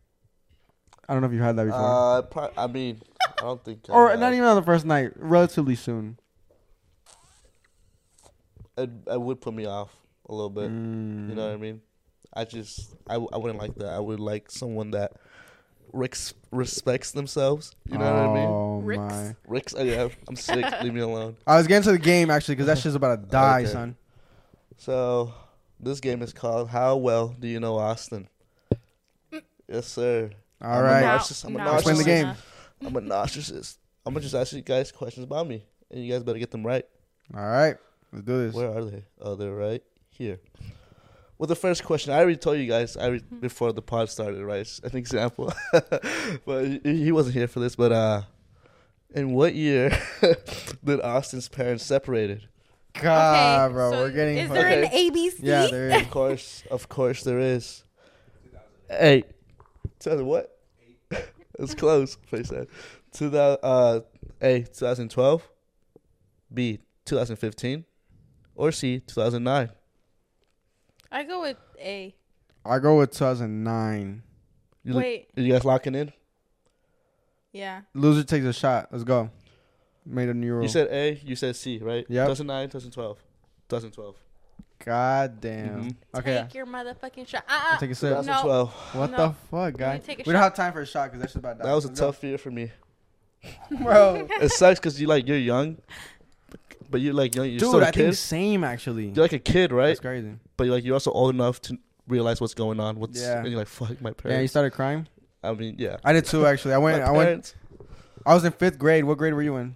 I 1.07 1.13
don't 1.13 1.21
know 1.21 1.27
if 1.27 1.33
you 1.33 1.41
had 1.41 1.55
that 1.57 1.65
before. 1.65 1.79
uh, 1.79 2.21
pro- 2.23 2.51
I 2.57 2.67
mean, 2.67 3.01
I 3.39 3.41
don't 3.41 3.63
think. 3.63 3.85
Or 3.89 4.09
have. 4.09 4.19
not 4.19 4.33
even 4.33 4.45
on 4.45 4.55
the 4.55 4.61
first 4.63 4.85
night, 4.85 5.11
relatively 5.15 5.75
soon. 5.75 6.17
It, 8.77 8.89
it 9.07 9.21
would 9.21 9.39
put 9.41 9.53
me 9.53 9.65
off 9.65 9.95
a 10.27 10.33
little 10.33 10.49
bit. 10.49 10.69
Mm. 10.71 11.29
You 11.29 11.35
know 11.35 11.47
what 11.47 11.53
I 11.53 11.57
mean? 11.57 11.81
I 12.33 12.45
just, 12.45 12.95
I, 13.07 13.15
I 13.15 13.37
wouldn't 13.37 13.59
like 13.59 13.75
that. 13.75 13.89
I 13.89 13.99
would 13.99 14.19
like 14.19 14.49
someone 14.49 14.91
that 14.91 15.13
rex, 15.93 16.33
respects 16.51 17.11
themselves. 17.11 17.73
You 17.89 17.97
know 17.97 18.05
what 18.05 18.29
I 18.29 18.33
mean? 18.33 18.47
Oh 18.49 18.79
Ricks? 18.83 18.99
my! 19.13 19.35
Rex, 19.47 19.75
oh, 19.77 19.83
yeah, 19.83 20.09
I'm 20.27 20.35
sick. 20.35 20.65
Leave 20.83 20.93
me 20.93 20.99
alone. 21.01 21.37
I 21.47 21.57
was 21.57 21.67
getting 21.67 21.83
to 21.83 21.91
the 21.93 21.97
game 21.99 22.29
actually 22.29 22.55
because 22.55 22.67
that 22.67 22.77
shit's 22.79 22.95
about 22.95 23.21
to 23.23 23.27
die, 23.31 23.61
Okay. 23.61 23.69
son. 23.71 23.95
So, 24.77 25.33
this 25.79 25.99
game 26.01 26.21
is 26.21 26.33
called 26.33 26.67
How 26.69 26.97
Well 26.97 27.35
Do 27.39 27.47
You 27.47 27.59
Know 27.61 27.77
Austin? 27.77 28.27
yes, 29.67 29.87
sir. 29.87 30.31
All 30.61 30.71
I'm 30.71 30.79
a 30.79 30.83
right. 30.83 31.01
Now- 31.01 31.17
narcissist. 31.17 31.45
I'm 31.45 31.55
a 31.55 31.57
now 31.59 31.73
Explain 31.75 31.97
the 31.97 32.03
game. 32.03 32.33
I'm 32.85 32.95
a 32.95 33.01
narcissist. 33.01 33.77
I'm 34.05 34.13
gonna 34.13 34.23
just 34.23 34.35
ask 34.35 34.51
you 34.53 34.61
guys 34.61 34.91
questions 34.91 35.23
about 35.23 35.47
me, 35.47 35.63
and 35.89 36.03
you 36.03 36.11
guys 36.11 36.23
better 36.23 36.39
get 36.39 36.51
them 36.51 36.65
right. 36.65 36.85
All 37.33 37.41
right. 37.45 37.75
Let's 38.11 38.25
do 38.25 38.45
this. 38.45 38.53
Where 38.53 38.69
are 38.77 38.83
they? 38.83 39.05
Oh, 39.21 39.35
they're 39.35 39.53
right 39.55 39.81
here. 40.09 40.39
Well, 41.43 41.49
the 41.49 41.57
first 41.57 41.83
question 41.83 42.13
I 42.13 42.19
already 42.19 42.37
told 42.37 42.57
you 42.57 42.67
guys 42.67 42.95
I 42.95 43.01
already, 43.07 43.25
before 43.41 43.73
the 43.73 43.81
pod 43.81 44.09
started, 44.09 44.41
right? 44.45 44.79
An 44.81 44.95
example, 44.95 45.51
but 46.45 46.63
he, 46.63 46.79
he 47.03 47.11
wasn't 47.11 47.35
here 47.35 47.49
for 47.49 47.59
this. 47.59 47.75
But 47.75 47.91
uh, 47.91 48.21
in 49.13 49.33
what 49.33 49.53
year 49.53 49.89
did 50.85 51.01
Austin's 51.01 51.49
parents 51.49 51.83
separated? 51.83 52.47
God, 52.93 53.65
okay, 53.65 53.73
bro, 53.73 53.91
so 53.91 53.97
we're 54.03 54.11
getting. 54.11 54.37
Is 54.37 54.47
fucking- 54.47 54.63
there 54.63 54.83
an 54.85 54.89
ABC? 54.89 55.33
yeah, 55.39 55.67
there 55.67 55.89
is. 55.89 56.01
Of 56.03 56.11
course, 56.11 56.63
of 56.71 56.87
course, 56.87 57.23
there 57.23 57.39
is. 57.39 57.83
Eight. 58.89 59.25
Tell 59.99 60.15
me 60.15 60.23
what? 60.23 60.57
it's 61.59 61.75
close. 61.75 62.15
Face 62.27 62.47
that. 62.51 62.69
Two 63.11 63.29
thousand. 63.29 63.59
Uh, 63.63 63.99
A. 64.41 64.61
2012. 64.61 65.49
B. 66.53 66.79
2015. 67.03 67.83
Or 68.55 68.71
C. 68.71 69.01
2009. 69.01 69.71
I 71.13 71.23
go 71.23 71.41
with 71.41 71.57
A. 71.79 72.13
I 72.65 72.79
go 72.79 72.97
with 72.97 73.11
2009. 73.11 74.23
You, 74.83 74.93
look- 74.93 75.01
Wait, 75.03 75.27
are 75.37 75.41
you 75.41 75.53
guys 75.53 75.63
locking 75.63 75.95
in? 75.95 76.11
yeah. 77.51 77.81
Loser 77.93 78.23
takes 78.23 78.45
a 78.45 78.53
shot. 78.53 78.89
Let's 78.91 79.03
go. 79.03 79.29
Made 80.05 80.27
a 80.29 80.33
new 80.33 80.53
rule. 80.55 80.63
You 80.63 80.69
said 80.69 80.87
A. 80.91 81.19
You 81.23 81.35
said 81.35 81.55
C, 81.55 81.77
right? 81.77 82.05
Yep. 82.09 82.27
2009, 82.27 82.67
2012. 82.69 83.17
2012. 83.69 84.15
God 84.83 85.39
damn. 85.39 85.83
Mhm. 85.91 85.95
Okay. 86.17 86.41
Take 86.43 86.55
your 86.55 86.65
motherfucking 86.65 87.25
shot. 87.27 87.45
I'll 87.47 87.71
Uh-uh. 87.73 87.77
take 87.77 87.91
a 87.91 87.95
sip. 87.95 88.09
2012. 88.17 88.73
What 88.95 89.11
No. 89.11 89.17
the 89.17 89.33
fuck, 89.49 89.77
guy? 89.77 89.93
me 89.95 89.99
take 90.01 90.19
a 90.19 90.23
We 90.27 90.33
don't 90.33 90.41
have 90.41 90.53
time 90.55 90.73
for 90.73 90.81
a 90.81 90.85
shot 90.85 91.05
because 91.05 91.21
that's 91.21 91.35
about 91.35 91.57
to 91.59 91.63
That 91.63 91.73
was 91.73 91.85
a 91.85 91.93
tough 91.93 92.21
year 92.23 92.37
for 92.37 92.51
me. 92.51 92.71
bro. 93.81 94.27
It 94.41 94.49
sucks 94.51 94.79
because 94.79 94.99
you 94.99 95.07
like 95.07 95.25
you're 95.27 95.37
young, 95.37 95.77
but 96.89 97.01
you're 97.01 97.13
like. 97.13 97.35
You're 97.35 97.45
Dude, 97.45 97.59
still 97.59 97.79
a 97.81 97.85
I 97.87 97.91
kid. 97.91 98.03
think 98.03 98.15
same 98.15 98.63
actually. 98.63 99.07
You're 99.07 99.23
like 99.23 99.33
a 99.33 99.39
kid, 99.39 99.71
right? 99.71 99.87
That's 99.87 99.99
crazy. 99.99 100.33
But 100.57 100.65
you're 100.65 100.75
like 100.75 100.83
you're 100.83 100.93
also 100.95 101.11
old 101.11 101.33
enough 101.33 101.61
to 101.63 101.77
realize 102.07 102.39
what's 102.41 102.53
going 102.53 102.79
on. 102.79 102.99
What's 102.99 103.21
Yeah. 103.21 103.39
and 103.39 103.47
you're 103.47 103.57
like 103.59 103.67
fuck 103.67 103.99
my 104.01 104.11
parents. 104.11 104.35
Yeah, 104.37 104.41
you 104.41 104.47
started 104.47 104.71
crying. 104.71 105.07
I 105.43 105.53
mean, 105.53 105.75
yeah. 105.77 105.97
I 106.03 106.13
did 106.13 106.25
too. 106.25 106.45
Actually, 106.45 106.73
I 106.73 106.77
went. 106.77 107.01
my 107.01 107.07
I 107.07 107.11
went. 107.11 107.55
I 108.25 108.33
was 108.33 108.45
in 108.45 108.51
fifth 108.53 108.77
grade. 108.79 109.03
What 109.03 109.17
grade 109.17 109.33
were 109.33 109.41
you 109.43 109.55
in? 109.57 109.75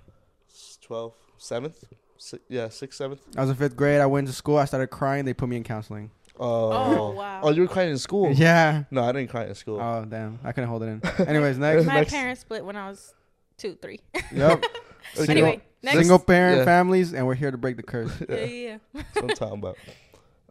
Twelve. 0.81 1.13
seventh. 1.37 1.83
Si- 2.17 2.39
yeah, 2.49 2.69
sixth, 2.69 2.97
seventh. 2.97 3.21
I 3.35 3.41
was 3.41 3.49
in 3.49 3.55
fifth 3.57 3.75
grade. 3.75 3.99
I 4.01 4.05
went 4.05 4.27
to 4.27 4.33
school. 4.33 4.57
I 4.57 4.65
started 4.65 4.87
crying. 4.87 5.25
They 5.25 5.33
put 5.33 5.49
me 5.49 5.57
in 5.57 5.63
counseling. 5.63 6.11
Oh. 6.39 6.71
Oh, 6.71 7.11
wow. 7.11 7.41
Oh, 7.43 7.49
you 7.51 7.63
were 7.63 7.67
crying 7.67 7.89
in 7.91 7.97
school. 7.97 8.31
Yeah. 8.31 8.83
No, 8.91 9.03
I 9.03 9.11
didn't 9.11 9.29
cry 9.29 9.45
in 9.45 9.55
school. 9.55 9.79
Oh 9.81 10.05
damn! 10.05 10.39
I 10.43 10.51
couldn't 10.51 10.69
hold 10.69 10.83
it 10.83 10.87
in. 10.87 11.01
Anyways, 11.27 11.57
next. 11.57 11.85
My 11.85 11.95
Next. 11.95 12.11
parents 12.13 12.41
split 12.41 12.63
when 12.63 12.75
I 12.75 12.89
was 12.89 13.13
two, 13.57 13.75
three. 13.81 13.99
yep. 14.31 14.63
Okay. 15.17 15.31
Anyway, 15.31 15.61
next. 15.83 15.97
Single 15.99 16.19
parent 16.19 16.59
Yeah. 16.59 16.65
families, 16.65 17.13
and 17.13 17.25
we're 17.27 17.35
here 17.35 17.51
to 17.51 17.57
break 17.57 17.77
the 17.77 17.83
curse. 17.83 18.11
Yeah, 18.29 18.35
yeah, 18.35 18.45
yeah. 18.45 18.77
That's 18.93 19.15
what 19.15 19.23
I'm 19.23 19.29
talking 19.37 19.59
about. 19.59 19.77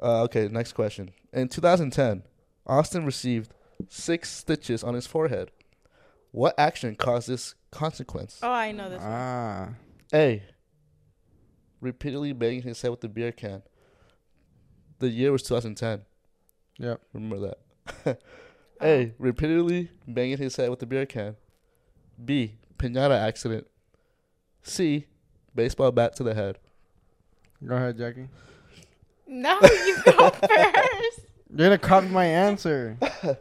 Uh, 0.03 0.23
okay, 0.25 0.49
next 0.49 0.73
question. 0.73 1.11
In 1.33 1.49
2010, 1.49 2.23
Austin 2.67 3.05
received 3.07 3.53
six 3.89 4.31
stitches 4.31 4.83
on 4.85 4.95
his 4.95 5.07
forehead. 5.07 5.51
What 6.33 6.55
action 6.59 6.97
caused 6.97 7.29
this 7.29 7.55
consequence? 7.71 8.41
Oh, 8.43 8.51
I 8.51 8.73
know 8.73 8.91
this 8.91 9.01
one. 9.01 9.11
Ah. 9.11 9.69
A. 10.15 10.43
Repeatedly 11.81 12.33
banging 12.33 12.63
his 12.63 12.81
head 12.83 12.91
with 12.91 13.01
the 13.01 13.09
beer 13.09 13.33
can. 13.33 13.63
The 14.99 15.09
year 15.09 15.33
was 15.33 15.43
2010. 15.43 16.03
Yep. 16.79 17.01
Remember 17.13 17.55
that. 18.05 18.21
A. 18.83 19.13
Repeatedly 19.19 19.91
banging 20.07 20.39
his 20.39 20.57
head 20.57 20.69
with 20.71 20.79
the 20.81 20.87
beer 20.87 21.07
can. 21.07 21.37
B. 22.23 22.57
Pinata 22.79 23.19
accident. 23.19 23.67
C. 24.63 25.07
Baseball 25.57 25.91
bat 25.91 26.15
to 26.17 26.23
the 26.23 26.35
head. 26.35 26.59
Go 27.67 27.75
ahead, 27.75 27.97
Jackie. 27.99 28.29
No, 29.27 29.59
you 29.63 29.97
go 30.05 30.31
first. 30.31 31.21
You're 31.51 31.67
gonna 31.69 31.79
copy 31.79 32.09
my 32.09 32.27
answer. 32.27 32.97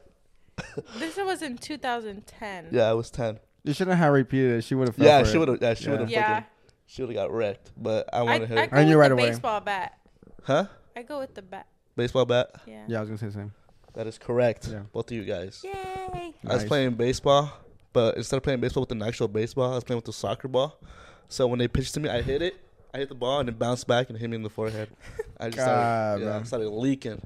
This 0.97 1.17
was 1.17 1.41
in 1.41 1.57
2010. 1.57 2.67
Yeah, 2.71 2.89
it 2.89 2.95
was 2.95 3.09
10. 3.11 3.39
You 3.65 3.73
shouldn't 3.73 3.97
have 3.97 4.13
repeated 4.13 4.59
it. 4.59 4.61
She 4.63 4.73
would 4.73 4.87
have. 4.87 4.97
Yeah, 4.97 5.23
she 5.25 5.37
would 5.37 5.49
have. 5.49 5.61
Yeah, 5.61 5.73
she 5.73 5.89
would 5.89 5.99
have. 5.99 6.09
Yeah. 6.09 6.43
She 6.85 7.01
would 7.01 7.09
have 7.13 7.27
got 7.27 7.33
wrecked. 7.33 7.71
But 7.75 8.07
I 8.13 8.19
I, 8.19 8.21
wanted 8.23 8.49
her. 8.49 8.59
I 8.59 8.67
go 8.67 8.77
I 8.77 8.83
knew 8.85 8.91
with 8.91 8.97
right 8.99 9.11
away. 9.11 9.29
baseball 9.31 9.59
bat. 9.59 9.97
huh? 10.43 10.65
I 10.95 11.01
go 11.03 11.19
with 11.19 11.33
the 11.35 11.41
bat. 11.41 11.67
Baseball 11.97 12.25
bat. 12.25 12.51
Yeah. 12.65 12.85
Yeah, 12.87 12.97
I 12.97 13.01
was 13.01 13.09
gonna 13.09 13.17
say 13.17 13.25
the 13.27 13.31
same. 13.33 13.51
That 13.95 14.07
is 14.07 14.17
correct. 14.17 14.69
Yeah. 14.71 14.83
Both 14.93 15.11
of 15.11 15.17
you 15.17 15.25
guys. 15.25 15.61
Yay. 15.61 15.71
I 15.73 16.33
was 16.53 16.61
Nice. 16.61 16.67
playing 16.69 16.91
baseball, 16.93 17.51
but 17.91 18.15
instead 18.15 18.37
of 18.37 18.43
playing 18.43 18.61
baseball 18.61 18.81
with 18.83 18.91
an 18.93 19.03
actual 19.03 19.27
baseball, 19.27 19.71
I 19.73 19.75
was 19.75 19.83
playing 19.83 19.97
with 19.97 20.05
the 20.05 20.13
soccer 20.13 20.47
ball. 20.47 20.79
So 21.27 21.47
when 21.47 21.59
they 21.59 21.67
pitched 21.67 21.93
to 21.95 21.99
me, 21.99 22.09
I 22.09 22.21
hit 22.21 22.41
it. 22.41 22.55
I 22.93 22.99
hit 22.99 23.09
the 23.09 23.15
ball 23.15 23.41
and 23.41 23.49
it 23.49 23.59
bounced 23.59 23.87
back 23.87 24.09
and 24.09 24.17
hit 24.17 24.29
me 24.29 24.37
in 24.37 24.43
the 24.43 24.49
forehead. 24.49 24.89
I 25.39 25.45
just 25.45 25.57
God, 25.57 25.65
started, 25.65 26.25
yeah. 26.25 26.37
I 26.37 26.43
started 26.43 26.69
leaking. 26.69 27.21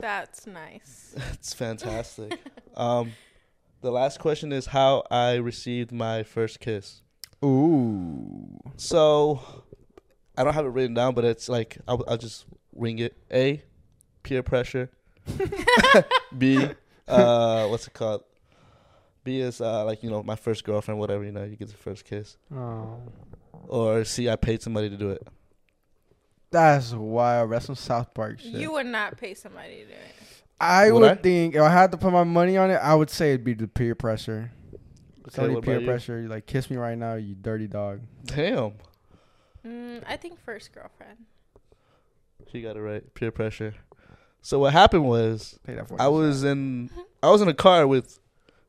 That's 0.00 0.46
nice. 0.46 1.14
It's 1.32 1.54
fantastic. 1.54 2.38
um, 2.76 3.12
the 3.82 3.92
last 3.92 4.18
question 4.18 4.52
is 4.52 4.66
how 4.66 5.04
I 5.10 5.34
received 5.34 5.92
my 5.92 6.24
first 6.24 6.58
kiss. 6.58 7.02
Ooh. 7.44 8.58
So 8.76 9.40
I 10.36 10.42
don't 10.42 10.54
have 10.54 10.66
it 10.66 10.70
written 10.70 10.94
down, 10.94 11.14
but 11.14 11.24
it's 11.24 11.48
like 11.48 11.78
I'll, 11.86 12.02
I'll 12.08 12.16
just 12.16 12.46
ring 12.74 12.98
it. 12.98 13.16
A, 13.32 13.62
peer 14.22 14.42
pressure. 14.42 14.90
B, 16.36 16.68
uh, 17.06 17.66
what's 17.68 17.86
it 17.86 17.94
called? 17.94 18.24
B 19.26 19.40
is 19.40 19.60
uh, 19.60 19.84
like 19.84 20.02
you 20.02 20.08
know 20.10 20.22
my 20.22 20.36
first 20.36 20.64
girlfriend, 20.64 20.98
whatever 20.98 21.22
you 21.24 21.32
know. 21.32 21.44
You 21.44 21.56
get 21.56 21.68
the 21.68 21.74
first 21.74 22.04
kiss. 22.06 22.38
Oh. 22.54 22.98
Or 23.68 24.04
C, 24.04 24.30
I 24.30 24.36
paid 24.36 24.62
somebody 24.62 24.88
to 24.88 24.96
do 24.96 25.10
it. 25.10 25.26
That's 26.50 26.92
wild. 26.92 27.50
That's 27.52 27.66
some 27.66 27.74
South 27.74 28.14
Park 28.14 28.38
shit. 28.40 28.52
You 28.52 28.72
would 28.72 28.86
not 28.86 29.16
pay 29.18 29.34
somebody 29.34 29.78
to 29.82 29.84
do 29.86 29.92
it. 29.92 30.14
I 30.60 30.90
Would 30.90 31.00
would 31.02 31.10
I? 31.10 31.14
think 31.16 31.54
if 31.54 31.60
I 31.60 31.68
had 31.70 31.90
to 31.92 31.98
put 31.98 32.12
my 32.12 32.24
money 32.24 32.56
on 32.56 32.70
it, 32.70 32.76
I 32.76 32.94
would 32.94 33.10
say 33.10 33.30
it'd 33.30 33.44
be 33.44 33.52
the 33.54 33.68
peer 33.68 33.94
pressure. 33.94 34.52
Somebody 35.28 35.54
what 35.56 35.64
peer 35.64 35.80
you? 35.80 35.86
pressure. 35.86 36.20
You 36.20 36.28
like 36.28 36.46
kiss 36.46 36.70
me 36.70 36.76
right 36.76 36.96
now, 36.96 37.14
you 37.14 37.34
dirty 37.34 37.66
dog. 37.66 38.00
Damn, 38.24 38.72
Mm, 39.66 40.04
I 40.06 40.16
think 40.16 40.38
first 40.40 40.72
girlfriend. 40.72 41.18
she 42.52 42.62
got 42.62 42.76
it 42.76 42.80
right. 42.80 43.02
Peer 43.14 43.32
pressure. 43.32 43.74
So 44.40 44.60
what 44.60 44.72
happened 44.72 45.04
was 45.04 45.58
Pay 45.66 45.74
that 45.74 45.88
for 45.88 46.00
I 46.00 46.06
was 46.06 46.44
in 46.44 46.88
I 47.22 47.30
was 47.30 47.42
in 47.42 47.48
a 47.48 47.54
car 47.54 47.84
with 47.88 48.20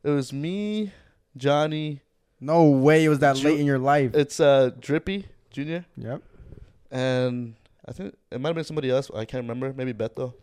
it 0.07 0.11
was 0.11 0.31
me, 0.31 0.91
Johnny. 1.35 2.01
No 2.39 2.63
way 2.69 3.03
it 3.03 3.09
was 3.09 3.19
that 3.19 3.35
Ju- 3.35 3.49
late 3.49 3.59
in 3.59 3.65
your 3.65 3.79
life. 3.79 4.15
It's 4.15 4.39
uh 4.39 4.71
Drippy 4.79 5.25
Junior. 5.51 5.85
yep. 5.97 6.21
and 6.91 7.55
I 7.85 7.91
think 7.91 8.15
it 8.31 8.39
might 8.39 8.49
have 8.49 8.55
been 8.55 8.63
somebody 8.63 8.89
else. 8.89 9.11
I 9.13 9.25
can't 9.25 9.43
remember. 9.43 9.73
Maybe 9.73 9.93
Beto. 9.93 10.33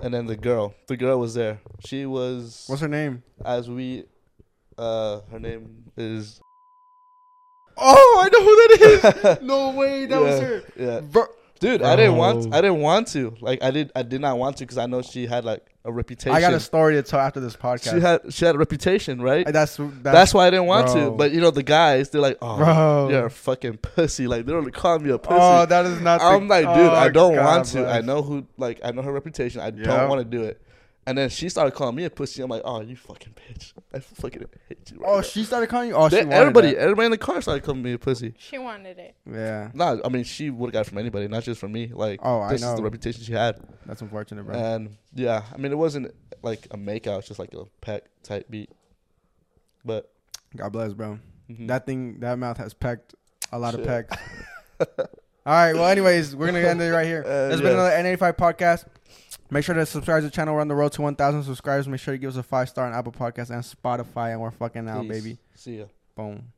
And 0.00 0.14
then 0.14 0.26
the 0.26 0.36
girl. 0.36 0.74
The 0.86 0.96
girl 0.96 1.18
was 1.18 1.34
there. 1.34 1.60
She 1.84 2.06
was 2.06 2.64
What's 2.68 2.80
her 2.80 2.88
name? 2.88 3.22
as 3.44 3.68
we. 3.68 4.04
Uh, 4.78 5.20
her 5.30 5.40
name 5.40 5.90
is. 5.96 6.40
Oh, 7.76 8.20
I 8.24 8.28
know 8.28 8.42
who 8.44 8.56
that 8.56 9.38
is. 9.38 9.42
no 9.42 9.70
way, 9.70 10.06
that 10.06 10.20
was 10.20 10.40
her. 10.40 10.62
Yeah, 10.76 11.00
Bro, 11.00 11.26
dude. 11.58 11.82
I 11.82 11.96
didn't 11.96 12.16
want. 12.16 12.54
I 12.54 12.60
didn't 12.60 12.80
want 12.80 13.08
to. 13.08 13.34
Like 13.40 13.62
I 13.62 13.70
did. 13.70 13.92
I 13.94 14.02
did 14.02 14.20
not 14.20 14.38
want 14.38 14.56
to 14.58 14.64
because 14.64 14.78
I 14.78 14.86
know 14.86 15.02
she 15.02 15.26
had 15.26 15.44
like 15.44 15.64
a 15.84 15.92
reputation. 15.92 16.32
I 16.36 16.40
got 16.40 16.52
a 16.54 16.60
story 16.60 16.94
to 16.94 17.02
tell 17.02 17.20
after 17.20 17.40
this 17.40 17.56
podcast. 17.56 17.94
She 17.94 18.00
had. 18.00 18.32
She 18.32 18.44
had 18.44 18.54
a 18.54 18.58
reputation, 18.58 19.20
right? 19.20 19.46
that's, 19.50 19.76
that's 19.76 19.92
That's, 20.02 20.34
why 20.34 20.46
I 20.46 20.50
didn't 20.50 20.66
want 20.66 20.88
to. 20.88 20.94
bro. 20.94 21.10
But 21.16 21.32
you 21.32 21.40
know 21.40 21.50
the 21.50 21.62
guys, 21.62 22.10
they're 22.10 22.20
like, 22.20 22.38
"Oh, 22.42 22.56
Bro. 22.58 23.08
you're 23.10 23.26
a 23.26 23.30
fucking 23.30 23.78
pussy." 23.78 24.26
Like 24.26 24.46
they 24.46 24.52
don't 24.52 24.70
call 24.72 24.98
me 24.98 25.10
a 25.10 25.14
oh, 25.14 25.18
pussy. 25.18 25.36
Oh, 25.40 25.66
that 25.66 25.84
is 25.86 26.00
not. 26.00 26.20
I'm 26.20 26.48
like, 26.48 26.64
dude, 26.66 26.90
I 26.92 27.06
Oh, 27.06 27.10
don't 27.10 27.34
God 27.34 27.44
want 27.44 27.64
to. 27.68 27.78
bless. 27.78 27.96
I 27.96 28.00
know 28.00 28.22
who, 28.22 28.46
like, 28.56 28.80
I 28.84 28.90
know 28.92 29.02
her 29.02 29.12
reputation. 29.12 29.60
I 29.60 29.66
Yep. 29.66 29.76
don't 29.84 30.08
want 30.08 30.20
to 30.20 30.24
do 30.24 30.44
it. 30.44 30.60
And 31.08 31.16
then 31.16 31.30
she 31.30 31.48
started 31.48 31.70
calling 31.72 31.94
me 31.94 32.04
a 32.04 32.10
pussy. 32.10 32.42
I'm 32.42 32.50
like, 32.50 32.62
oh, 32.64 32.82
you 32.82 32.94
fucking 32.96 33.34
bitch. 33.34 33.72
I 33.94 34.00
fucking 34.00 34.44
hate 34.68 34.90
you. 34.90 34.98
Right 34.98 35.08
Oh, 35.08 35.16
now. 35.16 35.22
she 35.22 35.42
started 35.44 35.68
calling 35.68 35.88
you. 35.88 35.94
Oh, 35.94 36.08
she 36.08 36.16
They- 36.16 36.24
wanted 36.24 36.36
everybody, 36.36 36.70
that. 36.74 36.80
everybody 36.80 37.06
in 37.06 37.10
the 37.12 37.18
car 37.18 37.40
started 37.40 37.64
calling 37.64 37.82
me 37.82 37.94
a 37.94 37.98
pussy. 37.98 38.34
She 38.38 38.58
wanted 38.58 38.98
it. 38.98 39.14
Yeah, 39.24 39.70
Nah, 39.72 39.96
I 40.04 40.08
mean, 40.10 40.24
she 40.24 40.50
would 40.50 40.66
have 40.68 40.72
got 40.74 40.80
it 40.86 40.88
from 40.90 40.98
anybody, 40.98 41.26
not 41.28 41.44
just 41.44 41.60
from 41.60 41.72
me. 41.72 41.90
Like, 41.94 42.20
Oh, 42.22 42.40
I 42.40 42.50
this 42.52 42.60
is 42.60 42.66
know. 42.66 42.76
the 42.76 42.82
reputation 42.82 43.22
she 43.22 43.32
had. 43.32 43.58
that's 43.86 44.02
unfortunate, 44.02 44.44
bro. 44.44 44.54
And 44.54 44.96
yeah, 45.14 45.44
I 45.52 45.56
mean, 45.56 45.72
it 45.72 45.78
wasn't 45.78 46.14
like 46.42 46.66
a 46.72 46.76
makeout, 46.76 47.20
it's 47.20 47.28
just 47.28 47.38
like 47.40 47.54
a 47.54 47.64
peck 47.80 48.04
type 48.22 48.46
beat. 48.50 48.70
But 49.84 50.10
God 50.56 50.72
bless, 50.72 50.92
bro. 50.92 51.18
mhm. 51.50 51.68
That 51.68 51.86
thing, 51.86 52.20
that 52.20 52.38
mouth 52.38 52.58
has 52.58 52.74
pecked 52.74 53.14
a 53.50 53.58
lot 53.58 53.72
of 53.74 53.80
Shit. 53.80 53.88
pecks. 53.88 54.16
All 55.46 55.54
right. 55.54 55.72
Well, 55.72 55.86
anyways, 55.88 56.36
we're 56.36 56.46
gonna 56.46 56.58
end 56.68 56.82
it 56.82 56.90
right 56.90 57.06
here. 57.06 57.22
Uh, 57.24 57.48
this 57.48 57.52
has 57.52 57.60
been 57.62 57.76
yeah. 57.76 57.96
another 57.98 58.16
N85 58.16 58.36
podcast. 58.36 58.84
Make 59.50 59.64
sure 59.64 59.74
to 59.74 59.86
subscribe 59.86 60.22
to 60.22 60.26
the 60.26 60.30
channel. 60.30 60.54
We're 60.54 60.60
on 60.60 60.68
the 60.68 60.74
road 60.74 60.92
to 60.92 61.02
1,000 61.02 61.42
subscribers. 61.44 61.88
Make 61.88 62.00
sure 62.00 62.12
to 62.14 62.18
give 62.18 62.30
us 62.30 62.36
a 62.36 62.42
five 62.42 62.68
star 62.68 62.86
on 62.86 62.92
Apple 62.92 63.12
Podcasts 63.12 63.50
and 63.50 63.62
Spotify, 63.62 64.32
and 64.32 64.40
we're 64.40 64.50
fucking 64.50 64.88
out, 64.88 65.02
Peace. 65.02 65.10
baby. 65.10 65.38
See 65.54 65.78
ya. 65.78 65.84
Boom. 66.14 66.52